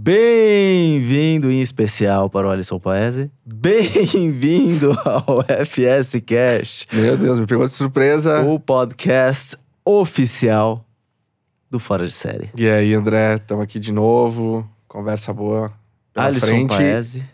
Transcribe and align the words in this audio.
Bem-vindo 0.00 1.50
em 1.50 1.60
especial 1.60 2.30
para 2.30 2.46
o 2.46 2.50
Alisson 2.52 2.78
Paese. 2.78 3.32
Bem-vindo 3.44 4.92
ao 5.04 5.42
FS 5.66 6.20
Cash, 6.24 6.86
Meu 6.92 7.16
Deus, 7.16 7.36
me 7.36 7.46
pegou 7.48 7.66
de 7.66 7.72
surpresa. 7.72 8.40
o 8.42 8.60
podcast 8.60 9.56
oficial 9.84 10.84
do 11.68 11.80
Fora 11.80 12.06
de 12.06 12.12
Série. 12.12 12.48
E 12.54 12.68
aí, 12.68 12.94
André, 12.94 13.34
estamos 13.34 13.64
aqui 13.64 13.80
de 13.80 13.90
novo. 13.90 14.64
Conversa 14.86 15.32
boa 15.34 15.72
pela 16.14 16.26
Alisson 16.26 16.46
frente. 16.46 16.68
Paese. 16.76 17.24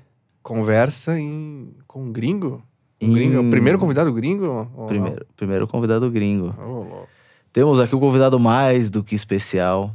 Conversa 0.43 1.21
em... 1.21 1.69
com 1.87 2.05
um 2.05 2.11
gringo? 2.13 2.63
Um 3.03 3.09
Em- 3.09 3.13
gringo? 3.13 3.51
Primeiro 3.51 3.79
convidado 3.79 4.11
gringo? 4.11 4.47
não? 4.75 4.87
Primeiro, 4.87 5.27
primeiro 5.37 5.69
convidado 5.69 6.11
gringo. 6.11 6.55
Louco. 6.59 7.07
Temos 7.53 7.79
aqui 7.79 7.95
o 7.95 8.01
convidado 8.01 8.39
mais 8.41 8.89
do 8.89 9.05
que 9.05 9.15
especial, 9.15 9.95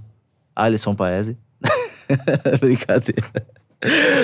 Alisson 0.56 0.94
Paese. 0.94 1.36
Brincadeira. 2.60 3.46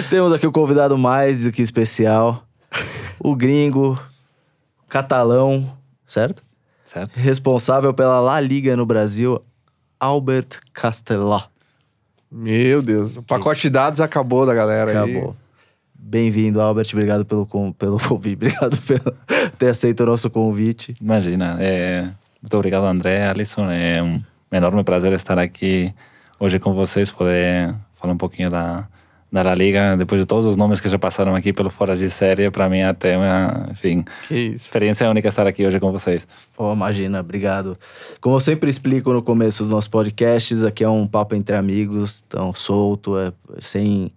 Temos 0.09 0.33
aqui 0.33 0.45
o 0.45 0.51
convidado 0.51 0.97
mais 0.97 1.43
do 1.43 1.51
que 1.51 1.61
especial, 1.61 2.45
o 3.19 3.35
gringo, 3.35 3.99
catalão, 4.89 5.71
certo? 6.05 6.43
Certo. 6.83 7.17
Responsável 7.17 7.93
pela 7.93 8.19
La 8.19 8.39
Liga 8.39 8.75
no 8.75 8.85
Brasil, 8.85 9.41
Albert 9.99 10.59
Castelló. 10.73 11.41
Meu 12.31 12.81
Deus, 12.81 13.17
o 13.17 13.23
pacote 13.23 13.63
de 13.63 13.69
dados 13.69 14.01
acabou 14.01 14.45
da 14.45 14.53
galera 14.53 14.91
aí. 14.91 14.97
Acabou. 14.97 15.35
Bem-vindo, 15.93 16.61
Albert. 16.61 16.89
Obrigado 16.93 17.25
pelo, 17.25 17.47
pelo 17.73 17.99
convite. 17.99 18.35
Obrigado 18.37 18.77
por 18.77 19.15
ter 19.57 19.69
aceito 19.69 20.03
o 20.03 20.05
nosso 20.05 20.29
convite. 20.29 20.93
Imagina. 21.01 21.57
É, 21.59 22.07
muito 22.41 22.55
obrigado, 22.55 22.83
André, 22.83 23.27
Alisson. 23.27 23.71
É 23.71 24.03
um 24.03 24.21
enorme 24.51 24.83
prazer 24.83 25.13
estar 25.13 25.39
aqui 25.39 25.91
hoje 26.39 26.59
com 26.59 26.73
vocês, 26.73 27.11
poder 27.11 27.73
falar 27.93 28.13
um 28.13 28.17
pouquinho 28.17 28.49
da, 28.49 28.87
da 29.31 29.41
La 29.41 29.55
Liga. 29.55 29.95
Depois 29.97 30.19
de 30.19 30.25
todos 30.25 30.45
os 30.45 30.57
nomes 30.57 30.79
que 30.79 30.89
já 30.89 30.99
passaram 30.99 31.35
aqui 31.35 31.53
pelo 31.53 31.69
Fora 31.69 31.95
de 31.95 32.09
Série, 32.09 32.49
para 32.51 32.69
mim 32.69 32.81
até 32.81 33.17
uma, 33.17 33.67
enfim, 33.71 34.03
Que 34.27 34.35
isso. 34.35 34.65
experiência 34.65 35.09
única 35.09 35.27
estar 35.27 35.47
aqui 35.47 35.65
hoje 35.65 35.79
com 35.79 35.91
vocês. 35.91 36.27
Pô, 36.55 36.71
imagina, 36.73 37.19
obrigado. 37.19 37.77
Como 38.19 38.35
eu 38.35 38.39
sempre 38.39 38.69
explico 38.69 39.11
no 39.13 39.21
começo 39.21 39.63
dos 39.63 39.71
nossos 39.71 39.87
podcasts, 39.87 40.63
aqui 40.63 40.83
é 40.83 40.89
um 40.89 41.07
papo 41.07 41.35
entre 41.35 41.55
amigos, 41.55 42.21
tão 42.21 42.53
solto, 42.53 43.17
é, 43.17 43.31
sem 43.59 44.11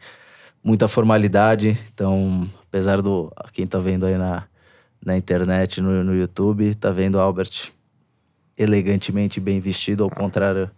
muita 0.62 0.88
formalidade. 0.88 1.78
Então, 1.92 2.48
apesar 2.68 3.00
do. 3.00 3.32
Quem 3.52 3.66
tá 3.66 3.78
vendo 3.78 4.06
aí 4.06 4.16
na, 4.16 4.44
na 5.04 5.16
internet, 5.16 5.80
no, 5.80 6.04
no 6.04 6.14
YouTube, 6.14 6.74
tá 6.74 6.90
vendo 6.90 7.14
o 7.14 7.20
Albert 7.20 7.72
elegantemente 8.56 9.38
bem 9.38 9.60
vestido, 9.60 10.02
ao 10.02 10.10
contrário 10.10 10.68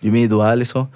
de 0.00 0.10
mim 0.10 0.22
e 0.22 0.28
do 0.28 0.40
Alisson. 0.40 0.88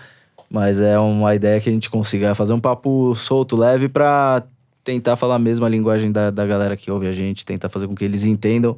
Mas 0.51 0.79
é 0.79 0.99
uma 0.99 1.35
ideia 1.35 1.61
que 1.61 1.69
a 1.69 1.73
gente 1.73 1.91
consiga 1.91 2.35
fazer 2.35 2.53
um 2.53 2.61
papo 2.61 3.15
solto, 3.15 3.57
leve, 3.57 3.89
pra 3.89 4.43
tentar 4.85 5.17
falar 5.17 5.37
a 5.37 5.39
mesma 5.39 5.69
linguagem 5.69 6.13
da, 6.13 6.31
da 6.31 6.47
galera 6.47 6.77
que 6.77 6.91
ouve 6.91 7.09
a 7.09 7.13
gente, 7.13 7.45
tentar 7.45 7.69
fazer 7.69 7.89
com 7.89 7.95
que 7.95 8.05
eles 8.05 8.25
entendam 8.25 8.77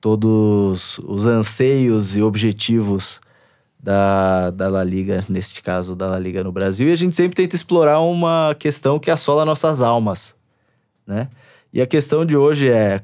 todos 0.00 0.98
os 0.98 1.26
anseios 1.26 2.16
e 2.16 2.22
objetivos 2.22 3.20
da, 3.82 4.50
da 4.50 4.68
La 4.68 4.84
Liga, 4.84 5.24
neste 5.28 5.62
caso 5.62 5.96
da 5.96 6.06
La 6.06 6.18
Liga 6.18 6.44
no 6.44 6.52
Brasil, 6.52 6.88
e 6.88 6.92
a 6.92 6.96
gente 6.96 7.16
sempre 7.16 7.34
tenta 7.34 7.56
explorar 7.56 8.00
uma 8.00 8.54
questão 8.58 8.98
que 8.98 9.10
assola 9.10 9.44
nossas 9.44 9.80
almas, 9.80 10.36
né? 11.06 11.28
E 11.72 11.80
a 11.80 11.86
questão 11.86 12.24
de 12.24 12.36
hoje 12.36 12.68
é 12.68 13.02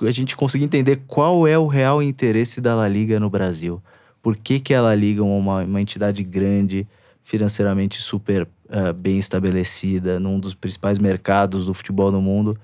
a 0.00 0.12
gente 0.12 0.36
conseguir 0.36 0.64
entender 0.64 1.02
qual 1.06 1.46
é 1.46 1.58
o 1.58 1.66
real 1.66 2.02
interesse 2.02 2.60
da 2.60 2.74
La 2.74 2.86
Liga 2.86 3.18
no 3.18 3.30
Brasil. 3.30 3.82
Por 4.22 4.36
que, 4.36 4.60
que 4.60 4.74
a 4.74 4.80
La 4.82 4.94
Liga 4.94 5.22
uma, 5.22 5.62
uma 5.62 5.80
entidade 5.80 6.22
grande, 6.24 6.86
financeiramente 7.22 8.00
super 8.00 8.48
eh, 8.70 8.92
bem 8.92 9.18
estabelecida, 9.18 10.18
num 10.18 10.38
dos 10.40 10.54
principais 10.54 10.98
mercados 10.98 11.66
do 11.66 11.74
futebol 11.74 12.10
no 12.10 12.20
mundo, 12.20 12.58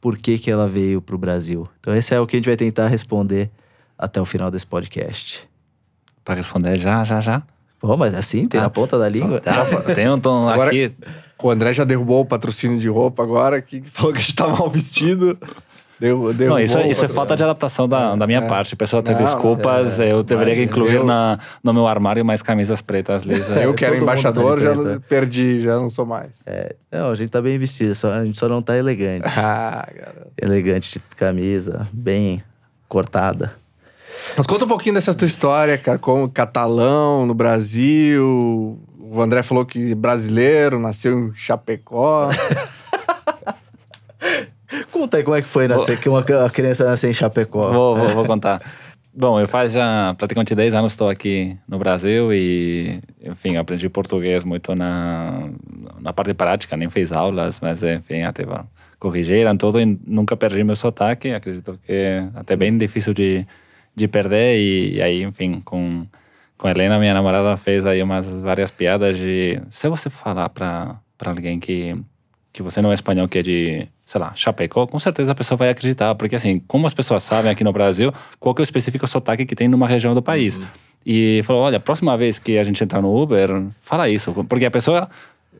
por 0.00 0.16
que, 0.18 0.38
que 0.38 0.50
ela 0.50 0.68
veio 0.68 1.00
para 1.00 1.14
o 1.14 1.18
Brasil? 1.18 1.66
Então, 1.80 1.94
esse 1.94 2.14
é 2.14 2.20
o 2.20 2.26
que 2.26 2.36
a 2.36 2.38
gente 2.38 2.46
vai 2.46 2.56
tentar 2.56 2.88
responder 2.88 3.50
até 3.98 4.20
o 4.20 4.24
final 4.24 4.50
desse 4.50 4.66
podcast. 4.66 5.48
Para 6.24 6.34
responder 6.36 6.78
já, 6.78 7.02
já, 7.04 7.20
já. 7.20 7.42
Pô, 7.80 7.96
mas 7.96 8.14
assim, 8.14 8.46
tem 8.48 8.58
Ah, 8.60 8.64
na 8.64 8.70
ponta 8.70 8.98
da 8.98 9.08
língua. 9.08 9.42
Já, 9.44 9.94
tem 9.94 10.08
um 10.10 10.18
tom 10.18 10.48
Agora- 10.48 10.68
aqui. 10.70 10.92
O 11.42 11.50
André 11.50 11.74
já 11.74 11.84
derrubou 11.84 12.22
o 12.22 12.24
patrocínio 12.24 12.78
de 12.78 12.88
roupa 12.88 13.22
agora, 13.22 13.60
que 13.60 13.82
falou 13.90 14.12
que 14.12 14.18
a 14.18 14.22
gente 14.22 14.34
tá 14.34 14.48
mal 14.48 14.70
vestido. 14.70 15.38
Derru- 15.98 16.32
derrubou 16.32 16.58
Não, 16.58 16.64
isso, 16.64 16.76
o 16.78 16.80
isso 16.82 17.04
é 17.04 17.08
falta 17.08 17.36
de 17.36 17.44
adaptação 17.44 17.88
da, 17.88 18.16
da 18.16 18.26
minha 18.26 18.40
É. 18.40 18.46
parte. 18.48 18.74
A 18.74 18.76
pessoa 18.76 19.02
tem 19.02 19.14
Não, 19.14 19.22
desculpas, 19.22 20.00
é, 20.00 20.12
eu 20.12 20.22
deveria 20.22 20.54
imagina. 20.54 20.70
incluir 20.72 20.94
Eu- 20.96 21.04
na, 21.04 21.38
no 21.62 21.72
meu 21.72 21.86
armário 21.86 22.24
mais 22.24 22.42
camisas 22.42 22.82
pretas 22.82 23.22
lisas. 23.24 23.62
Eu 23.62 23.72
que 23.74 23.84
era 23.84 23.94
tá 23.96 24.02
embaixador, 24.02 24.60
já 24.60 24.72
preto, 24.74 24.88
é. 24.90 24.98
perdi, 25.08 25.60
já 25.60 25.76
não 25.76 25.88
sou 25.88 26.04
mais. 26.04 26.42
Não, 26.90 27.10
a 27.10 27.14
gente 27.14 27.30
tá 27.30 27.40
bem 27.40 27.56
vestido, 27.58 27.94
só, 27.94 28.10
a 28.12 28.24
gente 28.24 28.36
só 28.38 28.48
não 28.48 28.60
tá 28.60 28.76
elegante. 28.76 29.24
Ah, 29.38 29.86
garoto. 29.94 30.32
elegante 30.40 30.94
de 30.98 31.16
camisa, 31.16 31.86
bem 31.92 32.42
cortada. 32.88 33.52
Mas 34.36 34.46
conta 34.46 34.64
um 34.64 34.68
pouquinho 34.68 34.94
dessa 34.94 35.12
tua 35.14 35.26
história, 35.26 35.76
cara, 35.78 35.98
como 35.98 36.28
catalão 36.28 37.24
no 37.26 37.34
Brasil. 37.34 38.78
O 38.98 39.20
André 39.22 39.42
falou 39.42 39.64
que 39.64 39.92
é 39.92 39.94
brasileiro, 39.94 40.78
nasceu 40.80 41.16
em 41.18 41.32
Chapecó. 41.34 42.28
Conta 44.94 45.16
aí 45.16 45.24
como 45.24 45.34
é 45.34 45.42
que 45.42 45.48
foi 45.48 45.66
nascer, 45.66 45.98
que 45.98 46.08
uma 46.08 46.22
criança 46.22 46.84
nascer 46.84 47.10
em 47.10 47.12
Chapecó. 47.12 47.68
Vou, 47.68 47.96
vou, 47.96 48.08
vou 48.10 48.24
contar. 48.24 48.62
Bom, 49.12 49.40
eu 49.40 49.48
faz 49.48 49.72
já 49.72 50.14
praticamente 50.16 50.54
10 50.54 50.72
anos 50.72 50.92
estou 50.92 51.08
aqui 51.08 51.58
no 51.66 51.80
Brasil 51.80 52.32
e, 52.32 53.00
enfim, 53.20 53.56
aprendi 53.56 53.88
português 53.88 54.44
muito 54.44 54.72
na, 54.76 55.50
na 56.00 56.12
parte 56.12 56.32
prática, 56.32 56.76
nem 56.76 56.88
fiz 56.88 57.10
aulas, 57.10 57.58
mas, 57.60 57.82
enfim, 57.82 58.22
até 58.22 58.44
corrigiram 59.00 59.56
tudo 59.56 59.80
e 59.80 59.98
nunca 60.06 60.36
perdi 60.36 60.62
meu 60.62 60.76
sotaque. 60.76 61.32
Acredito 61.32 61.76
que 61.84 61.92
é 61.92 62.28
até 62.36 62.54
bem 62.54 62.78
difícil 62.78 63.12
de, 63.12 63.44
de 63.96 64.06
perder 64.06 64.60
e, 64.60 65.02
aí, 65.02 65.24
enfim, 65.24 65.60
com, 65.64 66.06
com 66.56 66.68
a 66.68 66.70
Helena, 66.70 67.00
minha 67.00 67.14
namorada, 67.14 67.56
fez 67.56 67.84
aí 67.84 68.00
umas 68.00 68.40
várias 68.40 68.70
piadas 68.70 69.18
de... 69.18 69.60
Se 69.70 69.88
você 69.88 70.08
falar 70.08 70.48
para 70.50 71.00
alguém 71.24 71.58
que, 71.58 71.96
que 72.52 72.62
você 72.62 72.80
não 72.80 72.92
é 72.92 72.94
espanhol, 72.94 73.26
que 73.26 73.38
é 73.38 73.42
de, 73.42 73.88
sei 74.04 74.20
lá, 74.20 74.32
Chapecó, 74.34 74.86
com 74.86 74.98
certeza 74.98 75.32
a 75.32 75.34
pessoa 75.34 75.56
vai 75.56 75.70
acreditar. 75.70 76.14
Porque, 76.14 76.36
assim, 76.36 76.60
como 76.66 76.86
as 76.86 76.94
pessoas 76.94 77.22
sabem 77.22 77.50
aqui 77.50 77.64
no 77.64 77.72
Brasil, 77.72 78.12
qual 78.38 78.54
que 78.54 78.60
é 78.60 78.62
o 78.62 78.64
específico 78.64 79.06
sotaque 79.06 79.46
que 79.46 79.54
tem 79.54 79.68
numa 79.68 79.86
região 79.86 80.14
do 80.14 80.22
país. 80.22 80.60
E 81.06 81.42
falou, 81.44 81.62
olha, 81.62 81.78
próxima 81.78 82.16
vez 82.16 82.38
que 82.38 82.58
a 82.58 82.64
gente 82.64 82.82
entrar 82.82 83.02
no 83.02 83.14
Uber, 83.14 83.64
fala 83.82 84.08
isso. 84.08 84.32
Porque 84.48 84.64
a 84.64 84.70
pessoa, 84.70 85.08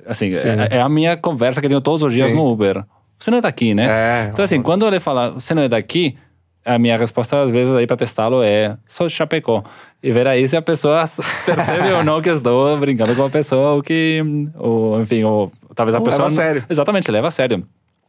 assim, 0.07 0.33
é, 0.33 0.77
é 0.77 0.81
a 0.81 0.89
minha 0.89 1.17
conversa 1.17 1.61
que 1.61 1.67
eu 1.67 1.71
tenho 1.71 1.81
todos 1.81 2.03
os 2.03 2.13
dias 2.13 2.31
Sim. 2.31 2.37
no 2.37 2.51
Uber. 2.51 2.85
Você 3.19 3.31
não 3.31 3.39
é 3.39 3.41
daqui, 3.41 3.75
né? 3.75 3.87
É, 3.89 4.29
Então, 4.33 4.45
assim, 4.45 4.61
quando 4.63 4.87
ele 4.87 5.01
fala, 5.01 5.31
você 5.31 5.55
não 5.55 5.63
é 5.63 5.69
daqui, 5.69 6.17
a 6.65 6.79
minha 6.79 6.97
resposta, 6.97 7.43
às 7.43 7.51
vezes, 7.51 7.75
aí 7.75 7.87
para 7.87 7.97
testá-lo 7.97 8.43
é, 8.43 8.77
sou 8.87 9.07
de 9.07 9.13
Chapecó. 9.13 9.63
E 10.03 10.13
ver 10.13 10.27
aí 10.27 10.47
se 10.49 10.57
a 10.57 10.63
pessoa 10.63 11.05
percebe 11.45 11.93
ou 11.93 12.03
não 12.03 12.21
que 12.23 12.31
estou 12.31 12.77
brincando 12.79 13.15
com 13.15 13.25
a 13.25 13.31
pessoa, 13.31 13.73
ou 13.73 13.83
que, 13.83 14.23
ou, 14.55 15.01
enfim, 15.01 15.25
ou 15.25 15.53
talvez 15.75 15.95
a 15.95 15.99
Não 15.99 16.05
pessoa... 16.05 16.29
leva 16.29 16.41
a 16.41 16.45
sério. 16.45 16.65
Exatamente, 16.69 17.11
leva 17.11 17.29
a 17.29 17.31
sério. 17.31 17.67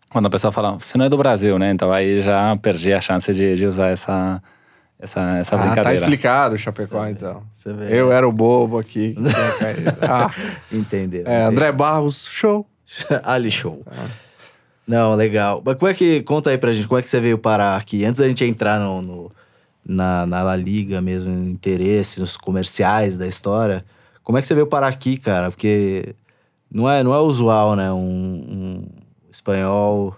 Quando 0.09 0.27
a 0.27 0.29
pessoa 0.29 0.51
fala, 0.51 0.77
você 0.79 0.97
não 0.97 1.05
é 1.05 1.09
do 1.09 1.17
Brasil, 1.17 1.57
né? 1.59 1.71
Então 1.71 1.91
aí 1.91 2.21
já 2.21 2.55
perdi 2.57 2.93
a 2.93 3.01
chance 3.01 3.33
de, 3.33 3.55
de 3.55 3.65
usar 3.65 3.87
essa, 3.89 4.41
essa, 4.99 5.37
essa 5.37 5.55
ah, 5.55 5.59
tá 5.59 5.65
brincadeira. 5.65 5.93
explicado, 5.99 6.57
Chapecó, 6.57 7.05
então. 7.07 7.43
Você 7.51 7.73
vê. 7.73 7.99
Eu 7.99 8.11
era 8.11 8.27
o 8.27 8.31
bobo 8.31 8.77
aqui. 8.79 9.15
ah, 10.07 10.31
Entendeu? 10.71 11.23
é, 11.25 11.43
André 11.43 11.71
Barros, 11.71 12.27
show. 12.31 12.65
Ali 13.23 13.51
Show. 13.51 13.83
Não, 14.87 15.15
legal. 15.15 15.61
Mas 15.65 15.75
como 15.75 15.89
é 15.89 15.93
que. 15.93 16.21
Conta 16.21 16.51
aí 16.51 16.57
pra 16.57 16.71
gente, 16.71 16.87
como 16.87 16.99
é 16.99 17.01
que 17.01 17.09
você 17.09 17.19
veio 17.19 17.37
parar 17.37 17.75
aqui? 17.75 18.05
Antes 18.05 18.21
da 18.21 18.27
gente 18.27 18.45
entrar 18.45 18.79
no, 18.79 19.01
no- 19.01 19.31
na, 19.85 20.25
na 20.25 20.43
La 20.43 20.55
Liga 20.55 21.01
mesmo, 21.01 21.31
no 21.31 21.49
interesse, 21.49 22.19
nos 22.19 22.37
comerciais 22.37 23.17
da 23.17 23.27
história, 23.27 23.83
como 24.23 24.37
é 24.37 24.41
que 24.41 24.47
você 24.47 24.53
veio 24.55 24.67
parar 24.67 24.87
aqui, 24.87 25.17
cara? 25.17 25.51
Porque 25.51 26.15
não 26.71 26.89
é, 26.89 27.03
não 27.03 27.13
é 27.13 27.19
usual, 27.19 27.75
né? 27.75 27.91
Um, 27.91 27.97
um 27.97 28.87
espanhol. 29.35 30.15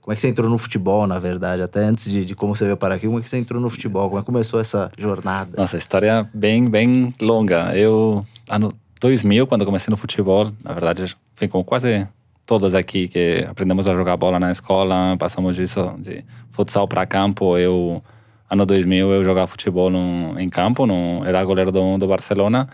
Como 0.00 0.12
é 0.12 0.16
que 0.16 0.20
você 0.20 0.28
entrou 0.28 0.50
no 0.50 0.58
futebol, 0.58 1.06
na 1.06 1.18
verdade? 1.18 1.62
Até 1.62 1.84
antes 1.84 2.10
de, 2.10 2.24
de 2.24 2.34
como 2.34 2.56
você 2.56 2.64
veio 2.64 2.76
parar 2.76 2.96
aqui, 2.96 3.06
como 3.06 3.18
é 3.18 3.22
que 3.22 3.28
você 3.28 3.38
entrou 3.38 3.60
no 3.60 3.70
futebol? 3.70 4.08
Como 4.08 4.18
é 4.18 4.22
que 4.22 4.26
começou 4.26 4.60
essa 4.60 4.90
jornada? 4.98 5.52
Nossa, 5.56 5.76
história 5.78 6.28
bem, 6.34 6.68
bem 6.68 7.14
longa. 7.20 7.76
Eu, 7.76 8.26
ano 8.48 8.72
2000, 9.00 9.46
quando 9.46 9.64
comecei 9.64 9.90
no 9.90 9.96
futebol, 9.96 10.52
na 10.64 10.72
verdade, 10.72 11.16
foi 11.34 11.46
com 11.46 11.62
quase 11.62 12.08
todos 12.44 12.74
aqui 12.74 13.06
que 13.06 13.46
aprendemos 13.48 13.88
a 13.88 13.94
jogar 13.94 14.16
bola 14.16 14.40
na 14.40 14.50
escola, 14.50 15.16
passamos 15.16 15.54
disso 15.54 15.94
de 15.98 16.24
futsal 16.50 16.88
para 16.88 17.06
campo. 17.06 17.56
Eu, 17.56 18.02
ano 18.50 18.66
2000, 18.66 19.12
eu 19.12 19.24
jogava 19.24 19.46
futebol 19.46 19.88
no, 19.88 20.38
em 20.38 20.48
campo, 20.48 20.84
no, 20.84 21.24
era 21.24 21.44
goleiro 21.44 21.70
do, 21.70 21.96
do 21.96 22.08
Barcelona. 22.08 22.68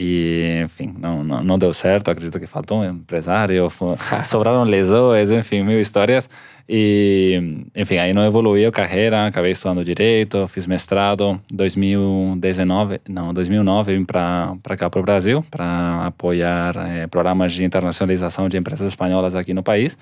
E, 0.00 0.60
enfim, 0.62 0.94
não, 0.96 1.24
não, 1.24 1.42
não 1.42 1.58
deu 1.58 1.72
certo. 1.72 2.08
Acredito 2.08 2.38
que 2.38 2.46
faltou 2.46 2.82
um 2.82 2.84
empresário, 2.84 3.66
sobraram 4.24 4.62
lesões, 4.62 5.32
enfim, 5.32 5.62
mil 5.62 5.80
histórias. 5.80 6.30
E, 6.68 7.66
enfim, 7.74 7.96
aí 7.96 8.12
não 8.12 8.24
evoluiu 8.24 8.68
a 8.68 8.72
carreira, 8.72 9.26
acabei 9.26 9.50
estudando 9.50 9.82
direito, 9.84 10.46
fiz 10.46 10.68
mestrado. 10.68 11.40
2019, 11.52 13.00
não, 13.08 13.34
2009 13.34 13.96
vim 13.96 14.04
para 14.04 14.76
cá 14.78 14.88
para 14.88 15.00
o 15.00 15.02
Brasil 15.02 15.44
para 15.50 16.06
apoiar 16.06 16.76
é, 16.76 17.06
programas 17.08 17.52
de 17.52 17.64
internacionalização 17.64 18.48
de 18.48 18.56
empresas 18.56 18.86
espanholas 18.86 19.34
aqui 19.34 19.52
no 19.52 19.64
país. 19.64 19.98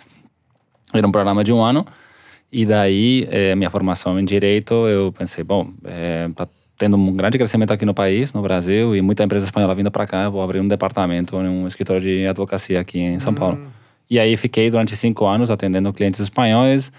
Era 0.93 1.07
um 1.07 1.13
programa 1.13 1.43
de 1.43 1.55
um 1.55 1.63
ano. 1.63 1.87
E 2.53 2.67
daí, 2.67 3.27
é, 3.31 3.55
minha 3.55 3.71
formação 3.71 4.21
em 4.21 4.25
direito, 4.27 4.75
eu 4.87 5.11
pensei, 5.11 5.43
bom, 5.43 5.71
é, 5.85 6.29
tendo 6.77 6.97
um 6.97 7.13
grande 7.13 7.39
crescimento 7.39 7.73
aqui 7.73 7.85
no 7.85 7.95
país, 7.95 8.33
no 8.33 8.43
Brasil, 8.43 8.95
e 8.95 9.01
muita 9.01 9.25
empresa 9.25 9.47
espanhola 9.47 9.75
vindo 9.75 9.91
para 9.91 10.07
cá, 10.07 10.25
eu 10.25 10.33
vou 10.33 10.43
abrir 10.43 10.61
um 10.61 10.69
departamento, 10.69 11.37
um 11.37 11.67
escritório 11.67 12.01
de 12.01 12.27
advocacia 12.27 12.81
aqui 12.81 13.01
em 13.01 13.21
São 13.21 13.33
hum. 13.33 13.37
Paulo. 13.37 13.61
E 14.09 14.21
aí 14.21 14.37
fiquei 14.37 14.71
durante 14.71 14.95
cinco 14.97 15.27
anos 15.27 15.51
atendendo 15.51 15.93
clientes 15.93 16.21
espanhóis, 16.21 16.93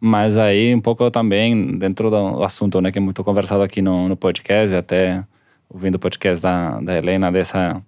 mas 0.00 0.36
aí 0.36 0.74
um 0.74 0.80
pouco 0.80 1.08
também 1.10 1.78
dentro 1.78 2.10
do 2.10 2.42
assunto, 2.42 2.80
né, 2.80 2.90
que 2.90 2.98
é 2.98 3.00
muito 3.00 3.22
conversado 3.22 3.62
aqui 3.62 3.80
no, 3.80 4.08
no 4.08 4.16
podcast, 4.16 4.74
até 4.74 5.24
ouvindo 5.68 5.94
o 5.94 5.98
podcast 5.98 6.42
da, 6.42 6.80
da 6.80 6.96
Helena, 6.96 7.30
dessa... 7.30 7.80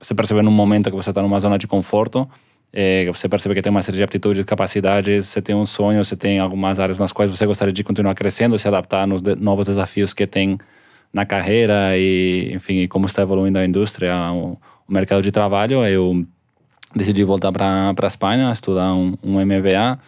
Você 0.00 0.14
percebe 0.14 0.42
num 0.42 0.50
momento 0.50 0.90
que 0.90 0.96
você 0.96 1.10
está 1.10 1.22
numa 1.22 1.38
zona 1.40 1.58
de 1.58 1.66
conforto, 1.66 2.28
é, 2.72 3.06
você 3.06 3.28
percebe 3.28 3.54
que 3.54 3.62
tem 3.62 3.70
uma 3.70 3.82
série 3.82 3.96
de 3.96 4.04
aptitudes, 4.04 4.44
capacidades, 4.44 5.26
você 5.26 5.40
tem 5.40 5.54
um 5.56 5.64
sonho, 5.64 6.04
você 6.04 6.16
tem 6.16 6.38
algumas 6.38 6.78
áreas 6.78 6.98
nas 6.98 7.12
quais 7.12 7.30
você 7.30 7.46
gostaria 7.46 7.72
de 7.72 7.82
continuar 7.82 8.14
crescendo, 8.14 8.58
se 8.58 8.68
adaptar 8.68 9.06
nos 9.06 9.22
de, 9.22 9.34
novos 9.36 9.66
desafios 9.66 10.12
que 10.12 10.26
tem 10.26 10.58
na 11.12 11.24
carreira 11.24 11.96
e, 11.96 12.52
enfim, 12.54 12.86
como 12.86 13.06
está 13.06 13.22
evoluindo 13.22 13.58
a 13.58 13.64
indústria, 13.64 14.14
o, 14.32 14.58
o 14.86 14.92
mercado 14.92 15.22
de 15.22 15.32
trabalho. 15.32 15.84
Eu 15.86 16.26
decidi 16.94 17.24
voltar 17.24 17.52
para 17.52 17.94
a 17.98 18.06
Espanha, 18.06 18.52
estudar 18.52 18.92
um, 18.94 19.16
um, 19.22 19.40
MBA. 19.40 19.98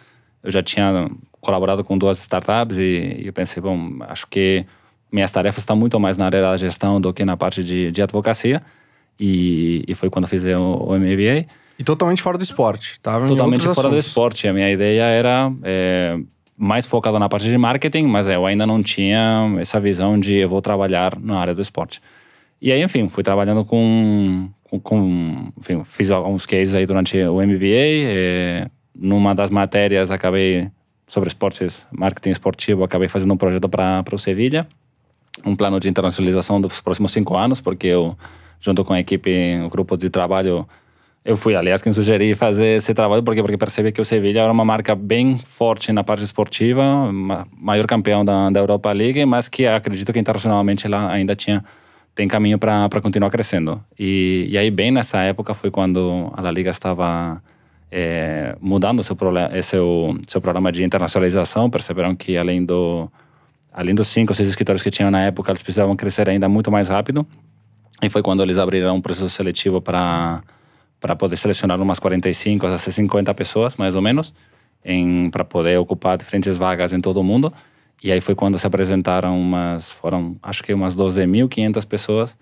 Eu 0.43 0.51
já 0.51 0.61
tinha 0.61 1.09
colaborado 1.39 1.83
com 1.83 1.97
duas 1.97 2.19
startups 2.19 2.77
e, 2.77 3.21
e, 3.21 3.27
eu 3.27 3.33
pensei, 3.33 3.61
bom, 3.61 3.97
acho 4.01 4.27
que 4.27 4.65
minhas 5.11 5.31
tarefas 5.31 5.63
estão 5.63 5.75
muito 5.75 5.99
mais 5.99 6.15
na 6.15 6.25
área 6.25 6.41
da 6.41 6.55
gestão 6.57 7.01
do 7.01 7.11
que 7.11 7.25
na 7.25 7.35
parte 7.35 7.63
de, 7.63 7.91
de 7.91 8.03
advocacia. 8.03 8.61
E, 9.19 9.83
e 9.87 9.95
foi 9.95 10.11
quando 10.11 10.27
fiz 10.27 10.43
o, 10.43 10.59
o 10.59 10.95
MBA. 10.95 11.47
E 11.81 11.83
totalmente 11.83 12.21
fora 12.21 12.37
do 12.37 12.43
esporte, 12.43 12.99
tá? 12.99 13.19
Totalmente 13.25 13.61
fora 13.61 13.71
assuntos. 13.71 13.91
do 13.91 13.97
esporte. 13.97 14.47
A 14.47 14.53
minha 14.53 14.69
ideia 14.69 15.01
era 15.01 15.51
é, 15.63 16.15
mais 16.55 16.85
focada 16.85 17.17
na 17.17 17.27
parte 17.27 17.49
de 17.49 17.57
marketing, 17.57 18.03
mas 18.03 18.27
eu 18.27 18.45
ainda 18.45 18.67
não 18.67 18.83
tinha 18.83 19.51
essa 19.59 19.79
visão 19.79 20.19
de 20.19 20.35
eu 20.35 20.47
vou 20.47 20.61
trabalhar 20.61 21.17
na 21.19 21.39
área 21.39 21.55
do 21.55 21.61
esporte. 21.61 21.99
E 22.61 22.71
aí, 22.71 22.83
enfim, 22.83 23.09
fui 23.09 23.23
trabalhando 23.23 23.65
com, 23.65 24.47
com, 24.61 24.79
com 24.79 25.51
enfim, 25.57 25.83
fiz 25.83 26.11
alguns 26.11 26.45
cases 26.45 26.75
aí 26.75 26.85
durante 26.85 27.17
o 27.17 27.37
MBA. 27.37 27.65
E, 27.65 28.67
numa 28.95 29.33
das 29.33 29.49
matérias 29.49 30.11
acabei 30.11 30.69
sobre 31.07 31.29
esportes, 31.29 31.87
marketing 31.91 32.29
esportivo, 32.29 32.83
acabei 32.83 33.07
fazendo 33.07 33.33
um 33.33 33.37
projeto 33.37 33.67
para 33.67 34.03
o 34.13 34.19
Sevilha, 34.19 34.67
um 35.43 35.55
plano 35.55 35.79
de 35.79 35.89
internacionalização 35.89 36.61
dos 36.61 36.79
próximos 36.79 37.11
cinco 37.11 37.35
anos, 37.35 37.59
porque 37.59 37.87
eu, 37.87 38.15
junto 38.59 38.85
com 38.85 38.93
a 38.93 38.99
equipe, 38.99 39.59
o 39.65 39.69
grupo 39.69 39.97
de 39.97 40.11
trabalho, 40.11 40.67
eu 41.23 41.37
fui, 41.37 41.55
aliás, 41.55 41.81
quem 41.81 41.93
sugeri 41.93 42.33
fazer 42.33 42.77
esse 42.77 42.93
trabalho, 42.93 43.21
porque 43.21 43.41
porque 43.41 43.57
percebi 43.57 43.91
que 43.91 44.01
o 44.01 44.05
Sevilha 44.05 44.41
era 44.41 44.51
uma 44.51 44.65
marca 44.65 44.95
bem 44.95 45.37
forte 45.37 45.91
na 45.91 46.03
parte 46.03 46.23
esportiva, 46.23 47.11
maior 47.57 47.85
campeão 47.85 48.25
da, 48.25 48.49
da 48.49 48.59
Europa 48.59 48.91
League, 48.91 49.23
mas 49.25 49.47
que 49.47 49.67
acredito 49.67 50.11
que 50.11 50.19
internacionalmente 50.19 50.87
ela 50.87 51.11
ainda 51.11 51.35
tinha 51.35 51.63
tem 52.13 52.27
caminho 52.27 52.57
para 52.59 53.01
continuar 53.01 53.29
crescendo. 53.29 53.81
E, 53.97 54.47
e 54.49 54.57
aí, 54.57 54.69
bem 54.69 54.91
nessa 54.91 55.21
época, 55.21 55.53
foi 55.53 55.71
quando 55.71 56.31
a 56.35 56.41
La 56.41 56.51
Liga 56.51 56.69
estava 56.69 57.41
é, 57.89 58.55
mudando 58.59 59.03
seu, 59.03 59.15
seu, 59.63 60.17
seu 60.27 60.41
programa 60.41 60.71
de 60.71 60.83
internacionalização. 60.83 61.69
Perceberam 61.69 62.15
que, 62.15 62.35
além, 62.37 62.65
do, 62.65 63.09
além 63.71 63.95
dos 63.95 64.09
cinco 64.09 64.31
ou 64.31 64.35
seis 64.35 64.49
escritórios 64.49 64.83
que 64.83 64.91
tinham 64.91 65.09
na 65.09 65.21
época, 65.21 65.51
eles 65.51 65.61
precisavam 65.61 65.95
crescer 65.95 66.27
ainda 66.27 66.49
muito 66.49 66.69
mais 66.69 66.89
rápido. 66.89 67.25
E 68.03 68.09
foi 68.09 68.21
quando 68.21 68.43
eles 68.43 68.57
abriram 68.57 68.95
um 68.95 69.01
processo 69.01 69.29
seletivo 69.29 69.81
para 69.81 70.43
para 71.01 71.15
poder 71.15 71.35
selecionar 71.35 71.81
umas 71.81 71.99
45 71.99 72.67
a 72.67 72.77
50 72.77 73.33
pessoas, 73.33 73.75
mais 73.75 73.95
ou 73.95 74.01
menos, 74.01 74.33
para 75.31 75.43
poder 75.43 75.77
ocupar 75.79 76.17
diferentes 76.17 76.55
vagas 76.55 76.93
em 76.93 77.01
todo 77.01 77.19
o 77.19 77.23
mundo. 77.23 77.51
E 78.03 78.11
aí 78.11 78.21
foi 78.21 78.35
quando 78.35 78.57
se 78.57 78.65
apresentaram 78.65 79.39
umas, 79.39 79.91
foram 79.91 80.37
acho 80.41 80.63
que 80.63 80.73
umas 80.73 80.95
12.500 80.95 81.85
pessoas. 81.85 82.37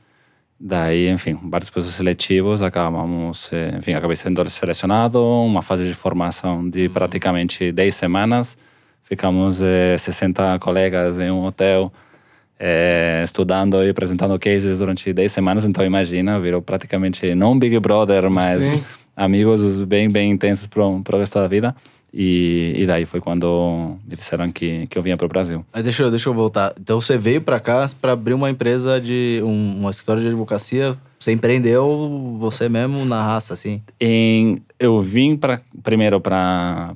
Daí, 0.60 1.10
enfim, 1.10 1.40
vários 1.44 1.70
processos 1.70 1.96
seletivos, 1.96 2.62
acabamos, 2.62 3.50
eh, 3.54 3.76
enfim, 3.78 3.94
acabei 3.94 4.18
sendo 4.18 4.48
selecionado, 4.50 5.24
uma 5.24 5.62
fase 5.62 5.88
de 5.88 5.94
formação 5.94 6.70
de 6.70 6.90
praticamente 6.90 7.72
10 7.72 7.96
semanas. 7.96 8.58
Ficamos 9.04 9.62
eh, 9.62 9.98
60 9.98 10.60
colegas 10.60 11.18
em 11.18 11.32
um 11.32 11.46
hotel, 11.46 11.92
eh, 12.60 13.22
estudando 13.24 13.84
e 13.84 13.90
apresentando 13.90 14.38
cases 14.38 14.80
durante 14.80 15.14
10 15.14 15.32
semanas. 15.32 15.66
Então, 15.66 15.86
imagina, 15.86 16.40
virou 16.40 16.62
praticamente, 16.62 17.34
não 17.34 17.58
Big 17.58 17.80
Brother, 17.80 18.30
mas 18.30 18.66
Sim. 18.66 18.84
amigos 19.16 19.82
bem, 19.84 20.10
bem 20.10 20.32
intensos 20.32 20.68
para 20.68 20.84
o 20.86 21.20
resto 21.20 21.40
da 21.40 21.48
vida. 21.48 21.74
E, 22.14 22.74
e 22.76 22.86
daí 22.88 23.06
foi 23.06 23.22
quando 23.22 23.98
me 24.08 24.16
disseram 24.16 24.52
que, 24.52 24.88
que 24.88 24.98
eu 24.98 25.02
vinha 25.02 25.16
para 25.16 25.26
o 25.26 25.30
Brasil. 25.30 25.64
Mas 25.72 25.84
deixa, 25.84 26.04
eu, 26.04 26.10
deixa 26.10 26.28
eu 26.28 26.34
voltar. 26.34 26.74
Então 26.80 27.00
você 27.00 27.18
veio 27.18 27.42
para 27.42 27.60
cá 27.60 27.88
para 28.02 28.14
abrir 28.14 28.34
uma 28.34 28.50
empresa 28.50 29.00
de. 29.00 29.42
Um, 29.44 29.80
uma 29.80 29.92
escritório 29.92 30.22
de 30.22 30.28
advocacia. 30.28 30.98
Você 31.20 31.32
empreendeu 31.32 32.38
você 32.40 32.68
mesmo 32.70 33.06
na 33.06 33.22
raça, 33.22 33.54
assim? 33.54 33.82
Em, 34.00 34.62
eu 34.80 35.02
vim 35.02 35.36
pra, 35.36 35.62
primeiro 35.84 36.20
para 36.20 36.96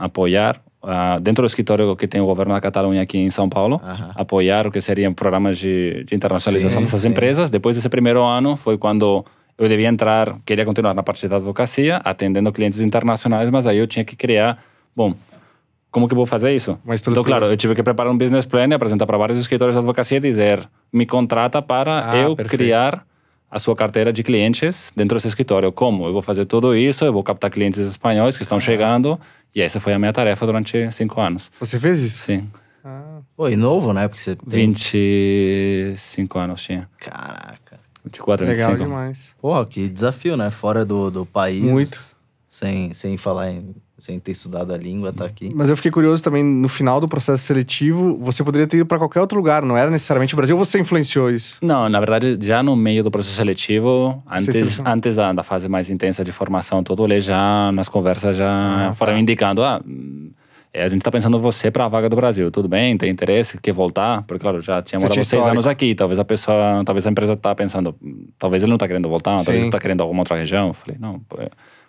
apoiar 0.00 0.60
Uh, 0.84 1.18
dentro 1.18 1.42
do 1.42 1.46
escritório 1.46 1.96
que 1.96 2.06
tem 2.06 2.20
o 2.20 2.26
governo 2.26 2.52
da 2.52 2.60
Catalunha 2.60 3.00
aqui 3.00 3.16
em 3.16 3.30
São 3.30 3.48
Paulo, 3.48 3.80
apoiar 4.14 4.66
o 4.66 4.70
que 4.70 4.82
seriam 4.82 5.14
programas 5.14 5.56
de, 5.56 6.04
de 6.04 6.14
internacionalização 6.14 6.80
sim, 6.80 6.84
dessas 6.84 7.00
sim. 7.00 7.08
empresas. 7.08 7.48
Depois 7.48 7.76
desse 7.76 7.88
primeiro 7.88 8.22
ano 8.22 8.54
foi 8.54 8.76
quando 8.76 9.24
eu 9.56 9.66
devia 9.66 9.88
entrar, 9.88 10.36
queria 10.44 10.64
continuar 10.64 10.92
na 10.92 11.02
parte 11.02 11.26
da 11.26 11.36
advocacia, 11.36 11.96
atendendo 12.04 12.52
clientes 12.52 12.80
internacionais, 12.80 13.48
mas 13.48 13.66
aí 13.66 13.78
eu 13.78 13.86
tinha 13.86 14.04
que 14.04 14.14
criar, 14.14 14.62
bom, 14.94 15.14
como 15.90 16.08
que 16.08 16.12
eu 16.12 16.16
vou 16.16 16.26
fazer 16.26 16.54
isso? 16.54 16.76
Então, 17.08 17.22
claro, 17.22 17.46
eu 17.46 17.56
tive 17.56 17.74
que 17.74 17.82
preparar 17.82 18.12
um 18.12 18.18
business 18.18 18.44
plan 18.44 18.66
e 18.66 18.74
apresentar 18.74 19.06
para 19.06 19.16
vários 19.16 19.38
escritórios 19.38 19.76
de 19.76 19.78
advocacia 19.78 20.18
e 20.18 20.20
dizer, 20.20 20.68
me 20.92 21.06
contrata 21.06 21.62
para 21.62 22.10
ah, 22.10 22.16
eu 22.16 22.34
perfeito. 22.34 22.58
criar 22.58 23.06
a 23.48 23.60
sua 23.60 23.76
carteira 23.76 24.12
de 24.12 24.24
clientes 24.24 24.92
dentro 24.96 25.16
desse 25.16 25.28
escritório. 25.28 25.70
Como? 25.70 26.04
Eu 26.04 26.12
vou 26.12 26.20
fazer 26.20 26.46
tudo 26.46 26.74
isso, 26.74 27.04
eu 27.04 27.12
vou 27.12 27.22
captar 27.22 27.48
clientes 27.48 27.78
espanhóis 27.78 28.36
que 28.36 28.42
estão 28.42 28.58
ah. 28.58 28.60
chegando, 28.60 29.20
e 29.54 29.60
essa 29.62 29.78
foi 29.78 29.92
a 29.92 29.98
minha 29.98 30.12
tarefa 30.12 30.44
durante 30.44 30.90
cinco 30.92 31.20
anos. 31.20 31.50
Você 31.60 31.78
fez 31.78 32.00
isso? 32.00 32.22
Sim. 32.22 32.50
Ah. 32.84 33.20
Pô, 33.36 33.48
e 33.48 33.56
novo, 33.56 33.92
né? 33.92 34.08
Porque 34.08 34.20
você 34.22 34.36
tem... 34.36 34.72
25 34.72 36.38
anos 36.38 36.62
tinha. 36.62 36.88
Caraca. 36.98 37.80
24, 38.04 38.46
Legal 38.46 38.70
25. 38.72 38.88
demais. 38.88 39.30
Pô, 39.40 39.64
que 39.64 39.88
desafio, 39.88 40.36
né? 40.36 40.50
Fora 40.50 40.84
do, 40.84 41.10
do 41.10 41.24
país. 41.24 41.62
Muito. 41.62 42.14
Sem, 42.46 42.92
sem 42.92 43.16
falar 43.16 43.50
em, 43.50 43.74
sem 44.04 44.20
ter 44.20 44.32
estudado 44.32 44.70
a 44.70 44.76
língua, 44.76 45.14
tá 45.14 45.24
aqui. 45.24 45.50
Mas 45.54 45.70
eu 45.70 45.76
fiquei 45.76 45.90
curioso 45.90 46.22
também, 46.22 46.44
no 46.44 46.68
final 46.68 47.00
do 47.00 47.08
processo 47.08 47.42
seletivo, 47.42 48.18
você 48.20 48.44
poderia 48.44 48.66
ter 48.66 48.76
ido 48.76 48.84
para 48.84 48.98
qualquer 48.98 49.18
outro 49.18 49.38
lugar, 49.38 49.64
não 49.64 49.78
era 49.78 49.90
necessariamente 49.90 50.34
o 50.34 50.36
Brasil, 50.36 50.58
ou 50.58 50.62
você 50.62 50.78
influenciou 50.78 51.30
isso? 51.30 51.56
Não, 51.62 51.88
na 51.88 51.98
verdade, 52.00 52.36
já 52.38 52.62
no 52.62 52.76
meio 52.76 53.02
do 53.02 53.10
processo 53.10 53.34
seletivo, 53.34 54.22
antes, 54.30 54.78
antes 54.84 55.16
da, 55.16 55.32
da 55.32 55.42
fase 55.42 55.70
mais 55.70 55.88
intensa 55.88 56.22
de 56.22 56.32
formação, 56.32 56.84
todo 56.84 57.02
ele 57.06 57.18
já, 57.18 57.72
nas 57.72 57.88
conversas, 57.88 58.36
já 58.36 58.90
ah, 58.90 58.94
foram 58.94 59.14
tá. 59.14 59.18
indicando, 59.20 59.64
ah, 59.64 59.80
é, 60.70 60.82
a 60.82 60.88
gente 60.88 60.98
está 60.98 61.10
pensando 61.10 61.40
você 61.40 61.70
para 61.70 61.86
a 61.86 61.88
vaga 61.88 62.06
do 62.10 62.16
Brasil. 62.16 62.50
Tudo 62.50 62.68
bem? 62.68 62.98
Tem 62.98 63.08
interesse? 63.08 63.56
Quer 63.58 63.72
voltar? 63.72 64.22
Porque, 64.26 64.42
claro, 64.42 64.60
já 64.60 64.82
tinha 64.82 64.98
morado 65.00 65.24
seis 65.24 65.46
anos 65.46 65.66
aqui. 65.66 65.94
Talvez 65.94 66.18
a 66.18 66.24
pessoa, 66.24 66.82
talvez 66.84 67.06
a 67.06 67.10
empresa 67.10 67.32
está 67.32 67.54
pensando, 67.54 67.94
talvez 68.38 68.64
ele 68.64 68.70
não 68.70 68.76
está 68.76 68.88
querendo 68.88 69.08
voltar, 69.08 69.38
Sim. 69.38 69.44
talvez 69.46 69.62
ele 69.62 69.68
está 69.68 69.78
querendo 69.78 70.02
alguma 70.02 70.20
outra 70.22 70.36
região. 70.36 70.68
Eu 70.68 70.74
falei, 70.74 70.98
não, 71.00 71.22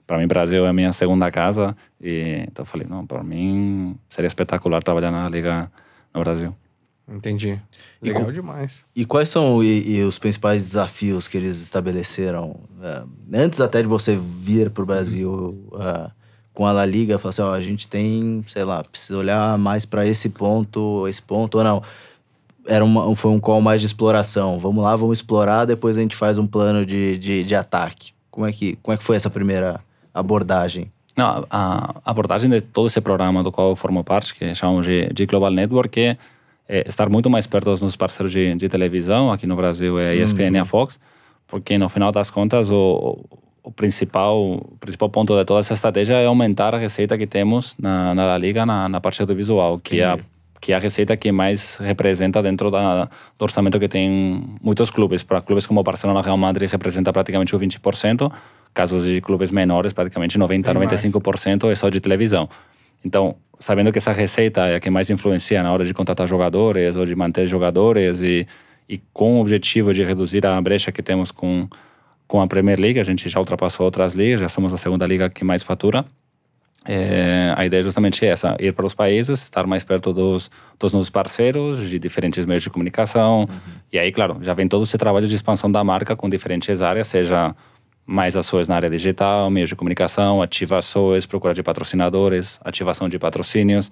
para 0.05 0.17
mim, 0.17 0.27
Brasil 0.27 0.65
é 0.65 0.69
a 0.69 0.73
minha 0.73 0.91
segunda 0.91 1.29
casa. 1.31 1.75
E, 2.01 2.45
então, 2.47 2.63
eu 2.63 2.65
falei, 2.67 2.87
não, 2.89 3.05
para 3.05 3.23
mim 3.23 3.97
seria 4.09 4.27
espetacular 4.27 4.81
trabalhar 4.83 5.11
na 5.11 5.27
Liga 5.29 5.71
no 6.13 6.21
Brasil. 6.21 6.55
Entendi. 7.07 7.59
Legal 8.01 8.29
e, 8.31 8.33
demais. 8.33 8.83
E 8.95 9.05
quais 9.05 9.29
são 9.29 9.63
e, 9.63 9.97
e, 9.97 10.03
os 10.03 10.17
principais 10.17 10.65
desafios 10.65 11.27
que 11.27 11.37
eles 11.37 11.61
estabeleceram 11.61 12.55
é, 12.81 13.03
antes 13.33 13.61
até 13.61 13.81
de 13.81 13.87
você 13.87 14.15
vir 14.15 14.71
para 14.71 14.83
o 14.83 14.85
Brasil? 14.85 15.69
Uh, 15.71 16.11
com 16.55 16.65
a 16.65 16.71
La 16.71 16.85
Liga, 16.85 17.19
falar 17.19 17.29
assim, 17.31 17.41
ó, 17.41 17.53
a 17.53 17.59
gente 17.59 17.85
tem, 17.85 18.43
sei 18.47 18.63
lá, 18.63 18.81
precisa 18.81 19.19
olhar 19.19 19.57
mais 19.57 19.85
para 19.85 20.07
esse 20.07 20.29
ponto, 20.29 21.05
esse 21.07 21.21
ponto, 21.21 21.57
ou 21.57 21.63
não. 21.63 21.83
Era 22.65 22.83
uma, 22.83 23.13
foi 23.15 23.29
um 23.29 23.39
call 23.39 23.61
mais 23.61 23.81
de 23.81 23.87
exploração. 23.87 24.57
Vamos 24.57 24.81
lá, 24.81 24.95
vamos 24.95 25.19
explorar, 25.19 25.65
depois 25.65 25.97
a 25.97 26.01
gente 26.01 26.15
faz 26.15 26.37
um 26.37 26.47
plano 26.47 26.85
de, 26.85 27.17
de, 27.17 27.43
de 27.43 27.55
ataque. 27.55 28.13
Como 28.31 28.47
é, 28.47 28.53
que, 28.53 28.77
como 28.77 28.93
é 28.93 28.97
que 28.97 29.03
foi 29.03 29.17
essa 29.17 29.29
primeira 29.29 29.81
abordagem? 30.19 30.91
Não, 31.15 31.45
a 31.49 32.01
abordagem 32.03 32.49
de 32.49 32.59
todo 32.61 32.87
esse 32.87 32.99
programa 32.99 33.41
do 33.41 33.51
qual 33.51 33.69
eu 33.69 33.75
formo 33.75 34.03
parte, 34.03 34.35
que 34.35 34.53
chamamos 34.53 34.85
de, 34.85 35.07
de 35.13 35.25
Global 35.25 35.51
Network, 35.51 35.99
é, 35.99 36.17
é, 36.67 36.87
estar 36.87 37.07
muito 37.09 37.29
mais 37.29 37.47
perto 37.47 37.69
dos 37.69 37.81
nossos 37.81 37.95
parceiros 37.95 38.31
de, 38.31 38.55
de 38.55 38.67
televisão, 38.67 39.31
aqui 39.31 39.47
no 39.47 39.55
Brasil 39.55 39.97
é 39.99 40.09
a 40.09 40.15
ESPN 40.15 40.49
uhum. 40.49 40.55
e 40.55 40.59
a 40.59 40.65
Fox, 40.65 40.99
porque 41.47 41.77
no 41.77 41.87
final 41.87 42.11
das 42.11 42.29
contas 42.29 42.69
o, 42.69 43.23
o 43.63 43.71
principal 43.71 44.55
o 44.55 44.77
principal 44.79 45.09
ponto 45.09 45.37
de 45.37 45.45
toda 45.45 45.61
essa 45.61 45.73
estratégia 45.73 46.15
é 46.15 46.25
aumentar 46.25 46.75
a 46.75 46.77
receita 46.77 47.17
que 47.17 47.27
temos 47.27 47.75
na, 47.79 48.13
na 48.13 48.25
La 48.25 48.37
Liga 48.37 48.65
na, 48.65 48.89
na 48.89 48.99
parte 48.99 49.21
audiovisual, 49.21 49.79
que 49.79 50.01
é 50.01 50.05
a 50.05 50.19
que 50.65 50.71
é 50.71 50.75
a 50.75 50.79
receita 50.79 51.15
que 51.15 51.31
mais 51.31 51.77
representa 51.77 52.41
dentro 52.41 52.71
da, 52.71 53.05
do 53.05 53.43
orçamento 53.43 53.79
que 53.79 53.87
tem 53.87 54.43
muitos 54.63 54.89
clubes. 54.89 55.21
Para 55.21 55.39
clubes 55.39 55.67
como 55.67 55.83
Barcelona, 55.83 56.21
Real 56.21 56.37
Madrid 56.37 56.71
representa 56.71 57.13
praticamente 57.13 57.55
o 57.55 57.59
20%, 57.59 58.31
casos 58.75 59.05
de 59.05 59.21
clubes 59.21 59.49
menores, 59.49 59.93
praticamente 59.93 60.37
90, 60.37 60.71
Tem 60.71 60.81
95% 60.81 61.63
mais. 61.63 61.71
é 61.71 61.75
só 61.75 61.89
de 61.89 61.99
televisão. 61.99 62.47
Então, 63.03 63.35
sabendo 63.59 63.91
que 63.91 63.97
essa 63.97 64.11
receita 64.11 64.67
é 64.67 64.75
a 64.75 64.79
que 64.79 64.89
mais 64.89 65.09
influencia 65.09 65.63
na 65.63 65.71
hora 65.71 65.85
de 65.85 65.93
contratar 65.93 66.27
jogadores 66.27 66.95
ou 66.95 67.05
de 67.05 67.15
manter 67.15 67.47
jogadores 67.47 68.21
e, 68.21 68.45
e 68.87 68.99
com 69.13 69.37
o 69.37 69.41
objetivo 69.41 69.93
de 69.93 70.03
reduzir 70.03 70.45
a 70.45 70.59
brecha 70.61 70.91
que 70.91 71.01
temos 71.01 71.31
com, 71.31 71.67
com 72.27 72.41
a 72.41 72.47
Premier 72.47 72.79
League, 72.79 72.99
a 72.99 73.03
gente 73.03 73.29
já 73.29 73.39
ultrapassou 73.39 73.85
outras 73.85 74.13
ligas, 74.13 74.41
já 74.41 74.49
somos 74.49 74.73
a 74.73 74.77
segunda 74.77 75.05
liga 75.05 75.29
que 75.29 75.43
mais 75.43 75.63
fatura. 75.63 76.05
É, 76.87 77.53
a 77.57 77.65
ideia 77.65 77.79
é 77.79 77.83
justamente 77.83 78.23
essa, 78.25 78.55
ir 78.59 78.73
para 78.73 78.85
os 78.85 78.93
países, 78.93 79.41
estar 79.41 79.65
mais 79.65 79.83
perto 79.83 80.13
dos, 80.13 80.51
dos 80.77 80.93
nossos 80.93 81.09
parceiros, 81.09 81.89
de 81.89 81.97
diferentes 81.97 82.45
meios 82.45 82.61
de 82.61 82.69
comunicação. 82.69 83.41
Uhum. 83.41 83.47
E 83.91 83.97
aí, 83.97 84.11
claro, 84.11 84.37
já 84.41 84.53
vem 84.53 84.67
todo 84.67 84.83
esse 84.83 84.97
trabalho 84.97 85.27
de 85.27 85.33
expansão 85.33 85.71
da 85.71 85.83
marca 85.83 86.15
com 86.15 86.29
diferentes 86.29 86.81
áreas, 86.81 87.07
seja 87.07 87.55
mais 88.05 88.35
ações 88.35 88.67
na 88.67 88.75
área 88.75 88.89
digital, 88.89 89.49
meios 89.49 89.69
de 89.69 89.75
comunicação, 89.75 90.41
ativações, 90.41 91.25
procura 91.25 91.53
de 91.53 91.63
patrocinadores, 91.63 92.59
ativação 92.63 93.09
de 93.09 93.17
patrocínios. 93.17 93.89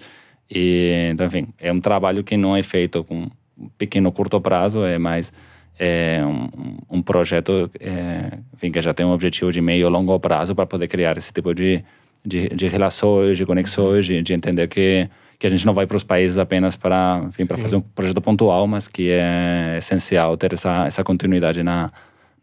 E, 0.50 1.10
então, 1.12 1.26
enfim, 1.26 1.48
é 1.58 1.72
um 1.72 1.80
trabalho 1.80 2.22
que 2.22 2.36
não 2.36 2.56
é 2.56 2.62
feito 2.62 3.02
com 3.02 3.28
um 3.58 3.68
pequeno 3.78 4.12
curto 4.12 4.40
prazo, 4.40 4.84
é 4.84 4.98
mais 4.98 5.32
é 5.76 6.22
um, 6.24 6.98
um 6.98 7.02
projeto 7.02 7.68
é, 7.80 8.38
enfim, 8.52 8.70
que 8.70 8.80
já 8.80 8.94
tem 8.94 9.04
um 9.04 9.10
objetivo 9.10 9.50
de 9.50 9.60
meio 9.60 9.88
e 9.88 9.90
longo 9.90 10.20
prazo 10.20 10.54
para 10.54 10.66
poder 10.66 10.86
criar 10.86 11.18
esse 11.18 11.32
tipo 11.32 11.52
de 11.52 11.84
de, 12.24 12.48
de 12.48 12.68
relações, 12.68 13.36
de 13.36 13.44
conexões, 13.44 14.06
de, 14.06 14.22
de 14.22 14.32
entender 14.32 14.66
que, 14.66 15.08
que 15.38 15.46
a 15.46 15.50
gente 15.50 15.66
não 15.66 15.74
vai 15.74 15.86
para 15.86 15.96
os 15.96 16.02
países 16.02 16.38
apenas 16.38 16.74
para, 16.74 17.28
fazer 17.58 17.76
um 17.76 17.80
projeto 17.80 18.20
pontual, 18.20 18.66
mas 18.66 18.88
que 18.88 19.10
é 19.10 19.76
essencial 19.78 20.36
ter 20.36 20.54
essa, 20.54 20.86
essa 20.86 21.04
continuidade 21.04 21.62
na, 21.62 21.92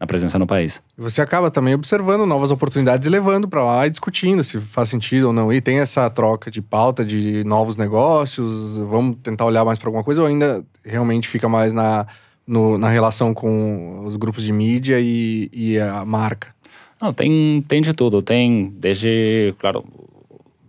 na 0.02 0.06
presença 0.06 0.36
no 0.36 0.48
país. 0.48 0.82
Você 0.98 1.22
acaba 1.22 1.48
também 1.48 1.74
observando 1.74 2.26
novas 2.26 2.50
oportunidades 2.50 3.06
e 3.06 3.08
levando 3.08 3.46
para 3.46 3.64
lá 3.64 3.86
e 3.86 3.90
discutindo 3.90 4.42
se 4.42 4.58
faz 4.58 4.88
sentido 4.88 5.28
ou 5.28 5.32
não. 5.32 5.52
E 5.52 5.60
tem 5.60 5.78
essa 5.78 6.10
troca 6.10 6.50
de 6.50 6.60
pauta 6.60 7.04
de 7.04 7.44
novos 7.44 7.76
negócios, 7.76 8.78
vamos 8.78 9.18
tentar 9.22 9.44
olhar 9.44 9.64
mais 9.64 9.78
para 9.78 9.86
alguma 9.86 10.02
coisa 10.02 10.20
ou 10.20 10.26
ainda 10.26 10.64
realmente 10.84 11.28
fica 11.28 11.48
mais 11.48 11.72
na, 11.72 12.04
no, 12.44 12.76
na 12.78 12.88
relação 12.88 13.32
com 13.32 14.02
os 14.04 14.16
grupos 14.16 14.42
de 14.42 14.52
mídia 14.52 14.98
e, 14.98 15.48
e 15.52 15.78
a 15.78 16.04
marca? 16.04 16.48
Não, 17.00 17.12
tem, 17.12 17.64
tem 17.68 17.80
de 17.80 17.92
tudo. 17.92 18.20
Tem 18.22 18.74
desde, 18.76 19.54
claro, 19.60 19.84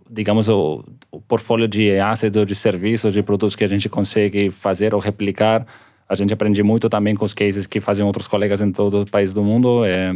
digamos, 0.08 0.48
o, 0.48 0.84
o 1.10 1.20
portfólio 1.20 1.66
de 1.66 1.98
assets 1.98 2.36
ou 2.36 2.44
de 2.44 2.54
serviços, 2.54 3.12
de 3.12 3.20
produtos 3.20 3.56
que 3.56 3.64
a 3.64 3.68
gente 3.68 3.88
consegue 3.88 4.52
fazer 4.52 4.94
ou 4.94 5.00
replicar. 5.00 5.66
A 6.08 6.14
gente 6.14 6.32
aprende 6.32 6.62
muito 6.62 6.88
também 6.88 7.14
com 7.14 7.24
os 7.24 7.32
cases 7.32 7.66
que 7.66 7.80
fazem 7.80 8.04
outros 8.04 8.26
colegas 8.28 8.60
em 8.60 8.70
todo 8.70 9.02
o 9.02 9.06
país 9.10 9.32
do 9.32 9.42
mundo. 9.42 9.84
É, 9.84 10.14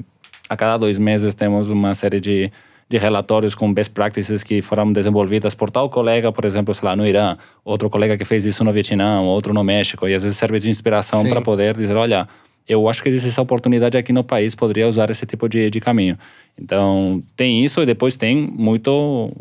a 0.48 0.56
cada 0.56 0.76
dois 0.76 0.98
meses 0.98 1.34
temos 1.34 1.70
uma 1.70 1.94
série 1.94 2.20
de, 2.20 2.50
de 2.88 2.98
relatórios 2.98 3.54
com 3.54 3.72
best 3.72 3.92
practices 3.92 4.42
que 4.42 4.62
foram 4.62 4.92
desenvolvidas 4.92 5.54
por 5.54 5.70
tal 5.70 5.90
colega, 5.90 6.32
por 6.32 6.44
exemplo, 6.44 6.72
sei 6.74 6.88
lá, 6.88 6.96
no 6.96 7.06
Irã, 7.06 7.36
outro 7.64 7.90
colega 7.90 8.16
que 8.16 8.24
fez 8.24 8.44
isso 8.44 8.64
no 8.64 8.72
Vietnã, 8.72 9.20
outro 9.20 9.52
no 9.52 9.62
México, 9.62 10.08
e 10.08 10.14
às 10.14 10.22
vezes 10.22 10.38
serve 10.38 10.58
de 10.58 10.70
inspiração 10.70 11.26
para 11.28 11.40
poder 11.40 11.76
dizer, 11.76 11.96
olha, 11.96 12.28
eu 12.68 12.86
acho 12.88 13.02
que 13.02 13.08
existe 13.08 13.28
essa 13.28 13.40
oportunidade 13.40 13.96
aqui 13.96 14.12
no 14.12 14.22
país, 14.22 14.54
poderia 14.54 14.86
usar 14.86 15.10
esse 15.10 15.24
tipo 15.24 15.48
de, 15.48 15.70
de 15.70 15.80
caminho. 15.80 16.18
Então, 16.60 17.22
tem 17.34 17.64
isso 17.64 17.82
e 17.82 17.86
depois 17.86 18.16
tem 18.16 18.36
muito 18.36 19.32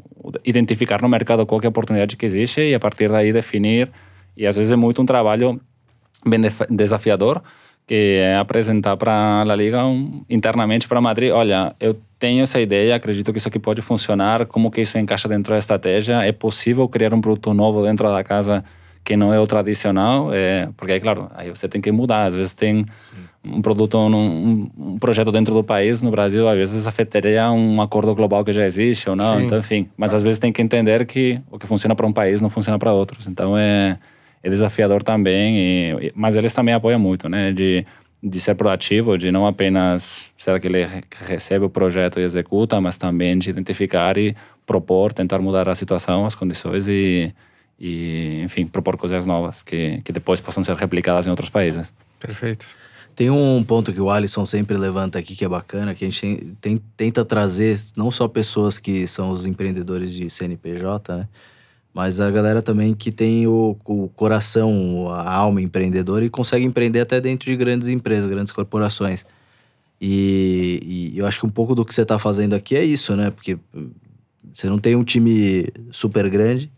identificar 0.46 1.01
no 1.01 1.10
mercado 1.10 1.46
qual 1.46 1.60
é 1.62 1.66
a 1.66 1.70
oportunidade 1.70 2.16
que 2.16 2.25
existe 2.25 2.62
e 2.62 2.74
a 2.74 2.80
partir 2.80 3.10
daí 3.10 3.34
definir. 3.34 3.89
E 4.36 4.46
às 4.46 4.56
vezes 4.56 4.72
é 4.72 4.75
muito 4.75 5.01
um 5.01 5.06
trabalho 5.06 5.60
bem 6.30 6.42
desafiador, 6.70 7.42
que 7.86 8.20
é 8.22 8.38
apresentar 8.38 8.98
para 8.98 9.42
a 9.42 9.56
Liga 9.56 9.86
um, 9.86 10.24
internamente 10.30 10.88
para 10.88 11.00
Madrid, 11.00 11.32
olha, 11.32 11.74
eu 11.80 11.98
tenho 12.20 12.44
essa 12.44 12.60
ideia, 12.60 12.96
acredito 12.96 13.32
que 13.32 13.38
isso 13.38 13.48
aqui 13.48 13.60
pode 13.60 13.82
funcionar, 13.82 14.46
como 14.46 14.70
que 14.70 14.82
isso 14.82 14.98
encaixa 14.98 15.28
dentro 15.28 15.54
da 15.54 15.60
estratégia, 15.60 16.24
é 16.24 16.32
possível 16.32 16.88
criar 16.88 17.14
um 17.14 17.22
produto 17.22 17.54
novo 17.54 17.84
dentro 17.84 18.08
da 18.10 18.24
casa 18.24 18.64
que 19.08 19.16
não 19.16 19.34
é 19.34 19.40
o 19.40 19.48
tradicional, 19.48 20.34
é, 20.34 20.68
porque 20.76 20.92
aí, 20.92 21.00
claro, 21.00 21.32
aí 21.34 21.50
você 21.50 21.70
tem 21.70 21.80
que 21.80 21.90
mudar. 21.94 22.26
Às 22.26 22.36
vezes 22.36 22.54
tem 22.54 22.86
Sim. 23.00 23.16
um 23.42 23.62
produto, 23.62 23.98
um, 23.98 24.70
um, 24.78 25.00
projeto 25.00 25.32
dentro 25.32 25.54
do 25.54 25.64
país, 25.64 26.02
no 26.02 26.12
Brasil, 26.12 26.46
às 26.46 26.58
vezes 26.58 26.88
afetaria 26.88 27.50
um 27.50 27.82
acordo 27.82 28.14
global 28.14 28.44
que 28.44 28.52
já 28.52 28.66
existe 28.66 29.10
ou 29.10 29.16
não, 29.16 29.38
Sim. 29.38 29.46
então, 29.46 29.60
enfim. 29.60 29.88
Mas 29.96 30.14
às 30.14 30.22
vezes 30.22 30.40
tem 30.40 30.52
que 30.52 30.62
entender 30.62 31.06
que 31.06 31.40
o 31.50 31.58
que 31.58 31.66
funciona 31.66 31.96
para 31.96 32.06
um 32.06 32.12
país 32.12 32.42
não 32.42 32.50
funciona 32.50 32.78
para 32.78 32.92
outros. 32.92 33.28
Então 33.28 33.58
é, 33.58 33.98
é 34.48 34.50
desafiador 34.50 35.04
também, 35.04 35.58
e, 35.60 36.12
mas 36.16 36.36
eles 36.36 36.54
também 36.54 36.74
apoiam 36.74 37.00
muito, 37.00 37.27
né, 37.27 37.51
de, 37.51 37.86
de 38.24 38.39
ser 38.39 38.56
proativo, 38.56 39.18
de 39.18 39.32
não 39.32 39.46
apenas 39.46 40.30
ser 40.38 40.60
que 40.60 40.68
ele 40.68 40.88
recebe 41.25 41.66
o 41.66 41.70
projeto 41.70 42.20
e 42.20 42.24
executa, 42.24 42.80
mas 42.80 42.98
também 42.98 43.38
de 43.38 43.50
identificar 43.50 44.18
e 44.18 44.36
propor, 44.66 45.13
tentar 45.13 45.39
mudar 45.39 45.68
a 45.70 45.75
situação, 45.75 46.25
as 46.25 46.36
condições 46.36 46.88
e 46.88 47.34
e, 47.80 48.42
enfim, 48.44 48.66
propor 48.66 48.98
coisas 48.98 49.25
novas 49.25 49.62
que, 49.62 50.01
que 50.04 50.12
depois 50.12 50.42
possam 50.42 50.63
ser 50.63 50.75
replicadas 50.75 51.27
em 51.27 51.30
outros 51.30 51.50
países. 51.50 51.94
Perfeito. 52.20 52.66
Tem 53.16 53.30
um 53.30 53.63
ponto 53.63 53.94
que 53.94 54.01
o 54.01 54.10
Alisson 54.10 54.46
sempre 54.46 54.77
levanta 54.77 55.18
aqui 55.18 55.36
que 55.36 55.46
é 55.46 55.50
bacana, 55.50 55.96
que 55.96 56.06
a 56.06 56.10
gente 56.10 56.20
tem, 56.20 56.56
tem, 56.62 56.82
tenta 56.96 57.25
trazer 57.25 57.80
não 57.96 58.12
só 58.12 58.27
pessoas 58.27 58.77
que 58.77 59.08
são 59.08 59.30
os 59.30 59.46
empreendedores 59.46 60.13
de 60.13 60.30
CNPJ, 60.30 61.18
né? 61.18 61.27
Mas 61.98 62.20
a 62.20 62.30
galera 62.30 62.62
também 62.62 62.94
que 62.94 63.12
tem 63.12 63.48
o, 63.48 63.75
o 63.84 64.08
coração, 64.10 65.10
a 65.10 65.34
alma 65.34 65.63
empreendedora 65.63 66.24
e 66.24 66.30
consegue 66.30 66.63
empreender 66.63 67.00
até 67.00 67.20
dentro 67.20 67.50
de 67.50 67.56
grandes 67.56 67.88
empresas, 67.88 68.30
grandes 68.30 68.54
corporações. 68.54 69.25
E, 70.00 71.12
e 71.16 71.18
eu 71.18 71.25
acho 71.25 71.39
que 71.39 71.48
um 71.48 71.50
pouco 71.50 71.74
do 71.74 71.84
que 71.84 71.92
você 71.92 72.04
está 72.04 72.20
fazendo 72.20 72.54
aqui 72.54 72.75
é 72.75 72.84
isso, 72.84 73.16
né? 73.16 73.32
Porque 73.32 73.58
você 74.54 74.70
não 74.70 74.77
tem 74.77 74.96
um 74.96 75.04
time 75.04 75.70
super 75.89 76.30
grande, 76.30 76.72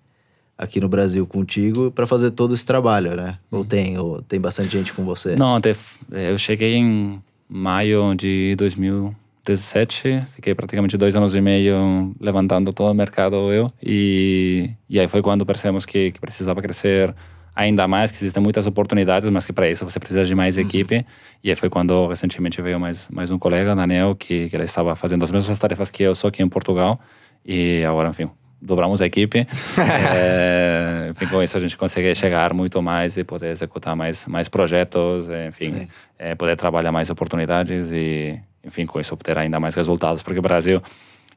aqui 0.57 0.79
no 0.79 0.87
Brasil 0.87 1.27
contigo 1.27 1.91
para 1.91 2.07
fazer 2.07 2.31
todo 2.31 2.53
esse 2.53 2.65
trabalho, 2.65 3.13
né? 3.13 3.39
Ou 3.51 3.59
uhum. 3.59 3.65
tem, 3.65 3.97
ou 3.97 4.21
tem 4.21 4.39
bastante 4.39 4.71
gente 4.71 4.93
com 4.93 5.03
você? 5.03 5.35
Não, 5.35 5.57
até 5.57 5.75
eu 6.13 6.37
cheguei 6.37 6.75
em 6.75 7.21
maio 7.49 8.15
de 8.15 8.55
2017, 9.49 10.25
fiquei 10.35 10.53
praticamente 10.53 10.97
dois 10.97 11.15
anos 11.15 11.33
e 11.33 11.41
meio 11.41 12.13
levantando 12.19 12.71
todo 12.71 12.91
o 12.91 12.93
mercado 12.93 13.51
eu 13.51 13.71
e, 13.81 14.69
e 14.87 14.99
aí 14.99 15.07
foi 15.07 15.21
quando 15.21 15.45
percebemos 15.45 15.85
que, 15.85 16.11
que 16.11 16.19
precisava 16.19 16.61
crescer 16.61 17.13
ainda 17.55 17.87
mais, 17.87 18.11
que 18.11 18.17
existem 18.17 18.41
muitas 18.41 18.67
oportunidades, 18.67 19.27
mas 19.29 19.45
que 19.45 19.51
para 19.51 19.69
isso 19.69 19.83
você 19.83 19.99
precisa 19.99 20.23
de 20.23 20.33
mais 20.33 20.55
uhum. 20.55 20.63
equipe. 20.63 21.05
E 21.43 21.49
aí 21.49 21.55
foi 21.55 21.69
quando 21.69 22.07
recentemente 22.07 22.61
veio 22.61 22.79
mais, 22.79 23.09
mais 23.09 23.31
um 23.31 23.37
colega, 23.37 23.75
Daniel, 23.75 24.15
que, 24.15 24.47
que 24.49 24.55
ele 24.55 24.63
estava 24.63 24.95
fazendo 24.95 25.23
as 25.23 25.31
mesmas 25.31 25.59
tarefas 25.59 25.91
que 25.91 26.03
eu, 26.03 26.15
só 26.15 26.27
aqui 26.27 26.41
em 26.41 26.47
Portugal. 26.47 26.99
E 27.45 27.83
agora, 27.83 28.09
enfim, 28.09 28.29
dobramos 28.61 29.01
a 29.01 29.05
equipe. 29.05 29.39
é, 30.15 31.09
enfim, 31.11 31.27
com 31.27 31.43
isso 31.43 31.57
a 31.57 31.59
gente 31.59 31.75
consegue 31.75 32.13
chegar 32.15 32.53
muito 32.53 32.81
mais 32.81 33.17
e 33.17 33.25
poder 33.25 33.49
executar 33.49 33.95
mais, 33.95 34.25
mais 34.25 34.47
projetos, 34.47 35.27
enfim, 35.47 35.87
é, 36.17 36.35
poder 36.35 36.55
trabalhar 36.55 36.93
mais 36.93 37.09
oportunidades 37.09 37.91
e, 37.91 38.39
enfim, 38.69 38.85
com 38.85 38.99
isso 38.99 39.13
obter 39.13 39.37
ainda 39.37 39.59
mais 39.59 39.75
resultados, 39.75 40.23
porque 40.23 40.39
o 40.39 40.41
Brasil, 40.41 40.81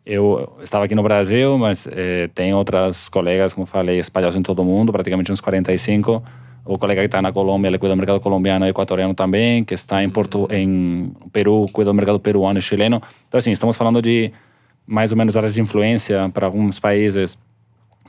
eu 0.07 0.57
estava 0.63 0.85
aqui 0.85 0.95
no 0.95 1.03
Brasil, 1.03 1.59
mas 1.59 1.89
é, 1.91 2.29
tem 2.29 2.55
outras 2.55 3.09
colegas, 3.09 3.53
como 3.53 3.67
falei, 3.67 3.99
espalhados 3.99 4.37
em 4.37 4.43
todo 4.43 4.63
o 4.63 4.65
mundo, 4.65 4.93
praticamente 4.93 5.33
uns 5.33 5.41
45. 5.41 6.23
O 6.65 6.79
colega 6.79 7.01
que 7.01 7.07
está 7.07 7.21
na 7.21 7.33
Colômbia, 7.33 7.69
ele 7.69 7.79
cuida 7.79 7.93
do 7.95 7.99
mercado 7.99 8.21
colombiano 8.21 8.65
e 8.65 8.69
equatoriano 8.69 9.15
também, 9.15 9.65
que 9.65 9.75
está 9.75 10.05
em, 10.05 10.09
Porto, 10.09 10.47
em 10.49 11.13
Peru, 11.33 11.67
cuida 11.73 11.91
do 11.91 11.95
mercado 11.95 12.21
peruano 12.21 12.61
e 12.61 12.63
chileno. 12.63 13.03
Então, 13.27 13.39
assim, 13.39 13.51
estamos 13.51 13.77
falando 13.77 14.01
de 14.01 14.31
mais 14.87 15.11
ou 15.11 15.19
menos 15.19 15.37
áreas 15.37 15.55
de 15.55 15.63
influência 15.63 16.31
para 16.33 16.47
alguns 16.47 16.79
países 16.79 17.37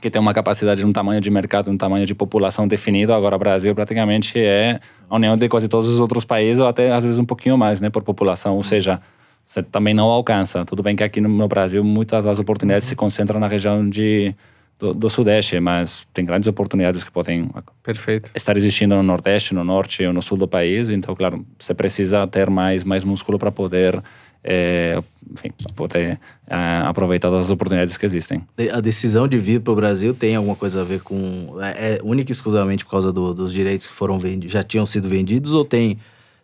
que 0.00 0.10
tem 0.10 0.20
uma 0.20 0.34
capacidade 0.34 0.80
de 0.80 0.86
um 0.86 0.92
tamanho 0.92 1.20
de 1.20 1.30
mercado, 1.30 1.70
um 1.70 1.76
tamanho 1.76 2.06
de 2.06 2.14
população 2.14 2.68
definido. 2.68 3.12
Agora, 3.12 3.36
o 3.36 3.38
Brasil 3.38 3.74
praticamente 3.74 4.38
é 4.38 4.80
a 5.08 5.16
união 5.16 5.36
de 5.36 5.48
quase 5.48 5.68
todos 5.68 5.88
os 5.88 6.00
outros 6.00 6.24
países, 6.24 6.60
ou 6.60 6.66
até 6.66 6.92
às 6.92 7.04
vezes 7.04 7.18
um 7.18 7.24
pouquinho 7.24 7.56
mais, 7.56 7.80
né, 7.80 7.90
por 7.90 8.02
população. 8.02 8.56
Ou 8.56 8.62
seja, 8.62 9.00
você 9.46 9.62
também 9.62 9.94
não 9.94 10.06
alcança. 10.06 10.64
Tudo 10.64 10.82
bem 10.82 10.96
que 10.96 11.02
aqui 11.02 11.20
no 11.20 11.48
Brasil 11.48 11.82
muitas 11.84 12.24
das 12.24 12.38
oportunidades 12.38 12.86
se 12.86 12.96
concentram 12.96 13.38
na 13.38 13.46
região 13.46 13.88
de, 13.88 14.34
do, 14.78 14.94
do, 14.94 15.08
Sudeste, 15.08 15.58
mas 15.60 16.06
tem 16.12 16.24
grandes 16.24 16.48
oportunidades 16.48 17.04
que 17.04 17.10
podem 17.10 17.50
Perfeito. 17.82 18.30
estar 18.34 18.56
existindo 18.56 18.94
no 18.94 19.02
Nordeste, 19.02 19.54
no 19.54 19.64
Norte 19.64 20.04
ou 20.04 20.12
no 20.12 20.22
Sul 20.22 20.38
do 20.38 20.48
país. 20.48 20.90
Então, 20.90 21.14
claro, 21.14 21.44
você 21.58 21.74
precisa 21.74 22.26
ter 22.26 22.50
mais, 22.50 22.84
mais 22.84 23.04
músculo 23.04 23.38
para 23.38 23.52
poder 23.52 24.02
é, 24.44 25.02
enfim, 25.32 25.50
é, 26.46 26.58
aproveitar 26.84 27.30
todas 27.30 27.46
as 27.46 27.50
oportunidades 27.50 27.96
que 27.96 28.04
existem. 28.04 28.42
A 28.72 28.80
decisão 28.80 29.26
de 29.26 29.38
vir 29.38 29.60
para 29.60 29.72
o 29.72 29.76
Brasil 29.76 30.12
tem 30.12 30.36
alguma 30.36 30.54
coisa 30.54 30.82
a 30.82 30.84
ver 30.84 31.00
com. 31.00 31.56
É, 31.62 31.96
é 31.96 32.00
única 32.02 32.30
e 32.30 32.34
exclusivamente 32.34 32.84
por 32.84 32.90
causa 32.90 33.10
do, 33.10 33.32
dos 33.32 33.52
direitos 33.52 33.86
que 33.86 33.94
foram 33.94 34.18
vendidos, 34.18 34.52
já 34.52 34.62
tinham 34.62 34.84
sido 34.84 35.08
vendidos 35.08 35.54
ou 35.54 35.64
tem 35.64 35.98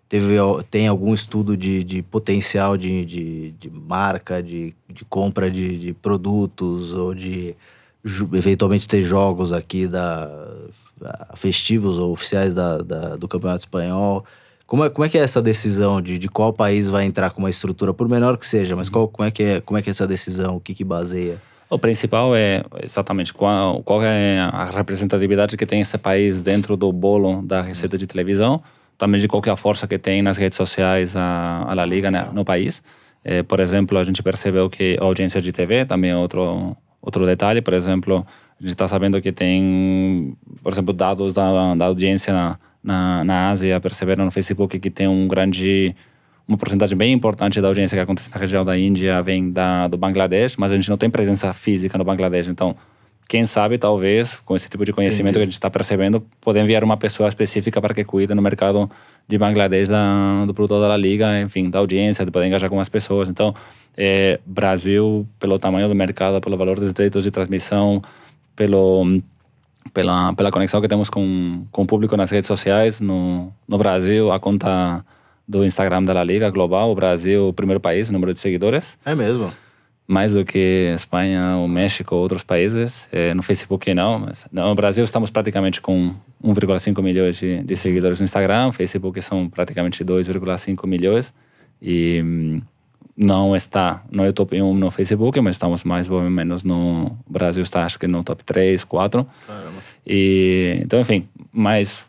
teve, 0.08 0.34
tem 0.70 0.88
algum 0.88 1.12
estudo 1.14 1.56
de, 1.56 1.84
de 1.84 2.02
potencial 2.02 2.76
de, 2.76 3.04
de, 3.04 3.50
de 3.52 3.70
marca, 3.70 4.42
de, 4.42 4.74
de 4.88 5.04
compra 5.04 5.50
de, 5.50 5.78
de 5.78 5.92
produtos 5.92 6.94
ou 6.94 7.14
de 7.14 7.54
eventualmente 8.32 8.88
ter 8.88 9.02
jogos 9.02 9.52
aqui 9.52 9.86
da 9.86 10.28
festivos 11.36 11.98
ou 11.98 12.12
oficiais 12.12 12.54
da, 12.54 12.78
da, 12.78 13.16
do 13.16 13.28
Campeonato 13.28 13.60
Espanhol. 13.60 14.24
Como 14.70 14.84
é, 14.84 14.88
como 14.88 15.04
é 15.04 15.08
que 15.08 15.18
é 15.18 15.20
essa 15.20 15.42
decisão 15.42 16.00
de, 16.00 16.16
de 16.16 16.28
qual 16.28 16.52
país 16.52 16.88
vai 16.88 17.04
entrar 17.04 17.30
com 17.30 17.40
uma 17.40 17.50
estrutura, 17.50 17.92
por 17.92 18.08
menor 18.08 18.38
que 18.38 18.46
seja, 18.46 18.76
mas 18.76 18.88
qual, 18.88 19.08
como, 19.08 19.26
é 19.26 19.30
que 19.32 19.42
é, 19.42 19.60
como 19.60 19.76
é 19.76 19.82
que 19.82 19.90
é 19.90 19.90
essa 19.90 20.06
decisão, 20.06 20.54
o 20.54 20.60
que, 20.60 20.72
que 20.72 20.84
baseia? 20.84 21.42
O 21.68 21.76
principal 21.76 22.36
é 22.36 22.62
exatamente 22.80 23.34
qual, 23.34 23.82
qual 23.82 24.00
é 24.00 24.38
a 24.38 24.64
representatividade 24.66 25.56
que 25.56 25.66
tem 25.66 25.80
esse 25.80 25.98
país 25.98 26.40
dentro 26.44 26.76
do 26.76 26.92
bolo 26.92 27.42
da 27.42 27.60
receita 27.60 27.98
de 27.98 28.06
televisão, 28.06 28.62
também 28.96 29.20
de 29.20 29.26
qual 29.26 29.42
é 29.44 29.50
a 29.50 29.56
força 29.56 29.88
que 29.88 29.98
tem 29.98 30.22
nas 30.22 30.36
redes 30.36 30.56
sociais 30.56 31.16
a, 31.16 31.64
a 31.66 31.74
La 31.74 31.84
Liga 31.84 32.08
né, 32.08 32.28
no 32.32 32.44
país. 32.44 32.80
É, 33.24 33.42
por 33.42 33.58
exemplo, 33.58 33.98
a 33.98 34.04
gente 34.04 34.22
percebeu 34.22 34.70
que 34.70 34.96
a 35.00 35.04
audiência 35.04 35.40
de 35.40 35.50
TV 35.50 35.84
também 35.84 36.12
é 36.12 36.16
outro, 36.16 36.76
outro 37.02 37.26
detalhe. 37.26 37.60
Por 37.60 37.74
exemplo, 37.74 38.24
a 38.60 38.62
gente 38.62 38.70
está 38.70 38.86
sabendo 38.86 39.20
que 39.20 39.32
tem, 39.32 40.36
por 40.62 40.72
exemplo, 40.72 40.94
dados 40.94 41.34
da, 41.34 41.74
da 41.74 41.86
audiência 41.86 42.32
na, 42.32 42.56
na, 42.82 43.24
na 43.24 43.50
Ásia, 43.50 43.80
perceberam 43.80 44.24
no 44.24 44.30
Facebook 44.30 44.78
que 44.78 44.90
tem 44.90 45.06
um 45.06 45.28
grande 45.28 45.94
uma 46.50 46.58
porcentagem 46.58 46.98
bem 46.98 47.12
importante 47.12 47.60
da 47.60 47.68
audiência 47.68 47.96
que 47.96 48.02
acontece 48.02 48.28
na 48.28 48.36
região 48.36 48.64
da 48.64 48.76
Índia 48.76 49.22
vem 49.22 49.52
da, 49.52 49.86
do 49.86 49.96
Bangladesh, 49.96 50.56
mas 50.56 50.72
a 50.72 50.74
gente 50.74 50.90
não 50.90 50.96
tem 50.96 51.08
presença 51.08 51.52
física 51.52 51.96
no 51.96 52.02
Bangladesh. 52.02 52.48
Então, 52.48 52.74
quem 53.28 53.46
sabe, 53.46 53.78
talvez, 53.78 54.34
com 54.44 54.56
esse 54.56 54.68
tipo 54.68 54.84
de 54.84 54.92
conhecimento 54.92 55.36
Entendi. 55.36 55.38
que 55.38 55.42
a 55.42 55.44
gente 55.44 55.54
está 55.54 55.70
percebendo, 55.70 56.26
poder 56.40 56.62
enviar 56.62 56.82
uma 56.82 56.96
pessoa 56.96 57.28
específica 57.28 57.80
para 57.80 57.94
que 57.94 58.02
cuide 58.02 58.34
no 58.34 58.42
mercado 58.42 58.90
de 59.28 59.38
Bangladesh 59.38 59.88
da, 59.88 60.44
do 60.44 60.52
produto 60.52 60.80
da 60.80 60.96
Liga, 60.96 61.40
enfim, 61.40 61.70
da 61.70 61.78
audiência, 61.78 62.24
de 62.24 62.32
poder 62.32 62.48
engajar 62.48 62.68
com 62.68 62.80
as 62.80 62.88
pessoas. 62.88 63.28
Então, 63.28 63.54
é, 63.96 64.40
Brasil, 64.44 65.24
pelo 65.38 65.56
tamanho 65.60 65.86
do 65.86 65.94
mercado, 65.94 66.40
pelo 66.40 66.56
valor 66.56 66.80
dos 66.80 66.92
direitos 66.92 67.22
de 67.22 67.30
transmissão, 67.30 68.02
pelo 68.56 69.20
pela, 69.92 70.32
pela 70.34 70.50
conexão 70.50 70.80
que 70.80 70.88
temos 70.88 71.10
com, 71.10 71.64
com 71.70 71.82
o 71.82 71.86
público 71.86 72.16
nas 72.16 72.30
redes 72.30 72.48
sociais, 72.48 73.00
no, 73.00 73.52
no 73.66 73.78
Brasil, 73.78 74.30
a 74.32 74.38
conta 74.38 75.04
do 75.46 75.64
Instagram 75.64 76.04
da 76.04 76.12
La 76.12 76.22
Liga 76.22 76.48
Global, 76.50 76.90
o 76.90 76.94
Brasil, 76.94 77.48
o 77.48 77.52
primeiro 77.52 77.80
país, 77.80 78.08
número 78.08 78.32
de 78.32 78.38
seguidores. 78.38 78.96
É 79.04 79.14
mesmo? 79.14 79.52
Mais 80.06 80.32
do 80.32 80.44
que 80.44 80.92
Espanha, 80.94 81.56
o 81.56 81.66
México, 81.66 82.14
outros 82.14 82.44
países. 82.44 83.08
É, 83.10 83.34
no 83.34 83.42
Facebook 83.42 83.92
não, 83.92 84.20
mas 84.20 84.46
no 84.52 84.74
Brasil 84.74 85.02
estamos 85.02 85.30
praticamente 85.30 85.80
com 85.80 86.14
1,5 86.44 87.02
milhões 87.02 87.36
de, 87.36 87.62
de, 87.62 87.76
seguidores 87.76 88.20
no 88.20 88.24
Instagram, 88.24 88.72
Facebook 88.72 89.20
são 89.22 89.48
praticamente 89.48 90.04
2,5 90.04 90.86
milhões. 90.86 91.34
E 91.82 92.20
hum, 92.24 92.62
não 93.16 93.54
está 93.54 94.02
no 94.10 94.24
é 94.24 94.32
top 94.32 94.60
1 94.60 94.74
no 94.74 94.90
Facebook, 94.90 95.40
mas 95.40 95.56
estamos 95.56 95.84
mais 95.84 96.08
ou 96.08 96.22
menos 96.22 96.64
no 96.64 97.16
Brasil 97.28 97.62
está 97.62 97.84
acho 97.84 97.98
que 97.98 98.06
no 98.06 98.22
top 98.24 98.42
3, 98.44 98.82
4. 98.84 99.26
Caramba. 99.46 99.72
E 100.06 100.80
então, 100.82 101.00
enfim, 101.00 101.28
mais 101.52 102.04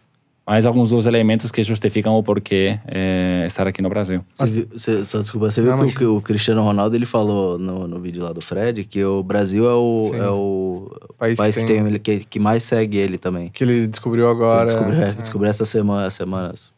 mais 0.46 0.66
alguns 0.66 0.90
dos 0.90 1.06
elementos 1.06 1.52
que 1.52 1.64
justificam 1.64 2.14
o 2.16 2.24
porquê 2.24 2.80
é, 2.88 3.46
estar 3.48 3.68
aqui 3.68 3.82
no 3.82 3.90
Brasil. 3.90 4.26
Você 4.34 4.54
viu, 4.54 4.68
você, 4.74 5.04
só 5.06 5.20
desculpa, 5.20 5.50
você 5.50 5.62
viu 5.62 5.76
Não, 5.76 5.88
que 5.88 6.04
o, 6.04 6.18
o, 6.18 6.22
Cristiano 6.22 6.62
Ronaldo 6.64 6.96
ele 6.96 7.06
falou 7.06 7.58
no, 7.58 7.88
no 7.88 8.00
vídeo 8.00 8.24
lá 8.24 8.34
do 8.34 8.42
Fred 8.42 8.84
que 8.84 9.04
o 9.04 9.24
Brasil 9.24 9.70
é 9.70 9.74
o, 9.74 10.12
é 10.14 10.30
o 10.30 10.92
país, 11.18 11.38
país 11.38 11.56
que, 11.56 11.64
tem, 11.64 11.84
que, 11.84 12.00
tem, 12.00 12.20
que, 12.20 12.26
que, 12.26 12.40
mais 12.40 12.64
segue 12.64 12.98
ele 12.98 13.18
também. 13.18 13.50
Que 13.50 13.64
ele 13.64 13.88
descobriu 13.88 14.30
agora. 14.30 14.66
Descobriu, 14.66 15.02
é. 15.02 15.14
descobriu 15.14 15.50
essa 15.50 15.66
semana, 15.66 16.10
semanas 16.10 16.74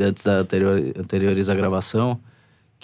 antes 0.00 0.24
da 0.24 0.38
anterior, 0.38 0.80
anteriores 0.98 1.48
à 1.48 1.54
gravação 1.54 2.18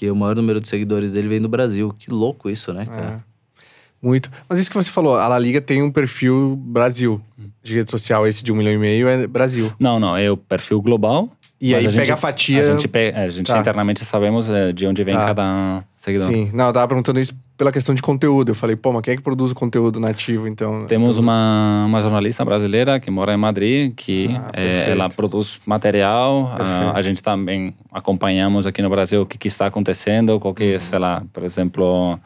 que 0.01 0.11
o 0.11 0.17
maior 0.17 0.35
número 0.35 0.63
de 0.63 0.67
seguidores 0.67 1.13
dele 1.13 1.29
vem 1.29 1.43
do 1.43 1.49
Brasil. 1.49 1.95
Que 1.99 2.11
louco 2.11 2.49
isso, 2.49 2.73
né, 2.73 2.87
cara? 2.87 3.23
É. 3.23 3.65
Muito. 4.01 4.31
Mas 4.49 4.59
isso 4.59 4.71
que 4.71 4.77
você 4.77 4.91
falou, 4.91 5.15
a 5.15 5.29
La 5.29 5.39
Liga 5.39 5.61
tem 5.61 5.83
um 5.83 5.91
perfil 5.91 6.57
Brasil 6.57 7.21
de 7.63 7.75
rede 7.75 7.91
social. 7.91 8.27
Esse 8.27 8.43
de 8.43 8.51
um 8.51 8.57
milhão 8.57 8.73
e 8.73 8.79
meio 8.79 9.07
é 9.07 9.27
Brasil. 9.27 9.71
Não, 9.79 10.01
não, 10.01 10.17
é 10.17 10.31
o 10.31 10.39
perfil 10.39 10.81
global. 10.81 11.29
E 11.61 11.75
aí 11.75 11.87
a 11.87 11.91
pega 11.91 12.15
a 12.15 12.17
fatia. 12.17 12.61
A 12.61 12.63
gente, 12.63 12.89
pega, 12.89 13.21
a 13.21 13.29
gente 13.29 13.49
tá. 13.49 13.59
internamente 13.59 14.03
sabemos 14.03 14.49
é, 14.49 14.73
de 14.73 14.87
onde 14.87 15.05
vem 15.05 15.15
tá. 15.15 15.27
cada 15.27 15.85
seguidor. 15.99 16.29
Sim, 16.29 16.51
não, 16.55 16.69
eu 16.69 16.73
tava 16.73 16.89
perguntando 16.89 17.21
isso 17.21 17.35
pela 17.61 17.71
questão 17.71 17.95
de 17.95 18.01
conteúdo. 18.01 18.53
Eu 18.53 18.55
falei, 18.55 18.75
pô, 18.75 18.91
mas 18.91 19.03
quem 19.03 19.13
é 19.13 19.17
que 19.19 19.23
produz 19.23 19.53
o 19.53 19.55
conteúdo 19.55 20.01
nativo, 20.01 20.49
então? 20.49 20.87
Temos 20.87 21.19
uma, 21.19 21.85
uma 21.87 22.01
jornalista 22.01 22.43
brasileira 22.43 22.99
que 22.99 23.11
mora 23.11 23.35
em 23.35 23.37
Madrid, 23.37 23.93
que 23.95 24.31
ah, 24.35 24.51
é, 24.55 24.91
ela 24.91 25.11
produz 25.11 25.61
material. 25.67 26.51
A, 26.59 26.93
a, 26.97 27.03
gente 27.03 27.23
também 27.23 27.75
acompanhamos 27.93 28.67
aqui 28.67 28.81
no 28.81 28.89
Brasil 28.89 29.21
o 29.21 29.27
que, 29.27 29.37
que 29.37 29.49
está 29.49 29.67
acontecendo, 29.67 30.41
qual 30.41 30.55
que, 30.55 30.73
uhum. 30.73 30.81
sei 30.81 30.99
lá, 30.99 31.23
por 31.35 31.45
exemplo 31.45 32.19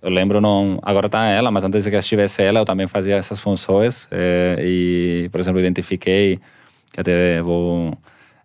eu 0.00 0.08
lembro, 0.08 0.40
não, 0.40 0.78
agora 0.82 1.06
está 1.06 1.26
ela, 1.26 1.50
mas 1.50 1.64
antes 1.64 1.84
que 1.84 1.96
estivesse 1.96 2.40
ela, 2.44 2.60
eu 2.60 2.64
também 2.64 2.86
fazia 2.86 3.16
essas 3.16 3.40
funções. 3.40 4.06
É, 4.12 4.56
e, 4.60 5.28
por 5.32 5.40
exemplo, 5.40 5.58
identifiquei, 5.58 6.38
que 6.92 7.00
até 7.00 7.42
vou 7.42 7.92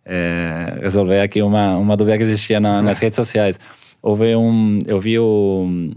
é, 0.04 0.80
resolver 0.82 1.22
aqui 1.22 1.44
uma, 1.44 1.78
uma 1.78 1.96
dúvida 1.96 2.18
que 2.18 2.24
existia 2.24 2.60
na, 2.60 2.82
nas 2.82 2.98
redes 2.98 3.16
sociais. 3.16 3.60
Houve 4.02 4.36
um, 4.36 4.80
eu 4.88 5.00
vi 5.00 5.20
o 5.20 5.92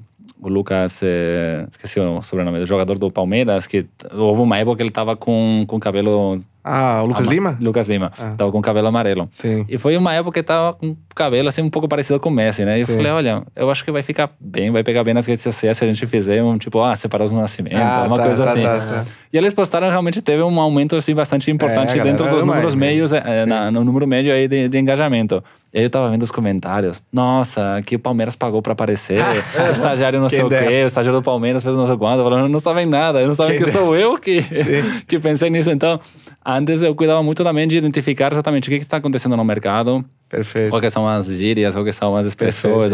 o 0.45 0.49
Lucas, 0.49 1.01
é, 1.03 1.67
esqueci 1.71 1.99
o 1.99 2.21
sobrenome, 2.21 2.65
jogador 2.67 2.99
do 2.99 3.11
Palmeiras, 3.11 3.67
que 3.67 3.87
houve 4.13 4.43
uma 4.43 4.59
época 4.59 4.77
que 4.77 4.83
ele 4.83 4.91
tava 4.91 5.17
com, 5.17 5.65
com 5.67 5.81
cabelo. 5.81 6.39
Ah, 6.63 7.03
o 7.03 7.07
Lucas 7.07 7.27
Lima? 7.27 7.57
Lucas 7.61 7.89
Lima. 7.89 8.13
Ah. 8.19 8.35
Tava 8.37 8.51
com 8.53 8.61
cabelo 8.61 8.89
amarelo. 8.89 9.29
Sim. 9.31 9.65
E 9.69 9.77
foi 9.79 9.97
uma 9.97 10.15
época 10.15 10.41
que 10.41 10.47
tava 10.47 10.75
com 10.75 10.97
cabelo 11.15 11.49
assim 11.49 11.63
um 11.63 11.71
pouco 11.71 11.89
parecido 11.89 12.19
com 12.21 12.29
o 12.29 12.33
Messi, 12.33 12.65
né? 12.65 12.79
E 12.79 12.85
Sim. 12.85 12.93
eu 12.93 12.97
falei, 12.99 13.13
olha, 13.13 13.43
eu 13.57 13.71
acho 13.71 13.85
que 13.85 13.91
vai 13.91 14.03
ficar 14.03 14.31
bem, 14.41 14.71
vai 14.71 14.83
pegar 14.83 15.03
bem 15.05 15.15
nas 15.15 15.27
redes 15.27 15.43
sociais 15.43 15.77
se 15.77 15.85
a 15.85 15.87
gente 15.87 16.07
fizer 16.07 16.43
um 16.43 16.59
tipo, 16.59 16.83
ah, 16.83 16.95
separar 16.97 17.25
os 17.25 17.33
no 17.33 17.41
nascimento, 17.41 17.77
ah, 17.77 18.05
uma 18.07 18.17
tá, 18.17 18.25
coisa 18.25 18.45
tá, 18.45 18.53
assim. 18.53 18.63
Tá, 18.63 18.79
tá, 18.79 19.05
e 19.33 19.37
eles 19.37 19.53
postaram, 19.53 19.89
realmente 19.89 20.23
teve 20.23 20.43
um 20.43 20.61
aumento 20.61 20.97
assim 20.97 21.15
bastante 21.15 21.51
importante 21.51 21.99
é, 21.99 22.03
dentro 22.03 22.29
dos 22.29 22.45
números 22.45 22.75
meios, 22.75 23.13
é, 23.13 23.47
na, 23.47 23.71
no 23.71 23.85
número 23.85 24.07
médio 24.07 24.33
aí 24.33 24.47
de, 24.47 24.69
de 24.69 24.79
engajamento. 24.79 25.43
E 25.75 25.79
aí 25.79 25.85
eu 25.85 25.91
tava 25.91 26.09
vendo 26.09 26.23
os 26.23 26.31
comentários. 26.31 27.03
Nossa, 27.13 27.83
que 27.85 27.97
o 27.97 27.99
Palmeiras 27.99 28.37
pagou 28.37 28.63
pra 28.63 28.75
aparecer. 28.75 29.19
o 29.69 29.73
estagiário 29.73 30.21
não 30.21 30.29
sei 30.29 30.45
o 30.45 30.49
quê, 30.49 30.85
o 30.85 30.87
estagiário 30.87 31.21
do 31.21 31.25
Palmeiras 31.25 31.65
fez 31.65 31.75
não 31.75 31.85
sei 31.89 31.97
quanto. 31.97 32.23
Falando, 32.23 32.49
não 32.49 32.61
sabem 32.61 32.87
nada. 32.87 33.21
Eu 33.21 33.27
não 33.27 33.35
sabem 33.35 33.59
que 33.59 33.69
sou 33.69 33.97
eu 33.97 34.17
que, 34.17 34.39
que 35.09 35.19
pensei 35.19 35.51
nisso. 35.51 35.73
Então, 35.73 35.99
antes 36.47 36.81
eu 36.81 36.95
cuidava 36.95 37.25
muito 37.25 37.43
também 37.43 37.67
de 37.67 37.77
identificar 37.77 38.31
exatamente 38.31 38.69
o 38.69 38.71
que 38.71 38.77
está 38.77 38.99
acontecendo 38.99 39.37
no 39.37 39.45
mercado. 39.45 40.05
Perfeito. 40.29 40.71
Quais 40.71 40.93
são 40.93 41.09
as 41.09 41.27
gírias, 41.27 41.75
quais 41.75 41.97
são 41.97 42.17
as 42.17 42.25
expressões, 42.25 42.93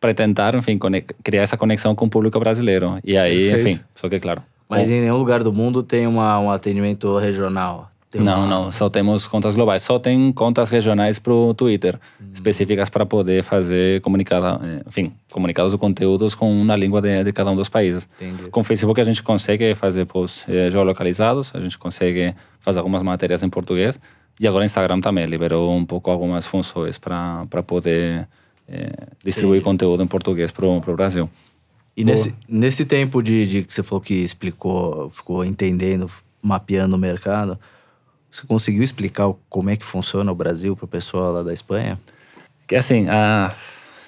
para 0.00 0.12
tentar, 0.12 0.56
enfim, 0.56 0.76
criar 1.22 1.42
essa 1.42 1.56
conexão 1.56 1.94
com 1.94 2.06
o 2.06 2.10
público 2.10 2.40
brasileiro. 2.40 2.98
E 3.04 3.16
aí, 3.16 3.50
Perfeito. 3.50 3.68
enfim, 3.68 3.84
só 3.94 4.08
que 4.08 4.18
claro. 4.18 4.42
Mas 4.68 4.90
em 4.90 5.00
nenhum 5.00 5.16
lugar 5.16 5.44
do 5.44 5.52
mundo 5.52 5.80
tem 5.80 6.08
uma, 6.08 6.40
um 6.40 6.50
atendimento 6.50 7.16
regional. 7.18 7.88
Tem 8.16 8.26
não, 8.26 8.38
uma... 8.38 8.46
não. 8.46 8.72
Só 8.72 8.88
temos 8.88 9.26
contas 9.26 9.54
globais. 9.54 9.82
Só 9.82 9.98
tem 9.98 10.32
contas 10.32 10.70
regionais 10.70 11.18
para 11.18 11.32
o 11.32 11.54
Twitter, 11.54 11.98
hum. 12.20 12.26
específicas 12.32 12.88
para 12.88 13.04
poder 13.04 13.42
fazer 13.42 14.00
comunicado, 14.00 14.60
enfim, 14.86 15.12
comunicados 15.30 15.72
ou 15.72 15.78
conteúdos 15.78 16.34
com 16.34 16.64
na 16.64 16.76
língua 16.76 17.00
de, 17.00 17.24
de, 17.24 17.32
cada 17.32 17.50
um 17.50 17.56
dos 17.56 17.68
países. 17.68 18.08
Entendi. 18.20 18.50
Com 18.50 18.60
o 18.60 18.64
Facebook 18.64 19.00
a 19.00 19.04
gente 19.04 19.22
consegue 19.22 19.74
fazer 19.74 20.06
posts 20.06 20.44
eh, 20.48 20.70
geolocalizados, 20.70 21.50
a 21.54 21.60
gente 21.60 21.78
consegue 21.78 22.34
fazer 22.60 22.78
algumas 22.78 23.02
matérias 23.02 23.42
em 23.42 23.48
português. 23.48 23.98
E 24.38 24.46
agora 24.46 24.62
o 24.62 24.66
Instagram 24.66 25.00
também 25.00 25.24
liberou 25.24 25.74
um 25.74 25.84
pouco 25.84 26.10
algumas 26.10 26.46
funções 26.46 26.98
para 26.98 27.62
poder 27.66 28.28
eh, 28.68 28.90
distribuir 29.24 29.60
Entendi. 29.60 29.64
conteúdo 29.64 30.02
em 30.02 30.06
português 30.06 30.50
para 30.50 30.66
o 30.66 30.80
Brasil. 30.80 31.30
E 31.96 32.04
nesse, 32.04 32.34
nesse 32.46 32.84
tempo 32.84 33.22
de, 33.22 33.46
de 33.46 33.62
que 33.62 33.72
você 33.72 33.82
falou 33.82 34.02
que 34.02 34.14
explicou, 34.14 35.08
ficou 35.08 35.42
entendendo, 35.42 36.10
mapeando 36.42 36.94
o 36.94 36.98
mercado, 36.98 37.58
você 38.36 38.46
conseguiu 38.46 38.82
explicar 38.82 39.32
como 39.48 39.70
é 39.70 39.76
que 39.76 39.84
funciona 39.84 40.30
o 40.30 40.34
Brasil 40.34 40.76
para 40.76 40.84
o 40.84 40.88
pessoal 40.88 41.32
lá 41.32 41.42
da 41.42 41.54
Espanha? 41.54 41.98
Que 42.66 42.76
assim, 42.76 43.08
a, 43.08 43.54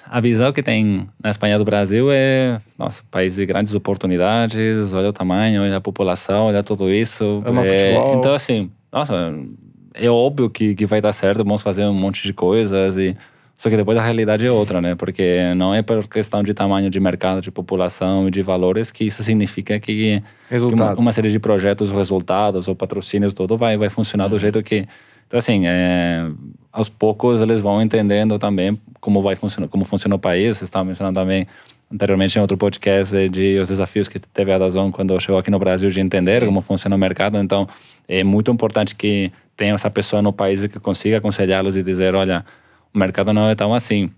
a 0.07 0.21
visão 0.21 0.53
que 0.53 0.61
tem 0.61 1.09
na 1.21 1.31
Espanha 1.31 1.57
do 1.57 1.65
Brasil 1.65 2.09
é, 2.11 2.61
nossa, 2.77 3.01
país 3.09 3.35
de 3.35 3.45
grandes 3.45 3.73
oportunidades, 3.73 4.93
olha 4.93 5.09
o 5.09 5.13
tamanho, 5.13 5.63
olha 5.63 5.77
a 5.77 5.81
população, 5.81 6.45
olha 6.45 6.61
tudo 6.61 6.91
isso. 6.91 7.41
Ama 7.43 7.65
é, 7.65 7.77
futebol. 7.77 8.19
Então 8.19 8.33
assim, 8.35 8.69
nossa, 8.91 9.33
é 9.95 10.09
óbvio 10.09 10.47
que, 10.47 10.75
que 10.75 10.85
vai 10.85 11.01
dar 11.01 11.13
certo, 11.13 11.43
vamos 11.43 11.63
fazer 11.63 11.85
um 11.85 11.93
monte 11.93 12.21
de 12.21 12.33
coisas 12.33 12.97
e 12.97 13.17
só 13.59 13.69
que 13.69 13.75
depois 13.75 13.97
a 13.97 14.01
realidade 14.01 14.45
é 14.45 14.49
outra, 14.49 14.79
né? 14.79 14.95
Porque 14.95 15.53
não 15.57 15.75
é 15.75 15.81
por 15.81 16.07
questão 16.07 16.41
de 16.41 16.53
tamanho 16.53 16.89
de 16.89 16.97
mercado, 16.97 17.41
de 17.41 17.51
população 17.51 18.29
e 18.29 18.31
de 18.31 18.41
valores 18.41 18.89
que 18.89 19.03
isso 19.03 19.21
significa 19.21 19.77
que, 19.77 20.23
que 20.49 20.55
uma, 20.73 20.93
uma, 20.93 21.11
série 21.11 21.29
de 21.29 21.39
projetos, 21.39 21.91
resultados 21.91 22.69
ou 22.69 22.75
patrocínios, 22.75 23.33
tudo 23.33 23.57
vai, 23.57 23.75
vai 23.75 23.89
funcionar 23.89 24.23
uhum. 24.23 24.29
do 24.29 24.39
jeito 24.39 24.63
que. 24.63 24.87
Então, 25.27 25.37
assim, 25.37 25.63
é, 25.65 26.25
aos 26.71 26.87
poucos 26.87 27.41
eles 27.41 27.59
vão 27.59 27.81
entendendo 27.81 28.39
também 28.39 28.79
como 29.01 29.21
vai 29.21 29.35
funcionar, 29.35 29.67
como 29.67 29.83
funciona 29.83 30.15
o 30.15 30.19
país. 30.19 30.59
Você 30.59 30.63
estava 30.63 30.85
mencionando 30.85 31.19
também 31.19 31.45
anteriormente 31.91 32.37
em 32.37 32.41
outro 32.41 32.55
podcast 32.55 33.27
de 33.27 33.59
os 33.59 33.67
desafios 33.67 34.07
que 34.07 34.19
teve 34.19 34.53
a 34.53 34.57
Dazon 34.57 34.89
quando 34.89 35.19
chegou 35.19 35.37
aqui 35.37 35.51
no 35.51 35.59
Brasil 35.59 35.89
de 35.89 35.99
entender 35.99 36.39
Sim. 36.39 36.45
como 36.45 36.61
funciona 36.61 36.95
o 36.95 36.99
mercado. 36.99 37.37
Então, 37.37 37.67
é 38.07 38.23
muito 38.23 38.49
importante 38.49 38.95
que 38.95 39.33
tenha 39.57 39.73
essa 39.73 39.89
pessoa 39.89 40.21
no 40.21 40.31
país 40.31 40.65
que 40.65 40.79
consiga 40.79 41.17
aconselhá-los 41.17 41.75
e 41.75 41.83
dizer, 41.83 42.15
olha 42.15 42.45
o 42.93 42.99
mercado 42.99 43.33
não 43.33 43.49
é 43.49 43.55
tão 43.55 43.73
assim. 43.73 44.09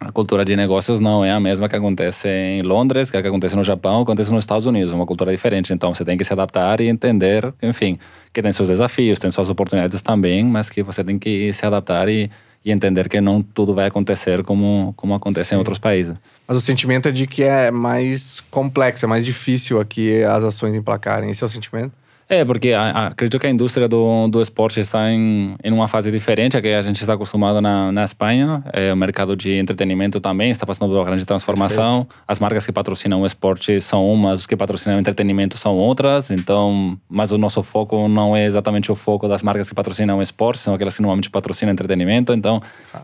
A 0.00 0.10
cultura 0.10 0.44
de 0.44 0.56
negócios 0.56 0.98
não 0.98 1.24
é 1.24 1.30
a 1.30 1.38
mesma 1.38 1.68
que 1.68 1.76
acontece 1.76 2.28
em 2.28 2.62
Londres, 2.62 3.08
que, 3.08 3.16
é 3.16 3.22
que 3.22 3.28
acontece 3.28 3.54
no 3.54 3.62
Japão, 3.62 4.04
que 4.04 4.10
acontece 4.10 4.32
nos 4.32 4.42
Estados 4.42 4.66
Unidos, 4.66 4.92
uma 4.92 5.06
cultura 5.06 5.30
diferente. 5.30 5.72
Então 5.72 5.94
você 5.94 6.04
tem 6.04 6.18
que 6.18 6.24
se 6.24 6.32
adaptar 6.32 6.80
e 6.80 6.88
entender, 6.88 7.54
enfim, 7.62 7.98
que 8.32 8.42
tem 8.42 8.50
seus 8.52 8.68
desafios, 8.68 9.20
tem 9.20 9.30
suas 9.30 9.48
oportunidades 9.48 10.02
também, 10.02 10.44
mas 10.44 10.68
que 10.68 10.82
você 10.82 11.04
tem 11.04 11.20
que 11.20 11.52
se 11.52 11.64
adaptar 11.64 12.08
e, 12.08 12.28
e 12.64 12.72
entender 12.72 13.08
que 13.08 13.20
não 13.20 13.40
tudo 13.42 13.74
vai 13.74 13.86
acontecer 13.86 14.42
como, 14.42 14.92
como 14.96 15.14
acontece 15.14 15.50
Sim. 15.50 15.54
em 15.54 15.58
outros 15.58 15.78
países. 15.78 16.16
Mas 16.48 16.56
o 16.56 16.60
sentimento 16.60 17.08
é 17.08 17.12
de 17.12 17.28
que 17.28 17.44
é 17.44 17.70
mais 17.70 18.40
complexo, 18.50 19.04
é 19.04 19.08
mais 19.08 19.24
difícil 19.24 19.80
aqui 19.80 20.24
as 20.24 20.42
ações 20.42 20.74
emplacarem. 20.74 21.30
Esse 21.30 21.44
é 21.44 21.46
o 21.46 21.48
sentimento? 21.48 22.01
É, 22.32 22.46
porque 22.46 22.72
a, 22.72 22.82
a, 22.82 23.06
acredito 23.08 23.38
que 23.38 23.46
a 23.46 23.50
indústria 23.50 23.86
do, 23.86 24.26
do 24.26 24.40
esporte 24.40 24.80
está 24.80 25.10
em, 25.10 25.54
em 25.62 25.70
uma 25.70 25.86
fase 25.86 26.10
diferente 26.10 26.56
a 26.56 26.62
que 26.62 26.68
a 26.68 26.80
gente 26.80 26.98
está 26.98 27.12
acostumado 27.12 27.60
na, 27.60 27.92
na 27.92 28.04
Espanha. 28.04 28.64
É, 28.72 28.90
o 28.90 28.96
mercado 28.96 29.36
de 29.36 29.52
entretenimento 29.58 30.18
também 30.18 30.50
está 30.50 30.64
passando 30.64 30.88
por 30.88 30.96
uma 30.96 31.04
grande 31.04 31.26
transformação. 31.26 32.04
Perfeito. 32.04 32.24
As 32.26 32.38
marcas 32.38 32.64
que 32.64 32.72
patrocinam 32.72 33.20
o 33.20 33.26
esporte 33.26 33.78
são 33.82 34.10
umas, 34.10 34.40
os 34.40 34.46
que 34.46 34.56
patrocinam 34.56 34.96
o 34.96 34.98
entretenimento 35.00 35.58
são 35.58 35.76
outras. 35.76 36.30
Então, 36.30 36.98
mas 37.06 37.32
o 37.32 37.36
nosso 37.36 37.62
foco 37.62 38.08
não 38.08 38.34
é 38.34 38.46
exatamente 38.46 38.90
o 38.90 38.94
foco 38.94 39.28
das 39.28 39.42
marcas 39.42 39.68
que 39.68 39.74
patrocinam 39.74 40.16
o 40.16 40.22
esporte, 40.22 40.60
são 40.60 40.72
aquelas 40.72 40.96
que 40.96 41.02
normalmente 41.02 41.28
patrocinam 41.28 41.70
entretenimento. 41.70 42.32
Então, 42.32 42.62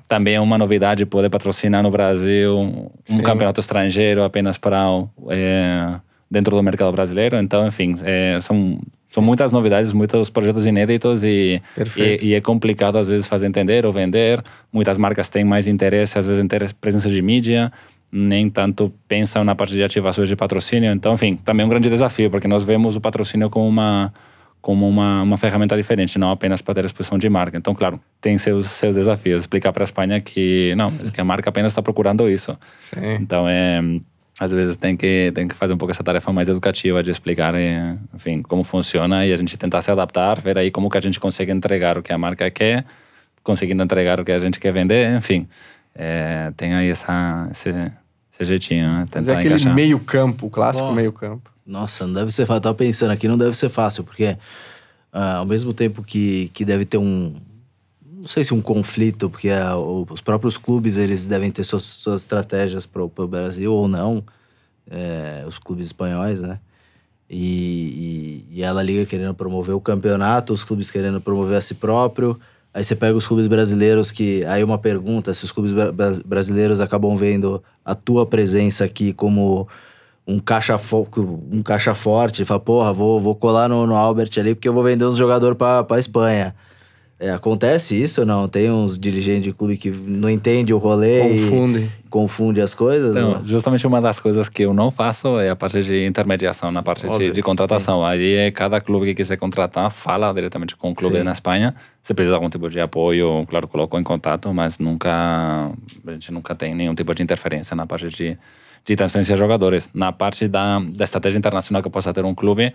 também 0.08 0.36
é 0.36 0.40
uma 0.40 0.56
novidade 0.56 1.04
poder 1.04 1.28
patrocinar 1.28 1.82
no 1.82 1.90
Brasil 1.90 2.58
um 2.58 2.90
Sim. 3.04 3.20
campeonato 3.20 3.60
estrangeiro 3.60 4.24
apenas 4.24 4.56
para... 4.56 4.86
É, 5.28 6.07
dentro 6.30 6.54
do 6.56 6.62
mercado 6.62 6.92
brasileiro. 6.92 7.36
Então, 7.36 7.66
enfim, 7.66 7.94
é, 8.02 8.38
são, 8.40 8.78
são 9.06 9.22
muitas 9.22 9.52
novidades, 9.52 9.92
muitos 9.92 10.30
projetos 10.30 10.66
inéditos 10.66 11.24
e, 11.24 11.62
e, 11.96 12.26
e, 12.26 12.34
é 12.34 12.40
complicado 12.40 12.96
às 12.98 13.08
vezes 13.08 13.26
fazer 13.26 13.46
entender 13.46 13.86
ou 13.86 13.92
vender. 13.92 14.42
Muitas 14.72 14.98
marcas 14.98 15.28
têm 15.28 15.44
mais 15.44 15.66
interesse, 15.66 16.18
às 16.18 16.26
vezes, 16.26 16.42
em 16.42 16.46
ter 16.46 16.72
presença 16.74 17.08
de 17.08 17.22
mídia, 17.22 17.72
nem 18.12 18.48
tanto 18.50 18.92
pensam 19.06 19.44
na 19.44 19.54
parte 19.54 19.74
de 19.74 19.82
ativações 19.82 20.28
de 20.28 20.36
patrocínio. 20.36 20.92
Então, 20.92 21.14
enfim, 21.14 21.36
também 21.36 21.64
é 21.64 21.66
um 21.66 21.70
grande 21.70 21.88
desafio, 21.88 22.30
porque 22.30 22.48
nós 22.48 22.62
vemos 22.62 22.96
o 22.96 23.00
patrocínio 23.00 23.48
como 23.48 23.66
uma 23.66 24.12
como 24.60 24.88
uma, 24.88 25.22
uma 25.22 25.38
ferramenta 25.38 25.76
diferente, 25.76 26.18
não 26.18 26.32
apenas 26.32 26.60
para 26.60 26.74
ter 26.74 26.84
exposição 26.84 27.16
de 27.16 27.28
marca. 27.28 27.56
Então, 27.56 27.74
claro, 27.74 27.98
tem 28.20 28.36
seus, 28.36 28.66
seus 28.66 28.96
desafios. 28.96 29.42
Explicar 29.42 29.72
para 29.72 29.84
a 29.84 29.86
Espanha 29.86 30.20
que 30.20 30.74
não, 30.76 30.90
que 30.90 31.20
a 31.20 31.24
marca 31.24 31.48
apenas 31.48 31.72
está 31.72 31.80
procurando 31.80 32.28
isso. 32.28 32.58
Sim. 32.76 32.96
Então, 33.20 33.48
é 33.48 33.80
às 34.38 34.52
vezes 34.52 34.76
tem 34.76 34.96
que, 34.96 35.32
tem 35.34 35.48
que 35.48 35.54
fazer 35.54 35.72
um 35.72 35.76
pouco 35.78 35.90
essa 35.90 36.04
tarefa 36.04 36.32
mais 36.32 36.48
educativa 36.48 37.02
de 37.02 37.10
explicar, 37.10 37.54
eh, 37.56 37.96
enfim, 38.14 38.40
como 38.42 38.62
funciona 38.62 39.26
e 39.26 39.32
a 39.32 39.36
gente 39.36 39.56
tentar 39.56 39.82
se 39.82 39.90
adaptar, 39.90 40.40
ver 40.40 40.56
aí 40.56 40.70
como 40.70 40.88
que 40.88 40.96
a 40.96 41.00
gente 41.00 41.18
consegue 41.18 41.50
entregar 41.50 41.98
o 41.98 42.02
que 42.02 42.12
a 42.12 42.18
marca 42.18 42.48
quer, 42.50 42.84
conseguindo 43.42 43.82
entregar 43.82 44.20
o 44.20 44.24
que 44.24 44.30
a 44.30 44.38
gente 44.38 44.60
quer 44.60 44.72
vender, 44.72 45.16
enfim. 45.16 45.48
É, 45.94 46.52
tem 46.56 46.72
aí 46.74 46.88
essa, 46.88 47.48
esse, 47.50 47.70
esse 48.32 48.44
jeitinho, 48.44 48.86
né? 48.86 49.06
Tentar 49.10 49.20
Mas 49.20 49.28
é 49.28 49.32
aquele 49.32 49.48
encaixar. 49.54 49.74
meio 49.74 49.98
campo, 49.98 50.46
o 50.46 50.50
clássico 50.50 50.92
meio 50.92 51.12
campo. 51.12 51.50
Nossa, 51.66 52.06
não 52.06 52.14
deve 52.14 52.30
ser 52.30 52.46
fácil. 52.46 52.62
Tava 52.62 52.74
pensando 52.76 53.10
aqui, 53.10 53.26
não 53.26 53.36
deve 53.36 53.56
ser 53.56 53.68
fácil, 53.68 54.04
porque 54.04 54.36
uh, 55.12 55.38
ao 55.38 55.46
mesmo 55.46 55.74
tempo 55.74 56.02
que, 56.02 56.48
que 56.54 56.64
deve 56.64 56.84
ter 56.84 56.98
um, 56.98 57.34
não 58.18 58.26
sei 58.26 58.42
se 58.42 58.52
um 58.52 58.60
conflito, 58.60 59.30
porque 59.30 59.48
é, 59.48 59.62
os 59.74 60.20
próprios 60.20 60.58
clubes 60.58 60.96
eles 60.96 61.26
devem 61.26 61.50
ter 61.50 61.62
suas, 61.64 61.82
suas 61.82 62.22
estratégias 62.22 62.84
para 62.84 63.02
o 63.02 63.28
Brasil 63.28 63.72
ou 63.72 63.86
não, 63.86 64.24
é, 64.90 65.44
os 65.46 65.58
clubes 65.58 65.86
espanhóis, 65.86 66.40
né? 66.40 66.58
E, 67.30 68.44
e, 68.50 68.58
e 68.58 68.62
ela 68.62 68.82
liga 68.82 69.04
querendo 69.06 69.34
promover 69.34 69.74
o 69.74 69.80
campeonato, 69.80 70.52
os 70.52 70.64
clubes 70.64 70.90
querendo 70.90 71.20
promover 71.20 71.58
a 71.58 71.60
si 71.60 71.74
próprio. 71.74 72.38
Aí 72.72 72.82
você 72.82 72.96
pega 72.96 73.16
os 73.16 73.26
clubes 73.26 73.46
brasileiros 73.46 74.10
que. 74.10 74.44
Aí 74.46 74.64
uma 74.64 74.78
pergunta: 74.78 75.32
se 75.34 75.44
os 75.44 75.52
clubes 75.52 75.72
brasileiros 76.24 76.80
acabam 76.80 77.16
vendo 77.16 77.62
a 77.84 77.94
tua 77.94 78.24
presença 78.26 78.84
aqui 78.84 79.12
como 79.12 79.68
um 80.26 80.38
caixa, 80.38 80.78
um 81.50 81.62
caixa 81.62 81.94
forte, 81.94 82.44
fala, 82.44 82.60
porra, 82.60 82.92
vou, 82.92 83.20
vou 83.20 83.34
colar 83.34 83.68
no, 83.68 83.86
no 83.86 83.94
Albert 83.94 84.30
ali 84.38 84.54
porque 84.54 84.68
eu 84.68 84.72
vou 84.72 84.82
vender 84.82 85.04
uns 85.04 85.16
jogadores 85.16 85.56
para 85.56 85.98
Espanha. 85.98 86.54
É, 87.20 87.32
acontece 87.32 88.00
isso 88.00 88.20
ou 88.20 88.26
não? 88.26 88.46
Tem 88.46 88.70
uns 88.70 88.96
dirigentes 88.96 89.42
de 89.42 89.52
clube 89.52 89.76
que 89.76 89.90
não 89.90 90.30
entendem 90.30 90.72
o 90.72 90.78
rolê 90.78 91.20
confunde. 91.20 91.78
e 91.80 92.08
confunde 92.08 92.60
as 92.60 92.76
coisas? 92.76 93.12
Não, 93.12 93.44
justamente 93.44 93.84
uma 93.88 94.00
das 94.00 94.20
coisas 94.20 94.48
que 94.48 94.62
eu 94.62 94.72
não 94.72 94.88
faço 94.88 95.40
é 95.40 95.50
a 95.50 95.56
parte 95.56 95.82
de 95.82 96.06
intermediação, 96.06 96.70
na 96.70 96.80
parte 96.80 97.08
de, 97.08 97.32
de, 97.32 97.42
contratação. 97.42 97.98
Sim. 97.98 98.04
Aí 98.04 98.34
é 98.34 98.50
cada 98.52 98.80
clube 98.80 99.06
que 99.06 99.14
quiser 99.16 99.36
contratar 99.36 99.90
fala 99.90 100.32
diretamente 100.32 100.76
com 100.76 100.92
o 100.92 100.94
clube 100.94 101.18
sim. 101.18 101.24
na 101.24 101.32
Espanha. 101.32 101.74
Se 102.04 102.14
precisa 102.14 102.34
de 102.34 102.36
algum 102.36 102.48
tipo 102.48 102.70
de 102.70 102.78
apoio, 102.78 103.44
claro, 103.48 103.66
colocou 103.66 103.98
em 103.98 104.04
contato, 104.04 104.54
mas 104.54 104.78
nunca 104.78 105.72
a 106.06 106.12
gente 106.12 106.30
nunca 106.30 106.54
tem 106.54 106.72
nenhum 106.72 106.94
tipo 106.94 107.12
de 107.16 107.22
interferência 107.24 107.74
na 107.74 107.84
parte 107.84 108.08
de, 108.10 108.38
de 108.84 108.96
transferência 108.96 109.34
de 109.34 109.40
jogadores. 109.40 109.90
Na 109.92 110.12
parte 110.12 110.46
da, 110.46 110.78
da 110.78 111.02
estratégia 111.02 111.36
internacional 111.36 111.82
que 111.82 111.90
possa 111.90 112.14
ter 112.14 112.24
um 112.24 112.34
clube, 112.34 112.72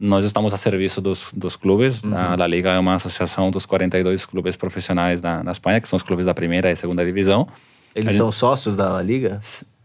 nós 0.00 0.24
estamos 0.24 0.54
a 0.54 0.56
serviço 0.56 1.00
dos, 1.00 1.26
dos 1.34 1.56
clubes. 1.56 2.02
Uhum. 2.02 2.16
A 2.16 2.34
La 2.34 2.46
Liga 2.46 2.70
é 2.70 2.78
uma 2.78 2.94
associação 2.94 3.50
dos 3.50 3.66
42 3.66 4.24
clubes 4.24 4.56
profissionais 4.56 5.20
na, 5.20 5.44
na 5.44 5.50
Espanha, 5.50 5.78
que 5.78 5.88
são 5.88 5.98
os 5.98 6.02
clubes 6.02 6.24
da 6.24 6.32
primeira 6.32 6.72
e 6.72 6.76
segunda 6.76 7.04
divisão. 7.04 7.46
Eles 7.94 8.14
são 8.14 8.32
sócios 8.32 8.74
da 8.76 8.88
La 8.88 9.02
Liga? 9.02 9.40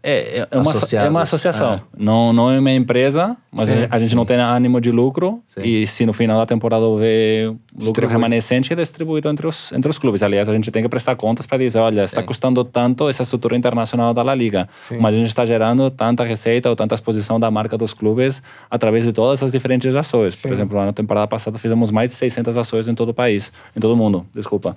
É, 0.08 0.48
é, 0.52 0.58
uma, 0.60 0.72
é 0.72 1.10
uma 1.10 1.22
associação. 1.24 1.74
É. 1.74 1.82
Não, 1.98 2.32
não 2.32 2.52
é 2.52 2.60
uma 2.60 2.72
empresa, 2.72 3.36
mas 3.52 3.70
sim, 3.70 3.88
a 3.90 3.98
gente 3.98 4.12
sim. 4.12 4.16
não 4.16 4.24
tem 4.24 4.38
ânimo 4.38 4.80
de 4.80 4.92
lucro. 4.92 5.42
Sim. 5.48 5.64
E 5.64 5.88
se 5.88 6.06
no 6.06 6.14
final 6.14 6.38
da 6.38 6.46
temporada 6.46 6.86
houver 6.86 7.52
lucro 7.76 8.08
remanescente, 8.08 8.72
é 8.72 8.76
distribuído 8.76 9.28
entre 9.30 9.48
os, 9.48 9.72
entre 9.72 9.90
os 9.90 9.98
clubes. 9.98 10.22
Aliás, 10.22 10.48
a 10.48 10.54
gente 10.54 10.70
tem 10.70 10.84
que 10.84 10.90
prestar 10.90 11.16
contas 11.16 11.48
para 11.48 11.58
dizer: 11.58 11.80
olha, 11.80 12.04
está 12.04 12.22
custando 12.22 12.64
tanto 12.64 13.10
essa 13.10 13.24
estrutura 13.24 13.58
internacional 13.58 14.14
da 14.14 14.22
La 14.22 14.36
Liga, 14.36 14.70
mas 15.00 15.16
a 15.16 15.18
gente 15.18 15.30
está 15.30 15.44
gerando 15.44 15.90
tanta 15.90 16.24
receita 16.24 16.70
ou 16.70 16.76
tanta 16.76 16.94
exposição 16.94 17.40
da 17.40 17.50
marca 17.50 17.76
dos 17.76 17.92
clubes 17.92 18.44
através 18.70 19.06
de 19.06 19.12
todas 19.12 19.42
as 19.42 19.52
diferentes 19.52 19.96
ações. 19.96 20.40
Por 20.40 20.54
exemplo, 20.54 20.86
na 20.86 20.94
temporada 20.94 21.26
passada 21.26 21.58
fizemos 21.58 21.90
mais 21.90 22.12
de 22.12 22.18
600 22.18 22.56
ações 22.58 22.88
em 22.88 22.94
todo 22.94 23.10
o 23.10 23.14
país, 23.14 23.52
em 23.76 23.80
todo 23.80 23.96
o 23.96 23.98
mundo, 23.98 24.24
desculpa. 24.36 24.76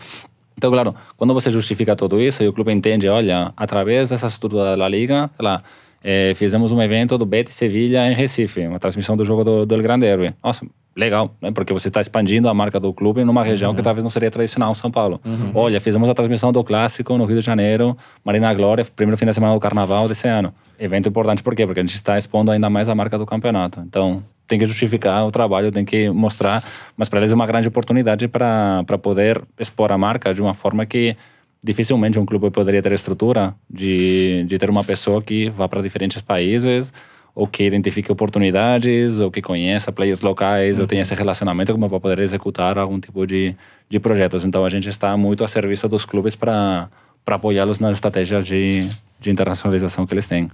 Então, 0.59 0.73
claro, 0.73 0.93
quando 1.17 1.33
você 1.33 1.53
justifica 1.53 1.95
tudo 1.95 2.21
isso 2.21 2.43
e 2.43 2.49
o 2.49 2.53
clube 2.53 2.73
entende, 2.73 3.09
olha, 3.09 3.53
através 3.57 4.09
dessa 4.09 4.27
estrutura 4.27 4.77
da 4.77 4.89
Liga, 4.89 5.31
lá, 5.39 5.63
é, 6.03 6.33
fizemos 6.35 6.73
um 6.73 6.83
evento 6.83 7.17
do 7.17 7.25
Betis 7.25 7.55
Sevilha 7.55 8.11
em 8.11 8.15
Recife, 8.15 8.67
uma 8.67 8.81
transmissão 8.81 9.17
do 9.17 9.25
jogo 9.25 9.45
do, 9.45 9.65
do 9.65 9.75
El 9.77 9.83
Grande 9.83 10.05
Derby. 10.07 10.35
Nossa, 10.43 10.67
legal, 10.97 11.33
né? 11.41 11.53
porque 11.53 11.73
você 11.73 11.87
está 11.87 12.01
expandindo 12.01 12.49
a 12.49 12.55
marca 12.55 12.81
do 12.81 12.93
clube 12.93 13.23
numa 13.23 13.45
região 13.45 13.71
uhum. 13.71 13.77
que 13.77 13.83
talvez 13.83 14.03
não 14.03 14.11
seria 14.11 14.33
tradicional, 14.33 14.75
São 14.75 14.91
Paulo. 14.91 15.21
Uhum. 15.25 15.53
Olha, 15.55 15.81
fizemos 15.81 16.09
a 16.09 16.15
transmissão 16.15 16.51
do 16.51 16.65
Clássico 16.65 17.17
no 17.17 17.25
Rio 17.25 17.39
de 17.39 17.47
Janeiro, 17.47 17.97
Marina 18.25 18.53
Glória, 18.53 18.85
primeiro 18.97 19.17
fim 19.17 19.27
de 19.27 19.35
semana 19.35 19.55
do 19.55 19.61
Carnaval 19.61 20.09
desse 20.09 20.27
ano. 20.27 20.53
Evento 20.77 21.09
importante 21.09 21.41
por 21.41 21.55
quê? 21.55 21.65
Porque 21.65 21.79
a 21.79 21.85
gente 21.85 21.95
está 21.95 22.19
expondo 22.19 22.51
ainda 22.51 22.69
mais 22.69 22.89
a 22.89 22.97
marca 22.97 23.17
do 23.17 23.25
campeonato. 23.25 23.81
Então, 23.87 24.25
tem 24.49 24.59
que 24.59 24.65
justificar 24.67 25.27
o 25.27 25.31
trabalho, 25.31 25.71
tem 25.71 25.85
que 25.85 26.09
mostrar, 26.09 26.65
mas 26.97 27.09
para 27.09 27.21
eles 27.21 27.31
é 27.31 27.35
uma 27.35 27.47
grande 27.47 27.69
oportunidade 27.69 28.27
para 28.27 28.83
poder 29.01 29.41
expor 29.61 29.93
a 29.93 29.99
marca 29.99 30.33
de 30.33 30.41
uma 30.41 30.55
forma 30.55 30.87
que 30.87 31.15
dificilmente 31.63 32.19
um 32.19 32.25
clube 32.25 32.51
poderia 32.51 32.81
ter 32.81 32.93
estrutura 32.93 33.55
de, 33.69 34.45
de 34.45 34.59
ter 34.59 34.71
uma 34.71 34.83
pessoa 34.83 35.21
que 35.21 35.51
vá 35.51 35.69
para 35.69 35.83
diferentes 35.83 36.23
países 36.23 36.93
ou 37.35 37.47
que 37.47 37.65
identifique 37.65 38.11
oportunidades 38.11 39.21
ou 39.21 39.31
que 39.31 39.43
conheça 39.43 39.93
players 39.93 40.23
locais 40.23 40.77
uhum. 40.77 40.83
ou 40.83 40.89
tenha 40.89 41.03
esse 41.03 41.15
relacionamento 41.15 41.73
como 41.73 41.89
para 41.89 42.01
poder 42.01 42.21
executar 42.21 42.79
algum 42.79 42.99
tipo 42.99 43.27
de, 43.27 43.55
de 43.89 44.01
projetos. 44.01 44.45
Então 44.45 44.65
a 44.65 44.69
gente 44.69 44.89
está 44.89 45.17
muito 45.17 45.45
a 45.45 45.49
serviço 45.49 45.89
dos 45.89 46.05
clubes 46.05 46.35
para 46.35 46.89
apoiá-los 47.27 47.79
nas 47.79 47.97
estratégias 47.97 48.47
de, 48.47 48.89
de 49.21 49.31
internacionalização 49.31 50.07
que 50.07 50.15
eles 50.15 50.27
têm. 50.27 50.51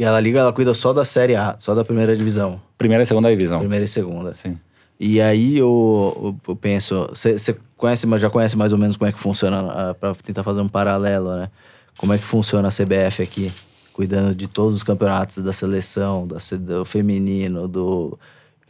E 0.00 0.04
a 0.04 0.10
La 0.10 0.18
Liga 0.18 0.40
ela 0.40 0.50
cuida 0.50 0.72
só 0.72 0.94
da 0.94 1.04
Série 1.04 1.36
A, 1.36 1.56
só 1.58 1.74
da 1.74 1.84
primeira 1.84 2.16
divisão. 2.16 2.58
Primeira 2.78 3.02
e 3.02 3.06
segunda 3.06 3.28
divisão. 3.28 3.58
Primeira 3.58 3.84
e 3.84 3.88
segunda. 3.88 4.34
Sim. 4.34 4.58
E 4.98 5.20
aí 5.20 5.58
eu, 5.58 6.34
eu 6.48 6.56
penso, 6.56 7.06
você 7.12 7.54
conhece, 7.76 8.06
mas 8.06 8.22
já 8.22 8.30
conhece 8.30 8.56
mais 8.56 8.72
ou 8.72 8.78
menos 8.78 8.96
como 8.96 9.10
é 9.10 9.12
que 9.12 9.18
funciona, 9.18 9.62
uh, 9.62 9.94
para 9.94 10.14
tentar 10.14 10.42
fazer 10.42 10.62
um 10.62 10.68
paralelo, 10.68 11.36
né? 11.36 11.50
Como 11.98 12.14
é 12.14 12.18
que 12.18 12.24
funciona 12.24 12.68
a 12.68 12.70
CBF 12.70 13.22
aqui, 13.22 13.52
cuidando 13.92 14.34
de 14.34 14.48
todos 14.48 14.76
os 14.76 14.82
campeonatos 14.82 15.42
da 15.42 15.52
seleção, 15.52 16.26
da, 16.26 16.38
do 16.58 16.82
feminino, 16.86 17.68
do 17.68 18.18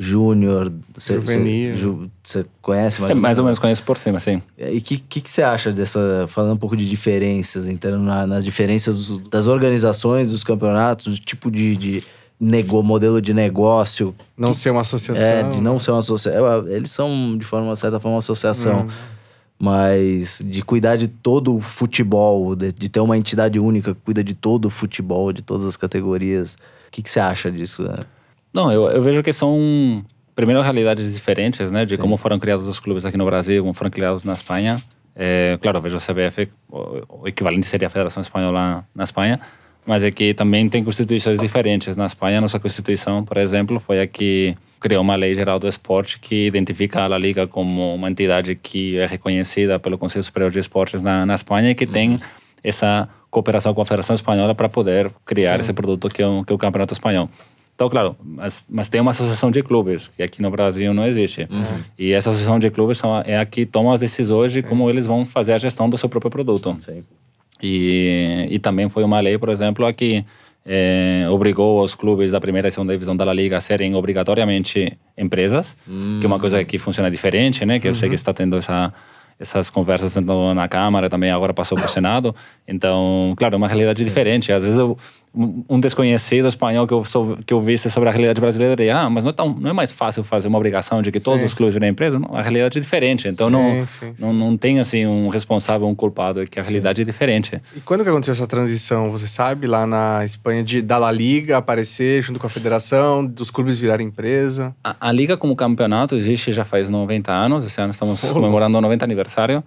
júnior. 0.01 0.73
Você 0.97 2.47
conhece 2.63 3.03
mais? 3.03 3.13
É, 3.13 3.15
mais 3.15 3.39
ou 3.39 3.45
menos 3.45 3.59
conheço 3.59 3.83
por 3.83 3.99
cima, 3.99 4.19
sim. 4.19 4.43
E 4.57 4.79
o 4.79 4.81
que, 4.81 4.99
que, 4.99 5.21
que, 5.21 5.31
você 5.31 5.43
acha 5.43 5.71
dessa. 5.71 6.27
Falando 6.27 6.55
um 6.55 6.57
pouco 6.57 6.75
de 6.75 6.89
diferenças, 6.89 7.69
entrando 7.69 8.03
na, 8.03 8.27
nas 8.27 8.43
diferenças 8.43 9.21
das 9.29 9.47
organizações 9.47 10.31
dos 10.31 10.43
campeonatos, 10.43 11.19
do 11.19 11.25
tipo 11.25 11.51
de, 11.51 11.77
de 11.77 12.03
nego, 12.41 12.83
modelo 12.83 13.21
de 13.21 13.35
negócio. 13.35 14.15
Não 14.37 14.53
que, 14.53 14.59
ser 14.59 14.71
uma 14.71 14.81
associação. 14.81 15.23
É, 15.23 15.43
de 15.43 15.61
não 15.61 15.79
ser 15.79 15.91
uma 15.91 16.01
associação. 16.01 16.67
Eles 16.67 16.91
são, 16.91 17.37
de 17.37 17.45
forma 17.45 17.77
certa 17.77 18.01
forma, 18.01 18.15
uma 18.15 18.21
associação. 18.21 18.87
Hum. 18.87 18.89
Mas 19.63 20.41
de 20.43 20.63
cuidar 20.63 20.97
de 20.97 21.09
todo 21.09 21.55
o 21.55 21.61
futebol, 21.61 22.57
de, 22.57 22.73
de, 22.73 22.89
ter 22.89 23.01
uma 23.01 23.19
entidade 23.19 23.61
única 23.61 23.95
que 23.95 24.01
cuida 24.01 24.25
de 24.25 24.33
todo 24.33 24.65
o 24.65 24.71
futebol, 24.71 25.31
de 25.35 25.43
todas 25.43 25.67
as 25.67 25.77
categorias. 25.77 26.55
O 26.89 26.91
que, 26.91 27.03
que 27.03 27.11
você 27.11 27.21
acha 27.21 27.53
disso? 27.53 27.83
Né? 27.83 27.99
Não, 28.53 28.73
eu, 28.73 28.89
eu 28.91 29.03
vejo 29.03 29.23
que 29.23 29.33
são, 29.33 30.05
primeiro, 30.35 30.61
realidades 30.61 31.15
diferentes, 31.15 31.71
né? 31.71 31.85
De 31.85 31.97
Sim. 31.97 32.03
como 32.03 32.17
foram 32.17 32.39
criados 32.39 32.67
os 32.67 32.81
clubes 32.81 33.05
aqui 33.05 33.17
no 33.17 33.25
Brasil, 33.25 33.63
como 33.63 33.75
foram 33.75 33.91
criados 33.91 34.25
na 34.25 34.33
Espanha. 34.33 34.81
É, 35.15 35.59
claro, 35.61 35.81
vejo 35.81 35.97
a 35.97 36.01
CBF, 36.01 36.49
o, 36.69 37.23
o 37.23 37.29
equivalente 37.29 37.67
seria 37.67 37.89
a 37.89 37.91
Federação 37.91 38.21
Espanhola 38.21 38.85
na 38.95 39.05
Espanha, 39.05 39.41
mas 39.87 40.03
é 40.03 40.11
que 40.11 40.35
também 40.35 40.69
tem 40.69 40.83
constituições 40.83 41.39
diferentes. 41.39 41.97
Na 41.97 42.07
Espanha, 42.07 42.41
nossa 42.41 42.59
Constituição, 42.59 43.25
por 43.25 43.37
exemplo, 43.37 43.79
foi 43.81 44.01
a 44.01 44.07
que 44.07 44.57
criou 44.81 45.03
uma 45.03 45.15
lei 45.15 45.35
geral 45.35 45.59
do 45.59 45.69
esporte 45.69 46.19
que 46.19 46.47
identifica 46.47 47.05
a 47.05 47.19
Liga 47.19 47.47
como 47.47 47.95
uma 47.95 48.11
entidade 48.11 48.55
que 48.55 48.97
é 48.97 49.07
reconhecida 49.07 49.79
pelo 49.79 49.99
Conselho 49.99 50.25
Superior 50.25 50.51
de 50.51 50.59
Esportes 50.59 51.03
na, 51.03 51.27
na 51.27 51.35
Espanha 51.35 51.71
e 51.71 51.75
que 51.75 51.87
tem 51.87 52.13
uhum. 52.13 52.21
essa 52.65 53.09
cooperação 53.31 53.75
com 53.75 53.83
a 53.83 53.85
Federação 53.85 54.15
Espanhola 54.15 54.55
para 54.55 54.69
poder 54.69 55.11
criar 55.27 55.57
Sim. 55.57 55.61
esse 55.61 55.73
produto 55.75 56.09
que 56.09 56.23
é, 56.23 56.27
o, 56.27 56.43
que 56.43 56.53
é 56.53 56.57
o 56.57 56.59
Campeonato 56.59 56.95
Espanhol. 56.95 57.29
Então, 57.81 57.89
claro, 57.89 58.15
mas, 58.23 58.67
mas 58.69 58.91
tem 58.91 59.01
uma 59.01 59.11
associação 59.11 59.51
de 59.51 59.63
clubes, 59.63 60.07
que 60.15 60.23
aqui 60.23 60.43
no 60.43 60.51
Brasil 60.51 60.93
não 60.93 61.07
existe. 61.07 61.49
Uhum. 61.51 61.83
E 61.99 62.13
essa 62.13 62.29
associação 62.29 62.59
de 62.59 62.69
clubes 62.69 62.99
são, 62.99 63.23
é 63.25 63.39
a 63.39 63.47
que 63.47 63.65
toma 63.65 63.95
as 63.95 64.03
decisões 64.03 64.53
de 64.53 64.61
Sim. 64.61 64.69
como 64.69 64.91
eles 64.91 65.07
vão 65.07 65.25
fazer 65.25 65.55
a 65.55 65.59
gestão 65.59 65.89
do 65.89 65.97
seu 65.97 66.07
próprio 66.07 66.31
produto. 66.31 66.77
Sim. 66.79 67.03
E, 67.63 68.49
e 68.51 68.59
também 68.59 68.91
foi 68.91 69.03
uma 69.03 69.19
lei, 69.19 69.39
por 69.39 69.49
exemplo, 69.49 69.87
a 69.87 69.95
que 69.95 70.27
é, 70.67 71.27
obrigou 71.31 71.83
os 71.83 71.95
clubes 71.95 72.33
da 72.33 72.39
primeira 72.39 72.69
e 72.69 72.71
segunda 72.71 72.93
divisão 72.93 73.17
da 73.17 73.25
La 73.25 73.33
Liga 73.33 73.57
a 73.57 73.61
serem 73.63 73.95
obrigatoriamente 73.95 74.93
empresas, 75.17 75.75
hum. 75.89 76.19
que 76.21 76.27
é 76.27 76.29
uma 76.29 76.39
coisa 76.39 76.63
que 76.63 76.77
funciona 76.77 77.11
diferente, 77.11 77.65
né? 77.65 77.81
Que 77.81 77.89
eu 77.89 77.95
sei 77.95 78.11
que 78.11 78.13
uhum. 78.13 78.15
está 78.17 78.35
tendo 78.35 78.59
essa 78.59 78.93
essas 79.41 79.71
conversas 79.71 80.13
tanto 80.13 80.53
na 80.53 80.69
Câmara 80.69 81.09
também 81.09 81.31
agora 81.31 81.55
passou 81.55 81.77
para 81.77 81.87
o 81.87 81.89
Senado. 81.91 82.37
Então, 82.69 83.33
claro, 83.39 83.55
é 83.55 83.57
uma 83.57 83.69
realidade 83.69 84.01
Sim. 84.01 84.05
diferente. 84.05 84.53
Às 84.53 84.65
vezes 84.65 84.79
eu 84.79 84.99
um 85.33 85.79
desconhecido 85.79 86.49
espanhol 86.49 86.87
que 86.87 86.95
eu, 86.95 87.05
sou, 87.05 87.39
que 87.47 87.53
eu 87.53 87.61
visse 87.61 87.89
sobre 87.89 88.09
a 88.09 88.13
realidade 88.13 88.41
brasileira 88.41 88.83
e 88.83 88.91
ah, 88.91 89.09
mas 89.09 89.23
não 89.23 89.31
é, 89.31 89.33
tão, 89.33 89.53
não 89.53 89.71
é 89.71 89.73
mais 89.73 89.93
fácil 89.93 90.25
fazer 90.25 90.49
uma 90.49 90.59
obrigação 90.59 91.01
de 91.01 91.13
que 91.13 91.21
todos 91.21 91.41
sim. 91.41 91.47
os 91.47 91.55
clubes 91.55 91.75
virem 91.75 91.91
empresa? 91.91 92.19
Não, 92.19 92.35
a 92.35 92.43
realidade 92.43 92.79
é 92.79 92.81
diferente. 92.81 93.29
Então 93.29 93.47
sim, 93.47 93.53
não, 93.53 93.87
sim, 93.87 94.15
não, 94.19 94.33
não 94.33 94.57
tem 94.57 94.81
assim 94.81 95.07
um 95.07 95.29
responsável, 95.29 95.87
um 95.87 95.95
culpado, 95.95 96.43
é 96.43 96.47
que 96.47 96.59
a 96.59 96.63
realidade 96.63 97.03
é 97.03 97.05
diferente. 97.05 97.61
E 97.77 97.81
quando 97.81 98.03
que 98.03 98.11
aconteceu 98.11 98.33
essa 98.33 98.47
transição? 98.47 99.13
Você 99.13 99.29
sabe, 99.29 99.67
lá 99.67 99.87
na 99.87 100.25
Espanha, 100.25 100.65
de 100.65 100.83
da 100.83 100.99
La 100.99 101.13
Liga 101.13 101.57
aparecer 101.57 102.23
junto 102.23 102.41
com 102.41 102.47
a 102.47 102.51
federação, 102.51 103.25
dos 103.25 103.51
clubes 103.51 103.79
virarem 103.79 104.09
empresa? 104.09 104.75
A, 104.83 105.09
a 105.09 105.13
Liga 105.13 105.37
como 105.37 105.55
campeonato 105.55 106.17
existe 106.17 106.53
já 106.53 106.65
faz 106.65 106.89
90 106.89 107.31
anos, 107.31 107.65
esse 107.65 107.81
ano 107.81 107.93
estamos 107.93 108.23
oh. 108.25 108.33
comemorando 108.33 108.77
o 108.79 108.81
90 108.81 109.05
aniversário. 109.05 109.63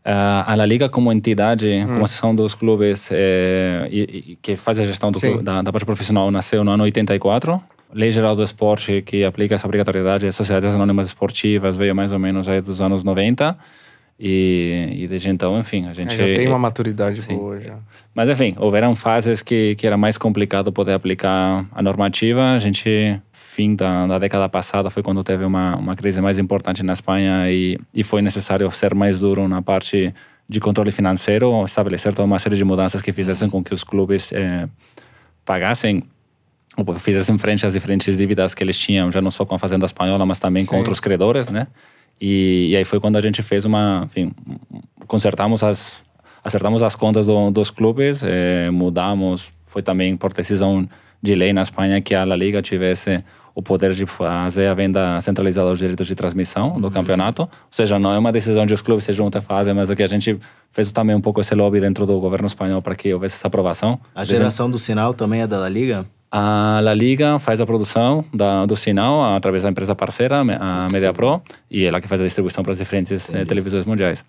Uh, 0.00 0.42
a 0.46 0.54
La 0.54 0.64
Liga 0.64 0.88
como 0.88 1.12
entidade, 1.12 1.68
hum. 1.68 1.86
como 1.86 2.04
associação 2.04 2.34
dos 2.34 2.54
clubes 2.54 3.10
é, 3.12 3.86
e, 3.90 4.00
e, 4.00 4.38
que 4.40 4.56
faz 4.56 4.80
a 4.80 4.84
gestão 4.84 5.12
clube, 5.12 5.42
da, 5.42 5.60
da 5.60 5.70
parte 5.70 5.84
profissional, 5.84 6.30
nasceu 6.30 6.64
no 6.64 6.70
ano 6.70 6.84
84. 6.84 7.60
Lei 7.92 8.10
Geral 8.10 8.34
do 8.34 8.42
Esporte, 8.42 9.02
que 9.02 9.24
aplica 9.24 9.56
essa 9.56 9.66
obrigatoriedade 9.66 10.26
às 10.26 10.34
sociedades 10.34 10.74
anônimas 10.74 11.08
esportivas, 11.08 11.76
veio 11.76 11.94
mais 11.94 12.12
ou 12.12 12.18
menos 12.18 12.48
aí 12.48 12.60
dos 12.60 12.80
anos 12.80 13.04
90. 13.04 13.56
E, 14.22 14.96
e 14.98 15.06
desde 15.08 15.30
então, 15.30 15.58
enfim, 15.58 15.86
a 15.86 15.94
gente... 15.94 16.14
É, 16.14 16.28
já 16.28 16.34
tem 16.36 16.46
uma 16.46 16.58
maturidade 16.58 17.22
sim. 17.22 17.34
boa 17.34 17.58
já. 17.58 17.76
Mas 18.14 18.28
enfim, 18.28 18.54
houveram 18.58 18.94
fases 18.94 19.42
que, 19.42 19.74
que 19.76 19.86
era 19.86 19.96
mais 19.96 20.18
complicado 20.18 20.70
poder 20.70 20.92
aplicar 20.92 21.66
a 21.72 21.82
normativa. 21.82 22.52
A 22.52 22.58
gente 22.58 23.18
fim 23.50 23.74
da, 23.74 24.06
da, 24.06 24.18
década 24.18 24.48
passada 24.48 24.90
foi 24.90 25.02
quando 25.02 25.24
teve 25.24 25.44
uma, 25.44 25.76
uma 25.76 25.96
crise 25.96 26.20
mais 26.20 26.38
importante 26.38 26.84
na 26.84 26.92
Espanha 26.92 27.50
e, 27.50 27.78
e 27.92 28.04
foi 28.04 28.22
necessário 28.22 28.70
ser 28.70 28.94
mais 28.94 29.20
duro 29.20 29.48
na 29.48 29.60
parte 29.60 30.14
de 30.48 30.60
controle 30.60 30.92
financeiro, 30.92 31.64
estabelecer 31.64 32.12
toda 32.12 32.26
uma 32.26 32.38
série 32.38 32.56
de 32.56 32.64
mudanças 32.64 33.02
que 33.02 33.12
fizessem 33.12 33.50
com 33.50 33.62
que 33.62 33.74
os 33.74 33.82
clubes 33.82 34.32
eh, 34.32 34.68
pagassem 35.44 36.02
ou 36.76 36.94
fizessem 36.94 37.36
frente 37.38 37.66
às 37.66 37.72
diferentes 37.72 38.16
dívidas 38.16 38.54
que 38.54 38.62
eles 38.62 38.78
tinham, 38.78 39.10
já 39.10 39.20
não 39.20 39.30
só 39.30 39.44
com 39.44 39.54
a 39.54 39.58
Fazenda 39.58 39.84
Espanhola, 39.84 40.24
mas 40.24 40.38
também 40.38 40.62
Sim. 40.62 40.68
com 40.68 40.78
outros 40.78 41.00
credores, 41.00 41.48
né? 41.48 41.66
E, 42.20 42.68
e, 42.70 42.76
aí 42.76 42.84
foi 42.84 43.00
quando 43.00 43.16
a 43.16 43.20
gente 43.20 43.42
fez 43.42 43.64
uma, 43.64 44.02
enfim, 44.06 44.32
consertamos 45.06 45.62
as, 45.62 46.02
acertamos 46.44 46.82
as 46.82 46.94
contas 46.94 47.26
do, 47.26 47.50
dos 47.50 47.70
clubes, 47.70 48.22
eh, 48.22 48.70
mudamos, 48.70 49.52
foi 49.66 49.82
também 49.82 50.16
por 50.16 50.32
decisão 50.32 50.88
de 51.22 51.34
lei 51.34 51.52
na 51.52 51.62
Espanha 51.62 52.00
que 52.00 52.14
a 52.14 52.24
La 52.24 52.36
Liga 52.36 52.62
tivesse 52.62 53.22
o 53.60 53.62
poder 53.62 53.92
de 53.92 54.06
fazer 54.06 54.66
a 54.66 54.74
venda 54.74 55.20
centralizada 55.20 55.68
dos 55.68 55.78
direitos 55.78 56.06
de 56.06 56.14
transmissão 56.14 56.80
do 56.80 56.86
uhum. 56.86 56.90
campeonato. 56.90 57.42
Ou 57.42 57.48
seja, 57.70 57.98
não 57.98 58.12
é 58.12 58.18
uma 58.18 58.32
decisão 58.32 58.64
de 58.64 58.72
os 58.72 58.80
clubes 58.80 59.04
se 59.04 59.12
juntam 59.12 59.40
e 59.40 59.44
fazem, 59.44 59.74
mas 59.74 59.90
é 59.90 59.94
que 59.94 60.02
a 60.02 60.06
gente 60.06 60.38
fez 60.72 60.90
também 60.90 61.14
um 61.14 61.20
pouco 61.20 61.40
esse 61.40 61.54
lobby 61.54 61.78
dentro 61.78 62.06
do 62.06 62.18
governo 62.18 62.46
espanhol 62.46 62.80
para 62.80 62.94
que 62.94 63.12
houvesse 63.12 63.36
essa 63.36 63.46
aprovação. 63.46 64.00
A 64.14 64.24
geração 64.24 64.70
do 64.70 64.78
sinal 64.78 65.12
também 65.12 65.42
é 65.42 65.46
da 65.46 65.58
La 65.58 65.68
Liga? 65.68 66.06
A 66.32 66.80
La 66.82 66.94
Liga 66.94 67.38
faz 67.38 67.60
a 67.60 67.66
produção 67.66 68.24
da, 68.32 68.64
do 68.64 68.74
sinal 68.76 69.34
através 69.34 69.62
da 69.62 69.68
empresa 69.68 69.94
parceira, 69.94 70.40
a 70.40 70.88
Media 70.90 71.12
Pro, 71.12 71.42
e 71.70 71.84
ela 71.84 72.00
que 72.00 72.08
faz 72.08 72.20
a 72.20 72.24
distribuição 72.24 72.62
para 72.62 72.72
as 72.72 72.78
diferentes 72.78 73.32
eh, 73.34 73.44
televisões 73.44 73.84
mundiais. 73.84 74.24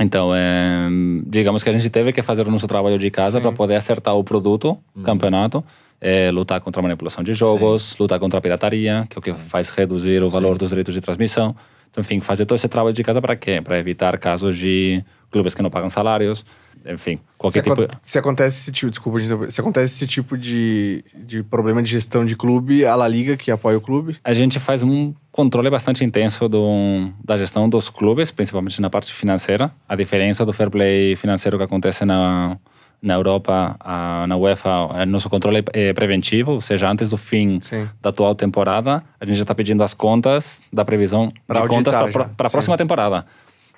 Então, 0.00 0.32
é, 0.34 0.88
digamos 1.26 1.62
que 1.62 1.68
a 1.68 1.72
gente 1.72 1.90
teve 1.90 2.12
que 2.12 2.22
fazer 2.22 2.46
o 2.46 2.50
nosso 2.50 2.66
trabalho 2.66 2.98
de 2.98 3.10
casa 3.10 3.40
para 3.40 3.52
poder 3.52 3.74
acertar 3.74 4.16
o 4.16 4.24
produto, 4.24 4.78
o 4.94 4.98
uhum. 4.98 5.02
campeonato, 5.04 5.62
é, 6.00 6.30
lutar 6.30 6.60
contra 6.60 6.80
a 6.80 6.82
manipulação 6.82 7.24
de 7.24 7.32
jogos, 7.32 7.90
Sim. 7.90 7.96
lutar 8.00 8.18
contra 8.18 8.38
a 8.38 8.40
pirataria, 8.40 9.06
que 9.08 9.16
é 9.16 9.18
o 9.18 9.22
que 9.22 9.34
faz 9.34 9.68
reduzir 9.70 10.22
o 10.22 10.28
valor 10.28 10.52
Sim. 10.52 10.58
dos 10.58 10.68
direitos 10.68 10.94
de 10.94 11.00
transmissão. 11.00 11.54
Então, 11.90 12.00
enfim, 12.02 12.20
fazer 12.20 12.44
todo 12.46 12.56
esse 12.56 12.68
trabalho 12.68 12.94
de 12.94 13.02
casa 13.02 13.20
para 13.20 13.34
quê? 13.34 13.60
Para 13.62 13.78
evitar 13.78 14.18
casos 14.18 14.56
de 14.56 15.02
clubes 15.30 15.54
que 15.54 15.62
não 15.62 15.70
pagam 15.70 15.90
salários, 15.90 16.44
enfim, 16.86 17.18
qualquer 17.36 17.62
se 17.62 17.70
tipo... 17.70 17.88
Se 18.00 18.18
acontece 18.18 18.60
esse 18.60 18.72
tipo, 18.72 18.90
desculpa, 18.90 19.50
se 19.50 19.60
acontece 19.60 19.94
esse 19.94 20.06
tipo 20.06 20.36
de, 20.36 21.04
de 21.14 21.42
problema 21.42 21.82
de 21.82 21.90
gestão 21.90 22.24
de 22.24 22.36
clube, 22.36 22.84
a 22.84 22.94
La 22.94 23.08
Liga 23.08 23.36
que 23.36 23.50
apoia 23.50 23.76
o 23.76 23.80
clube? 23.80 24.16
A 24.22 24.32
gente 24.32 24.58
faz 24.58 24.82
um 24.82 25.12
controle 25.32 25.68
bastante 25.70 26.04
intenso 26.04 26.48
do, 26.48 27.10
da 27.24 27.36
gestão 27.36 27.68
dos 27.68 27.90
clubes, 27.90 28.30
principalmente 28.30 28.80
na 28.80 28.88
parte 28.88 29.12
financeira. 29.12 29.70
A 29.88 29.96
diferença 29.96 30.44
do 30.44 30.52
fair 30.52 30.70
play 30.70 31.16
financeiro 31.16 31.58
que 31.58 31.64
acontece 31.64 32.04
na 32.04 32.58
na 33.00 33.14
Europa, 33.14 33.76
a, 33.80 34.26
na 34.26 34.36
UEFA, 34.36 35.06
nosso 35.06 35.30
controle 35.30 35.62
é 35.72 35.92
preventivo, 35.92 36.52
ou 36.52 36.60
seja, 36.60 36.90
antes 36.90 37.08
do 37.08 37.16
fim 37.16 37.60
Sim. 37.60 37.88
da 38.02 38.10
atual 38.10 38.34
temporada, 38.34 39.02
a 39.20 39.24
gente 39.24 39.36
já 39.36 39.42
está 39.42 39.54
pedindo 39.54 39.82
as 39.82 39.94
contas 39.94 40.62
da 40.72 40.84
previsão 40.84 41.32
pra 41.46 41.60
de 41.60 41.68
contas 41.68 41.94
para 41.94 42.46
a 42.46 42.50
próxima 42.50 42.76
temporada. 42.76 43.24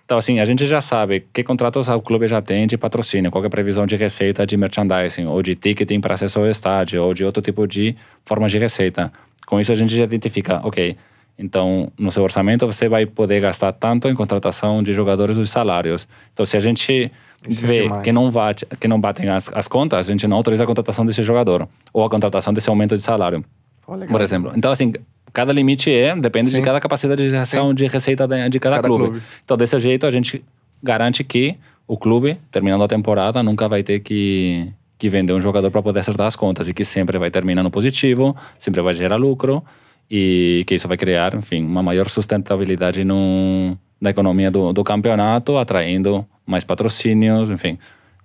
Então, 0.04 0.18
assim, 0.18 0.40
a 0.40 0.44
gente 0.44 0.66
já 0.66 0.80
sabe 0.80 1.24
que 1.33 1.44
contratos 1.44 1.88
o 1.88 2.00
clube 2.00 2.26
já 2.26 2.42
tem 2.42 2.66
de 2.66 2.76
patrocínio, 2.76 3.30
qual 3.30 3.44
é 3.44 3.46
a 3.46 3.50
previsão 3.50 3.87
de 3.87 3.94
receita 3.94 4.44
de 4.44 4.56
merchandising, 4.56 5.26
ou 5.26 5.40
de 5.40 5.54
ticketing 5.54 6.00
para 6.00 6.14
acesso 6.14 6.40
ao 6.40 6.48
estádio, 6.48 7.00
ou 7.04 7.14
de 7.14 7.24
outro 7.24 7.40
tipo 7.40 7.64
de 7.66 7.94
forma 8.24 8.48
de 8.48 8.59
receita. 8.59 9.12
Com 9.46 9.61
isso, 9.61 9.70
a 9.70 9.74
gente 9.76 9.94
já 9.94 10.02
identifica, 10.02 10.61
ok, 10.64 10.96
então, 11.38 11.90
no 11.98 12.11
seu 12.11 12.22
orçamento, 12.22 12.66
você 12.66 12.88
vai 12.88 13.06
poder 13.06 13.40
gastar 13.40 13.72
tanto 13.72 14.09
em 14.09 14.14
contratação 14.14 14.83
de 14.83 14.92
jogadores 14.92 15.37
e 15.38 15.46
salários. 15.46 16.06
Então, 16.33 16.44
se 16.44 16.56
a 16.56 16.61
gente 16.61 17.11
isso 17.48 17.64
é 17.64 17.68
vê 17.68 17.87
é 17.87 18.00
que, 18.00 18.12
não 18.12 18.31
bate, 18.31 18.66
que 18.79 18.87
não 18.87 19.00
batem 19.00 19.29
as, 19.29 19.50
as 19.53 19.66
contas, 19.66 20.09
a 20.09 20.12
gente 20.12 20.26
não 20.26 20.37
autoriza 20.37 20.64
a 20.64 20.66
contratação 20.66 21.05
desse 21.07 21.22
jogador 21.22 21.68
ou 21.92 22.05
a 22.05 22.11
contratação 22.11 22.53
desse 22.53 22.68
aumento 22.68 22.96
de 22.96 23.03
salário, 23.03 23.44
oh, 23.87 23.94
por 23.94 24.20
exemplo. 24.20 24.53
Então, 24.55 24.70
assim, 24.70 24.92
cada 25.33 25.53
limite 25.53 25.90
é, 25.90 26.14
depende 26.16 26.50
Sim. 26.50 26.57
de 26.57 26.62
cada 26.62 26.81
capacidade 26.81 27.22
de 27.22 27.31
geração 27.31 27.68
Sim. 27.68 27.74
de 27.74 27.87
receita 27.87 28.26
de, 28.26 28.48
de 28.48 28.61
cada, 28.61 28.76
cada 28.76 28.88
clube. 28.88 29.05
clube. 29.05 29.22
Então, 29.44 29.57
desse 29.57 29.79
jeito, 29.79 30.07
a 30.07 30.11
gente 30.11 30.44
garante 30.83 31.24
que 31.24 31.57
o 31.87 31.96
clube, 31.96 32.38
terminando 32.50 32.85
a 32.85 32.88
temporada, 32.88 33.42
nunca 33.42 33.68
vai 33.68 33.83
ter 33.83 34.00
que, 34.00 34.72
que 34.98 35.09
vender 35.09 35.33
um 35.33 35.40
jogador 35.40 35.70
para 35.70 35.83
poder 35.83 36.00
acertar 36.00 36.26
as 36.26 36.37
contas 36.37 36.68
e 36.68 36.74
que 36.74 36.85
sempre 36.85 37.18
vai 37.18 37.31
terminar 37.31 37.62
no 37.62 37.70
positivo, 37.70 38.37
sempre 38.59 38.83
vai 38.83 38.94
gerar 38.94 39.16
lucro 39.16 39.62
e 40.11 40.62
que 40.66 40.74
isso 40.74 40.87
vai 40.87 40.96
criar, 40.96 41.35
enfim, 41.35 41.64
uma 41.64 41.83
maior 41.83 42.09
sustentabilidade 42.09 43.05
no, 43.05 43.76
na 44.00 44.11
economia 44.11 44.50
do, 44.50 44.72
do 44.72 44.85
campeonato, 44.85 45.57
atraindo 45.57 46.26
mais 46.50 46.64
patrocínios, 46.64 47.48
enfim. 47.50 47.78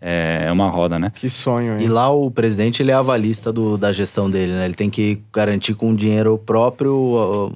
É 0.08 0.52
uma 0.52 0.70
roda, 0.70 1.00
né? 1.00 1.12
Que 1.16 1.30
sonho, 1.30 1.80
hein? 1.80 1.86
E 1.86 1.88
lá 1.88 2.12
o 2.12 2.30
presidente, 2.30 2.84
ele 2.84 2.92
é 2.92 2.94
avalista 2.94 3.52
do, 3.52 3.76
da 3.76 3.92
gestão 3.92 4.30
dele, 4.30 4.52
né? 4.52 4.66
Ele 4.66 4.76
tem 4.76 4.88
que 4.88 5.20
garantir 5.34 5.74
com 5.74 5.96
dinheiro 5.96 6.38
próprio 6.38 7.52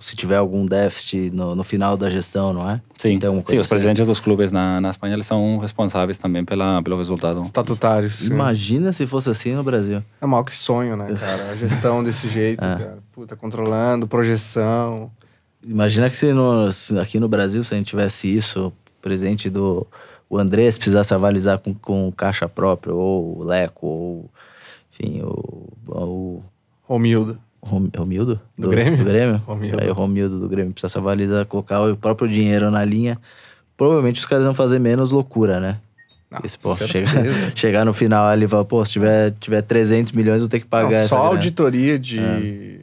se 0.00 0.16
tiver 0.16 0.38
algum 0.38 0.66
déficit 0.66 1.30
no, 1.30 1.54
no 1.54 1.62
final 1.62 1.96
da 1.96 2.10
gestão, 2.10 2.52
não 2.52 2.68
é? 2.68 2.80
Sim, 2.96 3.12
então, 3.12 3.34
sim 3.46 3.56
os 3.56 3.60
assim. 3.60 3.68
presidentes 3.68 4.04
dos 4.04 4.18
clubes 4.18 4.50
na, 4.50 4.80
na 4.80 4.90
Espanha, 4.90 5.14
eles 5.14 5.26
são 5.26 5.58
responsáveis 5.58 6.18
também 6.18 6.44
pela, 6.44 6.82
pelo 6.82 6.96
resultado. 6.96 7.42
Estatutários. 7.42 8.14
Sim. 8.14 8.26
Imagina 8.26 8.92
se 8.92 9.06
fosse 9.06 9.30
assim 9.30 9.54
no 9.54 9.62
Brasil. 9.62 10.02
É 10.20 10.26
mal 10.26 10.44
que 10.44 10.56
sonho, 10.56 10.96
né, 10.96 11.14
cara? 11.14 11.52
A 11.52 11.54
gestão 11.54 12.02
desse 12.02 12.26
jeito, 12.28 12.64
é. 12.64 12.76
cara. 12.76 12.98
Puta, 13.12 13.36
controlando, 13.36 14.08
projeção. 14.08 15.12
Imagina 15.62 16.10
que 16.10 16.16
se, 16.16 16.32
no, 16.32 16.72
se 16.72 16.98
aqui 16.98 17.20
no 17.20 17.28
Brasil, 17.28 17.62
se 17.62 17.72
a 17.72 17.76
gente 17.76 17.86
tivesse 17.86 18.34
isso, 18.34 18.72
presidente 19.08 19.48
do 19.48 19.86
o 20.30 20.38
Andrés 20.38 20.76
precisasse 20.76 21.14
avalizar 21.14 21.58
com, 21.58 21.72
com 21.72 22.12
caixa 22.12 22.48
própria, 22.48 22.94
ou 22.94 23.38
o 23.38 23.46
Leco, 23.46 23.86
ou 23.86 24.30
enfim, 24.92 25.22
o. 25.22 25.68
o 25.86 26.42
Romildo. 26.82 27.38
Romildo? 27.62 28.40
Do, 28.56 28.64
do 28.64 28.68
Grêmio? 28.70 28.98
Do 28.98 29.04
Grêmio? 29.04 29.42
Romildo. 29.46 29.80
Aí 29.80 29.90
o 29.90 29.94
Romildo 29.94 30.38
do 30.38 30.48
Grêmio 30.48 30.72
precisasse 30.72 30.98
avalizar, 30.98 31.44
colocar 31.46 31.82
o 31.82 31.96
próprio 31.96 32.28
dinheiro 32.28 32.70
na 32.70 32.84
linha. 32.84 33.18
Provavelmente 33.76 34.20
os 34.20 34.26
caras 34.26 34.44
vão 34.44 34.54
fazer 34.54 34.78
menos 34.78 35.10
loucura, 35.10 35.60
né? 35.60 35.78
Não, 36.30 36.40
Esse, 36.44 36.58
pô, 36.58 36.76
chegar, 36.76 37.24
chegar 37.56 37.84
no 37.84 37.92
final 37.92 38.26
ali 38.26 38.44
e 38.44 38.48
falar, 38.48 38.64
pô, 38.64 38.84
se 38.84 38.92
tiver, 38.92 39.30
tiver 39.40 39.62
300 39.62 40.12
milhões, 40.12 40.36
eu 40.36 40.40
vou 40.40 40.48
ter 40.48 40.60
que 40.60 40.66
pagar 40.66 40.90
Não, 40.90 40.96
essa 40.96 41.08
Só 41.08 41.16
grana. 41.16 41.30
auditoria 41.30 41.98
de, 41.98 42.20
é. 42.20 42.78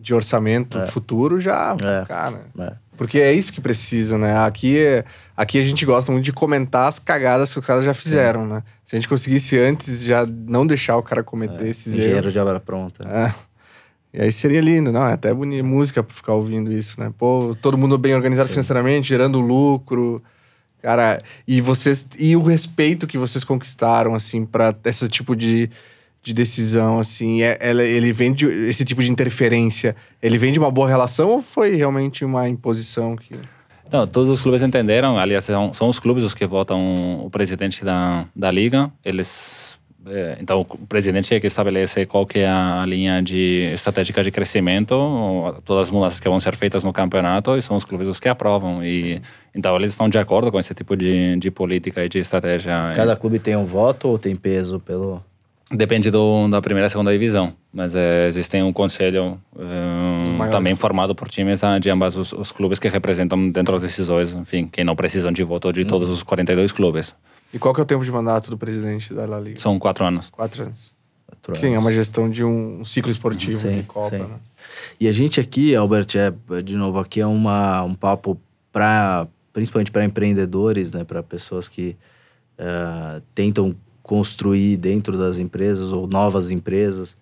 de 0.00 0.14
orçamento 0.14 0.78
é. 0.78 0.86
futuro 0.86 1.38
já, 1.38 1.76
é. 1.80 2.04
cara... 2.06 2.46
É. 2.58 2.81
Porque 2.96 3.18
é 3.18 3.32
isso 3.32 3.52
que 3.52 3.60
precisa, 3.60 4.18
né? 4.18 4.38
Aqui, 4.44 4.78
é, 4.78 5.04
aqui 5.36 5.58
a 5.58 5.62
gente 5.64 5.84
gosta 5.84 6.12
muito 6.12 6.24
de 6.24 6.32
comentar 6.32 6.88
as 6.88 6.98
cagadas 6.98 7.52
que 7.52 7.58
os 7.58 7.66
caras 7.66 7.84
já 7.84 7.94
fizeram, 7.94 8.46
né? 8.46 8.62
Se 8.84 8.94
a 8.94 8.98
gente 8.98 9.08
conseguisse 9.08 9.58
antes 9.58 10.02
já 10.04 10.26
não 10.26 10.66
deixar 10.66 10.96
o 10.96 11.02
cara 11.02 11.22
cometer 11.24 11.66
esses 11.68 11.92
Engenheiro 11.92 12.18
erros. 12.18 12.32
de 12.32 12.38
obra 12.38 12.60
pronta. 12.60 13.06
né? 13.06 13.34
É. 13.38 13.52
E 14.18 14.20
aí 14.20 14.30
seria 14.30 14.60
lindo, 14.60 14.92
não? 14.92 15.06
É 15.06 15.14
até 15.14 15.32
bonita 15.32 15.64
música 15.64 16.02
pra 16.02 16.14
ficar 16.14 16.34
ouvindo 16.34 16.70
isso, 16.70 17.00
né? 17.00 17.10
Pô, 17.16 17.56
todo 17.62 17.78
mundo 17.78 17.96
bem 17.96 18.14
organizado 18.14 18.50
financeiramente, 18.50 19.08
gerando 19.08 19.40
lucro. 19.40 20.22
Cara, 20.82 21.18
e 21.48 21.60
vocês. 21.62 22.10
E 22.18 22.36
o 22.36 22.42
respeito 22.42 23.06
que 23.06 23.16
vocês 23.16 23.42
conquistaram, 23.42 24.14
assim, 24.14 24.44
pra 24.44 24.74
esse 24.84 25.08
tipo 25.08 25.34
de, 25.34 25.70
de 26.22 26.32
decisão, 26.32 26.98
assim, 27.00 27.42
é, 27.42 27.58
ela- 27.60 27.82
ele 27.82 28.12
vem 28.12 28.32
de. 28.32 28.46
Esse 28.46 28.84
tipo 28.84 29.02
de 29.02 29.10
interferência, 29.10 29.96
ele 30.22 30.38
vem 30.38 30.52
de 30.52 30.58
uma 30.58 30.70
boa 30.70 30.88
relação 30.88 31.28
ou 31.30 31.42
foi 31.42 31.74
realmente 31.74 32.24
uma 32.24 32.48
imposição 32.48 33.16
que. 33.16 33.34
Não, 33.90 34.06
todos 34.06 34.30
os 34.30 34.40
clubes 34.40 34.62
entenderam. 34.62 35.18
Aliás, 35.18 35.44
são, 35.44 35.74
são 35.74 35.88
os 35.88 35.98
clubes 35.98 36.22
os 36.24 36.32
que 36.34 36.46
votam 36.46 37.24
o 37.26 37.28
presidente 37.28 37.84
da, 37.84 38.24
da 38.34 38.50
liga. 38.50 38.90
Eles, 39.04 39.76
eh, 40.06 40.38
então, 40.40 40.60
o 40.62 40.86
presidente 40.86 41.34
é 41.34 41.38
que 41.40 41.46
estabelece 41.46 42.06
qual 42.06 42.24
que 42.24 42.38
é 42.38 42.48
a 42.48 42.82
linha 42.86 43.20
de 43.20 43.70
estratégica 43.74 44.22
de 44.22 44.30
crescimento, 44.30 44.94
todas 45.64 45.88
as 45.88 45.90
mudanças 45.90 46.18
que 46.20 46.28
vão 46.28 46.40
ser 46.40 46.56
feitas 46.56 46.84
no 46.84 46.92
campeonato, 46.92 47.54
e 47.58 47.60
são 47.60 47.76
os 47.76 47.84
clubes 47.84 48.08
os 48.08 48.18
que 48.18 48.28
aprovam. 48.30 48.82
E 48.82 49.20
então 49.54 49.76
eles 49.76 49.90
estão 49.90 50.08
de 50.08 50.16
acordo 50.16 50.50
com 50.50 50.58
esse 50.58 50.72
tipo 50.72 50.96
de, 50.96 51.36
de 51.36 51.50
política 51.50 52.02
e 52.02 52.08
de 52.08 52.18
estratégia. 52.20 52.92
Cada 52.96 53.14
clube 53.14 53.38
tem 53.38 53.56
um 53.56 53.66
voto 53.66 54.08
ou 54.08 54.16
tem 54.16 54.34
peso 54.36 54.78
pelo. 54.80 55.22
Depende 55.72 56.10
do, 56.10 56.48
da 56.48 56.60
primeira 56.60 56.86
e 56.86 56.90
segunda 56.90 57.10
divisão, 57.10 57.54
mas 57.72 57.94
eh, 57.96 58.26
existem 58.26 58.62
um 58.62 58.72
conselho 58.72 59.40
eh, 59.58 60.32
maiores 60.32 60.52
também 60.52 60.76
formado 60.76 61.14
por 61.14 61.28
times 61.28 61.64
ah, 61.64 61.78
de 61.78 61.88
ambos 61.88 62.16
os, 62.16 62.32
os 62.32 62.52
clubes 62.52 62.78
que 62.78 62.88
representam 62.88 63.48
dentro 63.48 63.72
das 63.72 63.82
decisões, 63.82 64.34
enfim, 64.34 64.66
que 64.66 64.84
não 64.84 64.94
precisam 64.94 65.32
de 65.32 65.42
voto 65.42 65.72
de 65.72 65.84
todos 65.84 66.10
os 66.10 66.22
42 66.22 66.72
clubes. 66.72 67.14
E 67.54 67.58
qual 67.58 67.72
que 67.74 67.80
é 67.80 67.82
o 67.82 67.86
tempo 67.86 68.04
de 68.04 68.12
mandato 68.12 68.50
do 68.50 68.58
presidente 68.58 69.14
da 69.14 69.26
La 69.26 69.40
Liga? 69.40 69.58
São 69.58 69.78
quatro 69.78 70.04
anos. 70.04 70.28
Quatro 70.30 70.64
anos. 70.64 70.92
quatro 71.26 71.56
Sim, 71.56 71.68
é 71.68 71.70
anos? 71.70 71.84
uma 71.84 71.92
gestão 71.92 72.28
de 72.28 72.44
um 72.44 72.84
ciclo 72.84 73.10
esportivo 73.10 73.56
Sim, 73.56 73.78
de 73.78 73.82
Copa, 73.84 74.16
sim. 74.16 74.22
né? 74.22 74.36
E 75.00 75.08
a 75.08 75.12
gente 75.12 75.40
aqui, 75.40 75.74
Albert, 75.74 76.08
é, 76.16 76.60
de 76.60 76.76
novo, 76.76 76.98
aqui 76.98 77.20
é 77.20 77.26
uma, 77.26 77.82
um 77.82 77.94
papo 77.94 78.38
para 78.70 79.26
principalmente 79.52 79.90
para 79.90 80.04
empreendedores, 80.04 80.92
né, 80.92 81.04
para 81.04 81.22
pessoas 81.22 81.68
que 81.68 81.96
eh, 82.58 83.22
tentam 83.34 83.74
construir 84.02 84.76
dentro 84.76 85.16
das 85.16 85.38
empresas 85.38 85.92
ou 85.92 86.06
novas 86.06 86.50
empresas. 86.50 87.16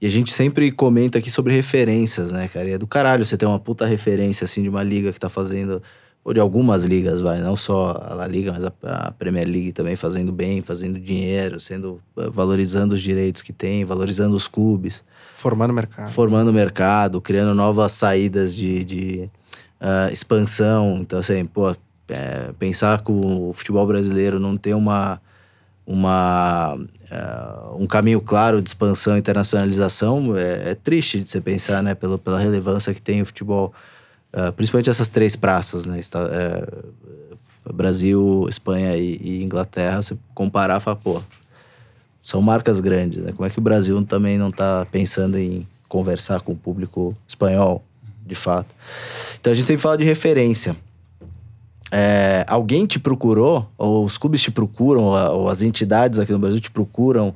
E 0.00 0.06
a 0.06 0.10
gente 0.10 0.32
sempre 0.32 0.70
comenta 0.72 1.18
aqui 1.18 1.30
sobre 1.30 1.54
referências, 1.54 2.32
né, 2.32 2.48
cara? 2.48 2.68
E 2.68 2.72
é 2.72 2.78
do 2.78 2.86
caralho 2.86 3.24
você 3.24 3.36
ter 3.36 3.46
uma 3.46 3.58
puta 3.58 3.86
referência, 3.86 4.44
assim, 4.44 4.62
de 4.62 4.68
uma 4.68 4.82
liga 4.82 5.12
que 5.12 5.20
tá 5.20 5.28
fazendo, 5.28 5.82
ou 6.24 6.34
de 6.34 6.40
algumas 6.40 6.84
ligas, 6.84 7.20
vai, 7.20 7.40
não 7.40 7.54
só 7.54 8.02
a 8.04 8.14
La 8.14 8.26
Liga, 8.26 8.52
mas 8.52 8.64
a, 8.64 8.72
a 8.82 9.12
Premier 9.12 9.46
League 9.46 9.72
também 9.72 9.94
fazendo 9.94 10.32
bem, 10.32 10.62
fazendo 10.62 10.98
dinheiro, 10.98 11.60
sendo, 11.60 12.00
eh, 12.16 12.28
valorizando 12.30 12.94
os 12.94 13.00
direitos 13.00 13.40
que 13.40 13.52
tem, 13.52 13.84
valorizando 13.84 14.34
os 14.34 14.48
clubes 14.48 15.04
Formando 15.34 15.72
mercado. 15.72 16.10
formando 16.10 16.52
mercado, 16.52 17.20
criando 17.20 17.54
novas 17.54 17.92
saídas 17.92 18.54
de, 18.54 18.84
de 18.84 19.30
ah, 19.80 20.08
expansão. 20.10 20.98
Então, 21.00 21.18
assim, 21.18 21.44
pô, 21.44 21.76
é, 22.08 22.52
pensar 22.58 23.02
que 23.02 23.12
o 23.12 23.52
futebol 23.52 23.86
brasileiro 23.86 24.40
não 24.40 24.56
tem 24.56 24.72
uma, 24.72 25.20
uma, 25.86 26.76
ah, 27.10 27.72
um 27.78 27.86
caminho 27.86 28.20
claro 28.20 28.62
de 28.62 28.68
expansão 28.68 29.16
e 29.16 29.18
internacionalização 29.18 30.36
é, 30.36 30.70
é 30.70 30.74
triste 30.74 31.20
de 31.20 31.28
você 31.28 31.40
pensar, 31.40 31.82
né? 31.82 31.94
Pelo, 31.94 32.18
pela 32.18 32.38
relevância 32.38 32.94
que 32.94 33.02
tem 33.02 33.20
o 33.22 33.26
futebol, 33.26 33.72
ah, 34.32 34.50
principalmente 34.52 34.88
essas 34.90 35.08
três 35.08 35.36
praças, 35.36 35.84
né? 35.86 35.98
Esta- 35.98 36.28
é, 36.32 36.66
Brasil, 37.72 38.46
Espanha 38.48 38.96
e, 38.96 39.16
e 39.22 39.42
Inglaterra, 39.42 40.02
se 40.02 40.18
comparar, 40.34 40.80
fala, 40.80 40.96
pô, 40.96 41.22
são 42.22 42.40
marcas 42.42 42.80
grandes, 42.80 43.22
né? 43.22 43.32
Como 43.32 43.46
é 43.46 43.50
que 43.50 43.58
o 43.58 43.62
Brasil 43.62 44.02
também 44.04 44.38
não 44.38 44.48
está 44.48 44.86
pensando 44.90 45.38
em 45.38 45.66
conversar 45.88 46.40
com 46.40 46.52
o 46.52 46.56
público 46.56 47.16
espanhol, 47.28 47.82
de 48.26 48.34
fato? 48.34 48.74
Então 49.40 49.52
a 49.52 49.54
gente 49.56 49.66
sempre 49.66 49.82
fala 49.82 49.96
de 49.98 50.04
referência. 50.04 50.76
É, 51.96 52.44
alguém 52.48 52.86
te 52.86 52.98
procurou, 52.98 53.70
ou 53.78 54.04
os 54.04 54.18
clubes 54.18 54.42
te 54.42 54.50
procuram, 54.50 55.04
ou, 55.04 55.48
as 55.48 55.62
entidades 55.62 56.18
aqui 56.18 56.32
no 56.32 56.40
Brasil 56.40 56.58
te 56.58 56.68
procuram, 56.68 57.32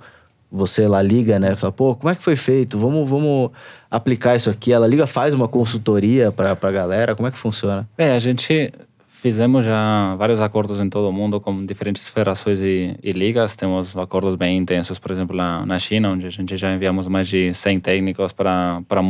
você 0.50 0.88
lá 0.88 1.00
liga, 1.00 1.38
né? 1.38 1.54
Fala, 1.54 1.70
pô, 1.72 1.94
como 1.94 2.10
é 2.10 2.16
que 2.16 2.24
foi 2.24 2.34
feito? 2.34 2.76
Vamos, 2.76 3.08
vamos 3.08 3.52
aplicar 3.88 4.34
isso 4.34 4.50
aqui. 4.50 4.72
Ela 4.72 4.88
liga, 4.88 5.06
faz 5.06 5.32
uma 5.32 5.46
consultoria 5.46 6.32
para 6.32 6.58
a 6.60 6.70
galera. 6.72 7.14
Como 7.14 7.28
é 7.28 7.30
que 7.30 7.38
funciona? 7.38 7.88
Bem, 7.96 8.10
a 8.10 8.18
gente 8.18 8.72
fizemos 9.06 9.64
já 9.64 10.16
vários 10.16 10.40
acordos 10.40 10.80
em 10.80 10.90
todo 10.90 11.08
o 11.08 11.12
mundo 11.12 11.40
com 11.40 11.64
diferentes 11.64 12.08
federações 12.08 12.60
e, 12.60 12.98
e 13.00 13.12
ligas. 13.12 13.54
Temos 13.54 13.96
acordos 13.96 14.34
bem 14.34 14.56
intensos, 14.56 14.98
por 14.98 15.12
exemplo, 15.12 15.36
na, 15.36 15.64
na 15.64 15.78
China, 15.78 16.10
onde 16.10 16.26
a 16.26 16.30
gente 16.30 16.56
já 16.56 16.74
enviamos 16.74 17.06
mais 17.06 17.28
de 17.28 17.54
100 17.54 17.78
técnicos 17.78 18.32
para 18.32 18.82
para 18.88 19.02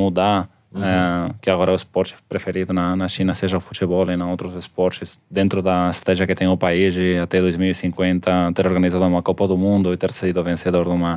mudar, 0.72 1.30
eh, 1.30 1.34
que 1.40 1.50
agora 1.50 1.72
o 1.72 1.74
esporte 1.74 2.14
preferido 2.28 2.72
na, 2.72 2.96
na 2.96 3.08
China 3.08 3.34
seja 3.34 3.56
o 3.56 3.60
futebol 3.60 4.10
e 4.10 4.16
não 4.16 4.30
outros 4.30 4.54
esportes, 4.54 5.18
dentro 5.30 5.62
da 5.62 5.88
estratégia 5.90 6.26
que 6.26 6.34
tem 6.34 6.48
o 6.48 6.56
país 6.56 6.94
de 6.94 7.18
até 7.18 7.40
2050 7.40 8.52
ter 8.54 8.66
organizado 8.66 9.04
uma 9.04 9.22
Copa 9.22 9.46
do 9.46 9.56
Mundo 9.56 9.92
e 9.92 9.96
ter 9.96 10.12
sido 10.12 10.42
vencedor 10.42 10.84
de 10.84 10.90
uma, 10.90 11.16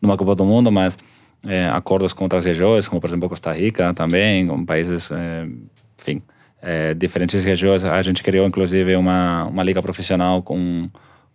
de 0.00 0.06
uma 0.06 0.16
Copa 0.16 0.34
do 0.34 0.44
Mundo, 0.44 0.70
mas 0.70 0.96
eh, 1.46 1.68
acordos 1.72 2.12
com 2.12 2.24
outras 2.24 2.44
regiões, 2.44 2.86
como 2.86 3.00
por 3.00 3.08
exemplo 3.08 3.28
Costa 3.28 3.52
Rica 3.52 3.94
também, 3.94 4.46
com 4.46 4.64
países, 4.64 5.10
eh, 5.10 5.46
enfim, 5.98 6.22
eh, 6.62 6.94
diferentes 6.94 7.42
regiões. 7.44 7.84
A 7.84 8.02
gente 8.02 8.22
criou 8.22 8.46
inclusive 8.46 8.94
uma, 8.96 9.44
uma 9.44 9.62
liga 9.62 9.80
profissional 9.80 10.42
com 10.42 10.90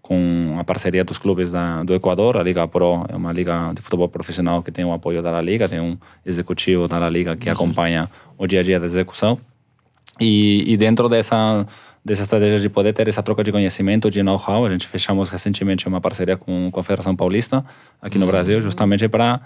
com 0.06 0.56
a 0.60 0.64
parceria 0.64 1.04
dos 1.04 1.18
clubes 1.18 1.52
da, 1.52 1.82
do 1.82 1.96
Equador, 1.96 2.38
a 2.38 2.44
Liga 2.44 2.68
Pro 2.68 3.04
é 3.10 3.16
uma 3.16 3.34
liga 3.34 3.74
de 3.74 3.82
futebol 3.82 4.08
profissional 4.08 4.62
que 4.62 4.72
tem 4.72 4.86
o 4.86 4.94
apoio 4.94 5.20
da 5.20 5.32
La 5.32 5.42
Liga, 5.42 5.68
tem 5.68 5.82
um 5.82 5.98
executivo 6.24 6.88
da 6.88 7.00
La 7.00 7.10
Liga 7.10 7.36
que 7.36 7.50
acompanha 7.50 8.08
o 8.38 8.46
dia 8.46 8.60
a 8.60 8.64
dia 8.64 8.80
da 8.80 8.86
execução. 8.86 9.40
E, 10.22 10.64
e 10.72 10.78
dentro 10.78 11.10
dessa 11.10 11.66
dessa 12.06 12.22
estratégia 12.22 12.60
de 12.60 12.70
poder 12.70 12.94
ter 12.94 13.08
essa 13.08 13.24
troca 13.24 13.44
de 13.44 13.52
conhecimento, 13.52 14.12
de 14.12 14.22
know-how, 14.22 14.64
a 14.64 14.70
gente 14.70 14.86
fechamos 14.86 15.28
recentemente 15.28 15.88
uma 15.88 16.00
parceria 16.00 16.38
com, 16.38 16.70
com 16.70 16.80
a 16.80 16.84
Federação 16.84 17.16
Paulista 17.16 17.66
aqui 18.00 18.20
no 18.20 18.28
Brasil, 18.28 18.62
justamente 18.62 19.08
para 19.08 19.42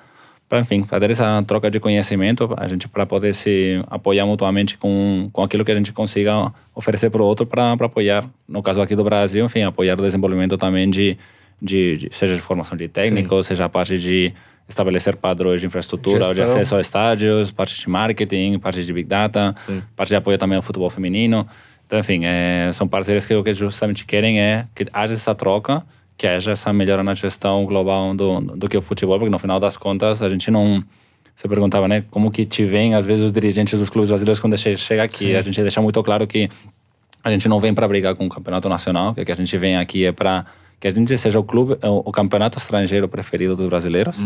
para 0.49 0.59
enfim 0.59 0.83
fazer 0.83 1.11
essa 1.11 1.43
troca 1.45 1.69
de 1.69 1.79
conhecimento 1.79 2.51
a 2.57 2.67
gente 2.67 2.87
para 2.87 3.05
poder 3.05 3.35
se 3.35 3.81
apoiar 3.87 4.25
mutuamente 4.25 4.77
com 4.77 5.29
com 5.31 5.43
aquilo 5.43 5.63
que 5.63 5.71
a 5.71 5.75
gente 5.75 5.93
consiga 5.93 6.51
oferecer 6.73 7.11
para 7.11 7.21
o 7.21 7.25
outro 7.25 7.45
para 7.45 7.71
apoiar 7.73 8.25
no 8.47 8.63
caso 8.63 8.81
aqui 8.81 8.95
do 8.95 9.03
Brasil 9.03 9.45
enfim 9.45 9.61
apoiar 9.61 9.93
o 9.93 10.01
desenvolvimento 10.01 10.57
também 10.57 10.89
de, 10.89 11.15
de, 11.61 11.97
de 11.97 12.09
seja 12.11 12.35
de 12.35 12.41
formação 12.41 12.75
de 12.75 12.87
técnicos 12.87 13.45
seja 13.45 13.65
a 13.65 13.69
parte 13.69 13.99
de 13.99 14.33
estabelecer 14.67 15.15
padrões 15.15 15.61
de 15.61 15.67
infraestrutura 15.67 16.19
de 16.19 16.35
Gestão. 16.35 16.55
acesso 16.55 16.75
a 16.75 16.81
estádios 16.81 17.51
parte 17.51 17.79
de 17.79 17.87
marketing 17.87 18.57
parte 18.57 18.83
de 18.83 18.91
big 18.91 19.07
data 19.07 19.55
parte 19.95 20.09
de 20.09 20.15
apoio 20.15 20.37
também 20.39 20.57
ao 20.57 20.63
futebol 20.63 20.89
feminino. 20.89 21.47
Então 21.85 21.99
enfim 21.99 22.21
é, 22.25 22.71
são 22.73 22.87
parceiros 22.87 23.23
que 23.23 23.35
o 23.35 23.43
que 23.43 23.53
justamente 23.53 24.03
querem 24.03 24.41
é 24.41 24.65
que 24.73 24.87
haja 24.91 25.13
essa 25.13 25.35
troca 25.35 25.83
que 26.19 26.27
haja 26.27 26.51
essa 26.51 26.71
melhora 26.73 27.01
na 27.01 27.13
gestão 27.13 27.65
global 27.65 28.13
do, 28.13 28.41
do 28.41 28.67
que 28.67 28.77
o 28.77 28.81
futebol, 28.81 29.17
porque 29.17 29.31
no 29.31 29.39
final 29.39 29.57
das 29.59 29.77
contas 29.77 30.21
a 30.21 30.29
gente 30.29 30.51
não. 30.51 30.83
Você 31.33 31.47
perguntava, 31.47 31.87
né? 31.87 32.03
Como 32.11 32.29
que 32.29 32.45
te 32.45 32.65
vem, 32.65 32.93
às 32.93 33.05
vezes, 33.05 33.23
os 33.23 33.31
dirigentes 33.31 33.79
dos 33.79 33.89
clubes 33.89 34.09
brasileiros 34.09 34.41
quando 34.41 34.57
che- 34.57 34.75
chega 34.75 35.01
aqui. 35.03 35.33
A 35.37 35.41
gente 35.41 35.61
deixa 35.61 35.81
muito 35.81 36.03
claro 36.03 36.27
que 36.27 36.49
a 37.23 37.31
gente 37.31 37.47
não 37.47 37.57
vem 37.61 37.73
para 37.73 37.87
brigar 37.87 38.13
com 38.15 38.25
o 38.25 38.29
campeonato 38.29 38.67
nacional, 38.67 39.13
que 39.15 39.21
o 39.21 39.25
que 39.25 39.31
a 39.31 39.35
gente 39.35 39.57
vem 39.57 39.77
aqui 39.77 40.03
é 40.05 40.11
para 40.11 40.45
que 40.79 40.87
a 40.87 40.91
gente 40.91 41.17
seja 41.17 41.39
o 41.39 41.43
clube, 41.43 41.77
o, 41.83 42.11
campeonato 42.11 42.57
estrangeiro 42.57 43.07
preferido 43.07 43.55
dos 43.55 43.67
brasileiros. 43.67 44.17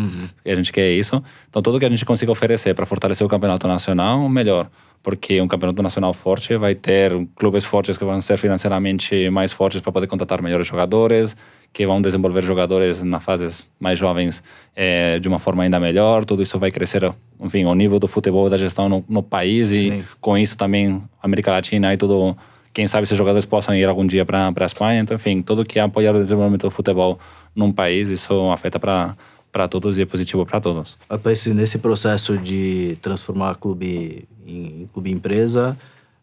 E 0.46 0.52
a 0.52 0.56
gente 0.56 0.72
quer 0.72 0.92
isso. 0.92 1.22
Então, 1.50 1.62
tudo 1.62 1.80
que 1.80 1.86
a 1.86 1.90
gente 1.90 2.06
consiga 2.06 2.32
oferecer 2.32 2.76
para 2.76 2.86
fortalecer 2.86 3.26
o 3.26 3.30
campeonato 3.30 3.68
nacional, 3.68 4.30
melhor. 4.30 4.70
Porque 5.02 5.42
um 5.42 5.48
campeonato 5.48 5.82
nacional 5.82 6.14
forte 6.14 6.56
vai 6.56 6.76
ter 6.76 7.12
clubes 7.36 7.66
fortes 7.66 7.98
que 7.98 8.06
vão 8.06 8.22
ser 8.22 8.38
financeiramente 8.38 9.30
mais 9.30 9.52
fortes 9.52 9.82
para 9.82 9.92
poder 9.92 10.08
contratar 10.08 10.42
melhores 10.42 10.66
jogadores, 10.66 11.36
que 11.74 11.86
vão 11.88 12.02
desenvolver 12.02 12.42
jogadores 12.44 13.02
na 13.02 13.20
fases 13.20 13.68
mais 13.80 13.98
jovens 13.98 14.44
eh, 14.76 15.20
de 15.20 15.28
uma 15.28 15.40
forma 15.40 15.64
ainda 15.64 15.80
melhor. 15.80 16.24
Tudo 16.24 16.44
isso 16.44 16.58
vai 16.60 16.72
crescer, 16.72 17.12
enfim, 17.42 17.66
o 17.66 17.74
nível 17.74 18.00
do 18.00 18.08
futebol 18.08 18.48
e 18.48 18.50
da 18.52 18.58
gestão 18.58 18.88
no, 18.88 19.04
no 19.10 19.24
país 19.24 19.72
e 19.72 19.90
Sim. 19.90 20.04
com 20.22 20.38
isso 20.38 20.56
também 20.56 21.02
América 21.22 21.52
Latina 21.52 21.94
e 21.94 21.98
tudo. 21.98 22.38
Quem 22.74 22.88
sabe 22.88 23.04
esses 23.04 23.18
jogadores 23.18 23.46
possam 23.46 23.76
ir 23.76 23.86
algum 23.88 24.06
dia 24.06 24.26
para 24.26 24.52
a 24.56 24.66
Espanha. 24.66 25.00
Então, 25.02 25.16
enfim, 25.16 25.42
tudo 25.42 25.64
que 25.64 25.78
é 25.78 25.82
apoiar 25.84 26.16
o 26.16 26.22
desenvolvimento 26.24 26.64
do 26.64 26.72
futebol 26.72 27.20
num 27.56 27.72
país, 27.72 28.10
isso 28.10 28.50
afeta 28.52 28.80
para 28.80 29.16
para 29.52 29.68
todos 29.68 30.00
e 30.00 30.02
é 30.02 30.06
positivo 30.08 30.44
para 30.48 30.60
todos. 30.60 30.98
Mas 31.08 31.22
esse- 31.34 31.54
Nesse 31.54 31.78
processo 31.78 32.36
de 32.40 32.98
transformar 33.04 33.54
clube 33.58 34.28
em, 34.48 34.90
clube 34.92 35.12
empresa, 35.12 35.78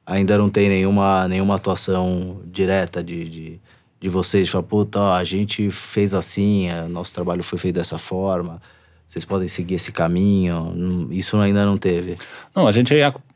ainda 0.05 0.37
não 0.37 0.51
tem 0.51 0.69
nenhuma, 0.69 1.29
nenhuma 1.29 1.55
atuação 1.55 2.41
direta 2.47 3.05
de, 3.05 3.29
de, 3.29 3.61
de 4.01 4.09
vocês, 4.09 4.47
de 4.47 4.51
falar, 4.51 4.65
puta, 4.65 5.13
a 5.13 5.23
gente 5.23 5.71
fez 5.71 6.13
assim, 6.13 6.69
é, 6.71 6.89
nosso 6.89 7.15
trabalho 7.15 7.45
foi 7.45 7.57
feito 7.57 7.77
dessa 7.77 7.99
forma, 7.99 8.61
vocês 9.07 9.25
podem 9.25 9.47
seguir 9.47 9.75
esse 9.77 9.93
caminho. 9.93 11.07
Isso 11.13 11.37
ainda 11.37 11.65
não 11.65 11.77
teve. 11.79 12.17
Não, 12.53 12.67
a 12.67 12.73
gente, 12.73 12.93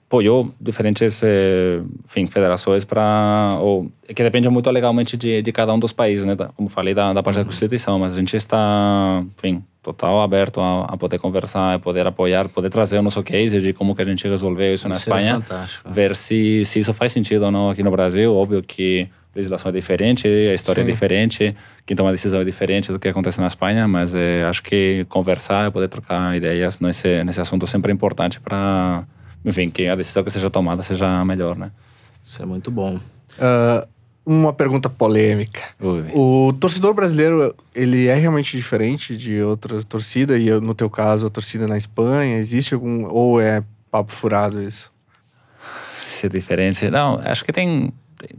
apoiou 0.07 0.55
diferentes 0.61 1.23
eh, 1.25 1.81
enfim, 2.05 2.27
federações 2.27 2.85
para 2.85 3.51
ou 3.61 3.91
que 4.15 4.23
depende 4.23 4.49
muito 4.49 4.71
legalmente 4.71 5.17
de, 5.17 5.43
de 5.43 5.53
cada 5.53 5.73
um 5.73 5.79
dos 5.79 5.93
países, 5.93 6.25
né? 6.25 6.37
Como 6.55 6.69
falei 6.69 6.95
da, 6.95 7.13
da 7.13 7.23
parte 7.23 7.39
da 7.39 7.45
Constituição, 7.45 7.99
mas 7.99 8.15
a 8.15 8.17
gente 8.17 8.37
está, 8.37 9.25
enfim, 9.37 9.63
total 9.83 10.21
aberto 10.21 10.61
a, 10.61 10.85
a 10.85 10.97
poder 10.97 11.19
conversar, 11.19 11.75
a 11.75 11.79
poder 11.79 12.07
apoiar, 12.07 12.49
poder 12.49 12.71
trazer 12.71 12.99
o 12.99 13.03
nosso 13.03 13.23
case 13.23 13.61
de 13.61 13.73
como 13.73 13.95
que 13.95 14.03
a 14.03 14.05
gente 14.05 14.27
resolveu 14.29 14.75
isso 14.75 14.89
na 14.89 14.95
Espanha, 14.95 15.41
fantástico. 15.41 15.91
ver 15.91 16.15
se, 16.15 16.65
se 16.65 16.81
isso 16.81 16.95
faz 16.95 17.11
sentido 17.11 17.47
ou 17.47 17.51
não 17.51 17.71
aqui 17.71 17.83
no 17.83 17.91
Brasil. 17.91 18.35
Óbvio 18.35 18.63
que 18.63 19.09
a 19.35 19.37
legislação 19.37 19.71
é 19.71 19.73
diferente, 19.73 20.29
a 20.29 20.55
história 20.55 20.83
Sim. 20.85 20.89
é 20.89 20.93
diferente, 20.93 21.57
quem 21.85 21.97
toma 21.97 22.11
a 22.11 22.13
decisão 22.13 22.41
é 22.41 22.45
diferente 22.45 22.93
do 22.93 22.99
que 22.99 23.09
acontece 23.09 23.41
na 23.41 23.49
Espanha, 23.49 23.89
mas 23.89 24.15
eh, 24.15 24.45
acho 24.49 24.63
que 24.63 25.05
conversar 25.09 25.69
e 25.69 25.73
poder 25.73 25.89
trocar 25.89 26.37
ideias 26.37 26.79
nesse, 26.79 27.25
nesse 27.25 27.41
assunto 27.41 27.67
sempre 27.67 27.91
é 27.91 27.95
importante 27.95 28.39
para, 28.39 29.05
enfim, 29.45 29.71
que 29.71 29.87
a 29.87 29.95
decisão 29.95 30.25
que 30.25 30.31
seja 30.31 30.51
tomada 30.51 30.83
seja 30.83 31.07
a 31.07 31.25
melhor, 31.25 31.57
né? 31.57 31.71
Isso 32.25 32.43
é 32.43 32.47
muito 32.47 32.71
bom. 32.71 32.99
Ah, 33.39 33.87
uma 34.25 34.53
pergunta 34.53 34.89
polêmica. 34.89 35.61
Ui. 35.81 36.05
O 36.15 36.53
torcedor 36.55 36.95
brasileiro, 36.95 37.55
ele 37.75 38.07
é 38.07 38.15
realmente 38.15 38.57
diferente 38.57 39.17
de 39.17 39.43
outra 39.43 39.83
torcida? 39.83 40.39
E 40.39 40.51
no 40.61 40.75
teu 40.75 40.89
caso, 40.89 41.27
a 41.27 41.31
torcida 41.31 41.69
na 41.69 41.77
Espanha, 41.77 42.39
existe 42.39 42.73
algum... 42.73 43.07
Ou 43.07 43.41
é 43.41 43.63
papo 43.91 44.13
furado 44.13 44.63
isso? 44.63 44.95
ser 46.25 46.31
diferente. 46.31 46.91
Não, 46.91 47.21
acho 47.25 47.45
que 47.45 47.53
tem, 47.53 47.93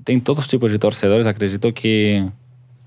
tem 0.04 0.20
todos 0.20 0.46
os 0.46 0.50
tipos 0.50 0.72
de 0.72 0.80
torcedores. 0.80 1.28
Acredito 1.28 1.72
que 1.72 2.26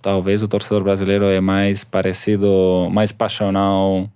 talvez 0.02 0.42
o 0.42 0.48
torcedor 0.48 0.82
brasileiro 0.82 1.26
é 1.26 1.40
mais 1.40 1.84
parecido, 1.84 2.88
mais 2.90 3.12
passional, 3.12 4.10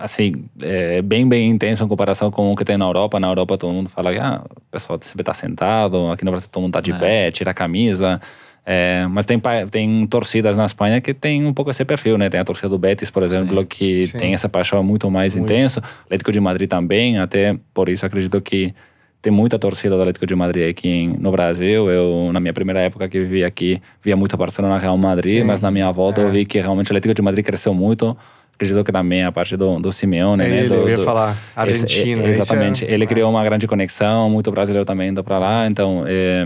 assim, 0.00 0.32
é 0.62 1.02
bem, 1.02 1.28
bem 1.28 1.50
intenso 1.50 1.84
em 1.84 1.88
comparação 1.88 2.30
com 2.30 2.52
o 2.52 2.56
que 2.56 2.64
tem 2.64 2.76
na 2.76 2.84
Europa. 2.84 3.20
Na 3.20 3.28
Europa 3.28 3.56
todo 3.58 3.72
mundo 3.72 3.88
fala 3.88 4.12
que 4.12 4.18
ah, 4.18 4.42
o 4.44 4.60
pessoal 4.70 4.98
sempre 5.02 5.22
está 5.22 5.34
sentado, 5.34 6.10
aqui 6.10 6.24
no 6.24 6.30
Brasil 6.30 6.48
todo 6.50 6.62
mundo 6.62 6.76
está 6.76 6.80
de 6.80 6.92
pé, 6.98 7.30
tira 7.30 7.50
a 7.50 7.54
camisa. 7.54 8.20
É, 8.64 9.06
mas 9.10 9.24
tem, 9.24 9.40
tem 9.70 10.06
torcidas 10.06 10.56
na 10.56 10.66
Espanha 10.66 11.00
que 11.00 11.14
tem 11.14 11.46
um 11.46 11.52
pouco 11.52 11.70
esse 11.70 11.84
perfil, 11.84 12.18
né? 12.18 12.28
Tem 12.28 12.38
a 12.40 12.44
torcida 12.44 12.68
do 12.68 12.78
Betis, 12.78 13.10
por 13.10 13.22
exemplo, 13.22 13.64
que 13.64 14.06
Sim. 14.06 14.18
tem 14.18 14.34
essa 14.34 14.48
paixão 14.48 14.82
muito 14.82 15.10
mais 15.10 15.34
Muito. 15.34 15.50
intensa. 15.50 15.82
Atlético 16.04 16.30
de 16.30 16.40
Madrid 16.40 16.68
também, 16.68 17.18
até 17.18 17.56
por 17.72 17.88
isso 17.88 18.04
acredito 18.04 18.40
que 18.40 18.74
tem 19.22 19.32
muita 19.32 19.58
torcida 19.58 19.96
do 19.96 20.00
Atlético 20.00 20.26
de 20.26 20.34
Madrid 20.34 20.70
aqui 20.70 21.08
no 21.18 21.30
Brasil. 21.30 21.90
Eu, 21.90 22.30
na 22.32 22.40
minha 22.40 22.52
primeira 22.52 22.80
época 22.80 23.08
que 23.08 23.18
vivi 23.20 23.44
aqui, 23.44 23.80
via 24.02 24.16
muito 24.16 24.36
Barcelona 24.36 24.78
Real 24.78 24.96
Madrid, 24.96 25.40
Sim. 25.40 25.44
mas 25.44 25.60
na 25.60 25.70
minha 25.70 25.90
volta 25.90 26.20
É. 26.20 26.24
eu 26.24 26.30
vi 26.30 26.44
que 26.44 26.60
realmente 26.60 26.88
o 26.88 26.92
Atlético 26.92 27.14
de 27.14 27.22
Madrid 27.22 27.44
cresceu 27.44 27.74
muito. 27.74 28.16
Acredito 28.60 28.84
que 28.84 28.92
também 28.92 29.24
a 29.24 29.32
parte 29.32 29.56
do, 29.56 29.80
do 29.80 29.90
Simeone, 29.90 30.42
né? 30.44 30.58
Ele, 30.58 30.68
do, 30.68 30.74
eu 30.74 30.88
ia 30.90 30.96
do- 30.98 31.02
falar, 31.02 31.30
esse- 31.30 31.40
Argentina. 31.56 32.22
é, 32.24 32.30
isso 32.30 32.42
exatamente. 32.42 32.84
é- 32.84 32.92
Ele 32.92 33.04
é. 33.04 33.06
criou 33.06 33.30
uma 33.30 33.42
grande 33.42 33.66
conexão, 33.66 34.28
muito 34.28 34.52
brasileiro 34.52 34.84
também 34.84 35.08
indo 35.08 35.24
para 35.24 35.38
lá. 35.38 35.66
Então, 35.66 36.04
é, 36.06 36.44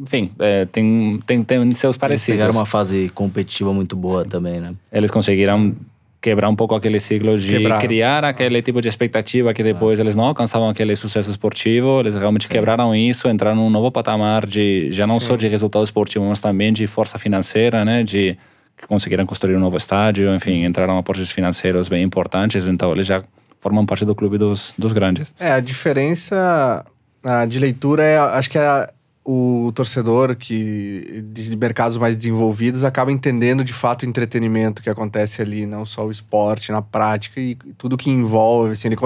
enfim, 0.00 0.30
é, 0.38 0.64
tem, 0.64 1.20
tem, 1.26 1.42
tem 1.42 1.70
seus 1.72 1.90
Eles 1.92 1.96
parecidos. 1.98 2.38
pegaram 2.38 2.54
uma 2.54 2.64
fase 2.64 3.10
competitiva 3.14 3.74
muito 3.74 3.94
boa 3.94 4.24
também, 4.24 4.58
né? 4.58 4.72
Eles 4.90 5.10
conseguiram 5.10 5.74
quebrar 6.18 6.48
um 6.48 6.56
pouco 6.56 6.74
aquele 6.74 6.98
ciclo 6.98 7.38
de 7.38 7.58
Quebraram. 7.58 7.78
criar 7.80 8.24
aquele 8.24 8.62
tipo 8.62 8.80
de 8.80 8.88
expectativa 8.88 9.52
que 9.52 9.62
depois 9.62 9.98
eles 10.00 10.16
não 10.16 10.24
alcançavam 10.24 10.68
aquele 10.70 10.96
sucesso 10.96 11.30
esportivo. 11.30 12.00
Eles 12.00 12.14
realmente 12.14 12.48
quebraram 12.48 12.94
isso, 12.94 13.28
entraram 13.28 13.56
num 13.56 13.68
novo 13.70 13.90
patamar 13.90 14.46
de 14.46 14.88
já 14.90 15.06
não 15.06 15.20
só 15.20 15.36
de 15.36 15.46
resultado 15.46 15.84
esportivo, 15.84 16.24
mas 16.24 16.40
também 16.40 16.72
de 16.72 16.86
força 16.86 17.18
financeira, 17.18 17.84
né? 17.84 18.02
De 18.02 18.36
que 18.80 18.86
conseguiram 18.86 19.26
construir 19.26 19.56
um 19.56 19.60
novo 19.60 19.76
estádio, 19.76 20.34
enfim, 20.34 20.64
entraram 20.64 20.96
aportes 20.96 21.30
financeiros 21.30 21.88
bem 21.88 22.02
importantes. 22.02 22.66
Então 22.66 22.92
eles 22.92 23.06
já 23.06 23.22
formam 23.60 23.84
parte 23.84 24.06
do 24.06 24.14
clube 24.14 24.38
dos, 24.38 24.72
dos 24.78 24.92
grandes. 24.92 25.34
É, 25.38 25.52
a 25.52 25.60
diferença 25.60 26.84
ah, 27.22 27.44
de 27.44 27.58
leitura 27.58 28.02
é, 28.02 28.18
acho 28.18 28.48
que 28.48 28.58
é 28.58 28.86
o 29.22 29.70
torcedor 29.74 30.34
que 30.34 31.22
de 31.30 31.54
mercados 31.54 31.98
mais 31.98 32.16
desenvolvidos 32.16 32.84
acaba 32.84 33.12
entendendo 33.12 33.62
de 33.62 33.72
fato 33.72 34.02
o 34.02 34.08
entretenimento 34.08 34.82
que 34.82 34.88
acontece 34.88 35.42
ali, 35.42 35.66
não 35.66 35.84
só 35.84 36.06
o 36.06 36.10
esporte 36.10 36.72
na 36.72 36.80
prática 36.80 37.38
e 37.38 37.54
tudo 37.76 37.98
que 37.98 38.08
envolve, 38.08 38.72
assim, 38.72 38.88
ele, 38.88 38.96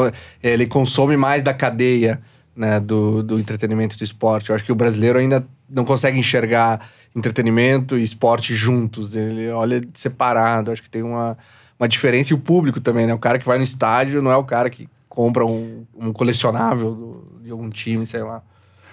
ele 0.41 0.67
consome 0.67 1.17
mais 1.17 1.43
da 1.43 1.53
cadeia, 1.53 2.21
né, 2.57 2.79
do, 2.81 3.23
do 3.23 3.39
entretenimento 3.39 3.97
e 3.97 3.99
do 3.99 4.05
esporte. 4.05 4.51
Eu 4.51 4.57
acho 4.57 4.65
que 4.65 4.73
o 4.73 4.75
brasileiro 4.77 5.19
ainda 5.19 5.45
não 5.69 5.85
consegue 5.85 6.19
enxergar 6.19 6.89
entretenimento 7.17 7.97
e 7.97 8.03
esporte 8.03 8.55
juntos, 8.55 9.15
ele 9.17 9.49
olha 9.51 9.83
separado, 9.95 10.71
acho 10.71 10.83
que 10.83 10.91
tem 10.91 11.03
uma, 11.03 11.37
uma 11.79 11.89
diferença 11.89 12.33
e 12.33 12.35
o 12.35 12.39
público 12.39 12.81
também, 12.81 13.07
né, 13.07 13.15
o 13.15 13.19
cara 13.19 13.39
que 13.39 13.47
vai 13.47 13.57
no 13.59 13.65
estádio 13.65 14.21
não 14.21 14.31
é 14.31 14.37
o 14.37 14.45
cara 14.45 14.69
que 14.69 14.89
compra 15.09 15.45
um, 15.47 15.85
um 15.97 16.13
colecionável 16.13 16.93
do- 16.93 17.25
de 17.45 17.51
algum 17.51 17.71
time, 17.71 18.07
sei 18.07 18.23
lá. 18.23 18.43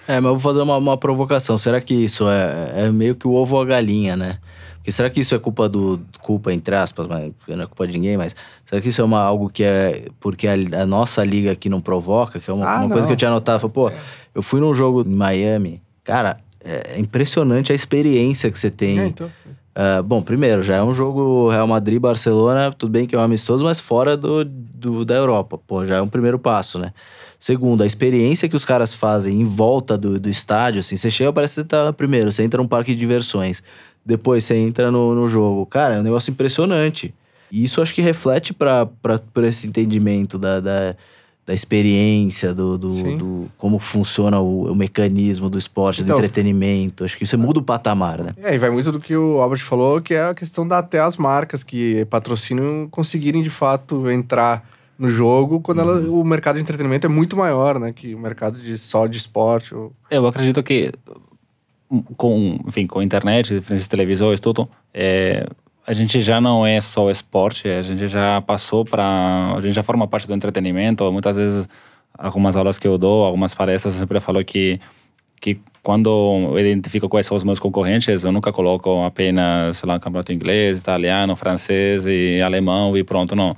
É, 0.06 0.16
mas 0.16 0.24
eu 0.24 0.36
vou 0.36 0.40
fazer 0.40 0.60
uma, 0.62 0.76
uma 0.76 0.96
provocação. 0.96 1.56
Será 1.58 1.80
que 1.80 1.94
isso 1.94 2.28
é, 2.28 2.86
é 2.86 2.90
meio 2.90 3.14
que 3.14 3.26
o 3.26 3.32
ovo 3.32 3.56
ou 3.56 3.62
a 3.62 3.64
galinha, 3.64 4.16
né? 4.16 4.38
Porque 4.82 4.90
será 4.90 5.08
que 5.08 5.20
isso 5.20 5.32
é 5.34 5.38
culpa 5.38 5.68
do. 5.68 6.00
culpa, 6.20 6.52
entre 6.52 6.74
aspas, 6.74 7.06
mas 7.06 7.32
não 7.46 7.62
é 7.62 7.66
culpa 7.66 7.86
de 7.86 7.92
ninguém, 7.92 8.16
mas 8.16 8.34
será 8.66 8.82
que 8.82 8.88
isso 8.88 9.00
é 9.00 9.04
uma, 9.04 9.20
algo 9.20 9.48
que 9.48 9.62
é 9.62 10.06
porque 10.18 10.48
a, 10.48 10.54
a 10.82 10.84
nossa 10.86 11.22
liga 11.24 11.52
aqui 11.52 11.68
não 11.68 11.80
provoca? 11.80 12.40
Que 12.40 12.50
é 12.50 12.52
uma, 12.54 12.66
Ah, 12.68 12.80
uma 12.80 12.90
coisa 12.90 13.06
que 13.06 13.12
eu 13.12 13.16
tinha 13.16 13.30
notado. 13.30 13.60
Falei, 13.60 13.72
pô, 13.72 13.92
eu 14.34 14.42
fui 14.42 14.60
num 14.60 14.74
jogo 14.74 15.02
em 15.06 15.14
Miami, 15.14 15.80
cara, 16.02 16.36
é 16.64 16.98
impressionante 16.98 17.70
a 17.70 17.74
experiência 17.76 18.50
que 18.50 18.58
você 18.58 18.70
tem. 18.70 18.98
É, 18.98 19.06
então, 19.06 19.30
Ah, 19.74 20.02
bom, 20.02 20.20
primeiro, 20.20 20.62
já 20.64 20.76
é 20.76 20.82
um 20.82 20.92
jogo 20.92 21.48
Real 21.48 21.66
Madrid-Barcelona, 21.66 22.72
tudo 22.72 22.90
bem 22.90 23.06
que 23.06 23.14
é 23.14 23.18
um 23.18 23.22
amistoso, 23.22 23.64
mas 23.64 23.80
fora 23.80 24.16
do, 24.16 24.44
do- 24.44 25.04
da 25.04 25.14
Europa. 25.14 25.56
Pô, 25.58 25.84
já 25.84 25.96
é 25.98 26.02
um 26.02 26.08
primeiro 26.08 26.38
passo, 26.38 26.78
né? 26.78 26.92
Segundo, 27.38 27.82
a 27.82 27.86
experiência 27.86 28.48
que 28.48 28.54
os 28.56 28.64
caras 28.64 28.92
fazem 28.92 29.40
em 29.40 29.44
volta 29.46 29.96
do, 29.96 30.18
do 30.20 30.28
estádio, 30.28 30.80
assim, 30.80 30.96
você 30.96 31.10
chega, 31.10 31.32
parece 31.32 31.54
que 31.54 31.60
você 31.62 31.66
tá 31.66 31.92
primeiro, 31.92 32.30
você 32.30 32.42
entra 32.42 32.60
num 32.62 32.68
parque 32.68 32.92
de 32.92 32.98
diversões, 33.00 33.62
depois 34.04 34.44
você 34.44 34.56
entra 34.56 34.90
no, 34.90 35.14
no 35.14 35.28
jogo. 35.28 35.64
Cara, 35.66 35.94
é 35.94 36.00
um 36.00 36.02
negócio 36.02 36.30
impressionante. 36.30 37.14
E 37.50 37.64
isso 37.64 37.82
acho 37.82 37.94
que 37.94 38.00
reflete 38.02 38.52
para 38.54 38.88
esse 39.48 39.66
entendimento 39.66 40.38
da, 40.38 40.58
da, 40.58 40.96
da 41.46 41.52
experiência, 41.54 42.54
do, 42.54 42.78
do, 42.78 43.16
do- 43.18 43.50
como 43.58 43.78
funciona 43.78 44.40
o, 44.40 44.70
o 44.72 44.74
mecanismo 44.74 45.50
do 45.50 45.58
esporte, 45.58 46.02
Então, 46.02 46.16
do 46.16 46.18
entretenimento. 46.20 47.04
Acho 47.04 47.18
que 47.18 47.24
isso 47.24 47.36
muda 47.38 47.58
o 47.60 47.62
patamar, 47.62 48.22
né? 48.22 48.32
É, 48.42 48.54
e 48.54 48.58
vai 48.58 48.70
muito 48.70 48.90
do 48.90 48.98
que 49.00 49.14
o 49.14 49.40
Albert 49.40 49.60
falou, 49.64 50.00
que 50.00 50.14
é 50.14 50.24
a 50.30 50.34
questão 50.34 50.66
da 50.66 50.78
até 50.78 51.00
as 51.00 51.16
marcas 51.16 51.62
que 51.62 52.04
patrocinam 52.06 52.88
conseguirem 52.90 53.42
de 53.42 53.50
fato 53.50 54.10
entrar 54.10 54.66
no 54.98 55.10
jogo 55.10 55.60
quando 55.60 55.80
ela- 55.80 56.00
o 56.08 56.24
mercado 56.24 56.56
de 56.56 56.62
entretenimento 56.62 57.06
é 57.06 57.10
muito 57.10 57.36
maior, 57.36 57.78
né? 57.78 57.92
Que 57.92 58.14
o 58.14 58.18
mercado 58.18 58.58
de 58.58 58.78
só 58.78 59.06
de 59.06 59.18
esporte. 59.18 59.74
ou- 59.74 59.92
Eu 60.10 60.26
acredito 60.26 60.62
que 60.62 60.90
com, 62.16 62.58
enfim, 62.66 62.86
com 62.86 63.00
a 63.00 63.04
internet, 63.04 63.54
diferentes 63.54 63.88
televisões, 63.88 64.40
tudo, 64.40 64.68
é, 64.94 65.46
a 65.86 65.92
gente 65.92 66.20
já 66.20 66.40
não 66.40 66.64
é 66.66 66.80
só 66.80 67.10
esporte, 67.10 67.68
a 67.68 67.82
gente 67.82 68.06
já 68.06 68.40
passou 68.40 68.84
para, 68.84 69.54
a 69.56 69.60
gente 69.60 69.74
já 69.74 69.82
forma 69.82 70.06
parte 70.06 70.26
do 70.26 70.34
entretenimento. 70.34 71.10
Muitas 71.10 71.36
vezes, 71.36 71.68
algumas 72.16 72.56
aulas 72.56 72.78
que 72.78 72.86
eu 72.86 72.96
dou, 72.96 73.24
algumas 73.24 73.54
palestras, 73.54 73.94
eu 73.94 74.00
sempre 74.00 74.20
falo 74.20 74.44
que 74.44 74.80
que 75.42 75.60
quando 75.82 76.08
eu 76.08 76.58
identifico 76.60 77.08
quais 77.08 77.26
são 77.26 77.36
os 77.36 77.42
meus 77.42 77.58
concorrentes, 77.58 78.22
eu 78.22 78.30
nunca 78.30 78.52
coloco 78.52 79.02
apenas, 79.02 79.78
sei 79.78 79.88
lá, 79.88 79.98
campeonato 79.98 80.32
inglês, 80.32 80.78
italiano, 80.78 81.34
francês 81.34 82.06
e 82.06 82.40
alemão 82.40 82.96
e 82.96 83.02
pronto, 83.02 83.34
não 83.34 83.56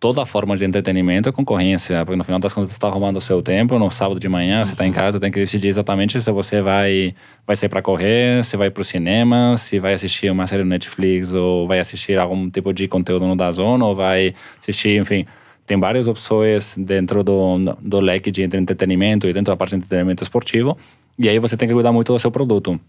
toda 0.00 0.24
forma 0.24 0.56
de 0.56 0.64
entretenimento 0.64 1.28
é 1.28 1.32
concorrência, 1.32 2.04
porque 2.04 2.16
no 2.16 2.24
final 2.24 2.38
das 2.38 2.52
contas 2.52 2.70
você 2.70 2.76
está 2.76 2.86
arrumando 2.88 3.16
o 3.16 3.20
seu 3.20 3.42
tempo, 3.42 3.78
no 3.78 3.90
sábado 3.90 4.20
de 4.20 4.28
manhã 4.28 4.64
você 4.64 4.72
está 4.72 4.86
em 4.86 4.92
casa, 4.92 5.18
tem 5.18 5.30
que 5.30 5.40
decidir 5.40 5.68
exatamente 5.68 6.20
se 6.20 6.30
você 6.30 6.62
vai, 6.62 7.14
vai 7.46 7.56
sair 7.56 7.68
para 7.68 7.82
correr, 7.82 8.44
se 8.44 8.56
vai 8.56 8.70
para 8.70 8.80
o 8.80 8.84
cinema, 8.84 9.56
se 9.56 9.78
vai 9.78 9.94
assistir 9.94 10.30
uma 10.30 10.46
série 10.46 10.62
no 10.62 10.68
Netflix 10.68 11.34
ou 11.34 11.66
vai 11.66 11.80
assistir 11.80 12.18
algum 12.18 12.48
tipo 12.48 12.72
de 12.72 12.86
conteúdo 12.86 13.26
no 13.26 13.34
Dazon 13.34 13.80
ou 13.80 13.94
vai 13.94 14.34
assistir, 14.60 15.00
enfim, 15.00 15.26
tem 15.66 15.78
várias 15.78 16.06
opções 16.08 16.76
dentro 16.78 17.24
do, 17.24 17.58
do 17.80 18.00
leque 18.00 18.30
de 18.30 18.42
entretenimento 18.42 19.26
e 19.26 19.32
dentro 19.32 19.52
da 19.52 19.56
parte 19.56 19.70
de 19.70 19.76
entretenimento 19.76 20.22
esportivo, 20.22 20.78
e 21.18 21.28
aí 21.28 21.38
você 21.38 21.56
tem 21.56 21.66
que 21.66 21.74
cuidar 21.74 21.92
muito 21.92 22.12
do 22.12 22.18
seu 22.18 22.30
produto. 22.30 22.80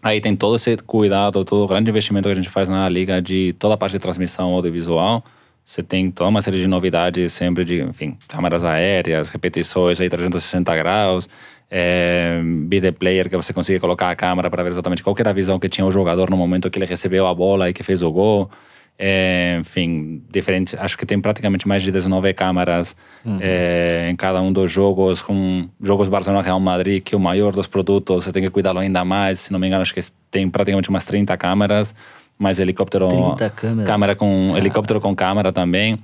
Aí 0.00 0.20
tem 0.20 0.36
todo 0.36 0.56
esse 0.56 0.76
cuidado, 0.76 1.44
todo 1.44 1.64
o 1.64 1.66
grande 1.66 1.90
investimento 1.90 2.28
que 2.28 2.32
a 2.32 2.34
gente 2.34 2.50
faz 2.50 2.68
na 2.68 2.86
liga 2.88 3.22
de 3.22 3.54
toda 3.54 3.74
a 3.74 3.76
parte 3.76 3.92
de 3.92 3.98
transmissão 3.98 4.52
audiovisual. 4.52 5.24
Você 5.64 5.82
tem 5.82 6.10
toda 6.10 6.28
uma 6.28 6.42
série 6.42 6.58
de 6.58 6.66
novidades 6.66 7.32
sempre 7.32 7.64
de, 7.64 7.80
enfim, 7.80 8.18
câmeras 8.28 8.62
aéreas, 8.64 9.30
repetições 9.30 10.00
aí 10.00 10.10
360 10.10 10.76
graus, 10.76 11.28
é, 11.70 12.40
video 12.68 12.92
player 12.92 13.28
que 13.28 13.36
você 13.36 13.52
consegue 13.52 13.80
colocar 13.80 14.10
a 14.10 14.16
câmera 14.16 14.50
para 14.50 14.62
ver 14.62 14.70
exatamente 14.70 15.02
qual 15.02 15.16
era 15.18 15.30
a 15.30 15.32
visão 15.32 15.58
que 15.58 15.68
tinha 15.68 15.86
o 15.86 15.90
jogador 15.90 16.28
no 16.30 16.36
momento 16.36 16.70
que 16.70 16.78
ele 16.78 16.86
recebeu 16.86 17.26
a 17.26 17.34
bola 17.34 17.70
e 17.70 17.72
que 17.72 17.82
fez 17.82 18.02
o 18.02 18.12
gol. 18.12 18.50
É, 18.96 19.56
enfim, 19.60 20.22
diferente, 20.30 20.76
acho 20.78 20.96
que 20.96 21.04
tem 21.04 21.20
praticamente 21.20 21.66
mais 21.66 21.82
de 21.82 21.90
19 21.90 22.32
câmeras 22.32 22.94
é, 23.40 24.08
em 24.08 24.14
cada 24.14 24.40
um 24.40 24.52
dos 24.52 24.70
jogos, 24.70 25.20
com 25.20 25.68
jogos 25.80 26.06
Barcelona 26.06 26.42
Real 26.42 26.60
Madrid, 26.60 27.02
que 27.02 27.12
é 27.12 27.18
o 27.18 27.20
maior 27.20 27.52
dos 27.52 27.66
produtos, 27.66 28.24
você 28.24 28.30
tem 28.30 28.42
que 28.42 28.50
cuidá-lo 28.50 28.78
ainda 28.78 29.04
mais. 29.04 29.40
Se 29.40 29.52
não 29.52 29.58
me 29.58 29.66
engano, 29.66 29.82
acho 29.82 29.92
que 29.92 30.00
tem 30.30 30.48
praticamente 30.48 30.90
umas 30.90 31.04
30 31.06 31.36
câmeras, 31.36 31.92
mais 32.38 32.58
helicóptero, 32.58 33.08
30 33.08 33.50
câmeras. 33.50 33.86
câmera 33.86 34.14
com 34.14 34.54
helicóptero 34.56 35.00
com 35.00 35.14
câmera 35.14 35.52
também. 35.52 35.98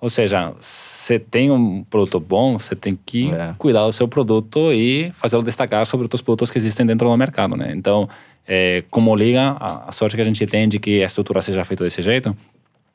Ou 0.00 0.10
seja, 0.10 0.52
você 0.60 1.18
tem 1.18 1.50
um 1.50 1.82
produto 1.84 2.20
bom, 2.20 2.58
você 2.58 2.76
tem 2.76 2.98
que 3.06 3.30
é. 3.30 3.54
cuidar 3.56 3.86
do 3.86 3.92
seu 3.92 4.06
produto 4.06 4.72
e 4.72 5.10
fazê-lo 5.12 5.42
destacar 5.42 5.86
sobre 5.86 6.04
outros 6.04 6.20
produtos 6.20 6.50
que 6.50 6.58
existem 6.58 6.84
dentro 6.84 7.08
do 7.08 7.16
mercado, 7.16 7.56
né? 7.56 7.72
Então, 7.74 8.08
é, 8.46 8.84
como 8.90 9.14
liga, 9.16 9.56
a, 9.58 9.88
a, 9.88 9.92
sorte 9.92 10.14
que 10.14 10.20
a 10.20 10.24
gente 10.24 10.44
tem 10.46 10.68
de 10.68 10.78
que 10.78 11.02
a 11.02 11.06
estrutura 11.06 11.40
seja 11.40 11.64
feita 11.64 11.82
desse 11.82 12.02
jeito, 12.02 12.36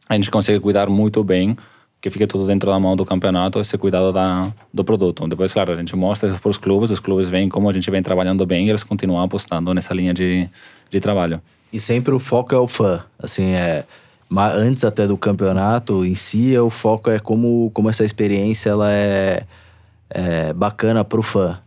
a 0.08 0.14
gente 0.14 0.30
consegue 0.30 0.60
cuidar 0.60 0.90
muito 0.90 1.24
bem 1.24 1.56
que 2.00 2.10
fique 2.10 2.26
tudo 2.26 2.48
dentro 2.48 2.70
da 2.70 2.80
mão 2.80 2.96
do 2.96 3.06
campeonato, 3.06 3.60
esse 3.60 3.78
cuidado 3.78 4.12
da, 4.12 4.52
do 4.74 4.84
produto. 4.84 5.28
Depois, 5.28 5.54
claro, 5.54 5.74
a 5.74 5.78
gente 5.78 5.96
mostra 5.96 6.30
isso 6.30 6.42
para 6.42 6.50
os 6.50 6.58
clubes, 6.58 6.90
os 6.90 7.00
clubes 7.00 7.30
veem 7.30 7.48
como 7.48 7.70
a 7.70 7.72
gente 7.72 7.90
vem 7.92 8.02
trabalhando 8.02 8.44
bem 8.44 8.66
e 8.66 8.70
eles 8.70 8.84
continuam 8.84 9.22
apostando 9.22 9.72
nessa 9.72 9.94
linha 9.94 10.12
de, 10.12 10.50
de 10.90 11.00
trabalho. 11.00 11.40
E 11.72 11.80
sempre 11.80 12.14
o 12.14 12.20
foco 12.20 12.54
é 12.54 12.58
o 12.58 12.68
fã, 12.68 13.04
assim, 13.20 13.52
é 13.52 13.86
antes 14.40 14.84
até 14.84 15.06
do 15.06 15.18
campeonato 15.18 16.06
em 16.06 16.16
si, 16.16 16.58
o 16.58 16.70
foco 16.70 17.10
é 17.10 17.20
como, 17.20 17.70
como 17.74 17.90
essa 17.90 18.06
experiência 18.06 18.70
ela 18.70 18.92
é, 18.92 19.44
é 20.10 20.54
bacana 20.54 21.04
para 21.04 21.20
o 21.20 21.24
fã. 21.24 21.60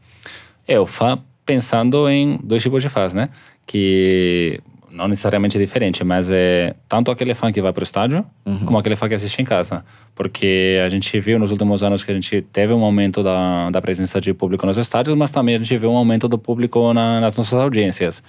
É, 0.66 0.80
o 0.80 0.86
fã 0.86 1.18
pensando 1.44 2.08
em 2.08 2.38
dois 2.42 2.62
tipos 2.62 2.82
de 2.82 2.88
fãs, 2.88 3.12
né? 3.12 3.28
Que 3.66 4.60
não 4.90 5.08
necessariamente 5.08 5.58
diferente, 5.58 6.04
mas 6.04 6.30
é 6.30 6.74
tanto 6.88 7.10
aquele 7.10 7.34
fã 7.34 7.52
que 7.52 7.60
vai 7.60 7.72
para 7.72 7.82
o 7.82 7.84
estádio, 7.84 8.24
uhum. 8.46 8.64
como 8.64 8.78
aquele 8.78 8.96
fã 8.96 9.08
que 9.08 9.14
assiste 9.14 9.42
em 9.42 9.44
casa. 9.44 9.84
Porque 10.14 10.80
a 10.84 10.88
gente 10.88 11.18
viu 11.18 11.38
nos 11.38 11.50
últimos 11.50 11.82
anos 11.82 12.04
que 12.04 12.12
a 12.12 12.14
gente 12.14 12.40
teve 12.40 12.72
um 12.72 12.84
aumento 12.84 13.22
da, 13.22 13.70
da 13.70 13.82
presença 13.82 14.20
de 14.20 14.32
público 14.32 14.64
nos 14.64 14.78
estádios, 14.78 15.14
mas 15.16 15.30
também 15.30 15.56
a 15.56 15.58
gente 15.58 15.76
viu 15.76 15.90
um 15.90 15.96
aumento 15.96 16.28
do 16.28 16.38
público 16.38 16.94
na, 16.94 17.20
nas 17.20 17.36
nossas 17.36 17.58
audiências. 17.58 18.22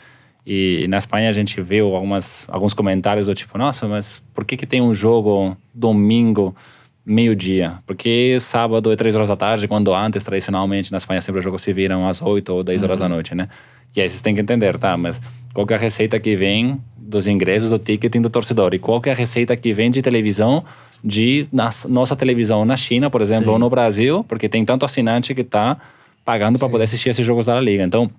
E 0.46 0.86
na 0.88 1.00
Espanha 1.00 1.30
a 1.30 1.34
gente 1.34 1.60
viu 1.60 1.96
algumas, 1.96 2.46
alguns 2.50 2.74
comentários 2.74 3.26
do 3.26 3.34
tipo, 3.34 3.58
nossa, 3.58 3.88
mas 3.88 4.22
por 4.34 4.46
que, 4.46 4.56
que 4.56 4.68
tem 4.68 4.80
um 4.80 4.94
jogo 4.94 5.58
domingo 5.74 6.56
meio-dia? 7.04 7.80
Porque 7.86 8.38
sábado 8.40 8.92
é 8.92 8.96
três 8.96 9.16
horas 9.16 9.28
da 9.28 9.36
tarde, 9.36 9.68
quando 9.68 9.94
antes, 9.94 10.24
tradicionalmente, 10.24 10.92
na 10.92 11.00
Espanha 11.00 11.20
sempre 11.20 11.40
os 11.40 11.44
jogos 11.44 11.64
se 11.64 11.74
viram 11.74 12.08
às 12.08 12.22
oito 12.22 12.54
ou 12.54 12.64
dez 12.64 12.84
horas 12.84 13.00
uhum. 13.00 13.10
da 13.10 13.16
noite, 13.16 13.34
né? 13.34 13.50
E 13.96 14.02
aí 14.02 14.10
vocês 14.10 14.22
têm 14.22 14.36
que 14.36 14.42
entender, 14.42 14.78
tá? 14.78 14.96
Mas 14.96 15.20
qual 15.54 15.66
é 15.70 15.74
a 15.74 15.78
receita 15.78 16.20
que 16.20 16.36
vem 16.36 16.80
dos 16.98 17.28
ingressos 17.28 17.72
do 17.72 17.80
ticketing 17.80 18.22
do 18.22 18.30
torcedor? 18.30 18.74
E 18.74 18.80
qual 18.80 19.02
é 19.06 19.12
a 19.12 19.16
receita 19.16 19.56
que 19.56 19.74
vem 19.74 19.90
de 19.90 20.02
televisão, 20.02 20.64
de 21.04 21.48
nossa 21.88 22.16
televisão 22.16 22.66
na 22.66 22.78
China, 22.78 23.10
por 23.10 23.22
exemplo, 23.22 23.46
Sim. 23.46 23.52
ou 23.52 23.60
no 23.60 23.70
Brasil? 23.70 24.24
Porque 24.26 24.50
tem 24.50 24.66
tanto 24.66 24.86
assinante 24.86 25.34
que 25.34 25.42
está 25.42 25.78
pagando 26.26 26.60
para 26.60 26.68
poder 26.68 26.84
assistir 26.84 27.10
esses 27.10 27.26
jogos 27.26 27.46
da 27.46 27.60
Liga. 27.60 27.84
Então, 27.84 28.12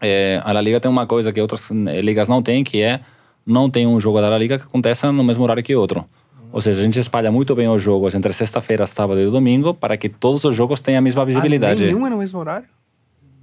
é, 0.00 0.40
a 0.44 0.52
La 0.52 0.60
Liga 0.60 0.80
tem 0.80 0.90
uma 0.90 1.06
coisa 1.06 1.32
que 1.32 1.40
outras 1.40 1.70
eh, 1.70 2.00
ligas 2.00 2.28
não 2.28 2.42
têm, 2.42 2.62
que 2.62 2.82
é 2.82 3.00
não 3.46 3.70
tem 3.70 3.86
um 3.86 3.98
jogo 4.00 4.20
da 4.20 4.28
La 4.28 4.38
Liga 4.38 4.58
que 4.58 4.64
aconteça 4.64 5.10
no 5.12 5.22
mesmo 5.22 5.44
horário 5.44 5.62
que 5.62 5.74
outro. 5.74 6.04
Ou 6.52 6.60
seja, 6.60 6.80
a 6.80 6.84
gente 6.84 6.98
espalha 6.98 7.30
muito 7.30 7.54
bem 7.54 7.68
os 7.68 7.82
jogos 7.82 8.14
entre 8.14 8.32
sexta-feira, 8.32 8.86
sábado 8.86 9.20
e 9.20 9.30
domingo 9.30 9.74
para 9.74 9.96
que 9.96 10.08
todos 10.08 10.44
os 10.44 10.54
jogos 10.54 10.80
tenham 10.80 10.98
a 10.98 11.02
mesma 11.02 11.24
visibilidade. 11.24 11.84
Ah, 11.84 11.86
nenhum 11.86 12.06
é 12.06 12.10
no 12.10 12.18
mesmo 12.18 12.38
horário? 12.38 12.66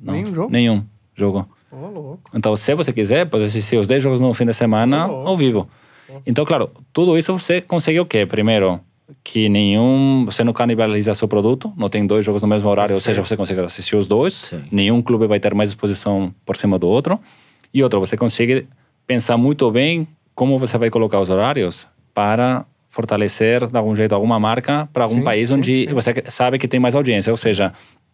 Não, 0.02 0.14
nenhum 0.14 0.34
jogo? 0.34 0.52
Nenhum 0.52 0.84
jogo. 1.16 1.48
Oh, 1.72 1.88
louco. 1.88 2.20
Então, 2.34 2.56
se 2.56 2.76
você 2.76 2.92
quiser, 2.92 3.28
pode 3.28 3.46
assistir 3.46 3.78
os 3.78 3.88
10 3.88 4.04
jogos 4.04 4.20
no 4.20 4.34
fim 4.34 4.46
de 4.46 4.54
semana 4.54 5.08
oh, 5.08 5.28
ao 5.28 5.38
vivo. 5.38 5.68
Oh. 6.10 6.22
Então, 6.26 6.46
claro, 6.46 6.70
tudo 6.92 7.18
isso 7.18 7.38
você 7.38 7.62
consegue 7.62 8.00
o 8.00 8.06
quê? 8.06 8.26
Primeiro, 8.26 8.80
que 9.24 9.50
nenhum. 9.50 10.26
Você 10.26 10.44
não 10.44 10.54
canibaliza 10.54 11.14
seu 11.14 11.28
produto, 11.28 11.74
não 11.76 11.90
tem 11.90 12.06
dois 12.06 12.24
jogos 12.24 12.42
no 12.42 12.48
mesmo 12.48 12.70
horário, 12.70 12.96
ou 12.96 13.02
seja, 13.02 13.24
você 13.24 13.36
consegue 13.36 13.60
assistir 13.62 13.96
os 13.96 14.08
dois. 14.08 14.34
Sim. 14.34 14.64
Nenhum 14.72 15.02
clube 15.02 15.28
vai 15.28 15.40
ter 15.40 15.54
mais 15.54 15.70
exposição 15.70 16.34
por 16.46 16.56
cima 16.56 16.80
do 16.80 16.88
outro. 16.88 17.20
E 17.74 17.84
outro, 17.84 18.00
você 18.00 18.16
consegue 18.16 18.68
pensar 19.06 19.38
muito 19.38 19.70
bem 19.72 20.08
como 20.36 20.58
você 20.58 20.78
vai 20.78 20.90
colocar 20.90 21.20
os 21.20 21.30
horários 21.30 21.88
para 22.14 22.66
fortalecer 22.88 23.66
de 23.68 23.78
algum 23.78 23.96
jeito 23.96 24.14
alguma 24.14 24.40
marca 24.40 24.88
para 24.94 25.04
algum 25.04 25.18
sim, 25.18 25.24
país 25.24 25.50
sim, 25.50 25.56
onde 25.56 25.86
você 25.88 26.14
sabe 26.30 26.60
que 26.60 26.68
tem 26.68 26.80
mais 26.80 26.96
audiência. 26.96 27.32
Ou 27.32 27.38
seja, 27.38 27.74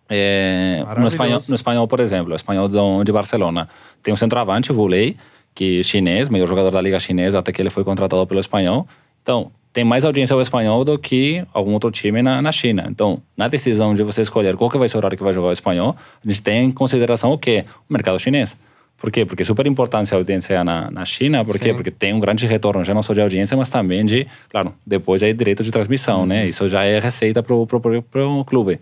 é, 0.09 0.83
no, 0.97 1.07
espanhol, 1.07 1.41
no 1.47 1.55
espanhol, 1.55 1.87
por 1.87 1.99
exemplo, 1.99 2.31
o 2.31 2.35
espanhol 2.35 2.69
de 3.03 3.11
Barcelona, 3.11 3.69
tem 4.01 4.13
um 4.13 4.17
centroavante, 4.17 4.71
o 4.71 4.75
Vulei, 4.75 5.17
que 5.53 5.81
é 5.81 5.83
chinês, 5.83 6.29
melhor 6.29 6.47
jogador 6.47 6.71
da 6.71 6.81
liga 6.81 6.99
chinesa, 6.99 7.39
até 7.39 7.51
que 7.51 7.61
ele 7.61 7.69
foi 7.69 7.83
contratado 7.83 8.25
pelo 8.25 8.39
espanhol. 8.39 8.87
Então, 9.21 9.51
tem 9.79 9.85
mais 9.85 10.03
audiência 10.03 10.35
o 10.35 10.41
espanhol 10.41 10.83
do 10.83 10.99
que 10.99 11.41
algum 11.53 11.71
outro 11.71 11.89
time 11.89 12.21
na, 12.21 12.41
na 12.41 12.51
China. 12.51 12.87
Então, 12.89 13.21
na 13.37 13.47
decisão 13.47 13.93
de 13.93 14.03
você 14.03 14.21
escolher 14.21 14.57
qual 14.57 14.69
que 14.69 14.77
vai 14.77 14.89
ser 14.89 14.97
o 14.97 14.99
horário 14.99 15.17
que 15.17 15.23
vai 15.23 15.31
jogar 15.31 15.47
o 15.47 15.51
espanhol, 15.53 15.95
a 16.25 16.29
gente 16.29 16.41
tem 16.41 16.65
em 16.65 16.71
consideração 16.71 17.31
o 17.31 17.37
quê? 17.37 17.63
O 17.89 17.93
mercado 17.93 18.19
chinês. 18.19 18.57
Por 18.97 19.09
quê? 19.09 19.25
Porque 19.25 19.43
é 19.43 19.45
super 19.45 19.65
importante 19.65 20.13
a 20.13 20.17
audiência 20.17 20.61
na, 20.65 20.91
na 20.91 21.05
China. 21.05 21.45
Por 21.45 21.57
quê? 21.57 21.73
Porque 21.73 21.89
tem 21.89 22.13
um 22.13 22.19
grande 22.19 22.45
retorno, 22.45 22.83
já 22.83 22.93
não 22.93 23.01
só 23.01 23.13
de 23.13 23.21
audiência, 23.21 23.55
mas 23.55 23.69
também 23.69 24.05
de, 24.05 24.27
claro, 24.49 24.73
depois 24.85 25.23
é 25.23 25.31
direito 25.31 25.63
de 25.63 25.71
transmissão, 25.71 26.25
né? 26.25 26.39
uhum. 26.39 26.43
né? 26.43 26.49
Isso 26.49 26.67
já 26.67 26.83
é 26.83 26.99
receita 26.99 27.41
para 27.41 27.55
o 27.55 28.43
clube 28.43 28.81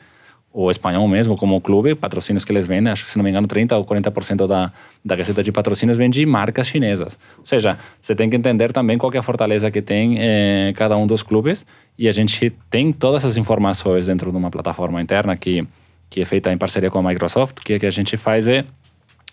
o 0.59 0.71
espanhol 0.71 1.07
mesmo, 1.07 1.37
como 1.37 1.61
clube, 1.61 1.93
patrocínios 1.93 2.43
que 2.43 2.51
eles 2.51 2.65
vendem, 2.65 2.91
acho 2.91 3.05
que 3.05 3.11
se 3.11 3.17
não 3.17 3.23
me 3.23 3.29
engano, 3.29 3.47
30% 3.47 3.77
ou 3.77 3.85
40% 3.85 4.47
da, 4.47 4.73
da 5.05 5.13
receita 5.13 5.43
de 5.43 5.51
patrocínios 5.51 5.99
vem 5.99 6.09
de 6.09 6.25
marcas 6.25 6.65
chinesas. 6.65 7.15
Ou 7.37 7.45
seja, 7.45 7.77
você 8.01 8.15
tem 8.15 8.27
que 8.27 8.35
entender 8.35 8.73
também 8.73 8.97
qual 8.97 9.13
é 9.13 9.19
a 9.19 9.21
fortaleza 9.21 9.69
que 9.69 9.83
tem 9.83 10.17
eh, 10.19 10.73
cada 10.75 10.97
um 10.97 11.05
dos 11.05 11.21
clubes 11.21 11.63
e 11.95 12.09
a 12.09 12.11
gente 12.11 12.49
tem 12.71 12.91
todas 12.91 13.23
essas 13.23 13.37
informações 13.37 14.07
dentro 14.07 14.31
de 14.31 14.37
uma 14.37 14.49
plataforma 14.49 14.99
interna 14.99 15.37
que, 15.37 15.63
que 16.09 16.21
é 16.21 16.25
feita 16.25 16.51
em 16.51 16.57
parceria 16.57 16.89
com 16.89 16.97
a 16.97 17.03
Microsoft, 17.03 17.59
que 17.63 17.75
o 17.75 17.79
que 17.79 17.85
a 17.85 17.91
gente 17.91 18.17
faz 18.17 18.47
é 18.47 18.65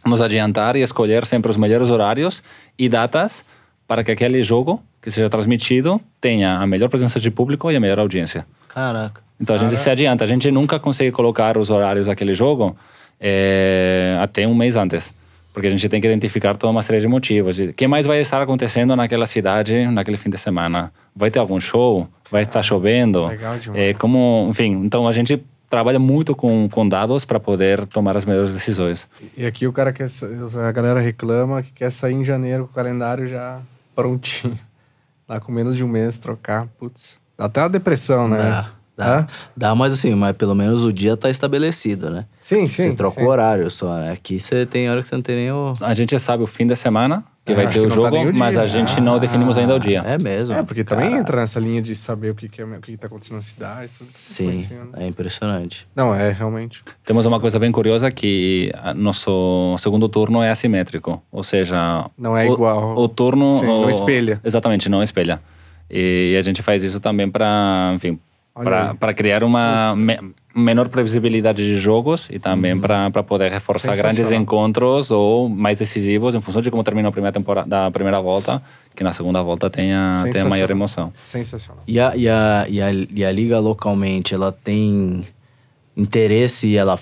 nos 0.05 0.21
adiantar 0.21 0.77
e 0.77 0.83
escolher 0.83 1.25
sempre 1.25 1.51
os 1.51 1.57
melhores 1.57 1.91
horários 1.91 2.43
e 2.79 2.87
datas 2.87 3.47
para 3.89 4.05
que 4.05 4.11
aquele 4.11 4.43
jogo 4.43 4.83
que 5.01 5.11
seja 5.11 5.31
transmitido 5.31 5.99
tenha 6.21 6.59
a 6.59 6.67
melhor 6.67 6.91
presença 6.91 7.19
de 7.19 7.31
público 7.31 7.73
e 7.73 7.77
a 7.77 7.81
melhor 7.81 8.01
audiência. 8.01 8.47
Caraca. 8.69 9.24
Então 9.41 9.57
a 9.57 9.59
gente 9.59 9.77
se 9.77 9.91
adianta. 9.91 10.25
A 10.25 10.27
gente 10.27 10.51
nunca 10.51 10.79
consegue 10.79 11.11
colocar 11.11 11.59
os 11.59 11.71
horários 11.71 12.07
daquele 12.07 12.35
jogo 12.35 12.77
é, 13.21 14.19
até 14.21 14.47
um 14.47 14.55
mês 14.55 14.77
antes. 14.77 15.13
Porque 15.53 15.69
a 15.69 15.71
gente 15.71 15.89
tem 15.89 16.01
que 16.01 16.07
identificar 16.07 16.57
toda 16.57 16.73
uma 16.73 16.83
série 16.83 17.01
de 17.01 17.07
motivos. 17.07 17.59
O 17.61 17.73
que 17.73 17.87
mais 17.87 18.07
vai 18.07 18.21
estar 18.21 18.43
acontecendo 18.43 18.97
naquela 18.97 19.25
cidade 19.25 19.87
naquele 19.87 20.17
fim 20.17 20.29
de 20.29 20.37
semana? 20.37 20.93
Vai 21.15 21.31
ter 21.31 21.39
algum 21.39 21.61
show? 21.61 22.09
Vai 22.29 22.43
estar 22.43 22.61
chovendo? 22.61 23.27
Legal 23.27 23.57
demais. 23.59 23.81
É, 23.81 23.95
como, 23.95 24.49
enfim, 24.51 24.83
então 24.85 25.07
a 25.07 25.13
gente 25.13 25.41
trabalha 25.71 25.99
muito 25.99 26.35
com, 26.35 26.69
com 26.69 26.89
dados 26.89 27.25
para 27.25 27.39
poder 27.39 27.87
tomar 27.87 28.17
as 28.17 28.25
melhores 28.25 28.53
decisões. 28.53 29.09
E 29.37 29.47
aqui 29.47 29.67
o 29.67 29.73
cara 29.73 29.93
quer, 29.93 30.09
a 30.67 30.73
galera 30.73 31.01
reclama 31.01 31.63
que 31.63 31.73
quer 31.73 31.91
sair 31.91 32.15
em 32.15 32.25
janeiro 32.25 32.65
com 32.65 32.73
o 32.73 32.75
calendário 32.75 33.29
já 33.29 33.61
prontinho. 33.95 34.59
Lá 35.29 35.41
com 35.41 35.53
menos 35.53 35.77
de 35.77 35.83
um 35.83 35.89
mês 35.89 36.19
trocar, 36.19 36.67
putz. 36.79 37.19
Dá 37.39 37.47
até 37.47 37.61
uma 37.63 37.71
depressão, 37.71 38.29
né? 38.29 38.41
É. 38.41 38.84
Dá, 38.97 39.27
dá, 39.57 39.75
mas 39.75 39.95
assim, 39.95 40.15
mas 40.15 40.37
pelo 40.37 40.55
menos 40.55 40.85
o 40.85 40.93
dia 40.93 41.17
tá 41.17 41.29
estabelecido, 41.29 42.11
né? 42.11 42.27
Sim, 42.41 42.67
sim. 42.67 42.83
Você 42.83 42.93
troca 42.93 43.21
sim. 43.21 43.27
o 43.27 43.29
horário 43.29 43.69
só, 43.69 43.93
né? 43.97 44.13
Aqui 44.13 44.39
você 44.39 44.65
tem 44.65 44.89
hora 44.89 45.03
que 45.03 45.09
você 45.09 45.17
não 45.17 45.23
tem 45.23 45.35
nem 45.35 45.51
o. 45.51 45.75
A 45.81 45.93
gente 45.95 46.17
sabe 46.21 46.45
o 46.45 46.47
fim 46.47 46.65
da 46.65 46.77
semana 46.77 47.25
que 47.45 47.53
vai 47.55 47.69
ter 47.69 47.81
o 47.81 47.89
tá 47.89 47.95
jogo, 47.95 48.11
tá 48.11 48.23
o 48.23 48.39
mas 48.39 48.57
a 48.57 48.67
gente 48.67 48.95
ah, 48.97 49.01
não 49.01 49.19
definimos 49.19 49.59
ainda 49.59 49.75
o 49.75 49.79
dia. 49.79 50.01
É 50.07 50.17
mesmo. 50.17 50.55
É, 50.55 50.63
porque 50.63 50.83
também 50.83 51.13
entra 51.15 51.41
nessa 51.41 51.61
linha 51.61 51.83
de 51.83 51.95
saber 51.95 52.31
o 52.31 52.35
que, 52.35 52.49
que, 52.49 52.63
é, 52.63 52.65
o 52.65 52.81
que 52.81 52.97
tá 52.97 53.07
acontecendo 53.07 53.37
na 53.37 53.43
cidade. 53.43 53.93
Tudo 53.99 54.11
Sim, 54.11 54.67
é 54.97 55.07
impressionante. 55.07 55.87
Não, 55.95 56.15
é 56.15 56.31
realmente. 56.31 56.83
Temos 57.05 57.27
uma 57.27 57.39
coisa 57.39 57.59
bem 57.59 57.71
curiosa 57.71 58.11
que 58.11 58.73
nosso 58.97 59.77
segundo 59.79 60.09
turno 60.09 60.41
é 60.41 60.51
assimétrico, 60.51 61.23
ou 61.31 61.43
seja... 61.43 62.09
Não 62.17 62.37
é 62.37 62.49
o, 62.49 62.55
igual. 62.55 62.97
O 62.97 63.09
turno... 63.09 63.59
Sim, 63.59 63.67
o, 63.67 63.83
não 63.83 63.91
espelha. 63.91 64.41
Exatamente, 64.43 64.89
não 64.89 65.03
espelha. 65.03 65.41
E 65.91 66.35
a 66.39 66.43
gente 66.43 66.63
faz 66.63 66.83
isso 66.83 66.99
também 66.99 67.31
para, 67.31 67.93
enfim, 67.95 68.19
para 68.55 69.13
criar 69.13 69.43
uma 69.43 69.97
me, 69.97 70.17
menor 70.55 70.89
previsibilidade 70.89 71.67
de 71.67 71.77
jogos 71.77 72.29
e 72.31 72.39
também 72.39 72.75
uhum. 72.75 72.81
para 73.11 73.23
poder 73.25 73.51
reforçar 73.51 73.97
grandes 73.97 74.31
encontros 74.31 75.11
ou 75.11 75.49
mais 75.49 75.81
decisivos 75.81 76.35
em 76.37 76.41
função 76.41 76.63
de 76.63 76.71
como 76.71 76.85
termina 76.85 77.09
a 77.09 77.13
primeira 77.13 77.33
temporada 77.33 77.69
da 77.69 77.91
primeira 77.91 78.21
volta, 78.21 78.63
que 78.95 79.03
na 79.03 79.13
segunda 79.13 79.43
volta 79.43 79.69
tenha, 79.69 80.25
tenha 80.31 80.45
maior 80.45 80.71
emoção. 80.71 81.13
Sensacional. 81.25 81.83
E 81.87 81.99
a, 81.99 82.15
e, 82.15 82.29
a, 82.29 82.67
e, 82.69 82.81
a, 82.81 82.93
e 82.93 83.25
a 83.25 83.33
liga 83.33 83.59
localmente, 83.59 84.35
ela 84.35 84.53
tem 84.53 85.27
interesse, 85.97 86.77
ela 86.77 86.97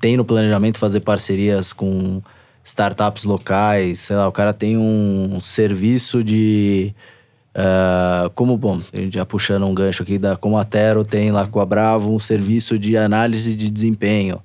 tem 0.00 0.16
no 0.16 0.24
planejamento 0.24 0.78
fazer 0.78 1.00
parcerias 1.00 1.72
com 1.72 2.20
startups 2.64 3.24
locais, 3.24 4.00
sei 4.00 4.16
lá, 4.16 4.26
o 4.26 4.32
cara 4.32 4.52
tem 4.52 4.76
um 4.76 5.40
serviço 5.40 6.24
de 6.24 6.92
Uh, 7.50 8.30
como, 8.30 8.56
bom, 8.56 8.80
a 8.92 8.96
gente 8.96 9.14
já 9.14 9.26
puxando 9.26 9.66
um 9.66 9.74
gancho 9.74 10.02
aqui, 10.02 10.18
da, 10.18 10.36
como 10.36 10.56
a 10.56 10.64
Tero 10.64 11.04
tem 11.04 11.32
lá 11.32 11.46
com 11.46 11.60
a 11.60 11.66
Bravo 11.66 12.14
um 12.14 12.18
serviço 12.18 12.78
de 12.78 12.96
análise 12.96 13.54
de 13.54 13.70
desempenho. 13.70 14.40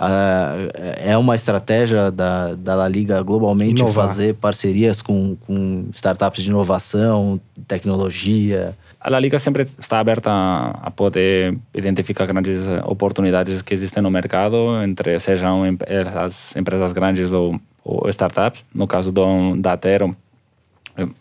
Uh, 0.00 0.72
é 0.96 1.16
uma 1.16 1.36
estratégia 1.36 2.10
da, 2.10 2.54
da 2.54 2.74
La 2.74 2.88
Liga 2.88 3.22
globalmente 3.22 3.82
Inovar. 3.82 4.06
fazer 4.06 4.34
parcerias 4.34 5.02
com, 5.02 5.36
com 5.46 5.88
startups 5.92 6.42
de 6.42 6.48
inovação, 6.48 7.38
tecnologia. 7.68 8.74
A 8.98 9.10
La 9.10 9.20
Liga 9.20 9.38
sempre 9.38 9.68
está 9.78 10.00
aberta 10.00 10.30
a 10.30 10.90
poder 10.90 11.56
identificar 11.74 12.24
grandes 12.26 12.66
oportunidades 12.86 13.60
que 13.60 13.74
existem 13.74 14.02
no 14.02 14.10
mercado, 14.10 14.82
entre 14.82 15.20
sejam 15.20 15.62
as 16.16 16.56
empresas 16.56 16.92
grandes 16.92 17.32
ou, 17.32 17.60
ou 17.84 18.08
startups. 18.08 18.64
No 18.74 18.86
caso 18.86 19.12
do, 19.12 19.54
da 19.56 19.76
Tero, 19.76 20.16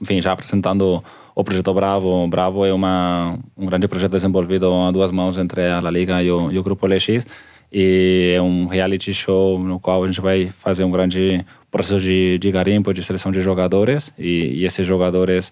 enfim, 0.02 0.22
já 0.22 0.32
apresentando 0.32 1.04
o 1.40 1.44
projeto 1.44 1.74
Bravo. 1.74 2.28
Bravo 2.28 2.66
é 2.66 2.74
uma, 2.74 3.40
um 3.58 3.66
grande 3.66 3.88
projeto 3.88 4.12
desenvolvido 4.12 4.74
a 4.74 4.92
duas 4.92 5.10
mãos 5.12 5.38
entre 5.38 5.66
a 5.66 5.80
La 5.80 5.90
Liga 5.90 6.22
e 6.22 6.30
o, 6.30 6.52
e 6.52 6.60
o 6.60 6.64
Grupo 6.64 6.86
LX. 6.86 7.26
E 7.72 8.34
é 8.36 8.42
um 8.42 8.66
reality 8.68 9.14
show 9.14 9.58
no 9.58 9.80
qual 9.80 10.04
a 10.04 10.08
gente 10.08 10.20
vai 10.20 10.48
fazer 10.48 10.84
um 10.84 10.92
grande 10.92 11.46
processo 11.72 12.00
de, 12.00 12.38
de 12.40 12.52
garimpo, 12.52 12.94
de 12.94 13.02
seleção 13.02 13.32
de 13.32 13.40
jogadores. 13.42 14.12
E, 14.18 14.60
e 14.60 14.66
esses 14.66 14.86
jogadores 14.86 15.52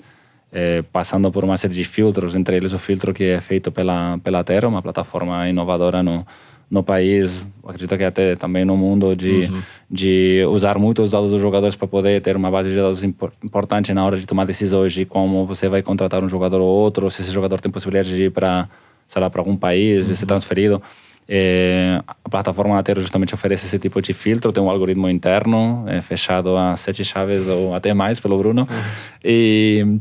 é, 0.52 0.82
passando 0.92 1.32
por 1.32 1.46
uma 1.46 1.56
série 1.56 1.74
de 1.74 1.86
filtros, 1.86 2.36
entre 2.36 2.58
eles 2.58 2.74
o 2.74 2.80
filtro 2.80 3.14
que 3.14 3.24
é 3.24 3.40
feito 3.40 3.72
pela, 3.72 4.18
pela 4.18 4.44
Terra, 4.44 4.68
uma 4.68 4.82
plataforma 4.82 5.48
inovadora 5.48 6.04
no, 6.04 6.26
no 6.70 6.84
país, 6.84 7.46
acredito 7.64 7.98
que 7.98 8.04
até 8.04 8.36
também 8.36 8.66
no 8.66 8.76
mundo, 8.76 9.16
de, 9.16 9.46
uhum. 9.46 9.62
de 9.90 10.44
usar 10.50 10.78
muito 10.78 11.02
os 11.02 11.12
dados 11.12 11.32
dos 11.32 11.42
jogadores 11.42 11.76
para 11.76 11.88
poder 11.88 12.22
ter 12.22 12.36
uma 12.36 12.52
base 12.52 12.70
de 12.70 12.76
dados 12.76 13.04
importante 13.04 13.94
na 13.94 14.06
hora 14.06 14.18
de 14.18 14.26
tomar 14.26 14.46
decisões 14.46 14.92
de 14.92 15.06
como 15.06 15.46
você 15.46 15.70
vai 15.70 15.82
contratar 15.82 16.22
um 16.24 16.28
jogador 16.28 16.60
ou 16.60 16.68
outro, 16.68 17.10
se 17.10 17.22
esse 17.22 17.32
jogador 17.32 17.62
tem 17.62 17.72
possibilidade 17.72 18.14
de 18.14 18.24
ir 18.24 18.32
para, 18.32 18.68
sei 19.08 19.22
lá, 19.22 19.30
para 19.30 19.40
algum 19.40 19.56
país, 19.56 20.04
uhum. 20.04 20.12
de 20.12 20.18
ser 20.18 20.26
transferido. 20.26 20.82
É, 21.30 22.02
a 22.08 22.30
plataforma 22.30 22.78
Atero 22.80 23.02
justamente 23.02 23.34
oferece 23.34 23.66
esse 23.66 23.78
tipo 23.78 24.02
de 24.02 24.14
filtro, 24.14 24.52
tem 24.54 24.64
um 24.64 24.70
algoritmo 24.70 25.10
interno, 25.10 25.84
é, 25.88 26.02
fechado 26.02 26.56
a 26.56 26.76
sete 26.76 27.04
chaves 27.04 27.48
ou 27.48 27.74
até 27.74 27.94
mais 27.94 28.20
pelo 28.20 28.38
Bruno. 28.38 28.62
Uhum. 28.70 28.78
E, 29.24 30.00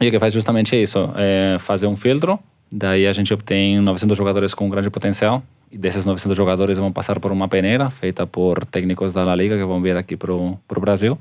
e 0.00 0.08
o 0.08 0.10
que 0.10 0.18
faz 0.18 0.34
justamente 0.34 0.80
isso, 0.80 1.10
é 1.16 1.56
fazer 1.60 1.86
um 1.86 1.96
filtro, 1.96 2.38
daí 2.70 3.06
a 3.06 3.12
gente 3.12 3.32
obtém 3.34 3.80
900 3.80 4.16
jogadores 4.16 4.54
com 4.54 4.68
grande 4.68 4.88
potencial, 4.88 5.42
desses 5.72 6.04
900 6.04 6.36
jogadores 6.36 6.78
vão 6.78 6.92
passar 6.92 7.18
por 7.18 7.32
uma 7.32 7.48
peneira 7.48 7.90
feita 7.90 8.26
por 8.26 8.64
técnicos 8.64 9.12
da 9.12 9.24
La 9.24 9.34
Liga 9.34 9.56
que 9.56 9.64
vão 9.64 9.80
vir 9.80 9.96
aqui 9.96 10.16
para 10.16 10.32
o 10.32 10.58
Brasil. 10.80 11.18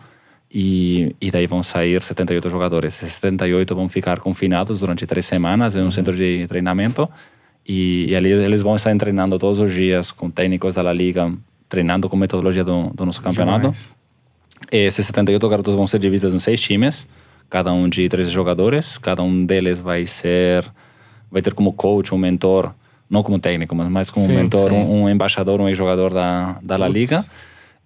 E, 0.53 1.15
e 1.21 1.31
daí 1.31 1.47
vão 1.47 1.63
sair 1.63 2.01
78 2.01 2.49
jogadores. 2.49 2.95
Esses 2.95 3.13
78 3.13 3.73
vão 3.73 3.87
ficar 3.87 4.19
confinados 4.19 4.81
durante 4.81 5.05
três 5.05 5.25
semanas 5.25 5.75
em 5.75 5.79
um 5.79 5.85
uhum. 5.85 5.91
centro 5.91 6.13
de 6.13 6.45
treinamento. 6.47 7.09
E, 7.65 8.07
e, 8.09 8.15
ali 8.15 8.31
eles 8.31 8.61
vão 8.61 8.75
estar 8.75 8.95
treinando 8.97 9.39
todos 9.39 9.59
os 9.59 9.73
dias 9.73 10.11
com 10.11 10.29
técnicos 10.29 10.75
da 10.75 10.81
La 10.81 10.91
Liga, 10.91 11.31
treinando 11.69 12.09
com 12.09 12.17
metodologia 12.17 12.65
do, 12.65 12.89
do 12.89 13.05
nosso 13.05 13.21
campeonato. 13.21 13.73
Esses 14.69 15.05
78 15.05 15.47
garotos 15.47 15.73
vão 15.73 15.87
ser 15.87 15.99
divididos 15.99 16.33
em 16.33 16.39
seis 16.39 16.59
times, 16.59 17.07
cada 17.49 17.71
um 17.71 17.87
de 17.87 18.09
13 18.09 18.29
jogadores. 18.29 18.97
Cada 18.97 19.23
um 19.23 19.45
deles 19.45 19.79
vai 19.79 20.05
ser 20.05 20.69
vai 21.31 21.41
ter 21.41 21.53
como 21.53 21.71
coach 21.71 22.13
um 22.13 22.17
mentor 22.17 22.73
não 23.11 23.21
como 23.21 23.37
técnico, 23.37 23.75
mas 23.75 23.89
mais 23.89 24.09
como 24.09 24.25
sim, 24.25 24.35
mentor. 24.35 24.71
Um, 24.71 25.03
um, 25.03 25.09
embaixador, 25.09 25.59
um 25.59 25.67
ex-jogador 25.67 26.13
da, 26.13 26.57
da 26.63 26.77
La 26.77 26.87
Liga. 26.87 27.25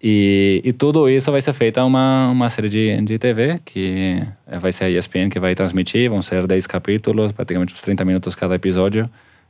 E, 0.02 0.62
e 0.64 0.72
tudo 0.72 1.10
isso 1.10 1.32
vai 1.32 1.42
ser 1.42 1.54
feita 1.54 1.84
uma, 1.84 2.30
uma 2.30 2.48
série 2.48 2.70
de, 2.70 3.02
de 3.02 3.18
TV, 3.18 3.60
que 3.66 4.22
vai 4.62 4.72
ser 4.72 4.84
a 4.84 4.90
ESPN 4.90 5.30
que 5.32 5.40
vai 5.40 5.56
transmitir, 5.56 6.12
vão 6.12 6.22
ser 6.22 6.46
10 6.46 6.68
capítulos, 6.68 7.32
praticamente 7.32 7.74
uns 7.74 7.82
30 7.82 8.06
minutos 8.06 8.36
cada 8.36 8.54
episódio. 8.54 9.10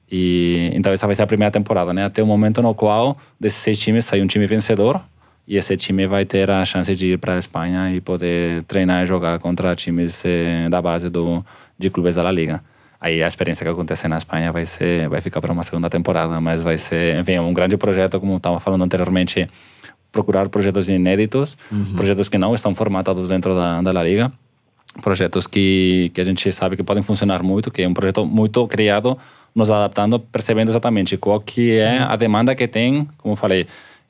E 0.10 0.72
então 0.74 0.94
essa 0.94 1.06
vai 1.06 1.16
ser 1.16 1.24
a 1.24 1.28
primeira 1.28 1.52
temporada, 1.52 1.94
né? 1.94 2.06
Até 2.06 2.24
o 2.24 2.28
momento 2.28 2.62
no 2.62 2.74
qual 2.74 3.18
desses 3.38 3.60
seis 3.60 3.78
times 3.78 4.06
sai 4.06 4.22
um 4.22 4.28
time 4.28 4.48
vencedor 4.48 5.02
e 5.48 5.58
esse 5.58 5.76
time 5.76 6.08
vai 6.08 6.26
ter 6.26 6.50
a 6.50 6.64
chance 6.64 6.96
de 6.96 7.14
ir 7.14 7.18
para 7.18 7.36
a 7.36 7.40
Espanha 7.40 7.92
e 7.92 8.00
poder 8.00 8.64
treinar 8.64 9.04
e 9.04 9.06
jogar 9.08 9.40
contra 9.40 9.76
times 9.76 10.24
eh, 10.24 10.70
da 10.70 10.82
base 10.82 11.10
do 11.10 11.44
de 11.78 11.90
clubes 11.90 12.16
da 12.16 12.22
La 12.24 12.32
Liga. 12.32 12.64
Aí 13.06 13.22
a 13.22 13.28
experiência 13.28 13.64
que 13.64 13.70
acontecer 13.70 14.08
na 14.08 14.18
Espanha 14.18 14.52
vai 14.52 14.66
ser 14.66 15.08
vai 15.08 15.22
ficar 15.22 15.40
para 15.40 15.54
uma 15.54 15.62
segunda 15.62 15.88
temporada, 15.92 16.42
mas 16.42 16.64
vai 16.64 16.76
ser, 16.76 17.20
enfim, 17.20 17.38
um 17.38 17.54
grande 17.54 17.78
projeto, 17.78 18.20
como 18.20 18.38
estava 18.38 18.60
falando 18.60 18.84
anteriormente, 18.84 19.48
procurar 20.12 20.50
projetos 20.50 20.90
inéditos, 20.90 21.56
uhum. 21.72 21.94
projetos 21.94 22.30
que 22.30 22.40
não 22.40 22.56
estão 22.56 22.74
formatados 22.74 23.30
dentro 23.30 23.54
da, 23.54 23.80
da 23.80 23.92
La 23.92 24.02
Liga, 24.02 24.32
projetos 25.04 25.46
que, 25.46 26.10
que 26.16 26.20
a 26.20 26.24
gente 26.24 26.52
sabe 26.52 26.76
que 26.76 26.82
podem 26.82 27.04
funcionar 27.04 27.44
muito, 27.44 27.70
que 27.70 27.84
é 27.84 27.88
um 27.88 27.94
projeto 27.94 28.26
muito 28.26 28.68
criado, 28.68 29.16
nos 29.54 29.70
adaptando, 29.70 30.20
percebendo 30.20 30.72
exatamente 30.72 31.16
qual 31.16 31.40
que 31.40 31.78
é 31.78 32.00
Sim. 32.00 32.06
a 32.08 32.16
demanda 32.16 32.56
que 32.56 32.68
tem, 32.68 33.08
como 33.20 33.36
falei, 33.36 33.68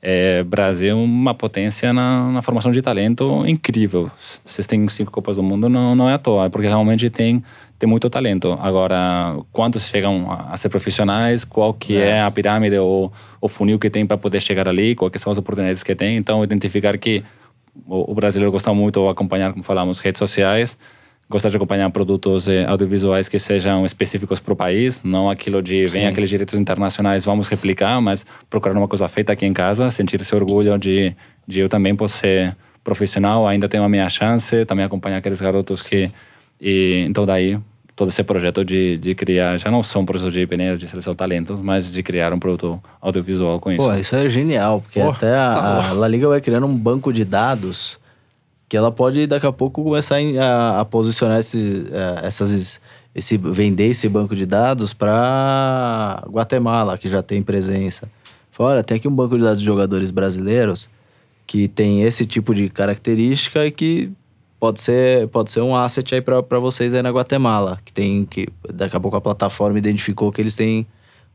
é, 0.08 0.42
Brasil 0.42 0.90
é 0.90 0.94
uma 0.94 1.34
potência 1.34 1.92
na, 1.92 2.30
na, 2.30 2.40
formação 2.40 2.70
de 2.70 2.80
talento 2.80 3.44
incrível. 3.46 4.10
Vocês 4.44 4.66
têm 4.66 4.86
cinco 4.88 5.10
Copas 5.10 5.36
do 5.36 5.42
Mundo, 5.42 5.68
não, 5.68 5.94
não 5.94 6.08
é 6.08 6.14
à 6.14 6.18
toa, 6.18 6.46
é 6.46 6.48
porque 6.48 6.66
realmente 6.66 7.10
tem 7.10 7.42
tem 7.78 7.88
muito 7.88 8.08
talento. 8.08 8.58
Agora, 8.60 9.36
quantos 9.52 9.84
chegam 9.84 10.30
a 10.30 10.56
ser 10.56 10.68
profissionais? 10.68 11.44
Qual 11.44 11.74
que 11.74 11.96
é, 11.96 12.08
é 12.08 12.22
a 12.22 12.30
pirâmide 12.30 12.78
ou 12.78 13.12
o 13.40 13.48
funil 13.48 13.78
que 13.78 13.90
tem 13.90 14.06
para 14.06 14.16
poder 14.16 14.40
chegar 14.40 14.68
ali? 14.68 14.94
Quais 14.94 15.20
são 15.20 15.30
as 15.30 15.38
oportunidades 15.38 15.82
que 15.82 15.94
tem? 15.94 16.16
Então, 16.16 16.42
identificar 16.42 16.96
que 16.96 17.22
o, 17.86 18.12
o 18.12 18.14
brasileiro 18.14 18.50
gosta 18.50 18.72
muito 18.72 19.02
de 19.02 19.08
acompanhar, 19.08 19.52
como 19.52 19.62
falamos, 19.62 19.98
redes 19.98 20.18
sociais, 20.18 20.78
gosta 21.28 21.50
de 21.50 21.56
acompanhar 21.56 21.90
produtos 21.90 22.48
eh, 22.48 22.64
audiovisuais 22.64 23.28
que 23.28 23.38
sejam 23.38 23.84
específicos 23.84 24.40
para 24.40 24.52
o 24.52 24.56
país, 24.56 25.02
não 25.02 25.28
aquilo 25.28 25.60
de 25.60 25.86
vem 25.86 26.02
Sim. 26.02 26.08
aqueles 26.08 26.30
direitos 26.30 26.58
internacionais, 26.58 27.24
vamos 27.24 27.48
replicar, 27.48 28.00
mas 28.00 28.24
procurar 28.48 28.78
uma 28.78 28.88
coisa 28.88 29.08
feita 29.08 29.32
aqui 29.32 29.44
em 29.44 29.52
casa, 29.52 29.90
sentir 29.90 30.20
esse 30.20 30.34
orgulho 30.34 30.78
de, 30.78 31.14
de 31.46 31.60
eu 31.60 31.68
também 31.68 31.94
posso 31.96 32.18
ser 32.18 32.56
profissional, 32.84 33.46
ainda 33.46 33.68
tenho 33.68 33.82
a 33.82 33.88
minha 33.88 34.08
chance, 34.08 34.64
também 34.64 34.84
acompanhar 34.84 35.16
aqueles 35.18 35.40
garotos 35.40 35.82
que 35.82 36.10
e, 36.60 37.04
então, 37.08 37.26
daí, 37.26 37.58
todo 37.96 38.10
esse 38.10 38.22
projeto 38.22 38.64
de, 38.64 38.98
de 38.98 39.14
criar, 39.14 39.56
já 39.56 39.70
não 39.70 39.82
só 39.82 39.98
um 39.98 40.04
processo 40.04 40.30
de 40.30 40.46
peneira 40.46 40.76
de 40.76 40.86
seleção 40.86 41.14
de 41.14 41.16
talentos, 41.16 41.60
mas 41.60 41.90
de 41.90 42.02
criar 42.02 42.32
um 42.32 42.38
produto 42.38 42.80
audiovisual 43.00 43.58
com 43.58 43.72
isso. 43.72 43.82
Pô, 43.82 43.94
isso 43.94 44.14
é 44.14 44.28
genial, 44.28 44.82
porque 44.82 45.00
Pô, 45.00 45.10
até 45.10 45.34
a, 45.34 45.54
tá 45.54 45.88
a 45.88 45.92
La 45.92 46.06
Liga 46.06 46.28
vai 46.28 46.40
criando 46.40 46.66
um 46.66 46.76
banco 46.76 47.12
de 47.12 47.24
dados 47.24 47.98
que 48.68 48.76
ela 48.76 48.90
pode, 48.90 49.26
daqui 49.26 49.46
a 49.46 49.52
pouco, 49.52 49.82
começar 49.82 50.16
a, 50.40 50.80
a 50.80 50.84
posicionar 50.84 51.38
esse, 51.38 51.84
é, 51.90 52.26
essas, 52.26 52.80
esse, 53.14 53.38
vender 53.38 53.86
esse 53.86 54.08
banco 54.08 54.36
de 54.36 54.44
dados 54.44 54.92
para 54.92 56.22
Guatemala, 56.28 56.98
que 56.98 57.08
já 57.08 57.22
tem 57.22 57.42
presença. 57.42 58.10
Fora, 58.50 58.82
tem 58.82 58.96
aqui 58.96 59.06
um 59.08 59.14
banco 59.14 59.36
de 59.36 59.44
dados 59.44 59.60
de 59.60 59.66
jogadores 59.66 60.10
brasileiros 60.10 60.88
que 61.46 61.68
tem 61.68 62.02
esse 62.02 62.26
tipo 62.26 62.54
de 62.54 62.68
característica 62.68 63.64
e 63.64 63.70
que 63.70 64.10
pode 64.58 64.80
ser, 64.80 65.28
pode 65.28 65.50
ser 65.50 65.60
um 65.60 65.74
asset 65.74 66.14
aí 66.14 66.20
para 66.20 66.58
vocês 66.58 66.94
aí 66.94 67.02
na 67.02 67.10
Guatemala, 67.10 67.78
que 67.84 67.92
tem 67.92 68.24
que 68.24 68.48
daqui 68.72 68.96
a 68.96 69.00
pouco 69.00 69.16
a 69.16 69.20
plataforma 69.20 69.78
identificou 69.78 70.32
que 70.32 70.40
eles 70.40 70.56
têm 70.56 70.86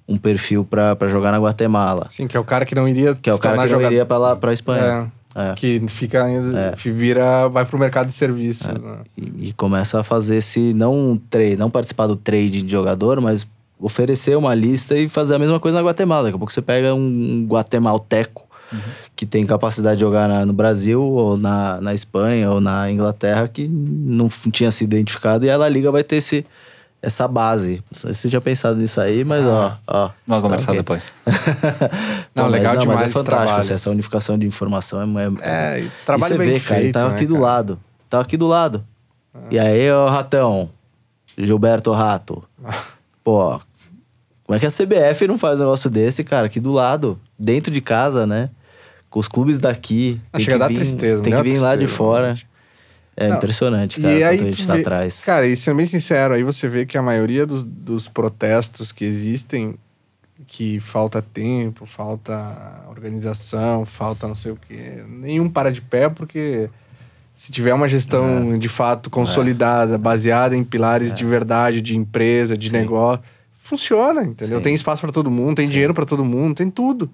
um 0.07 0.17
perfil 0.17 0.65
para 0.65 1.07
jogar 1.07 1.31
na 1.31 1.39
Guatemala. 1.39 2.07
Sim, 2.09 2.27
que 2.27 2.35
é 2.35 2.39
o 2.39 2.43
cara 2.43 2.65
que 2.65 2.75
não 2.75 2.87
iria 2.87 3.15
que 3.15 3.29
é 3.29 3.33
o 3.33 3.39
cara 3.39 3.63
que 3.63 3.69
jogar... 3.69 3.83
não 3.83 3.91
iria 3.91 4.05
para 4.05 4.17
lá 4.17 4.35
para 4.35 4.53
Espanha. 4.53 5.11
É, 5.35 5.51
é. 5.51 5.53
Que 5.55 5.81
fica 5.87 6.27
é. 6.29 6.73
vira 6.91 7.47
vai 7.47 7.65
pro 7.65 7.79
mercado 7.79 8.07
de 8.07 8.13
serviço. 8.13 8.67
É. 8.67 8.73
Né? 8.73 8.97
E, 9.17 9.49
e, 9.49 9.53
começa 9.53 9.99
a 9.99 10.03
fazer 10.03 10.37
esse 10.37 10.73
não 10.73 11.19
trade, 11.29 11.55
não 11.55 11.69
participar 11.69 12.07
do 12.07 12.15
trade 12.15 12.61
de 12.61 12.71
jogador, 12.71 13.21
mas 13.21 13.47
oferecer 13.79 14.37
uma 14.37 14.53
lista 14.53 14.97
e 14.97 15.07
fazer 15.07 15.35
a 15.35 15.39
mesma 15.39 15.59
coisa 15.59 15.77
na 15.77 15.87
Guatemala. 15.87 16.23
Daqui 16.23 16.35
a 16.35 16.39
pouco 16.39 16.53
você 16.53 16.61
pega 16.61 16.93
um 16.93 17.45
guatemalteco 17.47 18.45
uhum. 18.71 18.79
Que 19.21 19.25
tem 19.27 19.45
capacidade 19.45 19.97
de 19.97 20.01
jogar 20.01 20.27
na, 20.27 20.47
no 20.47 20.51
Brasil, 20.51 20.99
ou 20.99 21.37
na, 21.37 21.79
na 21.79 21.93
Espanha, 21.93 22.49
ou 22.49 22.59
na 22.59 22.89
Inglaterra, 22.89 23.47
que 23.47 23.67
não 23.67 24.27
tinha 24.51 24.71
se 24.71 24.83
identificado, 24.83 25.45
e 25.45 25.49
a 25.51 25.55
La 25.55 25.69
Liga 25.69 25.91
vai 25.91 26.03
ter 26.03 26.15
esse, 26.15 26.43
essa 26.99 27.27
base. 27.27 27.83
Não 27.91 27.99
sei 27.99 28.13
se 28.15 28.21
você 28.21 28.29
tinha 28.29 28.41
pensado 28.41 28.79
nisso 28.79 28.99
aí, 28.99 29.23
mas 29.23 29.45
ah. 29.45 29.77
ó, 29.85 30.05
ó. 30.05 30.09
Vamos 30.25 30.43
conversar 30.43 30.71
okay. 30.71 30.81
depois. 30.81 31.05
não, 32.33 32.45
não, 32.45 32.49
legal 32.49 32.73
mas, 32.73 32.73
não, 32.73 32.81
demais. 32.81 32.99
Mas 33.01 33.09
é 33.09 33.13
fantástico, 33.13 33.59
assim, 33.59 33.73
essa 33.75 33.91
unificação 33.91 34.39
de 34.39 34.47
informação 34.47 35.19
é. 35.19 35.25
É, 35.41 35.81
é 35.81 35.87
trabalho 36.03 36.33
e 36.33 36.37
você 36.37 36.43
vê, 36.43 36.59
feito, 36.59 36.67
cara, 36.67 36.81
ele 36.81 36.91
tava 36.91 37.09
né, 37.09 37.15
aqui 37.15 37.27
cara? 37.27 37.37
do 37.37 37.43
lado. 37.43 37.79
Tava 38.09 38.23
aqui 38.23 38.37
do 38.37 38.47
lado. 38.47 38.83
Ah. 39.35 39.39
E 39.51 39.59
aí, 39.59 39.91
ó, 39.91 40.09
Ratão. 40.09 40.67
Gilberto 41.37 41.91
Rato. 41.91 42.43
Pô, 43.23 43.61
como 44.45 44.57
é 44.57 44.59
que 44.59 44.65
a 44.65 44.71
CBF 44.71 45.27
não 45.27 45.37
faz 45.37 45.59
um 45.59 45.65
negócio 45.65 45.91
desse, 45.91 46.23
cara? 46.23 46.47
Aqui 46.47 46.59
do 46.59 46.71
lado, 46.71 47.19
dentro 47.37 47.71
de 47.71 47.81
casa, 47.81 48.25
né? 48.25 48.49
Com 49.11 49.19
os 49.19 49.27
clubes 49.27 49.59
daqui. 49.59 50.19
Ah, 50.33 50.39
chega 50.39 50.55
a 50.55 50.59
dar 50.59 50.69
tristeza, 50.69 51.21
Tem 51.21 51.35
que 51.35 51.43
vir 51.43 51.59
lá 51.59 51.75
de 51.75 51.85
fora. 51.85 52.35
É 53.15 53.27
não. 53.27 53.35
impressionante, 53.35 53.99
cara, 53.99 54.13
e 54.13 54.23
aí 54.23 54.39
a 54.39 54.43
gente 54.43 54.65
tá 54.65 54.73
vê, 54.73 54.81
atrás. 54.81 55.21
Cara, 55.23 55.45
e 55.45 55.55
sendo 55.55 55.75
bem 55.75 55.85
sincero, 55.85 56.33
aí 56.33 56.43
você 56.43 56.67
vê 56.69 56.85
que 56.85 56.97
a 56.97 57.01
maioria 57.01 57.45
dos, 57.45 57.65
dos 57.65 58.07
protestos 58.07 58.93
que 58.93 59.03
existem, 59.03 59.75
que 60.47 60.79
falta 60.79 61.21
tempo, 61.21 61.85
falta 61.85 62.85
organização, 62.89 63.85
falta 63.85 64.29
não 64.29 64.33
sei 64.33 64.53
o 64.53 64.55
quê, 64.67 65.03
nenhum 65.07 65.49
para 65.49 65.73
de 65.73 65.81
pé, 65.81 66.07
porque 66.07 66.69
se 67.35 67.51
tiver 67.51 67.73
uma 67.73 67.89
gestão 67.89 68.53
é. 68.53 68.57
de 68.57 68.69
fato 68.69 69.09
consolidada, 69.09 69.95
é. 69.95 69.97
baseada 69.97 70.55
em 70.55 70.63
pilares 70.63 71.11
é. 71.11 71.15
de 71.15 71.25
verdade, 71.25 71.81
de 71.81 71.97
empresa, 71.97 72.57
de 72.57 72.69
Sim. 72.69 72.77
negócio, 72.77 73.21
funciona, 73.57 74.23
entendeu? 74.23 74.59
Sim. 74.59 74.63
Tem 74.63 74.73
espaço 74.73 75.01
para 75.01 75.11
todo 75.11 75.29
mundo, 75.29 75.57
tem 75.57 75.67
Sim. 75.67 75.73
dinheiro 75.73 75.93
para 75.93 76.05
todo 76.05 76.23
mundo, 76.23 76.55
tem 76.55 76.71
tudo. 76.71 77.09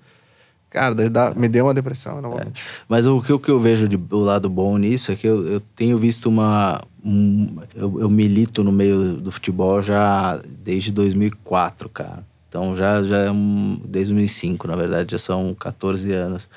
Cara, 0.69 0.93
dá, 1.09 1.33
me 1.33 1.47
deu 1.47 1.65
uma 1.65 1.73
depressão, 1.73 2.21
não 2.21 2.33
é. 2.37 2.45
Mas 2.89 3.07
o 3.07 3.21
que, 3.21 3.31
o 3.31 3.39
que 3.39 3.49
eu 3.49 3.59
vejo 3.59 3.87
de 3.87 3.97
o 4.11 4.19
lado 4.19 4.49
bom 4.49 4.77
nisso 4.77 5.11
é 5.11 5.15
que 5.15 5.25
eu, 5.25 5.45
eu 5.47 5.59
tenho 5.75 5.97
visto 5.97 6.27
uma. 6.27 6.81
Um, 7.03 7.57
eu, 7.73 8.01
eu, 8.01 8.09
milito 8.09 8.63
no 8.63 8.71
meio 8.71 9.13
do 9.13 9.31
futebol 9.31 9.81
já 9.81 10.41
desde 10.45 10.91
2004, 10.91 11.87
cara. 11.87 12.23
Então 12.49 12.75
já, 12.75 13.01
já 13.01 13.17
é 13.19 13.31
um, 13.31 13.79
desde 13.85 14.13
2005, 14.13 14.67
na 14.67 14.75
verdade, 14.75 15.13
já 15.13 15.17
são 15.17 15.53
14 15.53 16.11
anos. 16.11 16.49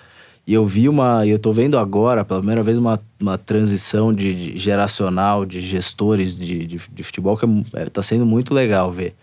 E 0.47 0.55
eu 0.55 0.67
vi 0.67 0.89
uma, 0.89 1.25
e 1.25 1.31
eu 1.31 1.39
tô 1.39 1.53
vendo 1.53 1.79
agora, 1.79 2.25
pela 2.25 2.41
primeira 2.41 2.63
vez, 2.63 2.77
uma, 2.77 2.99
uma 3.21 3.39
transição 3.39 4.13
de, 4.13 4.35
de 4.35 4.59
geracional 4.59 5.47
de 5.47 5.61
gestores 5.61 6.37
de, 6.37 6.67
de, 6.67 6.81
de 6.91 7.03
futebol 7.05 7.37
que 7.37 7.47
é, 7.75 7.85
tá 7.87 8.03
sendo 8.03 8.27
muito 8.27 8.53
legal 8.53 8.91
ver. 8.91 9.15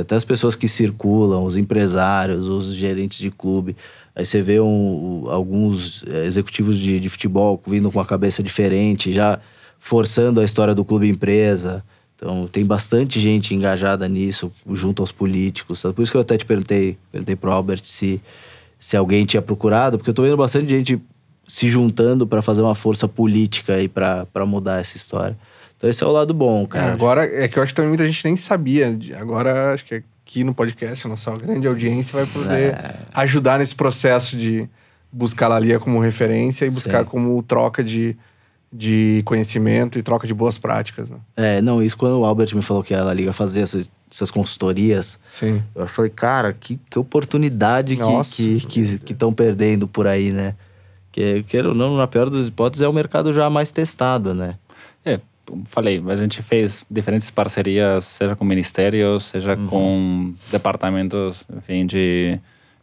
Até 0.00 0.16
as 0.16 0.24
pessoas 0.24 0.56
que 0.56 0.66
circulam, 0.66 1.44
os 1.44 1.56
empresários, 1.56 2.48
os 2.48 2.74
gerentes 2.74 3.18
de 3.18 3.30
clube. 3.30 3.76
Aí 4.14 4.24
você 4.24 4.42
vê 4.42 4.60
um, 4.60 5.24
alguns 5.28 6.04
é, 6.08 6.26
executivos 6.26 6.78
de, 6.78 6.98
de 6.98 7.08
futebol 7.08 7.60
vindo 7.66 7.90
com 7.90 8.00
a 8.00 8.04
cabeça 8.04 8.42
diferente, 8.42 9.12
já 9.12 9.38
forçando 9.78 10.40
a 10.40 10.44
história 10.44 10.74
do 10.74 10.84
clube 10.84 11.08
empresa. 11.08 11.84
Então 12.16 12.46
tem 12.46 12.64
bastante 12.64 13.20
gente 13.20 13.54
engajada 13.54 14.08
nisso, 14.08 14.50
junto 14.72 15.02
aos 15.02 15.12
políticos. 15.12 15.82
Por 15.82 16.02
isso 16.02 16.12
que 16.12 16.16
eu 16.16 16.22
até 16.22 16.38
te 16.38 16.46
perguntei, 16.46 16.96
perguntei 17.12 17.36
pro 17.36 17.50
Albert 17.50 17.82
se, 17.84 18.20
se 18.78 18.96
alguém 18.96 19.24
tinha 19.24 19.42
procurado, 19.42 19.98
porque 19.98 20.10
eu 20.10 20.14
tô 20.14 20.22
vendo 20.22 20.36
bastante 20.36 20.68
gente 20.68 21.00
se 21.46 21.68
juntando 21.68 22.26
para 22.26 22.40
fazer 22.40 22.62
uma 22.62 22.74
força 22.74 23.06
política 23.06 23.74
aí 23.74 23.88
para 23.88 24.46
mudar 24.46 24.80
essa 24.80 24.96
história. 24.96 25.36
Então 25.84 25.90
esse 25.90 26.02
é 26.02 26.06
o 26.06 26.10
lado 26.10 26.32
bom, 26.32 26.66
cara. 26.66 26.86
É, 26.86 26.92
agora, 26.92 27.44
é 27.44 27.46
que 27.46 27.58
eu 27.58 27.62
acho 27.62 27.72
que 27.72 27.76
também 27.76 27.90
muita 27.90 28.06
gente 28.06 28.24
nem 28.24 28.36
sabia. 28.36 28.96
Agora, 29.18 29.74
acho 29.74 29.84
que 29.84 30.02
aqui 30.26 30.42
no 30.42 30.54
podcast, 30.54 31.06
a 31.06 31.10
nossa 31.10 31.30
grande 31.32 31.66
audiência 31.66 32.14
vai 32.14 32.26
poder 32.26 32.72
é. 32.72 32.96
ajudar 33.12 33.58
nesse 33.58 33.74
processo 33.74 34.34
de 34.34 34.66
buscar 35.12 35.52
a 35.52 35.58
Lia 35.58 35.78
como 35.78 36.00
referência 36.00 36.64
e 36.64 36.70
buscar 36.70 37.00
Sim. 37.00 37.10
como 37.10 37.42
troca 37.42 37.84
de, 37.84 38.16
de 38.72 39.20
conhecimento 39.26 39.98
e 39.98 40.02
troca 40.02 40.26
de 40.26 40.32
boas 40.32 40.56
práticas. 40.56 41.10
Né? 41.10 41.18
É, 41.36 41.60
não, 41.60 41.82
isso 41.82 41.98
quando 41.98 42.18
o 42.18 42.24
Albert 42.24 42.56
me 42.56 42.62
falou 42.62 42.82
que 42.82 42.94
a 42.94 43.12
Liga 43.12 43.34
fazia 43.34 43.62
essas, 43.62 43.90
essas 44.10 44.30
consultorias, 44.30 45.18
Sim. 45.28 45.62
eu 45.74 45.86
falei, 45.86 46.10
cara, 46.10 46.54
que, 46.54 46.80
que 46.88 46.98
oportunidade 46.98 47.94
Nossa, 47.96 48.36
que 48.36 48.56
estão 48.56 48.70
que, 48.70 48.98
que, 48.98 49.14
que 49.14 49.34
perdendo 49.36 49.86
por 49.86 50.06
aí, 50.06 50.32
né? 50.32 50.54
Que, 51.12 51.42
queira 51.42 51.68
ou 51.68 51.74
não, 51.74 51.94
na 51.94 52.06
pior 52.06 52.30
das 52.30 52.48
hipóteses, 52.48 52.80
é 52.80 52.88
o 52.88 52.92
mercado 52.92 53.34
já 53.34 53.50
mais 53.50 53.70
testado, 53.70 54.32
né? 54.32 54.54
É, 55.04 55.20
falei, 55.66 56.02
a 56.06 56.16
gente 56.16 56.42
fez 56.42 56.84
diferentes 56.90 57.30
parcerias, 57.30 58.04
seja 58.04 58.34
com 58.36 58.44
ministérios, 58.44 59.24
seja 59.24 59.54
uhum. 59.54 59.66
com 59.66 60.34
departamentos, 60.50 61.44
enfim, 61.56 61.86
de, 61.86 62.38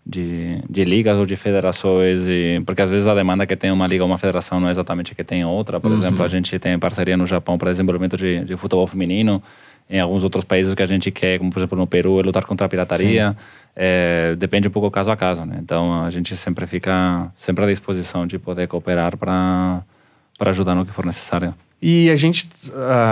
de, 0.05 0.61
de 0.69 0.83
ligas 0.83 1.17
ou 1.17 1.25
de 1.25 1.35
federações, 1.35 2.21
e, 2.27 2.61
porque 2.65 2.81
às 2.81 2.89
vezes 2.89 3.07
a 3.07 3.15
demanda 3.15 3.45
que 3.45 3.55
tem 3.55 3.71
uma 3.71 3.87
liga 3.87 4.03
ou 4.03 4.09
uma 4.09 4.17
federação 4.17 4.59
não 4.59 4.67
é 4.67 4.71
exatamente 4.71 5.13
a 5.13 5.15
que 5.15 5.23
tem 5.23 5.43
outra. 5.45 5.79
Por 5.79 5.91
uhum. 5.91 5.97
exemplo, 5.97 6.23
a 6.23 6.27
gente 6.27 6.57
tem 6.59 6.77
parceria 6.77 7.17
no 7.17 7.25
Japão 7.25 7.57
para 7.57 7.71
desenvolvimento 7.71 8.17
de, 8.17 8.43
de 8.45 8.55
futebol 8.55 8.87
feminino, 8.87 9.41
em 9.89 9.99
alguns 9.99 10.23
outros 10.23 10.45
países 10.45 10.73
que 10.73 10.81
a 10.81 10.85
gente 10.85 11.11
quer, 11.11 11.37
como 11.37 11.51
por 11.51 11.59
exemplo 11.59 11.77
no 11.77 11.85
Peru, 11.85 12.19
é 12.19 12.23
lutar 12.23 12.45
contra 12.45 12.65
a 12.65 12.69
pirataria. 12.69 13.35
É, 13.75 14.35
depende 14.37 14.67
um 14.67 14.71
pouco 14.71 14.89
caso 14.89 15.11
a 15.11 15.17
caso, 15.17 15.45
né? 15.45 15.59
Então 15.61 16.03
a 16.03 16.09
gente 16.09 16.35
sempre 16.35 16.65
fica 16.65 17.31
sempre 17.37 17.63
à 17.65 17.67
disposição 17.67 18.25
de 18.25 18.39
poder 18.39 18.67
cooperar 18.67 19.17
para 19.17 19.83
para 20.37 20.49
ajudar 20.49 20.73
no 20.73 20.83
que 20.83 20.91
for 20.91 21.05
necessário. 21.05 21.53
E 21.81 22.11
a 22.11 22.15
gente, 22.15 22.47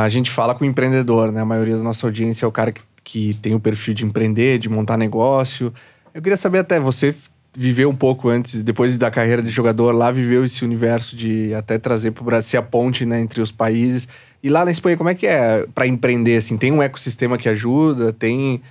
a 0.03 0.07
gente 0.09 0.29
fala 0.29 0.53
com 0.53 0.63
o 0.63 0.67
empreendedor, 0.67 1.31
né? 1.31 1.41
A 1.41 1.45
maioria 1.45 1.75
da 1.75 1.83
nossa 1.83 2.05
audiência 2.05 2.45
é 2.45 2.47
o 2.47 2.51
cara 2.51 2.71
que, 2.71 2.81
que 3.03 3.33
tem 3.35 3.55
o 3.55 3.59
perfil 3.59 3.95
de 3.95 4.05
empreender, 4.05 4.59
de 4.59 4.69
montar 4.69 4.95
negócio. 4.95 5.73
Eu 6.13 6.21
queria 6.21 6.37
saber 6.37 6.59
até, 6.59 6.79
você 6.79 7.15
viveu 7.55 7.89
um 7.89 7.95
pouco 7.95 8.29
antes, 8.29 8.61
depois 8.61 8.95
da 8.95 9.09
carreira 9.09 9.41
de 9.41 9.49
jogador, 9.49 9.91
lá 9.91 10.11
viveu 10.11 10.45
esse 10.45 10.63
universo 10.63 11.15
de 11.15 11.53
até 11.55 11.79
trazer 11.79 12.11
para 12.11 12.21
o 12.21 12.25
Brasil 12.25 12.59
a 12.59 12.63
ponte 12.63 13.05
né, 13.05 13.19
entre 13.19 13.41
os 13.41 13.51
países. 13.51 14.07
E 14.41 14.49
lá 14.49 14.63
na 14.63 14.71
Espanha, 14.71 14.95
como 14.95 15.09
é 15.09 15.15
que 15.15 15.25
é 15.25 15.65
para 15.73 15.87
empreender? 15.87 16.37
Assim, 16.37 16.55
tem 16.55 16.71
um 16.71 16.81
ecossistema 16.81 17.37
que 17.37 17.49
ajuda? 17.49 18.13
Tem, 18.13 18.61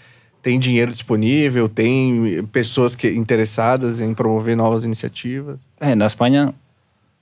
tem 0.40 0.61
dinheiro 0.61 0.92
disponível? 0.92 1.68
Tem 1.68 2.44
pessoas 2.53 2.94
que, 2.94 3.09
interessadas 3.11 4.01
em 4.01 4.14
promover 4.14 4.57
novas 4.57 4.84
iniciativas? 4.84 5.59
É, 5.80 5.94
na 5.94 6.07
Espanha 6.07 6.55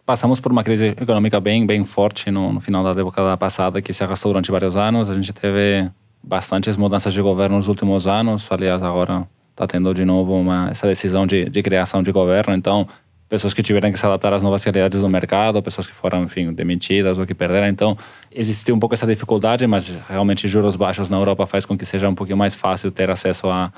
passamos 0.07 0.39
por 0.39 0.53
uma 0.53 0.63
crise 0.63 0.95
econômica 1.01 1.41
bem, 1.41 1.67
bem 1.67 1.85
forte 1.85 2.31
no, 2.31 2.53
no, 2.53 2.61
final 2.61 2.85
da 2.85 2.95
década 2.95 3.37
passada, 3.37 3.83
que 3.83 3.93
se 3.93 4.05
arrastou 4.05 4.33
durante 4.33 4.53
vários 4.53 4.77
anos. 4.77 5.11
A 5.11 5.15
gente 5.15 5.33
teve 5.33 5.91
bastantes 6.23 6.77
mudanças 6.77 7.13
de 7.13 7.21
governo 7.21 7.57
nos 7.57 7.67
últimos 7.67 8.07
anos. 8.07 8.47
Aliás, 8.51 8.83
agora 8.85 9.27
está 9.51 9.67
tendo 9.67 9.93
de 9.93 10.05
novo 10.05 10.39
uma, 10.39 10.69
essa 10.71 10.87
decisão 10.87 11.27
de, 11.27 11.51
de 11.51 11.61
criação 11.61 12.05
de 12.05 12.13
governo. 12.13 12.55
Então, 12.55 12.87
pessoas 13.29 13.53
que 13.53 13.63
tiveram 13.65 13.91
que 13.91 13.99
se 13.99 14.07
adaptar 14.07 14.33
às 14.33 14.43
novas 14.43 14.63
realidades 14.63 15.01
do 15.01 15.09
mercado, 15.09 15.61
pessoas 15.61 15.89
que 15.89 15.95
foram, 15.95 16.23
enfim, 16.23 16.53
demitidas 16.53 17.19
ou 17.19 17.27
que 17.27 17.35
perderam. 17.35 17.67
Então, 17.67 17.99
existe 18.31 18.71
um 18.71 18.79
pouco 18.79 18.95
essa 18.95 19.07
dificuldade, 19.07 19.67
mas 19.67 19.93
realmente 20.09 20.47
juros 20.47 20.77
baixos 20.77 21.11
na 21.11 21.17
Europa 21.17 21.47
faz 21.47 21.67
com 21.67 21.77
que 21.77 21.85
seja 21.85 22.09
um 22.09 22.15
pouquinho 22.15 22.39
mais 22.39 22.55
fácil 22.55 22.93
ter 22.93 23.11
acesso 23.11 23.49
a 23.49 23.73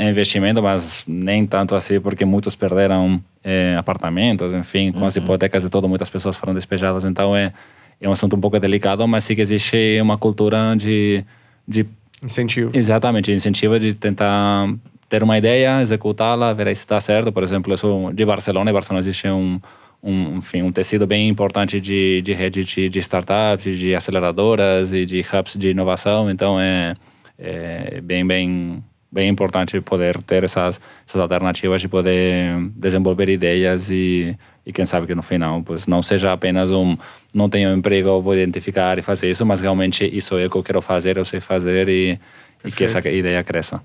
investimento, 0.00 0.62
mas 0.62 1.04
nem 1.06 1.46
tanto 1.46 1.74
assim, 1.74 2.00
porque 2.00 2.24
muitos 2.24 2.56
perderam 2.56 3.22
é, 3.44 3.76
apartamentos, 3.78 4.52
enfim, 4.52 4.90
com 4.90 5.00
uhum. 5.00 5.06
as 5.06 5.16
hipotecas 5.16 5.64
e 5.64 5.68
tudo, 5.68 5.88
muitas 5.88 6.08
pessoas 6.08 6.36
foram 6.36 6.54
despejadas. 6.54 7.04
Então 7.04 7.36
é, 7.36 7.52
é 8.00 8.08
um 8.08 8.12
assunto 8.12 8.36
um 8.36 8.40
pouco 8.40 8.58
delicado, 8.58 9.06
mas 9.06 9.24
sim 9.24 9.34
que 9.34 9.40
existe 9.40 9.98
uma 10.00 10.16
cultura 10.16 10.74
de. 10.76 11.24
de 11.68 11.86
incentivo. 12.22 12.70
Exatamente, 12.74 13.30
incentivo 13.32 13.78
de 13.78 13.94
tentar 13.94 14.68
ter 15.08 15.22
uma 15.22 15.36
ideia, 15.36 15.80
executá-la, 15.82 16.52
ver 16.52 16.66
se 16.68 16.82
está 16.82 16.98
certo. 16.98 17.30
Por 17.30 17.42
exemplo, 17.42 17.72
eu 17.72 17.76
sou 17.76 18.12
de 18.12 18.24
Barcelona, 18.24 18.70
e 18.70 18.72
Barcelona 18.72 19.00
existe 19.00 19.28
um, 19.28 19.60
um, 20.02 20.38
enfim, 20.38 20.62
um 20.62 20.72
tecido 20.72 21.06
bem 21.06 21.28
importante 21.28 21.80
de, 21.80 22.22
de 22.22 22.32
rede 22.32 22.64
de, 22.64 22.88
de 22.88 22.98
startups, 22.98 23.78
de 23.78 23.94
aceleradoras 23.94 24.92
e 24.92 25.04
de 25.04 25.20
hubs 25.20 25.56
de 25.56 25.70
inovação. 25.70 26.30
Então 26.30 26.58
é, 26.58 26.94
é 27.38 28.00
bem, 28.00 28.26
bem 28.26 28.82
bem 29.10 29.28
importante 29.28 29.80
poder 29.80 30.20
ter 30.22 30.44
essas, 30.44 30.80
essas 31.06 31.20
alternativas 31.20 31.80
de 31.80 31.88
poder 31.88 32.70
desenvolver 32.74 33.28
ideias 33.28 33.90
e, 33.90 34.36
e 34.64 34.72
quem 34.72 34.84
sabe 34.84 35.06
que 35.06 35.14
no 35.14 35.22
final 35.22 35.62
pues, 35.62 35.86
não 35.86 36.02
seja 36.02 36.32
apenas 36.32 36.70
um 36.70 36.96
não 37.32 37.48
tenho 37.48 37.72
emprego, 37.72 38.20
vou 38.20 38.34
identificar 38.34 38.98
e 38.98 39.02
fazer 39.02 39.30
isso, 39.30 39.44
mas 39.44 39.60
realmente 39.60 40.04
isso 40.04 40.36
é 40.38 40.46
o 40.46 40.50
que 40.50 40.56
eu 40.56 40.62
quero 40.62 40.82
fazer, 40.82 41.16
eu 41.16 41.24
sei 41.24 41.40
fazer 41.40 41.88
e, 41.88 42.18
e 42.64 42.70
que 42.70 42.84
essa 42.84 42.98
ideia 43.08 43.42
cresça. 43.44 43.80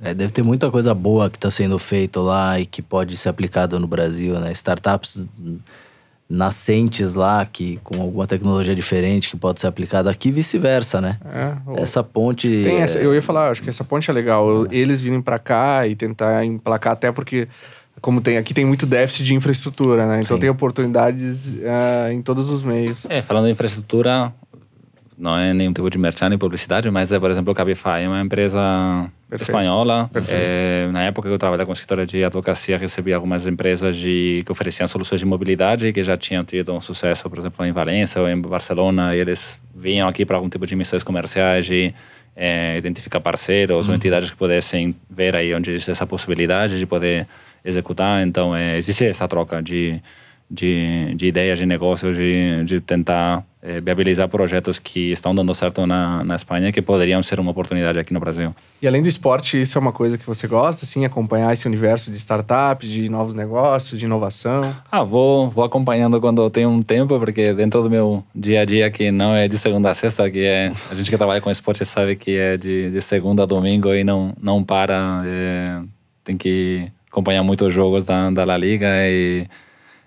É, 0.00 0.14
deve 0.14 0.32
ter 0.32 0.42
muita 0.42 0.70
coisa 0.70 0.94
boa 0.94 1.30
que 1.30 1.36
está 1.36 1.50
sendo 1.50 1.78
feito 1.78 2.20
lá 2.20 2.58
e 2.58 2.66
que 2.66 2.82
pode 2.82 3.16
ser 3.16 3.28
aplicado 3.28 3.78
no 3.78 3.86
Brasil, 3.86 4.38
né? 4.40 4.50
Startups 4.52 5.26
nascentes 6.32 7.14
lá, 7.14 7.44
que 7.44 7.78
com 7.84 8.00
alguma 8.00 8.26
tecnologia 8.26 8.74
diferente 8.74 9.28
que 9.28 9.36
pode 9.36 9.60
ser 9.60 9.66
aplicada 9.66 10.10
aqui 10.10 10.30
e 10.30 10.32
vice-versa, 10.32 10.98
né? 10.98 11.18
É, 11.26 11.82
essa 11.82 12.02
ponte. 12.02 12.48
Tem 12.48 12.80
essa, 12.80 12.98
eu 12.98 13.14
ia 13.14 13.20
falar, 13.20 13.50
acho 13.50 13.62
que 13.62 13.68
essa 13.68 13.84
ponte 13.84 14.10
é 14.10 14.14
legal. 14.14 14.64
É. 14.64 14.68
Eles 14.70 15.00
virem 15.00 15.20
para 15.20 15.38
cá 15.38 15.86
e 15.86 15.94
tentar 15.94 16.44
emplacar, 16.44 16.94
até 16.94 17.12
porque. 17.12 17.46
Como 18.00 18.20
tem 18.20 18.36
aqui 18.36 18.52
tem 18.52 18.64
muito 18.64 18.84
déficit 18.84 19.22
de 19.22 19.34
infraestrutura, 19.34 20.06
né? 20.06 20.22
Então 20.22 20.36
Sim. 20.36 20.40
tem 20.40 20.50
oportunidades 20.50 21.52
uh, 21.52 22.10
em 22.10 22.20
todos 22.20 22.50
os 22.50 22.64
meios. 22.64 23.06
É, 23.08 23.22
falando 23.22 23.46
em 23.46 23.52
infraestrutura, 23.52 24.32
não 25.22 25.38
é 25.38 25.54
nenhum 25.54 25.72
tipo 25.72 25.88
de 25.88 25.96
merchan 25.98 26.28
nem 26.28 26.36
publicidade, 26.36 26.90
mas 26.90 27.12
é, 27.12 27.20
por 27.20 27.30
exemplo, 27.30 27.52
o 27.52 27.54
Cabify 27.54 28.02
é 28.02 28.08
uma 28.08 28.20
empresa 28.20 28.58
Perfeito. 29.30 29.50
espanhola. 29.50 30.10
É, 30.28 30.88
na 30.90 31.04
época 31.04 31.28
que 31.28 31.34
eu 31.34 31.38
trabalhava 31.38 31.64
com 31.64 31.72
escritório 31.72 32.04
de 32.04 32.24
advocacia, 32.24 32.76
recebi 32.76 33.12
algumas 33.12 33.46
empresas 33.46 33.94
de, 33.94 34.42
que 34.44 34.50
ofereciam 34.50 34.88
soluções 34.88 35.20
de 35.20 35.26
mobilidade 35.26 35.92
que 35.92 36.02
já 36.02 36.16
tinham 36.16 36.44
tido 36.44 36.72
um 36.72 36.80
sucesso, 36.80 37.30
por 37.30 37.38
exemplo, 37.38 37.64
em 37.64 37.70
Valência 37.70 38.20
ou 38.20 38.28
em 38.28 38.40
Barcelona, 38.40 39.14
e 39.14 39.20
eles 39.20 39.60
vinham 39.72 40.08
aqui 40.08 40.26
para 40.26 40.36
algum 40.36 40.48
tipo 40.48 40.66
de 40.66 40.74
missões 40.74 41.04
comerciais 41.04 41.66
de 41.66 41.94
é, 42.34 42.76
identificar 42.76 43.20
parceiros 43.20 43.86
uhum. 43.86 43.92
ou 43.92 43.96
entidades 43.96 44.28
que 44.28 44.36
pudessem 44.36 44.92
ver 45.08 45.36
aí 45.36 45.54
onde 45.54 45.70
existe 45.70 45.92
essa 45.92 46.04
possibilidade 46.04 46.80
de 46.80 46.84
poder 46.84 47.28
executar. 47.64 48.26
Então, 48.26 48.56
é, 48.56 48.76
existe 48.76 49.06
essa 49.06 49.28
troca 49.28 49.62
de 49.62 50.02
de, 50.52 51.14
de 51.16 51.26
ideias 51.28 51.58
de 51.58 51.64
negócios, 51.64 52.14
de, 52.14 52.62
de 52.64 52.78
tentar 52.78 53.42
é, 53.62 53.80
viabilizar 53.80 54.28
projetos 54.28 54.78
que 54.78 55.10
estão 55.10 55.34
dando 55.34 55.54
certo 55.54 55.86
na, 55.86 56.22
na 56.22 56.34
Espanha 56.34 56.70
que 56.70 56.82
poderiam 56.82 57.22
ser 57.22 57.40
uma 57.40 57.52
oportunidade 57.52 57.98
aqui 57.98 58.12
no 58.12 58.20
Brasil. 58.20 58.54
E 58.82 58.86
além 58.86 59.00
do 59.00 59.08
esporte, 59.08 59.58
isso 59.58 59.78
é 59.78 59.80
uma 59.80 59.92
coisa 59.92 60.18
que 60.18 60.26
você 60.26 60.46
gosta, 60.46 60.84
assim, 60.84 61.06
acompanhar 61.06 61.54
esse 61.54 61.66
universo 61.66 62.10
de 62.10 62.18
startups, 62.18 62.90
de 62.90 63.08
novos 63.08 63.34
negócios, 63.34 63.98
de 63.98 64.04
inovação? 64.04 64.76
Ah, 64.90 65.02
vou, 65.02 65.48
vou 65.48 65.64
acompanhando 65.64 66.20
quando 66.20 66.42
eu 66.42 66.50
tenho 66.50 66.68
um 66.68 66.82
tempo, 66.82 67.18
porque 67.18 67.54
dentro 67.54 67.82
do 67.82 67.88
meu 67.88 68.22
dia 68.34 68.60
a 68.60 68.64
dia, 68.66 68.90
que 68.90 69.10
não 69.10 69.34
é 69.34 69.48
de 69.48 69.56
segunda 69.56 69.88
a 69.88 69.94
sexta, 69.94 70.30
que 70.30 70.44
é 70.44 70.70
a 70.90 70.94
gente 70.94 71.08
que 71.08 71.16
trabalha 71.16 71.40
com 71.40 71.50
esporte 71.50 71.86
sabe 71.86 72.14
que 72.14 72.36
é 72.36 72.58
de, 72.58 72.90
de 72.90 73.00
segunda 73.00 73.44
a 73.44 73.46
domingo 73.46 73.94
e 73.94 74.04
não, 74.04 74.34
não 74.38 74.62
para, 74.62 75.22
é, 75.24 75.80
tem 76.22 76.36
que 76.36 76.92
acompanhar 77.10 77.42
muitos 77.42 77.72
jogos 77.72 78.04
da, 78.04 78.30
da 78.30 78.44
La 78.44 78.58
Liga 78.58 78.88
e 79.08 79.46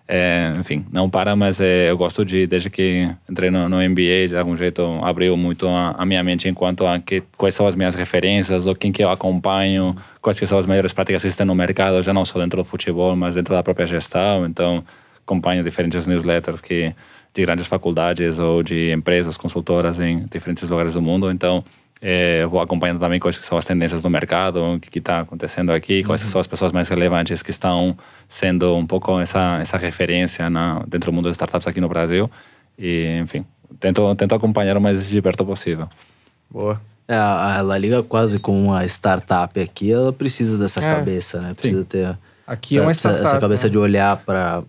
é, 0.08 0.54
enfim, 0.60 0.86
não 0.92 1.10
para, 1.10 1.36
mas 1.36 1.60
é, 1.60 1.90
eu 1.90 1.98
gosto 1.98 2.24
de, 2.24 2.46
desde 2.46 2.70
que 2.70 3.10
entrei 3.28 3.50
no, 3.50 3.68
no 3.68 3.78
MBA, 3.78 4.28
de 4.28 4.38
algum 4.38 4.56
jeito 4.56 4.84
abriu 5.02 5.36
muito 5.36 5.68
a, 5.68 5.96
a, 5.98 6.06
minha 6.06 6.24
mente 6.24 6.48
enquanto 6.48 6.86
a 6.86 7.00
que, 7.00 7.24
quais 7.36 7.56
são 7.56 7.66
as 7.66 7.76
minhas 7.76 7.96
referências, 7.96 8.68
ou 8.68 8.76
quem 8.76 8.92
que 8.92 9.04
eu 9.04 9.10
acompanho, 9.10 9.96
quais 10.22 10.40
que 10.40 10.46
são 10.46 10.60
as 10.60 10.68
melhores 10.68 10.94
práticas 10.94 11.24
que 11.24 11.28
existem 11.28 11.48
no 11.48 11.56
mercado, 11.56 12.04
já 12.04 12.14
não 12.14 12.24
só 12.24 12.40
dentro 12.40 12.62
do 12.62 12.66
futebol, 12.66 13.16
mas 13.16 13.34
dentro 13.34 13.56
da 13.56 13.64
própria 13.64 13.88
gestão. 13.88 14.46
Então, 14.46 14.84
acompanho 15.26 15.64
diferentes 15.64 16.06
newsletters 16.06 16.62
que, 16.62 16.94
de 17.34 17.42
grandes 17.42 17.66
faculdades 17.66 18.38
ou 18.38 18.62
de 18.62 18.92
empresas 18.92 19.36
consultoras 19.36 20.00
em 20.00 20.26
diferentes 20.32 20.70
lugares 20.70 20.94
do 20.94 21.02
mundo. 21.02 21.32
Então, 21.32 21.64
É, 22.08 22.46
vou 22.46 22.62
acompanhando 22.62 23.00
também 23.00 23.20
quais 23.20 23.36
são 23.38 23.58
as 23.58 23.66
tendências 23.66 24.00
do 24.04 24.12
mercado, 24.12 24.76
o 24.76 24.80
que 24.80 25.00
está 25.00 25.22
acontecendo 25.22 25.72
aqui, 25.72 26.04
quais 26.04 26.22
uhum. 26.24 26.30
são 26.30 26.40
as 26.40 26.46
pessoas 26.46 26.72
mais 26.72 26.88
relevantes 26.88 27.42
que 27.42 27.50
estão 27.50 27.98
sendo 28.28 28.76
um 28.76 28.86
pouco 28.86 29.20
essa, 29.20 29.58
essa 29.60 29.76
referência 29.76 30.48
na, 30.48 30.84
dentro 30.88 31.10
do 31.10 31.16
mundo 31.16 31.26
das 31.26 31.36
startups 31.36 31.68
aqui 31.68 31.82
no 31.82 31.90
Brasil. 31.90 32.30
E, 32.78 33.18
enfim, 33.24 33.44
tento, 33.80 34.14
tento 34.14 34.36
acompanhar 34.36 34.78
o 34.78 34.82
mais 34.82 35.10
de 35.10 35.20
perto 35.20 35.44
possível. 35.44 35.90
Boa. 36.48 36.80
É, 37.08 37.16
a 37.16 37.60
La 37.64 37.76
Liga 37.76 38.04
quase 38.04 38.38
com 38.38 38.66
uma 38.66 38.86
startup 38.86 39.60
aqui, 39.60 39.92
ela 39.92 40.14
precisa 40.14 40.60
dessa 40.60 40.86
é, 40.86 40.96
cabeça, 40.96 41.42
né? 41.42 41.56
Precisa 41.56 41.82
sim. 41.82 41.88
ter 41.88 42.18
aqui 42.46 42.76
essa, 42.76 42.84
é 42.84 42.86
uma 42.86 42.94
startup, 42.94 43.26
essa 43.26 43.40
cabeça 43.40 43.66
né? 43.66 43.72
de 43.72 43.80
olhar 43.80 44.16
para 44.18 44.62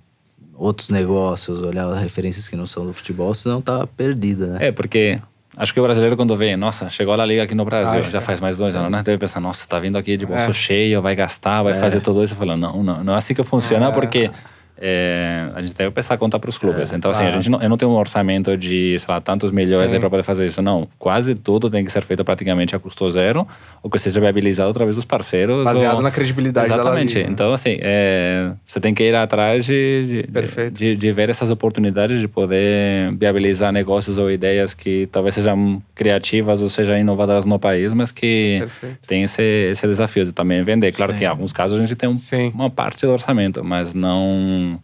outros 0.54 0.88
negócios, 0.88 1.60
olhar 1.60 1.92
referências 1.96 2.48
que 2.48 2.56
não 2.56 2.66
são 2.66 2.86
do 2.86 2.94
futebol, 2.94 3.34
senão 3.34 3.60
tá 3.60 3.86
perdida, 3.86 4.46
né? 4.54 4.68
É, 4.68 4.72
porque 4.72 5.20
acho 5.56 5.72
que 5.72 5.80
o 5.80 5.82
brasileiro 5.82 6.16
quando 6.16 6.36
vê, 6.36 6.56
nossa, 6.56 6.90
chegou 6.90 7.14
a 7.14 7.16
La 7.16 7.26
Liga 7.26 7.42
aqui 7.42 7.54
no 7.54 7.64
Brasil, 7.64 8.02
já 8.04 8.20
faz 8.20 8.40
mais 8.40 8.58
dois 8.58 8.74
anos, 8.76 8.90
né? 8.90 9.02
Deve 9.02 9.18
pensar, 9.18 9.40
nossa, 9.40 9.66
tá 9.66 9.80
vindo 9.80 9.96
aqui 9.96 10.16
de 10.16 10.26
bolso 10.26 10.50
é. 10.50 10.52
cheio, 10.52 11.00
vai 11.00 11.16
gastar, 11.16 11.62
vai 11.62 11.72
é. 11.72 11.76
fazer 11.76 12.00
tudo 12.00 12.22
isso. 12.22 12.34
Falando, 12.36 12.60
não, 12.60 12.82
não, 12.82 13.04
não 13.04 13.14
é 13.14 13.16
assim 13.16 13.34
que 13.34 13.42
funciona, 13.42 13.88
é. 13.88 13.90
porque 13.92 14.30
é, 14.78 15.48
a 15.54 15.60
gente 15.62 15.74
deve 15.74 15.90
pensar 15.90 16.18
conta 16.18 16.38
para 16.38 16.50
os 16.50 16.58
clubes. 16.58 16.92
É, 16.92 16.96
então, 16.96 17.10
assim, 17.10 17.24
a 17.24 17.30
gente 17.30 17.50
não, 17.50 17.62
eu 17.62 17.68
não 17.68 17.76
tenho 17.76 17.90
um 17.90 17.94
orçamento 17.94 18.56
de, 18.56 18.98
sei 18.98 19.12
lá, 19.12 19.20
tantos 19.20 19.50
milhões 19.50 19.90
para 19.90 20.10
poder 20.10 20.22
fazer 20.22 20.44
isso. 20.44 20.60
Não, 20.60 20.86
quase 20.98 21.34
tudo 21.34 21.70
tem 21.70 21.84
que 21.84 21.90
ser 21.90 22.02
feito 22.02 22.24
praticamente 22.24 22.76
a 22.76 22.78
custo 22.78 23.08
zero, 23.10 23.46
ou 23.82 23.90
que 23.90 23.98
seja 23.98 24.20
viabilizado 24.20 24.70
através 24.70 24.96
dos 24.96 25.04
parceiros. 25.04 25.64
Baseado 25.64 25.96
ou... 25.96 26.02
na 26.02 26.10
credibilidade 26.10 26.66
Exatamente. 26.66 27.22
Da 27.22 27.30
então, 27.30 27.52
assim, 27.54 27.78
é, 27.80 28.50
você 28.66 28.78
tem 28.78 28.92
que 28.92 29.02
ir 29.02 29.14
atrás 29.14 29.64
de, 29.64 30.26
de, 30.28 30.70
de, 30.70 30.96
de, 30.96 31.12
ver 31.12 31.30
essas 31.30 31.50
oportunidades 31.50 32.20
de 32.20 32.28
poder 32.28 33.14
viabilizar 33.16 33.72
negócios 33.72 34.18
ou 34.18 34.30
ideias 34.30 34.74
que 34.74 35.08
talvez 35.10 35.34
sejam 35.34 35.82
criativas 35.94 36.60
ou 36.60 36.68
sejam 36.68 36.98
inovadoras 36.98 37.46
no 37.46 37.58
país, 37.58 37.92
mas 37.94 38.12
que 38.12 38.58
Perfeito. 38.60 38.98
tem 39.06 39.22
esse, 39.22 39.42
esse 39.70 39.86
desafio 39.86 40.24
de 40.24 40.32
também 40.32 40.62
vender. 40.62 40.92
Claro 40.92 41.12
Sim. 41.12 41.18
que 41.18 41.24
em 41.24 41.28
alguns 41.28 41.52
casos 41.52 41.78
a 41.78 41.80
gente 41.80 41.96
tem 41.96 42.08
um, 42.08 42.16
uma 42.54 42.68
parte 42.68 43.06
do 43.06 43.12
orçamento, 43.12 43.64
mas 43.64 43.94
não 43.94 44.75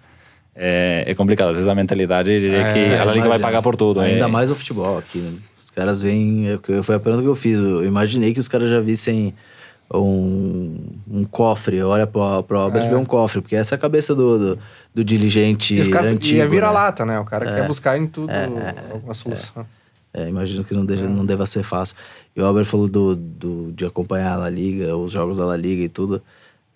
é, 0.54 1.04
é 1.06 1.14
complicado. 1.14 1.50
Às 1.50 1.56
vezes 1.56 1.68
a 1.68 1.74
mentalidade 1.74 2.32
é, 2.32 2.72
que 2.72 2.94
a 2.94 3.04
La 3.04 3.12
Liga 3.12 3.28
vai 3.28 3.38
pagar 3.38 3.62
por 3.62 3.76
tudo. 3.76 4.00
Ainda 4.00 4.24
é. 4.24 4.28
mais 4.28 4.50
o 4.50 4.54
futebol 4.54 4.98
aqui. 4.98 5.18
Né? 5.18 5.38
Os 5.62 5.70
caras 5.70 6.02
vêm. 6.02 6.48
É 6.48 6.82
foi 6.82 6.94
a 6.94 7.00
pergunta 7.00 7.22
que 7.22 7.28
eu 7.28 7.34
fiz. 7.34 7.58
Eu 7.58 7.84
imaginei 7.84 8.34
que 8.34 8.40
os 8.40 8.48
caras 8.48 8.70
já 8.70 8.80
vissem 8.80 9.34
um, 9.92 10.76
um 11.10 11.24
cofre. 11.24 11.82
Olha 11.82 12.06
pro, 12.06 12.42
pro 12.42 12.58
Albert 12.58 12.84
é. 12.84 12.90
vê 12.90 12.96
um 12.96 13.04
cofre, 13.04 13.40
porque 13.40 13.56
essa 13.56 13.74
é 13.74 13.76
a 13.76 13.78
cabeça 13.78 14.14
do, 14.14 14.38
do, 14.38 14.58
do 14.94 15.04
diligente. 15.04 15.80
E, 15.80 15.90
caras, 15.90 16.12
antigo, 16.12 16.38
e 16.38 16.40
é 16.40 16.46
vira-lata, 16.46 17.06
né? 17.06 17.18
O 17.18 17.24
cara 17.24 17.48
é. 17.48 17.54
quer 17.56 17.66
buscar 17.66 17.96
em 17.96 18.06
tudo 18.06 18.30
alguma 18.92 19.14
solução. 19.14 19.66
É, 20.14 20.28
imagino 20.28 20.62
que 20.62 20.74
não, 20.74 20.84
deja, 20.84 21.08
não 21.08 21.24
deva 21.24 21.46
ser 21.46 21.62
fácil. 21.62 21.96
E 22.36 22.40
o 22.40 22.44
Albert 22.44 22.66
falou 22.66 22.86
do, 22.86 23.16
do, 23.16 23.72
de 23.72 23.86
acompanhar 23.86 24.34
a 24.34 24.36
La 24.36 24.50
Liga, 24.50 24.94
os 24.94 25.12
jogos 25.12 25.38
da 25.38 25.46
La 25.46 25.56
Liga 25.56 25.82
e 25.82 25.88
tudo 25.88 26.22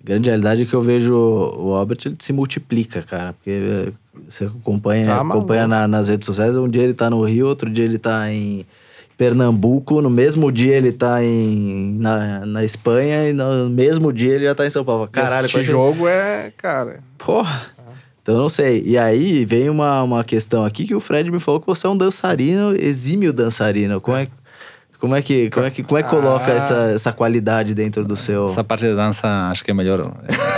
grande 0.07 0.30
realidade 0.30 0.62
é 0.62 0.64
que 0.64 0.74
eu 0.74 0.80
vejo 0.80 1.12
o 1.14 1.74
Albert 1.74 1.98
ele 2.07 2.16
se 2.20 2.32
multiplica, 2.32 3.02
cara. 3.02 3.32
Porque 3.32 3.50
é, 3.50 3.92
você 4.28 4.44
acompanha, 4.44 5.07
tá 5.07 5.20
acompanha 5.20 5.66
na, 5.66 5.88
nas 5.88 6.09
redes 6.09 6.24
sociais, 6.24 6.57
um 6.57 6.68
dia 6.68 6.84
ele 6.84 6.94
tá 6.94 7.11
no 7.11 7.22
Rio, 7.24 7.48
outro 7.48 7.68
dia 7.68 7.84
ele 7.84 7.98
tá 7.98 8.30
em 8.30 8.64
Pernambuco, 9.18 10.00
no 10.00 10.09
mesmo 10.09 10.52
dia 10.52 10.76
ele 10.76 10.92
tá 10.92 11.24
em, 11.24 11.98
na, 11.98 12.46
na 12.46 12.64
Espanha 12.64 13.28
e 13.28 13.32
no 13.32 13.68
mesmo 13.68 14.12
dia 14.12 14.36
ele 14.36 14.44
já 14.44 14.54
tá 14.54 14.64
em 14.64 14.70
São 14.70 14.84
Paulo. 14.84 15.09
Caralho, 15.11 15.46
Esse 15.46 15.62
jogo 15.62 16.07
é, 16.07 16.52
cara. 16.57 17.00
Porra. 17.18 17.74
Então 18.22 18.34
eu 18.34 18.40
não 18.40 18.48
sei. 18.48 18.82
E 18.84 18.96
aí 18.96 19.44
vem 19.44 19.68
uma, 19.68 20.02
uma 20.02 20.24
questão 20.24 20.64
aqui 20.64 20.84
que 20.84 20.94
o 20.94 21.00
Fred 21.00 21.30
me 21.30 21.40
falou 21.40 21.61
que 21.61 21.66
você 21.66 21.86
é 21.86 21.90
um 21.90 21.96
dançarino, 21.96 22.74
exímio 22.76 23.32
dançarino. 23.32 24.00
Como 24.00 24.16
é 24.16 24.26
que 24.26 24.32
como 24.99 25.14
é 25.14 25.22
que, 25.22 25.51
como 25.51 25.66
é 25.66 25.70
que, 25.70 25.82
como 25.82 25.99
é 25.99 26.03
que 26.03 26.09
coloca 26.09 26.53
ah. 26.53 26.57
essa, 26.57 26.74
essa 26.94 27.12
qualidade 27.12 27.74
dentro 27.74 28.05
do 28.05 28.16
seu. 28.16 28.47
Essa 28.47 28.64
parte 28.64 28.86
de 28.86 28.94
dança, 28.94 29.49
acho 29.51 29.64
que 29.64 29.70
é 29.70 29.74
melhor 29.74 30.12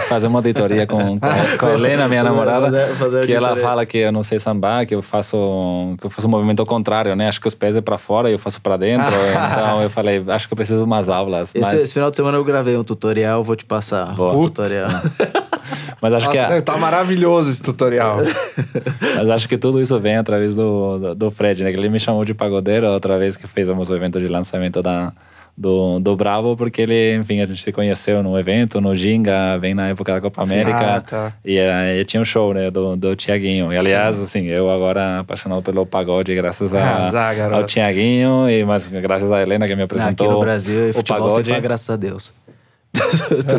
fazer 0.09 0.26
uma 0.26 0.39
auditoria 0.39 0.86
com, 0.89 1.18
com, 1.18 1.66
a 1.66 1.72
Helena, 1.74 2.09
minha 2.09 2.22
namorada, 2.22 2.66
fazer, 2.66 2.86
fazer 2.95 3.26
que 3.26 3.32
ela 3.32 3.57
fala 3.57 3.84
que 3.84 3.99
eu 3.99 4.12
não 4.12 4.22
sei 4.22 4.39
sambar, 4.39 4.86
que 4.86 4.95
eu 4.95 5.03
faço 5.03 5.97
que 5.99 6.07
eu 6.07 6.11
faço 6.11 6.26
um 6.26 6.30
movimento 6.30 6.61
ao 6.61 6.66
contrário, 6.66 7.14
né? 7.16 7.28
Acho 7.28 7.41
que 7.41 7.49
os 7.49 7.55
pés 7.55 7.76
é 7.76 7.80
para 7.80 7.99
fora 7.99 8.30
e 8.30 8.32
eu 8.32 8.39
faço 8.39 8.61
para 8.61 8.76
dentro. 8.76 9.09
então 9.51 9.82
eu 9.82 9.91
falei, 9.91 10.22
acho 10.28 10.47
que 10.47 10.53
eu 10.53 10.57
preciso 10.57 10.78
de 10.78 10.84
umas 10.84 11.09
aulas. 11.09 11.51
Esse, 11.55 11.61
mas... 11.61 11.72
esse, 11.74 11.95
final 11.95 12.11
de 12.11 12.16
semana 12.16 12.39
eu 12.39 12.45
gravei 12.45 12.76
um 12.76 12.84
tutorial, 12.84 13.43
vou 13.43 13.57
te 13.57 13.64
passar. 13.64 14.14
Boa. 14.14 14.34
Um 14.34 14.45
tutorial. 14.45 14.89
Mas 16.01 16.12
acho 16.12 16.26
Nossa, 16.26 16.46
que. 16.46 16.53
É... 16.55 16.61
Tá 16.61 16.76
maravilhoso 16.76 17.51
esse 17.51 17.62
tutorial. 17.62 18.18
Mas 19.16 19.30
acho 19.30 19.49
que 19.49 19.59
tudo 19.59 19.80
isso 19.80 19.99
vem 19.99 20.16
através 20.16 20.55
do, 20.55 20.99
do, 20.99 21.14
do, 21.14 21.30
Fred, 21.30 21.64
né? 21.64 21.70
Que 21.70 21.76
ele 21.76 21.88
me 21.88 21.99
chamou 21.99 22.24
de 22.24 22.34
pagodeiro 22.34 22.86
outra 22.86 23.18
vez 23.18 23.36
que 23.36 23.46
fizemos 23.46 23.90
o 23.90 23.96
evento 23.96 24.20
de 24.20 24.28
lançamento 24.28 24.80
da, 24.80 25.12
do, 25.59 25.99
do 25.99 26.14
Bravo, 26.14 26.57
porque 26.57 26.82
ele, 26.82 27.16
enfim, 27.16 27.40
a 27.40 27.46
gente 27.46 27.62
se 27.62 27.72
conheceu 27.72 28.22
no 28.22 28.38
evento, 28.38 28.80
no 28.80 28.94
Ginga, 28.94 29.59
vem 29.59 29.74
na 29.74 29.88
época 29.88 30.12
da 30.12 30.20
Copa 30.20 30.42
América. 30.42 30.96
Ah, 30.96 31.01
tá. 31.01 31.32
E 31.44 31.59
aí 31.59 32.05
tinha 32.05 32.20
um 32.20 32.24
show, 32.24 32.55
né, 32.55 32.70
do, 32.70 32.96
do 32.96 33.16
Tiaguinho. 33.16 33.72
E 33.72 33.76
aliás, 33.76 34.14
Sim. 34.16 34.22
assim, 34.22 34.44
eu 34.46 34.70
agora 34.70 35.18
apaixonado 35.18 35.62
pelo 35.62 35.84
pagode, 35.84 36.32
graças 36.34 36.72
a, 36.72 37.11
ah, 37.12 37.57
ao 37.57 37.64
Tiaguinho, 37.64 38.49
e 38.49 38.64
mas 38.64 38.86
graças 38.86 39.32
a 39.32 39.42
Helena 39.42 39.66
que 39.66 39.74
me 39.74 39.82
apresentou. 39.82 40.26
Aqui 40.26 40.34
no 40.34 40.40
Brasil, 40.40 40.90
o 40.94 41.05
pagode. 41.05 41.51
Faz, 41.51 41.62
graças 41.62 41.90
a 41.90 41.96
Deus. 41.96 42.32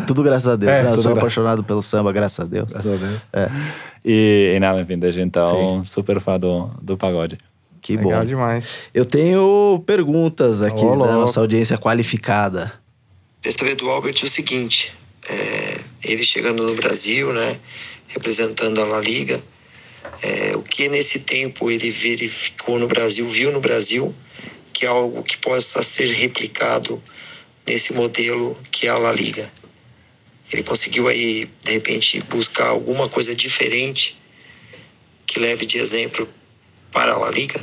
Tudo 0.06 0.22
graças 0.22 0.48
a 0.48 0.56
Deus. 0.56 0.72
É, 0.72 0.82
né? 0.82 0.92
Eu 0.92 0.98
sou 0.98 1.12
apaixonado 1.12 1.62
pelo 1.64 1.82
samba, 1.82 2.12
graças 2.12 2.40
a 2.40 2.48
Deus. 2.48 2.70
Graças 2.70 2.92
a 2.92 2.96
Deus. 2.96 3.20
É. 3.32 3.48
E, 4.04 4.52
e 4.56 4.60
nada, 4.60 4.80
enfim, 4.82 4.98
desde 4.98 5.20
então, 5.20 5.82
Sim. 5.82 5.84
super 5.84 6.20
fã 6.20 6.38
do, 6.38 6.70
do 6.80 6.96
pagode. 6.96 7.38
Que 7.80 7.96
Legal 7.96 8.20
bom. 8.20 8.26
demais. 8.26 8.88
Eu 8.92 9.04
tenho 9.04 9.82
perguntas 9.86 10.62
aqui 10.62 10.84
oh, 10.84 10.96
da 10.96 11.12
nossa 11.12 11.40
audiência 11.40 11.78
qualificada. 11.78 12.72
Queria 13.40 13.56
saber 13.56 13.74
do 13.74 13.88
Albert 13.88 14.22
o 14.22 14.28
seguinte: 14.28 14.92
é, 15.28 15.80
ele 16.04 16.22
chegando 16.22 16.62
no 16.62 16.74
Brasil, 16.74 17.32
né, 17.32 17.58
representando 18.08 18.80
a 18.80 18.84
La 18.84 19.00
Liga, 19.00 19.42
é, 20.22 20.54
o 20.56 20.62
que 20.62 20.88
nesse 20.88 21.20
tempo 21.20 21.70
ele 21.70 21.90
verificou 21.90 22.78
no 22.78 22.86
Brasil, 22.86 23.26
viu 23.26 23.50
no 23.50 23.60
Brasil, 23.60 24.14
que 24.72 24.84
é 24.84 24.88
algo 24.88 25.22
que 25.22 25.38
possa 25.38 25.82
ser 25.82 26.12
replicado 26.12 27.02
nesse 27.70 27.92
modelo 27.94 28.56
que 28.70 28.88
é 28.88 28.90
a 28.90 28.98
La 28.98 29.12
Liga. 29.12 29.48
Ele 30.52 30.64
conseguiu 30.64 31.06
aí, 31.06 31.48
de 31.62 31.72
repente, 31.72 32.20
buscar 32.28 32.66
alguma 32.66 33.08
coisa 33.08 33.34
diferente 33.34 34.20
que 35.24 35.38
leve 35.38 35.64
de 35.64 35.78
exemplo 35.78 36.28
para 36.90 37.12
a 37.12 37.18
La 37.18 37.30
Liga? 37.30 37.60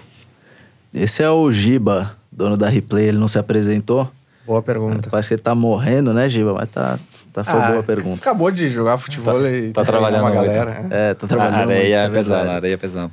Esse 0.93 1.21
é 1.21 1.29
o 1.29 1.51
Giba, 1.51 2.17
dono 2.31 2.55
da 2.55 2.69
Replay, 2.69 3.09
ele 3.09 3.17
não 3.17 3.27
se 3.27 3.37
apresentou? 3.37 4.09
Boa 4.45 4.61
pergunta. 4.61 5.09
Parece 5.09 5.27
que 5.27 5.33
ele 5.33 5.41
tá 5.41 5.53
morrendo, 5.53 6.13
né, 6.13 6.29
Giba? 6.29 6.53
Mas 6.53 6.69
tá, 6.69 6.97
tá 7.33 7.43
foi 7.43 7.59
ah, 7.59 7.71
boa 7.71 7.83
pergunta. 7.83 8.21
Acabou 8.21 8.49
de 8.49 8.69
jogar 8.69 8.97
futebol 8.97 9.41
tá, 9.41 9.51
e 9.51 9.71
tá 9.73 9.83
trabalhando 9.83 10.21
uma 10.21 10.31
galera. 10.31 10.79
Muito. 10.79 10.93
É, 10.93 11.13
tá 11.13 11.27
trabalhando. 11.27 11.71
A 11.71 11.73
areia 11.73 12.01
muito, 12.03 12.13
é 12.13 12.17
pesada, 12.17 12.51
a 12.51 12.55
areia 12.55 12.73
é 12.73 12.77
pesada. 12.77 13.11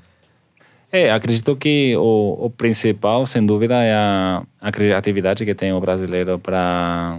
É, 0.95 1.11
acredito 1.11 1.57
que 1.57 1.97
o, 1.97 2.47
o 2.47 2.51
principal, 2.51 3.27
sem 3.27 3.45
dúvida, 3.45 3.83
é 3.83 3.93
a, 3.93 4.45
a 4.61 4.71
criatividade 4.71 5.45
que 5.45 5.53
tem 5.53 5.73
o 5.73 5.81
brasileiro 5.81 6.39
para 6.39 7.19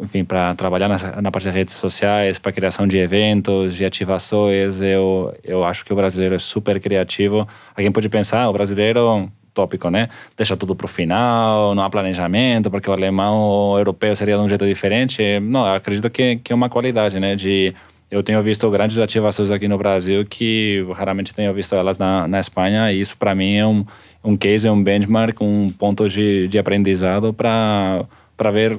enfim, 0.00 0.24
para 0.24 0.52
trabalhar 0.56 0.88
na, 0.88 1.22
na 1.22 1.30
parte 1.30 1.44
de 1.44 1.50
redes 1.50 1.74
sociais, 1.74 2.40
para 2.40 2.50
criação 2.50 2.84
de 2.84 2.98
eventos, 2.98 3.76
de 3.76 3.84
ativações. 3.84 4.80
Eu, 4.80 5.32
eu 5.44 5.62
acho 5.62 5.84
que 5.84 5.92
o 5.92 5.96
brasileiro 5.96 6.34
é 6.34 6.38
super 6.40 6.80
criativo. 6.80 7.46
Alguém 7.76 7.92
pode 7.92 8.08
pensar, 8.08 8.48
o 8.48 8.52
brasileiro 8.52 9.30
tópico, 9.54 9.88
né? 9.88 10.08
Deixa 10.36 10.56
tudo 10.56 10.74
para 10.74 10.86
o 10.86 10.88
final, 10.88 11.76
não 11.76 11.84
há 11.84 11.90
planejamento, 11.90 12.72
porque 12.72 12.90
o 12.90 12.92
alemão 12.92 13.38
ou 13.38 13.74
o 13.74 13.78
europeu 13.78 14.16
seria 14.16 14.34
de 14.36 14.42
um 14.42 14.48
jeito 14.48 14.66
diferente. 14.66 15.38
Não, 15.38 15.64
acredito 15.64 16.10
que, 16.10 16.38
que 16.38 16.52
é 16.52 16.56
uma 16.56 16.68
qualidade, 16.68 17.20
né? 17.20 17.36
De 17.36 17.72
eu 18.12 18.22
tenho 18.22 18.42
visto 18.42 18.70
grandes 18.70 18.98
ativações 18.98 19.50
aqui 19.50 19.66
no 19.66 19.78
Brasil 19.78 20.22
que 20.26 20.86
raramente 20.94 21.34
tenho 21.34 21.52
visto 21.54 21.74
elas 21.74 21.96
na, 21.96 22.28
na 22.28 22.38
Espanha 22.38 22.92
e 22.92 23.00
isso 23.00 23.16
para 23.16 23.34
mim 23.34 23.56
é 23.56 23.66
um, 23.66 23.86
um 24.22 24.36
case, 24.36 24.68
um 24.68 24.82
benchmark, 24.82 25.40
um 25.40 25.66
ponto 25.68 26.06
de, 26.06 26.46
de 26.46 26.58
aprendizado 26.58 27.32
para 27.32 28.06
ver 28.50 28.78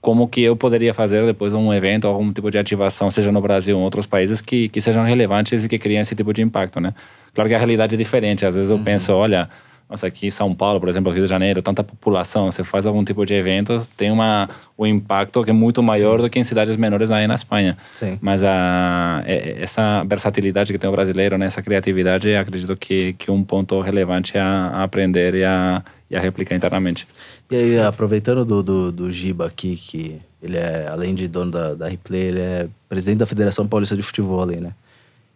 como 0.00 0.26
que 0.26 0.42
eu 0.42 0.56
poderia 0.56 0.92
fazer 0.92 1.24
depois 1.24 1.54
um 1.54 1.72
evento, 1.72 2.08
algum 2.08 2.32
tipo 2.32 2.50
de 2.50 2.58
ativação, 2.58 3.08
seja 3.08 3.30
no 3.30 3.40
Brasil 3.40 3.76
ou 3.76 3.82
em 3.82 3.84
outros 3.84 4.04
países, 4.04 4.40
que, 4.40 4.68
que 4.68 4.80
sejam 4.80 5.04
relevantes 5.04 5.64
e 5.64 5.68
que 5.68 5.78
criem 5.78 6.00
esse 6.00 6.16
tipo 6.16 6.32
de 6.32 6.42
impacto, 6.42 6.80
né? 6.80 6.92
Claro 7.32 7.48
que 7.48 7.54
a 7.54 7.58
realidade 7.58 7.94
é 7.94 7.98
diferente. 7.98 8.44
Às 8.44 8.54
vezes 8.54 8.70
eu 8.70 8.76
uhum. 8.76 8.84
penso, 8.84 9.12
olha, 9.12 9.48
nossa, 9.92 10.06
aqui 10.06 10.26
em 10.26 10.30
São 10.30 10.54
Paulo, 10.54 10.80
por 10.80 10.88
exemplo, 10.88 11.12
Rio 11.12 11.24
de 11.24 11.28
Janeiro, 11.28 11.60
tanta 11.60 11.84
população, 11.84 12.50
você 12.50 12.64
faz 12.64 12.86
algum 12.86 13.04
tipo 13.04 13.26
de 13.26 13.34
eventos, 13.34 13.90
tem 13.90 14.10
uma, 14.10 14.48
um 14.78 14.86
impacto 14.86 15.44
que 15.44 15.50
é 15.50 15.52
muito 15.52 15.82
maior 15.82 16.16
Sim. 16.16 16.22
do 16.22 16.30
que 16.30 16.38
em 16.38 16.44
cidades 16.44 16.76
menores 16.76 17.10
aí 17.10 17.26
na 17.26 17.34
Espanha. 17.34 17.76
Sim. 17.92 18.18
Mas 18.18 18.42
a, 18.42 19.22
essa 19.26 20.02
versatilidade 20.04 20.72
que 20.72 20.78
tem 20.78 20.88
o 20.88 20.92
brasileiro, 20.92 21.36
né, 21.36 21.44
essa 21.44 21.60
criatividade, 21.60 22.34
acredito 22.34 22.74
que, 22.74 23.12
que 23.12 23.30
um 23.30 23.44
ponto 23.44 23.82
relevante 23.82 24.38
a, 24.38 24.68
a 24.68 24.82
aprender 24.82 25.34
e 25.34 25.44
a, 25.44 25.84
e 26.10 26.16
a 26.16 26.20
replicar 26.20 26.56
internamente. 26.56 27.06
E 27.50 27.56
aí, 27.56 27.78
aproveitando 27.78 28.46
do, 28.46 28.62
do, 28.62 28.90
do 28.90 29.10
Giba 29.10 29.46
aqui, 29.46 29.76
que 29.76 30.18
ele 30.42 30.56
é, 30.56 30.88
além 30.90 31.14
de 31.14 31.28
dono 31.28 31.50
da, 31.50 31.74
da 31.74 31.88
Replay, 31.88 32.28
ele 32.28 32.40
é 32.40 32.66
presidente 32.88 33.18
da 33.18 33.26
Federação 33.26 33.68
Paulista 33.68 33.94
de 33.94 34.02
Futebol, 34.02 34.46
né? 34.46 34.72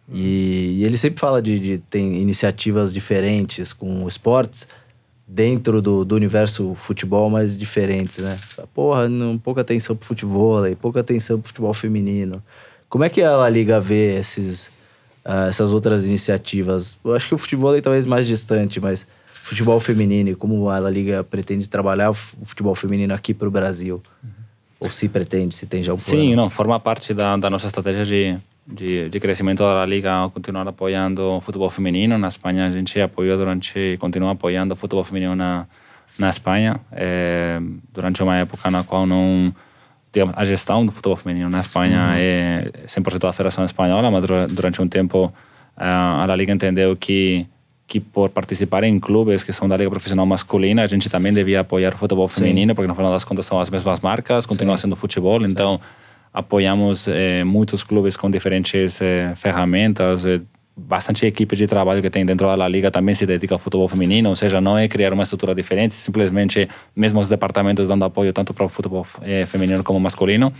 E, 0.09 0.79
e, 0.79 0.85
ele 0.85 0.97
sempre 0.97 1.19
fala 1.19 1.41
de, 1.41 1.59
de 1.59 1.77
tem 1.77 2.21
iniciativas 2.21 2.93
diferentes 2.93 3.73
com 3.73 4.07
esportes, 4.07 4.67
dentro 5.27 5.81
do, 5.81 6.05
do 6.05 6.15
universo 6.15 6.73
futebol, 6.73 7.29
mas 7.29 7.57
diferentes, 7.57 8.19
né? 8.19 8.37
Porra, 8.73 9.09
não, 9.09 9.37
pouca 9.37 9.59
atenção 9.59 9.95
pro 9.95 10.07
futebol, 10.07 10.63
pouca 10.77 11.01
atenção 11.01 11.37
pro 11.39 11.49
futebol 11.49 11.73
feminino. 11.73 12.41
Como 12.87 13.03
é 13.03 13.09
que 13.09 13.21
a 13.21 13.35
La 13.35 13.49
Liga 13.49 13.81
vê 13.81 14.15
esses, 14.15 14.67
uh, 15.25 15.49
essas 15.49 15.73
outras 15.73 16.05
iniciativas? 16.05 16.97
Eu 17.03 17.13
acho 17.13 17.27
que 17.27 17.35
o 17.35 17.37
futebol 17.37 17.75
é 17.75 17.81
talvez 17.81 18.05
mais 18.05 18.25
distante, 18.25 18.79
mas 18.79 19.05
futebol 19.25 19.79
feminino, 19.81 20.33
como 20.37 20.69
a 20.69 20.79
La 20.79 20.89
Liga 20.89 21.21
pretende 21.25 21.67
trabalhar 21.67 22.11
o 22.11 22.13
futebol 22.13 22.73
feminino 22.73 23.13
aqui 23.13 23.33
para 23.33 23.49
o 23.49 23.51
Brasil? 23.51 24.01
Uhum. 24.23 24.29
Ou 24.79 24.89
se 24.89 25.09
pretende, 25.09 25.53
se 25.55 25.65
tem 25.65 25.83
já 25.83 25.93
um 25.93 25.97
plano? 25.97 26.21
Sim, 26.21 26.35
não, 26.35 26.49
forma 26.49 26.79
parte 26.79 27.13
da, 27.13 27.35
da 27.35 27.49
nossa 27.49 27.67
estratégia 27.67 28.05
de, 28.05 28.37
de, 28.67 29.09
de, 29.09 29.19
crescimento 29.19 29.59
da 29.59 29.85
Liga 29.85 30.29
continuar 30.33 30.67
apoiando 30.67 31.23
o 31.23 31.41
futebol 31.41 31.69
feminino. 31.69 32.17
Na 32.17 32.27
Espanha 32.27 32.67
a 32.67 32.69
gente 32.69 32.99
apoiou 32.99 33.37
durante, 33.37 33.97
continua 33.99 34.31
apoiando 34.31 34.73
o 34.73 34.77
futebol 34.77 35.03
feminino 35.03 35.35
na, 35.35 35.65
na 36.19 36.29
Espanha, 36.29 36.79
é, 36.91 37.59
durante 37.93 38.21
uma 38.21 38.35
época 38.37 38.69
na 38.69 38.83
qual 38.83 39.05
não 39.05 39.53
a 40.35 40.43
gestão 40.45 40.83
do 40.83 40.91
futebol 40.91 41.15
feminino 41.15 41.47
na 41.49 41.59
Espanha 41.59 42.07
uhum. 42.07 42.13
é 42.15 42.71
100% 42.87 43.19
da 43.19 43.31
Federação 43.31 43.63
Espanhola, 43.63 44.09
mas 44.09 44.23
durante 44.49 44.81
um 44.81 44.87
tempo 44.87 45.31
a 45.75 46.25
La 46.27 46.35
Liga 46.35 46.51
entendeu 46.51 46.95
que 46.95 47.47
que 47.87 48.01
por 48.01 48.29
participar 48.29 48.83
em 48.83 48.99
clubes 48.99 49.43
que 49.43 49.53
são 49.53 49.67
da 49.67 49.77
liga 49.77 49.89
profissional 49.89 50.25
masculina, 50.25 50.83
a 50.83 50.87
gente 50.87 51.09
também 51.09 51.31
devia 51.31 51.61
apoiar 51.61 51.93
o 51.93 51.97
futebol 51.97 52.27
feminino, 52.27 52.71
Sim. 52.71 52.75
porque 52.75 52.87
no 52.87 52.93
final 52.93 53.09
das 53.09 53.23
contas 53.23 53.45
são 53.45 53.61
as 53.61 53.69
mesmas 53.69 54.01
marcas, 54.01 54.45
continua 54.45 54.75
Sim. 54.75 54.81
sendo 54.81 54.97
futebol, 54.97 55.41
então 55.45 55.77
Sim. 55.77 55.83
Apoiamos 56.33 57.07
eh, 57.07 57.43
muitos 57.43 57.83
clubes 57.83 58.15
com 58.17 58.29
diferentes 58.29 59.01
eh, 59.01 59.33
ferramentas, 59.35 60.25
eh, 60.25 60.41
bastante 60.77 61.25
equipe 61.25 61.55
de 61.55 61.65
trabalho 61.65 62.01
que 62.03 62.09
tem 62.09 62.23
dentro 62.23 62.55
da 62.55 62.67
liga 62.67 62.91
também 62.91 63.15
se 63.15 63.25
dedica 63.25 63.55
ao 63.55 63.59
futebol 63.59 63.87
feminino, 63.87 64.29
ou 64.29 64.35
seja, 64.35 64.61
não 64.61 64.77
é 64.77 64.87
criar 64.87 65.11
uma 65.11 65.23
estrutura 65.23 65.55
diferente, 65.55 65.95
simplesmente 65.95 66.69
mesmo 66.95 67.19
os 67.19 67.27
departamentos 67.27 67.87
dando 67.87 68.05
apoio 68.05 68.31
tanto 68.31 68.53
para 68.53 68.65
o 68.65 68.69
futebol 68.69 69.05
eh, 69.23 69.45
feminino 69.47 69.83
como 69.83 69.99
masculino. 69.99 70.53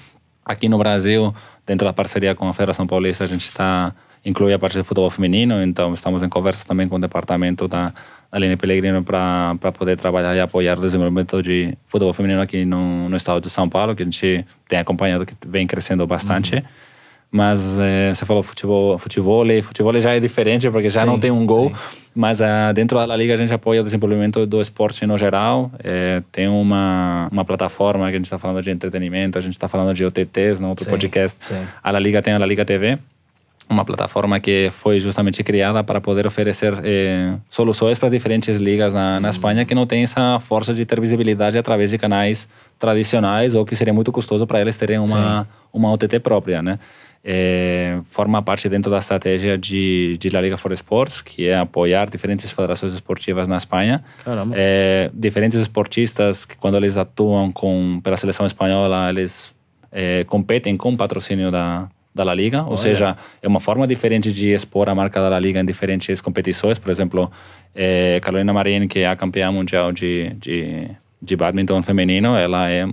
Aqui 0.44 0.68
no 0.68 0.78
Brasil, 0.78 1.34
dentro 1.66 1.86
da 1.86 1.94
parceria 1.94 2.34
com 2.34 2.48
a 2.48 2.54
Federação 2.54 2.88
Paulista, 2.88 3.26
a 3.26 3.28
gente 3.28 3.46
está 3.46 3.94
inclui 4.26 4.52
a 4.52 4.60
parte 4.60 4.78
de 4.78 4.84
futebol 4.84 5.10
feminino, 5.10 5.62
então 5.62 5.94
estamos 5.94 6.24
em 6.24 6.28
conversa 6.28 6.66
também 6.66 6.88
com 6.88 6.96
o 6.96 7.00
departamento 7.00 7.68
da 7.68 7.94
Aline 8.32 8.58
Pellegrino 8.58 9.04
para 9.04 9.72
poder 9.74 9.98
trabalhar 9.98 10.36
e 10.36 10.40
apoiar 10.40 10.78
o 10.78 10.82
desenvolvimento 10.82 11.42
de 11.42 11.78
futebol 11.88 12.14
feminino 12.14 12.42
aqui 12.42 12.66
no, 12.66 13.08
no 13.10 13.16
estado 13.16 13.42
de 13.42 13.50
São 13.50 13.70
Paulo, 13.70 13.96
que 13.96 14.04
a 14.04 14.06
gente 14.06 14.46
tem 14.68 14.80
acompanhado, 14.80 15.26
que 15.26 15.34
vem 15.46 15.66
crescendo 15.66 16.06
bastante. 16.06 16.56
Uhum. 16.56 16.62
Mas 17.30 17.78
é, 17.78 18.14
você 18.14 18.26
falou 18.26 18.42
futebol, 18.42 18.98
futebol, 18.98 19.46
futebol 19.62 20.00
já 20.00 20.16
é 20.16 20.20
diferente 20.20 20.70
porque 20.70 20.90
já 20.90 21.02
sim, 21.02 21.06
não 21.06 21.20
tem 21.20 21.30
um 21.30 21.46
gol, 21.46 21.70
sim. 21.70 21.98
mas 22.16 22.40
uh, 22.40 22.74
dentro 22.74 22.98
da 23.06 23.16
liga 23.18 23.34
a 23.34 23.38
gente 23.38 23.54
apoia 23.54 23.82
o 23.82 23.84
desenvolvimento 23.84 24.46
do 24.46 24.62
esporte 24.62 25.06
no 25.06 25.18
geral. 25.18 25.70
É, 25.84 26.24
tem 26.32 26.48
uma, 26.48 27.28
uma 27.30 27.44
plataforma 27.44 28.06
que 28.06 28.14
a 28.14 28.18
gente 28.18 28.26
está 28.26 28.40
falando 28.40 28.62
de 28.64 28.72
entretenimento, 28.72 29.38
a 29.38 29.42
gente 29.42 29.54
está 29.54 29.68
falando 29.68 29.94
de 29.94 30.06
OTTs 30.06 30.62
no 30.62 30.70
outro 30.70 30.86
sim, 30.86 30.90
podcast. 30.90 31.38
A 31.84 31.92
La 31.92 32.00
Liga 32.00 32.22
tem 32.22 32.34
a 32.34 32.38
La 32.38 32.46
Liga 32.46 32.64
TV, 32.64 32.98
uma 33.70 33.84
plataforma 33.84 34.40
que 34.40 34.70
foi 34.72 35.00
justamente 35.00 35.44
criada 35.44 35.84
para 35.84 36.00
poder 36.00 36.26
oferecer 36.26 36.74
eh, 36.84 37.36
soluções 37.50 38.00
para 38.00 38.10
diferentes 38.10 38.58
ligas 38.58 38.94
na, 38.94 39.20
na 39.20 39.30
Espanha 39.30 39.66
que 39.66 39.76
não 39.76 39.86
tem 39.86 40.04
essa 40.04 40.40
força 40.40 40.74
de 40.74 40.86
ter 40.86 41.00
visibilidade 41.02 41.58
através 41.58 41.92
de 41.92 41.98
canais 41.98 42.48
tradicionais 42.80 43.56
ou 43.56 43.66
que 43.66 43.76
seria 43.76 43.94
muito 43.94 44.12
custoso 44.12 44.48
para 44.48 44.62
eles 44.62 44.78
terem 44.78 45.00
uma, 45.00 45.48
uma 45.74 45.92
OTT 45.92 46.20
própria, 46.20 46.62
né? 46.62 46.80
É, 47.30 48.00
forma 48.10 48.42
parte 48.42 48.70
dentro 48.70 48.90
da 48.90 49.00
estratégia 49.00 49.58
de, 49.58 50.16
de 50.18 50.30
La 50.30 50.40
Liga 50.40 50.56
for 50.56 50.72
Sports, 50.72 51.22
que 51.22 51.48
é 51.48 51.58
apoiar 51.58 52.10
diferentes 52.10 52.50
federações 52.50 52.94
esportivas 52.94 53.50
na 53.50 53.58
Espanha. 53.58 54.02
É, 54.56 55.12
diferentes 55.14 55.60
esportistas 55.60 56.46
que 56.46 56.56
quando 56.56 56.78
eles 56.78 56.96
atuam 56.96 57.52
com, 57.52 58.00
pela 58.02 58.16
seleção 58.16 58.46
espanhola, 58.46 59.10
eles 59.10 59.54
é, 59.92 60.24
competem 60.24 60.78
com 60.78 60.96
patrocínio 60.96 61.52
da, 61.52 61.90
da 62.18 62.24
La 62.24 62.34
Liga, 62.34 62.64
ou 62.64 62.76
seja, 62.76 63.16
é 63.42 63.48
uma 63.48 63.60
forma 63.60 63.88
diferente 63.88 64.34
de 64.34 64.52
expor 64.52 64.90
a 64.90 64.96
marca 64.96 65.22
da 65.22 65.30
La 65.30 65.40
Liga 65.40 65.62
em 65.62 65.66
diferentes 65.66 66.20
competições. 66.20 66.80
Por 66.80 66.92
exemplo, 66.92 67.32
é, 67.74 68.20
Carolina 68.22 68.52
Marin, 68.52 68.88
que 68.88 69.00
é 69.00 69.08
a 69.08 69.16
campeã 69.16 69.52
mundial 69.52 69.94
de, 69.94 70.34
de, 70.40 70.90
de 71.22 71.36
badminton 71.36 71.82
feminino, 71.84 72.36
ela 72.36 72.70
é 72.70 72.88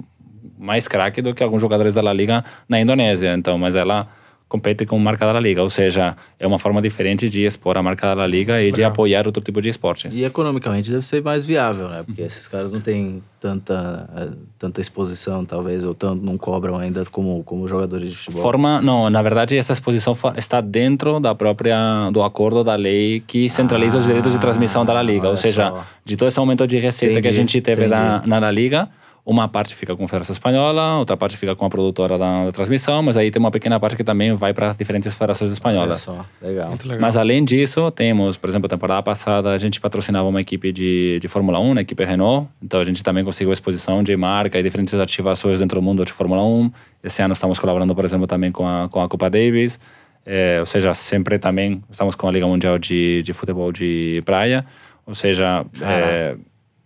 mais 0.58 0.86
craque 0.86 1.20
do 1.22 1.34
que 1.34 1.42
alguns 1.42 1.60
jogadores 1.60 1.94
da 1.94 2.02
La 2.02 2.12
Liga 2.12 2.44
na 2.68 2.80
Indonésia. 2.80 3.34
Então, 3.34 3.58
mas 3.58 3.74
ela 3.74 4.06
compete 4.48 4.86
com 4.86 4.98
marca 4.98 5.32
da 5.32 5.40
Liga, 5.40 5.62
ou 5.62 5.70
seja, 5.70 6.16
é 6.38 6.46
uma 6.46 6.58
forma 6.58 6.80
diferente 6.80 7.28
de 7.28 7.42
expor 7.42 7.76
a 7.76 7.82
marca 7.82 8.14
da 8.14 8.26
Liga 8.26 8.60
e 8.60 8.66
Legal. 8.66 8.76
de 8.76 8.84
apoiar 8.84 9.26
outro 9.26 9.42
tipo 9.42 9.60
de 9.60 9.68
esportes. 9.68 10.14
E 10.14 10.24
economicamente 10.24 10.90
deve 10.90 11.04
ser 11.04 11.22
mais 11.22 11.44
viável, 11.44 11.88
né? 11.88 12.02
Porque 12.04 12.22
esses 12.22 12.46
caras 12.46 12.72
não 12.72 12.80
têm 12.80 13.22
tanta, 13.40 14.36
tanta 14.58 14.80
exposição, 14.80 15.44
talvez, 15.44 15.84
ou 15.84 15.94
tanto 15.94 16.24
não 16.24 16.38
cobram 16.38 16.76
ainda 16.76 17.04
como, 17.06 17.42
como 17.42 17.66
jogadores 17.66 18.10
de 18.10 18.16
futebol. 18.16 18.42
Forma, 18.42 18.80
não, 18.80 19.10
na 19.10 19.22
verdade 19.22 19.56
essa 19.56 19.72
exposição 19.72 20.16
está 20.36 20.60
dentro 20.60 21.18
da 21.18 21.34
própria 21.34 22.10
do 22.12 22.22
acordo 22.22 22.62
da 22.62 22.74
lei 22.76 23.22
que 23.26 23.48
centraliza 23.50 23.98
ah, 23.98 24.00
os 24.00 24.06
direitos 24.06 24.32
de 24.32 24.38
transmissão 24.38 24.84
da 24.84 24.92
La 24.92 25.02
Liga, 25.02 25.28
ou 25.28 25.36
seja, 25.36 25.70
só. 25.70 25.84
de 26.04 26.16
todo 26.16 26.28
esse 26.28 26.38
aumento 26.38 26.66
de 26.66 26.78
receita 26.78 27.14
entendi, 27.14 27.22
que 27.22 27.28
a 27.28 27.32
gente 27.32 27.60
teve 27.60 27.86
na, 27.86 28.22
na 28.24 28.38
La 28.38 28.50
Liga, 28.50 28.88
uma 29.26 29.48
parte 29.48 29.74
fica 29.74 29.96
com 29.96 30.04
a 30.04 30.08
Federação 30.08 30.34
Espanhola, 30.34 30.98
outra 30.98 31.16
parte 31.16 31.36
fica 31.36 31.56
com 31.56 31.64
a 31.64 31.70
produtora 31.70 32.18
da, 32.18 32.44
da 32.44 32.52
transmissão, 32.52 33.02
mas 33.02 33.16
aí 33.16 33.30
tem 33.30 33.40
uma 33.40 33.50
pequena 33.50 33.80
parte 33.80 33.96
que 33.96 34.04
também 34.04 34.34
vai 34.34 34.52
para 34.52 34.74
diferentes 34.74 35.14
federações 35.14 35.50
espanholas. 35.50 36.02
só, 36.02 36.26
legal. 36.42 36.76
legal. 36.84 37.00
Mas 37.00 37.16
além 37.16 37.42
disso, 37.42 37.90
temos, 37.90 38.36
por 38.36 38.50
exemplo, 38.50 38.66
a 38.66 38.68
temporada 38.68 39.02
passada 39.02 39.50
a 39.50 39.58
gente 39.58 39.80
patrocinava 39.80 40.28
uma 40.28 40.42
equipe 40.42 40.70
de, 40.70 41.18
de 41.20 41.28
Fórmula 41.28 41.58
1, 41.58 41.78
a 41.78 41.80
equipe 41.80 42.04
Renault, 42.04 42.48
então 42.62 42.80
a 42.80 42.84
gente 42.84 43.02
também 43.02 43.24
conseguiu 43.24 43.50
exposição 43.52 44.02
de 44.02 44.14
marca 44.14 44.58
e 44.58 44.62
diferentes 44.62 44.92
ativações 44.92 45.58
dentro 45.58 45.80
do 45.80 45.82
mundo 45.82 46.04
de 46.04 46.12
Fórmula 46.12 46.44
1. 46.44 46.70
Esse 47.02 47.22
ano 47.22 47.32
estamos 47.32 47.58
colaborando, 47.58 47.94
por 47.94 48.04
exemplo, 48.04 48.26
também 48.26 48.52
com 48.52 48.66
a, 48.66 48.90
com 48.90 49.00
a 49.00 49.08
Copa 49.08 49.30
Davis, 49.30 49.80
é, 50.26 50.58
ou 50.60 50.66
seja, 50.66 50.92
sempre 50.92 51.38
também 51.38 51.82
estamos 51.90 52.14
com 52.14 52.28
a 52.28 52.30
Liga 52.30 52.46
Mundial 52.46 52.78
de, 52.78 53.22
de 53.22 53.32
Futebol 53.32 53.72
de 53.72 54.22
Praia, 54.26 54.66
ou 55.06 55.14
seja, 55.14 55.64
é, 55.82 56.36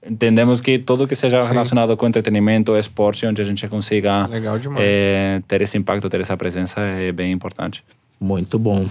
entendemos 0.05 0.61
que 0.61 0.79
tudo 0.79 1.07
que 1.07 1.15
seja 1.15 1.43
Sim. 1.43 1.49
relacionado 1.49 1.97
com 1.97 2.07
entretenimento, 2.07 2.77
esporte, 2.77 3.27
onde 3.27 3.43
a 3.43 3.45
gente 3.45 3.67
consiga 3.69 4.29
é, 4.79 5.43
ter 5.47 5.63
esse 5.63 5.77
impacto, 5.77 6.09
ter 6.09 6.21
essa 6.21 6.37
presença, 6.37 6.81
é 6.81 7.13
bem 7.13 7.33
importante. 7.33 7.85
Muito 8.21 8.59
bom. 8.59 8.89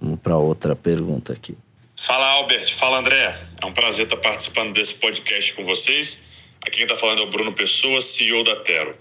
Vamos 0.00 0.20
para 0.20 0.36
outra 0.36 0.76
pergunta 0.76 1.32
aqui. 1.32 1.56
Fala, 1.96 2.26
Albert. 2.34 2.72
Fala, 2.74 2.98
André. 2.98 3.36
É 3.60 3.66
um 3.66 3.72
prazer 3.72 4.04
estar 4.04 4.16
participando 4.18 4.72
desse 4.72 4.94
podcast 4.94 5.52
com 5.54 5.64
vocês. 5.64 6.22
Aqui 6.60 6.76
quem 6.76 6.82
está 6.82 6.96
falando 6.96 7.22
é 7.22 7.24
o 7.24 7.30
Bruno 7.30 7.52
Pessoa, 7.52 8.00
CEO 8.00 8.44
da 8.44 8.56
Tero. 8.56 8.94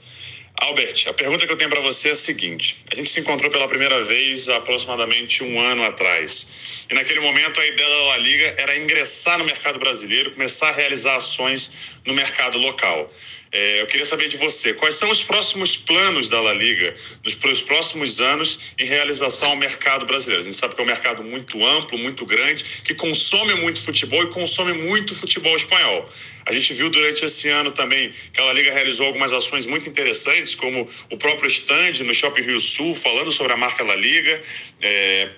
Albert, 0.59 1.07
a 1.07 1.13
pergunta 1.13 1.45
que 1.45 1.51
eu 1.51 1.57
tenho 1.57 1.69
para 1.69 1.81
você 1.81 2.09
é 2.09 2.11
a 2.11 2.15
seguinte: 2.15 2.83
a 2.91 2.95
gente 2.95 3.09
se 3.09 3.19
encontrou 3.19 3.51
pela 3.51 3.67
primeira 3.67 4.03
vez 4.03 4.49
há 4.49 4.57
aproximadamente 4.57 5.43
um 5.43 5.59
ano 5.59 5.83
atrás. 5.83 6.47
E 6.89 6.93
naquele 6.95 7.19
momento 7.19 7.59
a 7.59 7.65
ideia 7.65 7.87
da 7.87 8.03
La 8.03 8.17
Liga 8.17 8.55
era 8.57 8.75
ingressar 8.75 9.37
no 9.37 9.45
mercado 9.45 9.77
brasileiro, 9.77 10.31
começar 10.31 10.69
a 10.69 10.71
realizar 10.71 11.15
ações 11.15 11.71
no 12.05 12.13
mercado 12.13 12.57
local. 12.57 13.13
É, 13.51 13.81
eu 13.81 13.87
queria 13.87 14.05
saber 14.05 14.27
de 14.27 14.35
você, 14.35 14.73
quais 14.73 14.95
são 14.95 15.09
os 15.09 15.23
próximos 15.23 15.77
planos 15.77 16.27
da 16.27 16.41
La 16.41 16.53
Liga 16.53 16.93
nos 17.23 17.33
próximos 17.61 18.19
anos 18.19 18.59
em 18.77 18.85
relação 18.85 19.51
ao 19.51 19.55
mercado 19.55 20.05
brasileiro? 20.05 20.41
A 20.41 20.45
gente 20.45 20.57
sabe 20.57 20.75
que 20.75 20.81
é 20.81 20.83
um 20.83 20.87
mercado 20.87 21.23
muito 21.23 21.65
amplo, 21.65 21.97
muito 21.97 22.25
grande, 22.25 22.63
que 22.83 22.93
consome 22.93 23.53
muito 23.55 23.79
futebol 23.79 24.21
e 24.23 24.27
consome 24.27 24.73
muito 24.73 25.15
futebol 25.15 25.55
espanhol. 25.55 26.09
A 26.47 26.53
gente 26.53 26.73
viu 26.73 26.89
durante 26.89 27.25
esse 27.25 27.49
ano 27.49 27.71
também 27.71 28.13
que 28.31 28.39
a 28.39 28.53
Liga 28.53 28.71
realizou 28.71 29.05
algumas 29.05 29.33
ações 29.33 29.65
muito 29.65 29.89
interessantes, 29.89 30.55
como 30.55 30.89
o 31.11 31.17
próprio 31.17 31.47
stand 31.49 32.05
no 32.05 32.13
Shopping 32.13 32.41
Rio 32.41 32.59
Sul, 32.61 32.95
falando 32.95 33.33
sobre 33.33 33.51
a 33.51 33.57
marca 33.57 33.83
La 33.83 33.95
Liga. 33.95 34.41
É, 34.81 35.29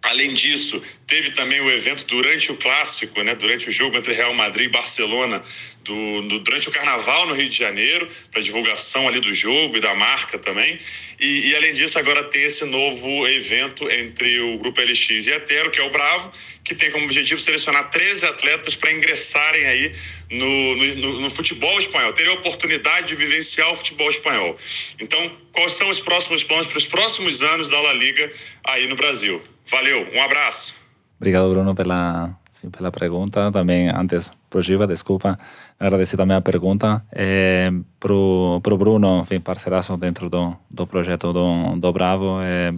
Além 0.00 0.32
disso, 0.32 0.80
teve 1.06 1.32
também 1.32 1.60
o 1.60 1.68
evento 1.68 2.04
durante 2.06 2.52
o 2.52 2.56
clássico, 2.56 3.20
né, 3.22 3.34
durante 3.34 3.68
o 3.68 3.72
jogo 3.72 3.96
entre 3.96 4.14
Real 4.14 4.32
Madrid 4.32 4.66
e 4.66 4.70
Barcelona, 4.70 5.42
do, 5.88 6.22
do, 6.28 6.38
durante 6.40 6.68
o 6.68 6.70
carnaval 6.70 7.26
no 7.26 7.34
Rio 7.34 7.48
de 7.48 7.56
Janeiro, 7.56 8.06
para 8.30 8.42
divulgação 8.42 9.08
ali 9.08 9.20
do 9.20 9.32
jogo 9.32 9.78
e 9.78 9.80
da 9.80 9.94
marca 9.94 10.38
também. 10.38 10.78
E, 11.18 11.48
e, 11.48 11.56
além 11.56 11.72
disso, 11.72 11.98
agora 11.98 12.22
tem 12.24 12.42
esse 12.42 12.64
novo 12.66 13.26
evento 13.26 13.90
entre 13.90 14.38
o 14.40 14.58
Grupo 14.58 14.80
LX 14.80 15.26
e 15.26 15.32
a 15.32 15.40
Tero, 15.40 15.70
que 15.70 15.80
é 15.80 15.84
o 15.84 15.90
Bravo, 15.90 16.30
que 16.62 16.74
tem 16.74 16.90
como 16.90 17.04
objetivo 17.04 17.40
selecionar 17.40 17.90
13 17.90 18.26
atletas 18.26 18.76
para 18.76 18.92
ingressarem 18.92 19.64
aí 19.66 19.94
no, 20.30 20.76
no, 20.76 21.20
no, 21.22 21.30
futebol 21.30 21.78
espanhol, 21.78 22.12
terem 22.12 22.30
a 22.30 22.34
oportunidade 22.34 23.08
de 23.08 23.16
vivenciar 23.16 23.72
o 23.72 23.74
futebol 23.74 24.10
espanhol. 24.10 24.56
Então, 25.00 25.32
quais 25.52 25.72
são 25.72 25.88
os 25.88 25.98
próximos 25.98 26.44
planos 26.44 26.66
para 26.66 26.76
os 26.76 26.86
próximos 26.86 27.42
anos 27.42 27.70
da 27.70 27.80
La 27.80 27.94
Liga 27.94 28.30
aí 28.64 28.86
no 28.86 28.94
Brasil? 28.94 29.42
Valeu, 29.66 30.06
um 30.14 30.22
abraço. 30.22 30.74
Obrigado, 31.16 31.50
Bruno, 31.50 31.74
pela, 31.74 32.38
pela 32.70 32.92
pergunta. 32.92 33.50
Também, 33.50 33.88
antes, 33.88 34.30
pro 34.48 34.60
Giva, 34.60 34.86
desculpa, 34.86 35.38
agradecer 35.78 36.16
também 36.16 36.36
a 36.36 36.40
pergunta. 36.40 37.02
É, 37.12 37.70
pro, 38.00 38.60
pro 38.62 38.76
Bruno, 38.76 39.20
enfim, 39.20 39.40
parceiraço 39.40 39.96
dentro 39.96 40.28
do, 40.28 40.56
do 40.70 40.86
projeto 40.86 41.32
do, 41.32 41.76
do 41.76 41.92
Bravo, 41.92 42.40
é, 42.42 42.72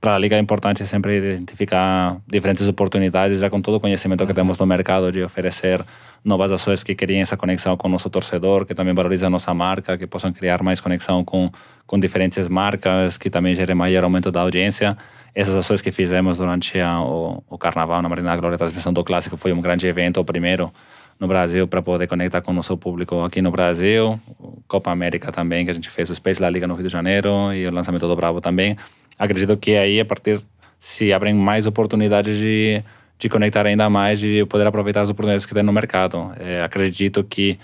para 0.00 0.14
a 0.14 0.18
liga 0.18 0.36
é 0.36 0.38
importante 0.38 0.86
sempre 0.86 1.18
identificar 1.18 2.18
diferentes 2.28 2.68
oportunidades, 2.68 3.40
já 3.40 3.50
com 3.50 3.60
todo 3.60 3.76
o 3.76 3.80
conhecimento 3.80 4.26
que 4.26 4.32
temos 4.32 4.58
no 4.58 4.66
mercado, 4.66 5.10
de 5.10 5.22
oferecer 5.22 5.84
novas 6.24 6.52
ações 6.52 6.84
que 6.84 6.94
criem 6.94 7.22
essa 7.22 7.36
conexão 7.36 7.76
com 7.76 7.88
o 7.88 7.90
nosso 7.90 8.08
torcedor, 8.08 8.64
que 8.64 8.74
também 8.74 8.94
valorizam 8.94 9.28
a 9.28 9.30
nossa 9.30 9.52
marca, 9.52 9.98
que 9.98 10.06
possam 10.06 10.32
criar 10.32 10.62
mais 10.62 10.80
conexão 10.80 11.24
com, 11.24 11.50
com 11.86 11.98
diferentes 11.98 12.48
marcas, 12.48 13.18
que 13.18 13.30
também 13.30 13.54
gerem 13.54 13.74
maior 13.74 14.04
aumento 14.04 14.30
da 14.30 14.42
audiência. 14.42 14.96
Essas 15.34 15.56
ações 15.56 15.82
que 15.82 15.90
fizemos 15.90 16.38
durante 16.38 16.78
a, 16.78 17.00
o, 17.00 17.42
o 17.48 17.58
Carnaval 17.58 18.00
na 18.00 18.08
Marina 18.08 18.36
Glória, 18.36 18.54
a 18.54 18.58
transmissão 18.58 18.92
do 18.92 19.02
Clássico, 19.02 19.36
foi 19.36 19.52
um 19.52 19.60
grande 19.60 19.86
evento, 19.86 20.20
o 20.20 20.24
primeiro 20.24 20.72
no 21.18 21.26
Brasil, 21.26 21.66
para 21.66 21.80
poder 21.80 22.06
conectar 22.06 22.40
com 22.40 22.50
o 22.52 22.54
nosso 22.54 22.76
público 22.76 23.22
aqui 23.22 23.40
no 23.40 23.50
Brasil. 23.50 24.20
Copa 24.68 24.90
América 24.90 25.32
também, 25.32 25.64
que 25.64 25.70
a 25.70 25.74
gente 25.74 25.88
fez 25.88 26.10
o 26.10 26.14
Space 26.14 26.40
La 26.42 26.50
Liga 26.50 26.66
no 26.66 26.74
Rio 26.74 26.86
de 26.86 26.92
Janeiro 26.92 27.52
e 27.54 27.66
o 27.66 27.70
lançamento 27.70 28.06
do 28.06 28.16
Bravo 28.16 28.40
também 28.40 28.76
acredito 29.18 29.56
que 29.56 29.76
aí, 29.76 30.00
a 30.00 30.04
partir, 30.04 30.40
se 30.78 31.12
abrem 31.12 31.34
mais 31.34 31.66
oportunidades 31.66 32.38
de, 32.38 32.82
de 33.18 33.28
conectar 33.28 33.66
ainda 33.66 33.88
mais, 33.88 34.20
de 34.20 34.44
poder 34.46 34.66
aproveitar 34.66 35.02
as 35.02 35.10
oportunidades 35.10 35.46
que 35.46 35.54
tem 35.54 35.62
no 35.62 35.72
mercado. 35.72 36.32
É, 36.38 36.62
acredito 36.62 37.24
que 37.24 37.58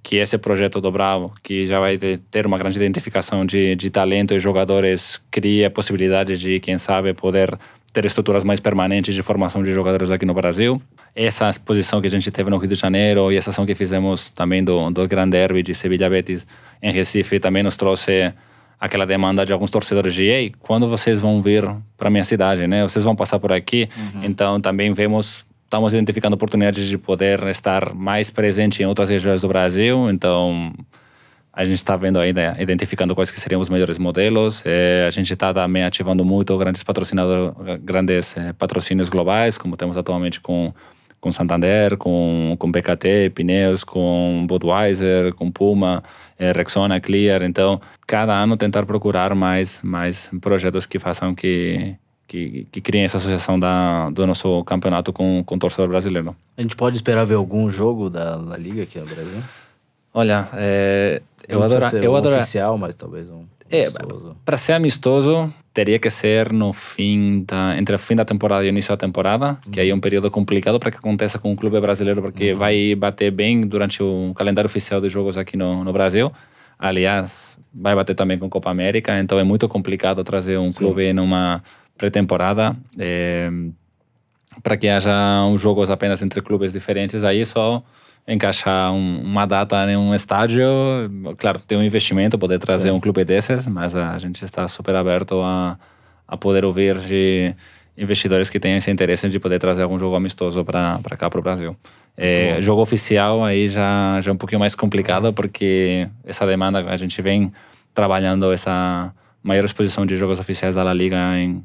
que 0.00 0.16
esse 0.16 0.38
projeto 0.38 0.80
do 0.80 0.90
Bravo, 0.92 1.34
que 1.42 1.66
já 1.66 1.80
vai 1.80 1.98
ter 1.98 2.46
uma 2.46 2.56
grande 2.56 2.78
identificação 2.78 3.44
de, 3.44 3.74
de 3.74 3.90
talento 3.90 4.32
e 4.32 4.38
jogadores, 4.38 5.20
cria 5.30 5.68
possibilidades 5.68 6.40
de, 6.40 6.60
quem 6.60 6.78
sabe, 6.78 7.12
poder 7.12 7.50
ter 7.98 8.06
estruturas 8.06 8.44
mais 8.44 8.60
permanentes 8.60 9.12
de 9.12 9.22
formação 9.24 9.60
de 9.60 9.72
jogadores 9.72 10.12
aqui 10.12 10.24
no 10.24 10.32
Brasil. 10.32 10.80
Essa 11.16 11.50
exposição 11.50 12.00
que 12.00 12.06
a 12.06 12.10
gente 12.10 12.30
teve 12.30 12.48
no 12.48 12.56
Rio 12.56 12.68
de 12.68 12.76
Janeiro 12.76 13.32
e 13.32 13.36
essa 13.36 13.50
ação 13.50 13.66
que 13.66 13.74
fizemos 13.74 14.30
também 14.30 14.62
do, 14.62 14.88
do 14.90 15.08
Grand 15.08 15.28
Derby 15.28 15.64
de 15.64 15.74
Sevilla 15.74 16.08
Betis 16.08 16.46
em 16.80 16.92
Recife 16.92 17.40
também 17.40 17.64
nos 17.64 17.76
trouxe 17.76 18.32
aquela 18.78 19.04
demanda 19.04 19.44
de 19.44 19.52
alguns 19.52 19.72
torcedores 19.72 20.14
de 20.14 20.22
ei, 20.22 20.52
quando 20.60 20.88
vocês 20.88 21.20
vão 21.20 21.42
vir 21.42 21.68
para 21.96 22.08
minha 22.08 22.22
cidade, 22.22 22.68
né? 22.68 22.84
Vocês 22.84 23.04
vão 23.04 23.16
passar 23.16 23.40
por 23.40 23.50
aqui. 23.50 23.88
Uhum. 23.96 24.24
Então 24.26 24.60
também 24.60 24.92
vemos 24.92 25.44
estamos 25.64 25.92
identificando 25.92 26.34
oportunidades 26.36 26.86
de 26.86 26.96
poder 26.96 27.42
estar 27.48 27.92
mais 27.92 28.30
presente 28.30 28.80
em 28.80 28.86
outras 28.86 29.08
regiões 29.10 29.40
do 29.40 29.48
Brasil. 29.48 30.08
Então 30.08 30.72
a 31.58 31.64
gente 31.64 31.78
está 31.78 31.96
vendo 31.96 32.20
ainda 32.20 32.56
identificando 32.60 33.16
quais 33.16 33.32
que 33.32 33.40
seriam 33.40 33.60
os 33.60 33.68
melhores 33.68 33.98
modelos. 33.98 34.62
É, 34.64 35.04
a 35.08 35.10
gente 35.10 35.32
está 35.32 35.52
também 35.52 35.82
ativando 35.82 36.24
muito 36.24 36.56
grandes 36.56 36.84
patrocinadores, 36.84 37.52
grandes 37.82 38.36
é, 38.36 38.52
patrocínios 38.52 39.08
globais, 39.08 39.58
como 39.58 39.76
temos 39.76 39.96
atualmente 39.96 40.38
com 40.38 40.72
com 41.20 41.32
Santander, 41.32 41.96
com, 41.96 42.54
com 42.60 42.70
BKT, 42.70 43.32
pneus, 43.34 43.82
com 43.82 44.46
Budweiser, 44.48 45.34
com 45.34 45.50
Puma, 45.50 46.00
é, 46.38 46.52
Rexona, 46.52 47.00
Clear. 47.00 47.42
Então, 47.42 47.80
cada 48.06 48.40
ano 48.40 48.56
tentar 48.56 48.86
procurar 48.86 49.34
mais, 49.34 49.80
mais 49.82 50.30
projetos 50.40 50.86
que 50.86 51.00
façam 51.00 51.34
que, 51.34 51.96
que, 52.28 52.68
que 52.70 52.80
criem 52.80 53.02
essa 53.02 53.16
associação 53.16 53.58
da, 53.58 54.10
do 54.10 54.24
nosso 54.28 54.62
campeonato 54.62 55.12
com, 55.12 55.42
com 55.44 55.56
o 55.56 55.58
torcedor 55.58 55.88
brasileiro. 55.88 56.36
A 56.56 56.62
gente 56.62 56.76
pode 56.76 56.94
esperar 56.94 57.24
ver 57.24 57.34
algum 57.34 57.68
jogo 57.68 58.08
da, 58.08 58.36
da 58.36 58.56
Liga 58.56 58.84
aqui 58.84 59.00
no 59.00 59.06
Brasil? 59.06 59.42
Olha, 60.18 60.48
é, 60.54 61.22
eu 61.48 61.62
adoro. 61.62 61.84
Eu 61.96 62.12
um 62.12 62.16
oficial, 62.16 62.76
mas 62.76 62.92
talvez 62.96 63.30
um. 63.30 63.44
É, 63.70 63.86
para 64.44 64.58
ser 64.58 64.72
amistoso, 64.72 65.54
teria 65.72 65.96
que 65.96 66.10
ser 66.10 66.52
no 66.52 66.72
fim 66.72 67.44
da 67.46 67.78
entre 67.78 67.94
o 67.94 67.98
fim 68.00 68.16
da 68.16 68.24
temporada 68.24 68.64
e 68.64 68.66
o 68.66 68.70
início 68.70 68.90
da 68.90 68.96
temporada, 68.96 69.50
uhum. 69.64 69.70
que 69.70 69.78
aí 69.78 69.90
é 69.90 69.94
um 69.94 70.00
período 70.00 70.28
complicado 70.28 70.80
para 70.80 70.90
que 70.90 70.96
aconteça 70.96 71.38
com 71.38 71.52
o 71.52 71.56
clube 71.56 71.80
brasileiro, 71.80 72.20
porque 72.20 72.52
uhum. 72.52 72.58
vai 72.58 72.96
bater 72.96 73.30
bem 73.30 73.60
durante 73.60 74.02
o 74.02 74.32
calendário 74.34 74.66
oficial 74.66 75.00
de 75.00 75.08
jogos 75.08 75.36
aqui 75.36 75.56
no, 75.56 75.84
no 75.84 75.92
Brasil. 75.92 76.32
Aliás, 76.76 77.56
vai 77.72 77.94
bater 77.94 78.16
também 78.16 78.40
com 78.40 78.50
Copa 78.50 78.70
América, 78.70 79.16
então 79.20 79.38
é 79.38 79.44
muito 79.44 79.68
complicado 79.68 80.24
trazer 80.24 80.58
um 80.58 80.72
Sim. 80.72 80.78
clube 80.80 81.12
numa 81.12 81.62
pré-temporada. 81.96 82.76
É, 82.98 83.48
para 84.64 84.76
que 84.76 84.88
haja 84.88 85.12
jogos 85.56 85.90
apenas 85.90 86.22
entre 86.22 86.42
clubes 86.42 86.72
diferentes, 86.72 87.22
aí 87.22 87.46
só 87.46 87.84
encaixar 88.28 88.92
um, 88.92 89.22
uma 89.22 89.46
data 89.46 89.90
em 89.90 89.96
um 89.96 90.14
estádio, 90.14 90.66
claro, 91.38 91.58
tem 91.60 91.78
um 91.78 91.82
investimento 91.82 92.38
poder 92.38 92.58
trazer 92.58 92.90
Sim. 92.90 92.94
um 92.94 93.00
clube 93.00 93.24
desses, 93.24 93.66
mas 93.66 93.96
a 93.96 94.18
gente 94.18 94.44
está 94.44 94.68
super 94.68 94.94
aberto 94.94 95.40
a, 95.42 95.78
a 96.26 96.36
poder 96.36 96.62
ouvir 96.62 96.98
de 96.98 97.54
investidores 97.96 98.50
que 98.50 98.60
tenham 98.60 98.76
esse 98.76 98.90
interesse 98.90 99.28
de 99.28 99.40
poder 99.40 99.58
trazer 99.58 99.82
algum 99.82 99.98
jogo 99.98 100.14
amistoso 100.14 100.62
para 100.62 101.16
cá 101.16 101.30
para 101.30 101.40
o 101.40 101.42
Brasil. 101.42 101.74
É, 102.16 102.60
jogo 102.60 102.82
oficial 102.82 103.42
aí 103.42 103.68
já, 103.68 104.20
já 104.20 104.30
é 104.30 104.34
um 104.34 104.36
pouquinho 104.36 104.58
mais 104.60 104.74
complicado 104.74 105.32
porque 105.32 106.06
essa 106.24 106.46
demanda 106.46 106.80
a 106.80 106.96
gente 106.96 107.22
vem 107.22 107.50
trabalhando 107.94 108.52
essa 108.52 109.12
maior 109.42 109.64
exposição 109.64 110.04
de 110.04 110.16
jogos 110.16 110.38
oficiais 110.38 110.74
da 110.74 110.82
La 110.82 110.92
Liga 110.92 111.16
em, 111.38 111.64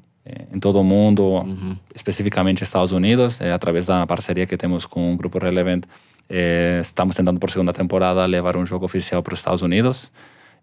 em 0.54 0.60
todo 0.60 0.80
o 0.80 0.84
mundo, 0.84 1.24
uhum. 1.24 1.76
especificamente 1.94 2.64
Estados 2.64 2.92
Unidos, 2.92 3.42
é, 3.42 3.52
através 3.52 3.88
da 3.88 4.08
parceria 4.08 4.46
que 4.46 4.56
temos 4.56 4.86
com 4.86 5.14
o 5.14 5.18
Grupo 5.18 5.40
Relevant 5.40 5.84
é, 6.30 6.80
estamos 6.82 7.16
tentando 7.16 7.40
por 7.40 7.50
segunda 7.50 7.74
temporada 7.74 8.26
levar 8.26 8.58
um 8.58 8.66
jogo 8.66 8.86
oficial 8.86 9.22
para 9.22 9.34
os 9.34 9.40
Estados 9.40 9.62
Unidos. 9.62 10.12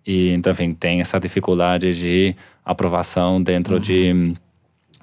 E, 0.06 0.30
então, 0.30 0.52
enfim, 0.52 0.72
tem 0.72 1.00
essa 1.00 1.20
dificuldade 1.20 1.92
de 1.94 2.34
aprovação 2.64 3.42
dentro 3.42 3.74
uhum. 3.74 3.80
de, 3.80 4.34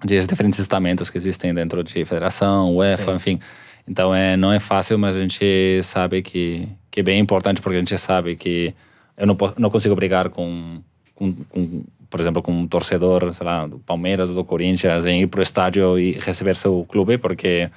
de 0.03 0.25
diferentes 0.25 0.59
estamentos 0.59 1.09
que 1.09 1.17
existem 1.17 1.53
dentro 1.53 1.83
de 1.83 2.03
federação, 2.03 2.75
UEFA, 2.75 3.11
Sim. 3.11 3.15
enfim. 3.15 3.39
Então, 3.87 4.13
é, 4.13 4.35
não 4.35 4.51
é 4.51 4.59
fácil, 4.59 4.97
mas 4.99 5.15
a 5.15 5.19
gente 5.21 5.81
sabe 5.83 6.21
que, 6.21 6.67
que 6.91 6.99
é 6.99 7.03
bem 7.03 7.19
importante, 7.19 7.61
porque 7.61 7.77
a 7.77 7.79
gente 7.79 7.97
sabe 7.97 8.35
que 8.35 8.73
eu 9.15 9.25
não, 9.25 9.37
não 9.57 9.69
consigo 9.69 9.95
brigar 9.95 10.29
com, 10.29 10.81
com, 11.15 11.33
com, 11.33 11.83
por 12.09 12.19
exemplo, 12.19 12.41
com 12.41 12.51
um 12.51 12.67
torcedor, 12.67 13.33
sei 13.33 13.45
lá, 13.45 13.65
do 13.65 13.79
Palmeiras 13.79 14.29
ou 14.29 14.35
do 14.35 14.43
Corinthians 14.43 15.05
em 15.05 15.21
ir 15.21 15.27
para 15.27 15.39
o 15.39 15.43
estádio 15.43 15.97
e 15.97 16.11
receber 16.11 16.55
seu 16.55 16.85
clube, 16.89 17.17
porque 17.17 17.69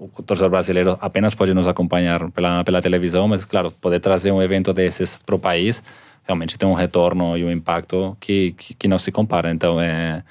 o 0.00 0.22
torcedor 0.22 0.50
brasileiro 0.50 0.96
apenas 0.98 1.34
pode 1.34 1.52
nos 1.52 1.66
acompanhar 1.66 2.30
pela, 2.30 2.64
pela 2.64 2.80
televisão, 2.80 3.28
mas, 3.28 3.44
claro, 3.44 3.70
poder 3.70 4.00
trazer 4.00 4.32
um 4.32 4.40
evento 4.40 4.72
desses 4.72 5.16
para 5.16 5.34
o 5.34 5.38
país 5.38 5.82
realmente 6.24 6.56
tem 6.56 6.68
um 6.68 6.74
retorno 6.74 7.36
e 7.36 7.44
um 7.44 7.50
impacto 7.50 8.16
que, 8.20 8.54
que, 8.56 8.74
que, 8.74 8.88
não 8.88 8.98
se 8.98 9.10
compara. 9.12 9.50
Então, 9.50 9.80
é, 9.80 10.22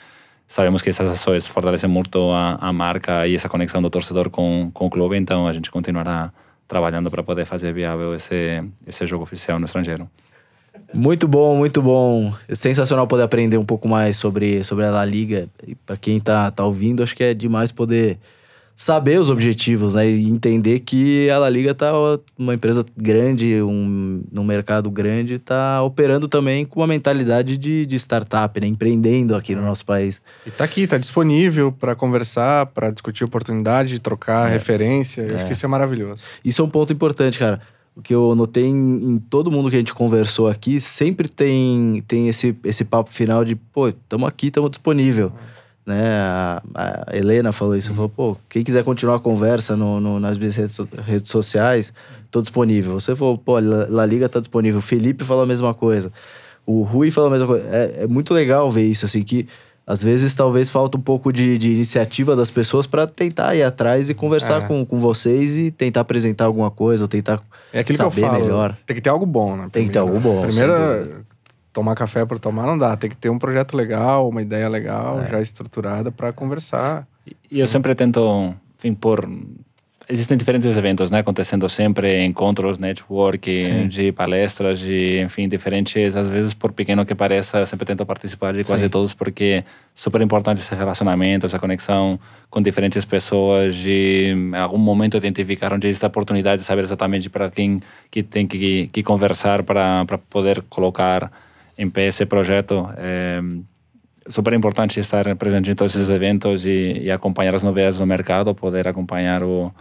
sabemos 0.47 0.81
que 0.81 0.89
essas 0.89 1.09
ações 1.09 1.45
fortalecem 1.45 1.89
muito 1.89 2.31
a, 2.31 2.55
a 2.55 2.73
marca 2.73 3.27
e 3.27 3.35
essa 3.35 3.49
conexão 3.49 3.81
do 3.81 3.89
torcedor 3.89 4.29
com, 4.29 4.71
com 4.73 4.87
o 4.87 4.89
clube, 4.89 5.17
então 5.17 5.45
a 5.45 5.51
gente 5.51 5.69
continuará 5.69 6.31
trabalhando 6.67 7.11
para 7.11 7.21
poder 7.21 7.45
fazer 7.45 7.73
viável 7.73 8.15
esse, 8.15 8.63
esse 8.87 9.05
jogo 9.05 9.23
oficial 9.23 9.59
no 9.59 9.65
estrangeiro. 9.65 10.09
Muito 10.93 11.27
bom, 11.27 11.55
muito 11.55 11.81
bom. 11.81 12.33
É 12.47 12.55
sensacional 12.55 13.05
poder 13.05 13.23
aprender 13.23 13.57
um 13.57 13.65
pouco 13.65 13.87
mais 13.87 14.17
sobre, 14.17 14.63
sobre 14.63 14.85
a 14.85 14.91
La 14.91 15.05
Liga. 15.05 15.49
Para 15.85 15.97
quem 15.97 16.17
está 16.17 16.49
tá 16.49 16.63
ouvindo, 16.63 17.03
acho 17.03 17.15
que 17.15 17.23
é 17.23 17.33
demais 17.33 17.71
poder 17.71 18.17
saber 18.79 19.19
os 19.19 19.29
objetivos, 19.29 19.95
né? 19.95 20.09
E 20.09 20.29
entender 20.29 20.79
que 20.79 21.29
a 21.29 21.37
La 21.37 21.49
Liga 21.49 21.75
tá 21.75 21.91
uma 22.37 22.53
empresa 22.53 22.85
grande, 22.95 23.61
um, 23.61 24.23
num 24.31 24.45
mercado 24.45 24.89
grande, 24.89 25.37
tá 25.37 25.83
operando 25.83 26.29
também 26.29 26.65
com 26.65 26.79
uma 26.79 26.87
mentalidade 26.87 27.57
de, 27.57 27.85
de 27.85 27.95
startup, 27.97 28.57
né? 28.57 28.67
Empreendendo 28.67 29.35
aqui 29.35 29.53
no 29.53 29.63
nosso 29.63 29.85
país. 29.85 30.21
E 30.45 30.51
tá 30.51 30.63
aqui, 30.63 30.87
tá 30.87 30.97
disponível 30.97 31.73
para 31.73 31.93
conversar, 31.93 32.67
para 32.67 32.89
discutir 32.89 33.25
oportunidade, 33.25 33.99
trocar 33.99 34.49
é. 34.49 34.53
referência. 34.53 35.23
Eu 35.23 35.35
é. 35.35 35.35
acho 35.35 35.47
que 35.47 35.51
isso 35.51 35.65
é 35.65 35.69
maravilhoso. 35.69 36.23
Isso 36.43 36.61
é 36.61 36.65
um 36.65 36.69
ponto 36.69 36.93
importante, 36.93 37.37
cara. 37.37 37.59
O 37.97 38.01
que 38.01 38.15
eu 38.15 38.33
notei 38.33 38.63
em, 38.63 38.95
em, 39.11 39.17
todo 39.17 39.51
mundo 39.51 39.69
que 39.69 39.75
a 39.75 39.79
gente 39.79 39.93
conversou 39.93 40.47
aqui, 40.47 40.79
sempre 40.79 41.27
tem, 41.27 42.01
tem 42.07 42.29
esse, 42.29 42.55
esse 42.63 42.85
papo 42.85 43.11
final 43.11 43.43
de, 43.43 43.57
pô, 43.57 43.89
estamos 43.89 44.25
aqui, 44.25 44.47
estamos 44.47 44.69
disponível 44.69 45.33
né? 45.89 46.19
A, 46.21 46.61
a, 46.75 47.17
Helena 47.17 47.51
falou 47.51 47.75
isso, 47.75 47.89
uhum. 47.89 47.95
falou, 47.95 48.09
pô, 48.09 48.37
quem 48.47 48.63
quiser 48.63 48.83
continuar 48.83 49.15
a 49.15 49.19
conversa 49.19 49.75
no, 49.75 49.99
no 49.99 50.19
nas 50.19 50.37
minhas 50.37 50.55
redes, 50.55 50.79
redes, 51.03 51.31
sociais, 51.31 51.91
tô 52.29 52.41
disponível. 52.41 52.99
Você 52.99 53.15
falou, 53.15 53.35
pô, 53.35 53.59
La 53.59 54.05
Liga 54.05 54.29
tá 54.29 54.39
disponível. 54.39 54.77
O 54.77 54.81
Felipe 54.83 55.23
falou 55.23 55.43
a 55.43 55.47
mesma 55.47 55.73
coisa. 55.73 56.11
O 56.65 56.83
Rui 56.83 57.09
falou 57.09 57.29
a 57.29 57.31
mesma 57.31 57.47
coisa. 57.47 57.65
É, 57.71 58.03
é 58.03 58.07
muito 58.07 58.33
legal 58.33 58.69
ver 58.71 58.83
isso, 58.83 59.05
assim, 59.05 59.23
que 59.23 59.47
às 59.87 60.03
vezes 60.03 60.35
talvez 60.35 60.69
falta 60.69 60.95
um 60.99 61.01
pouco 61.01 61.33
de, 61.33 61.57
de 61.57 61.71
iniciativa 61.71 62.35
das 62.35 62.51
pessoas 62.51 62.85
para 62.85 63.07
tentar 63.07 63.55
ir 63.55 63.63
atrás 63.63 64.11
e 64.11 64.13
conversar 64.13 64.61
é. 64.61 64.67
com, 64.67 64.85
com 64.85 64.97
vocês 64.97 65.57
e 65.57 65.71
tentar 65.71 66.01
apresentar 66.01 66.45
alguma 66.45 66.69
coisa, 66.69 67.05
ou 67.05 67.07
tentar 67.07 67.41
é 67.73 67.83
saber 67.91 68.21
falo, 68.21 68.39
melhor. 68.43 68.77
Tem 68.85 68.95
que 68.95 69.01
ter 69.01 69.09
algo 69.09 69.25
bom, 69.25 69.55
né? 69.55 69.67
Tem 69.71 69.87
que 69.87 69.91
ter 69.91 69.97
algo 69.97 70.19
bom. 70.19 70.41
Primeira, 70.45 71.25
tomar 71.73 71.95
café 71.95 72.25
por 72.25 72.39
tomar 72.39 72.65
não 72.65 72.77
dá. 72.77 72.95
Tem 72.95 73.09
que 73.09 73.17
ter 73.17 73.29
um 73.29 73.39
projeto 73.39 73.75
legal, 73.75 74.27
uma 74.29 74.41
ideia 74.41 74.67
legal, 74.67 75.21
é. 75.21 75.27
já 75.27 75.41
estruturada 75.41 76.11
para 76.11 76.33
conversar. 76.33 77.07
E 77.49 77.59
eu 77.59 77.67
sempre 77.67 77.93
tento, 77.95 78.53
enfim, 78.77 78.93
por 78.93 79.27
existem 80.09 80.35
diferentes 80.35 80.75
eventos, 80.75 81.11
né, 81.11 81.19
acontecendo 81.19 81.69
sempre, 81.69 82.25
encontros, 82.25 82.79
networking, 82.79 83.59
Sim. 83.59 83.87
de 83.87 84.11
palestras, 84.11 84.79
de, 84.79 85.21
enfim, 85.21 85.47
diferentes, 85.47 86.15
às 86.15 86.27
vezes 86.27 86.55
por 86.55 86.73
pequeno 86.73 87.05
que 87.05 87.13
pareça, 87.13 87.59
eu 87.59 87.67
sempre 87.67 87.85
tento 87.85 88.03
participar 88.07 88.51
de 88.53 88.63
quase 88.63 88.83
Sim. 88.83 88.89
todos, 88.89 89.13
porque 89.13 89.63
é 89.63 89.63
super 89.93 90.19
importante 90.21 90.59
esse 90.59 90.73
relacionamento, 90.73 91.45
essa 91.45 91.59
conexão 91.59 92.19
com 92.49 92.59
diferentes 92.59 93.05
pessoas, 93.05 93.75
de 93.75 94.31
em 94.31 94.55
algum 94.55 94.79
momento 94.79 95.15
identificar 95.15 95.71
onde 95.71 95.87
existe 95.87 96.03
a 96.03 96.07
oportunidade 96.07 96.61
de 96.61 96.65
saber 96.65 96.81
exatamente 96.81 97.29
para 97.29 97.51
quem 97.51 97.79
que 98.09 98.23
tem 98.23 98.47
que, 98.47 98.89
que 98.91 99.03
conversar 99.03 99.61
para 99.61 100.17
poder 100.27 100.63
colocar 100.71 101.31
em 101.79 101.89
pé 101.89 102.07
esse 102.07 102.25
projeto. 102.25 102.87
É, 102.97 103.41
super 104.27 104.53
importante 104.53 104.99
estar 104.99 105.33
presente 105.37 105.71
em 105.71 105.73
todos 105.73 105.95
esses 105.95 106.09
eventos 106.09 106.65
e, 106.65 106.99
e 107.03 107.09
acompanhar 107.09 107.55
as 107.55 107.63
novidades 107.63 107.97
do 107.97 108.05
mercado, 108.05 108.53
poder 108.53 108.85
acompanhar 108.85 109.41
o, 109.41 109.73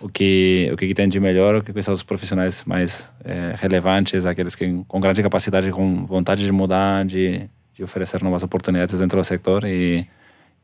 o 0.00 0.08
que 0.08 0.70
o 0.72 0.76
que 0.76 0.94
tem 0.94 1.08
de 1.08 1.18
melhor, 1.18 1.56
o 1.56 1.62
que 1.62 1.82
são 1.82 1.92
os 1.92 2.04
profissionais 2.04 2.64
mais 2.64 3.10
é, 3.24 3.54
relevantes, 3.56 4.24
aqueles 4.24 4.54
que 4.54 4.84
com 4.86 5.00
grande 5.00 5.22
capacidade, 5.22 5.70
com 5.72 6.06
vontade 6.06 6.44
de 6.44 6.52
mudar, 6.52 7.04
de, 7.04 7.50
de 7.74 7.82
oferecer 7.82 8.22
novas 8.22 8.44
oportunidades 8.44 8.98
dentro 9.00 9.18
do 9.18 9.24
setor 9.24 9.64
e, 9.64 10.06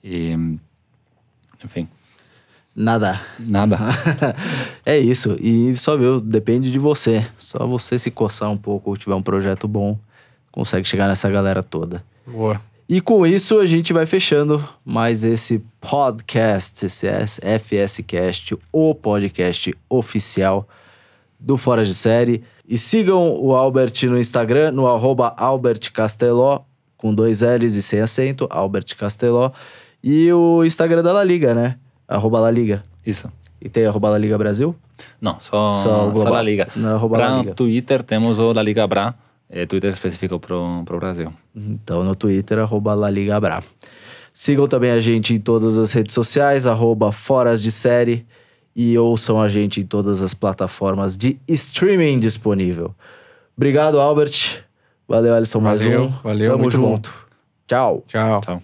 e 0.04 0.38
enfim. 1.64 1.88
Nada. 2.74 3.20
Nada. 3.38 3.78
é 4.84 4.98
isso. 4.98 5.34
E 5.40 5.74
só 5.76 5.96
viu, 5.96 6.20
depende 6.20 6.70
de 6.70 6.78
você. 6.78 7.26
Só 7.36 7.66
você 7.66 7.98
se 7.98 8.10
coçar 8.10 8.50
um 8.50 8.56
pouco, 8.56 8.96
tiver 8.96 9.14
um 9.14 9.22
projeto 9.22 9.66
bom, 9.66 9.98
consegue 10.56 10.88
chegar 10.88 11.06
nessa 11.06 11.28
galera 11.28 11.62
toda. 11.62 12.02
Boa. 12.26 12.58
E 12.88 12.98
com 13.02 13.26
isso 13.26 13.58
a 13.58 13.66
gente 13.66 13.92
vai 13.92 14.06
fechando 14.06 14.66
mais 14.82 15.22
esse 15.22 15.62
podcast, 15.80 16.86
esse 16.86 17.06
FSCast, 17.58 18.56
o 18.72 18.94
podcast 18.94 19.74
oficial 19.86 20.66
do 21.38 21.58
Fora 21.58 21.84
de 21.84 21.94
Série. 21.94 22.42
E 22.66 22.78
sigam 22.78 23.38
o 23.38 23.54
Albert 23.54 23.92
no 24.04 24.18
Instagram, 24.18 24.72
no 24.72 24.86
arroba 24.86 25.34
Albert 25.36 25.92
Casteló, 25.92 26.60
com 26.96 27.14
dois 27.14 27.42
L's 27.42 27.76
e 27.76 27.82
sem 27.82 28.00
acento, 28.00 28.46
Albert 28.48 28.96
Casteló. 28.96 29.50
E 30.02 30.32
o 30.32 30.64
Instagram 30.64 31.02
da 31.02 31.12
La 31.12 31.22
Liga, 31.22 31.54
né? 31.54 31.76
Arroba 32.08 32.40
La 32.40 32.50
Liga. 32.50 32.80
Isso. 33.04 33.30
E 33.60 33.68
tem 33.68 33.84
arroba 33.84 34.08
La 34.08 34.18
Liga 34.18 34.38
Brasil? 34.38 34.74
Não, 35.20 35.38
só, 35.38 35.72
Só 35.82 36.14
só. 36.14 36.30
La 36.30 36.40
Liga. 36.40 36.66
Não, 36.74 36.94
arroba 36.94 37.18
La 37.18 37.26
Para 37.26 37.38
Liga. 37.40 37.54
Twitter 37.54 38.02
temos 38.02 38.38
o 38.38 38.52
La 38.52 38.62
Liga 38.62 38.86
Bra, 38.86 39.14
é 39.48 39.64
Twitter 39.66 39.90
específico 39.90 40.38
pro, 40.40 40.82
pro 40.84 40.98
Brasil. 40.98 41.32
Então 41.54 42.02
no 42.04 42.14
Twitter, 42.14 42.58
arroba 42.58 42.94
LaLigaBra. 42.94 43.62
Sigam 44.32 44.66
também 44.66 44.90
a 44.90 45.00
gente 45.00 45.32
em 45.32 45.40
todas 45.40 45.78
as 45.78 45.92
redes 45.92 46.12
sociais, 46.14 46.66
arroba 46.66 47.10
Foras 47.12 47.62
de 47.62 47.72
Série. 47.72 48.26
E 48.74 48.98
ouçam 48.98 49.40
a 49.40 49.48
gente 49.48 49.80
em 49.80 49.86
todas 49.86 50.22
as 50.22 50.34
plataformas 50.34 51.16
de 51.16 51.38
streaming 51.48 52.18
disponível. 52.20 52.94
Obrigado, 53.56 53.98
Albert. 53.98 54.62
Valeu, 55.08 55.34
Alisson, 55.34 55.60
mais 55.60 55.80
Valeu, 55.80 56.02
um. 56.04 56.08
valeu, 56.22 56.50
Tamo 56.50 56.62
muito 56.64 56.76
bom. 56.78 56.92
junto. 56.92 57.26
Tchau. 57.66 58.04
Tchau. 58.06 58.40
Tchau. 58.42 58.62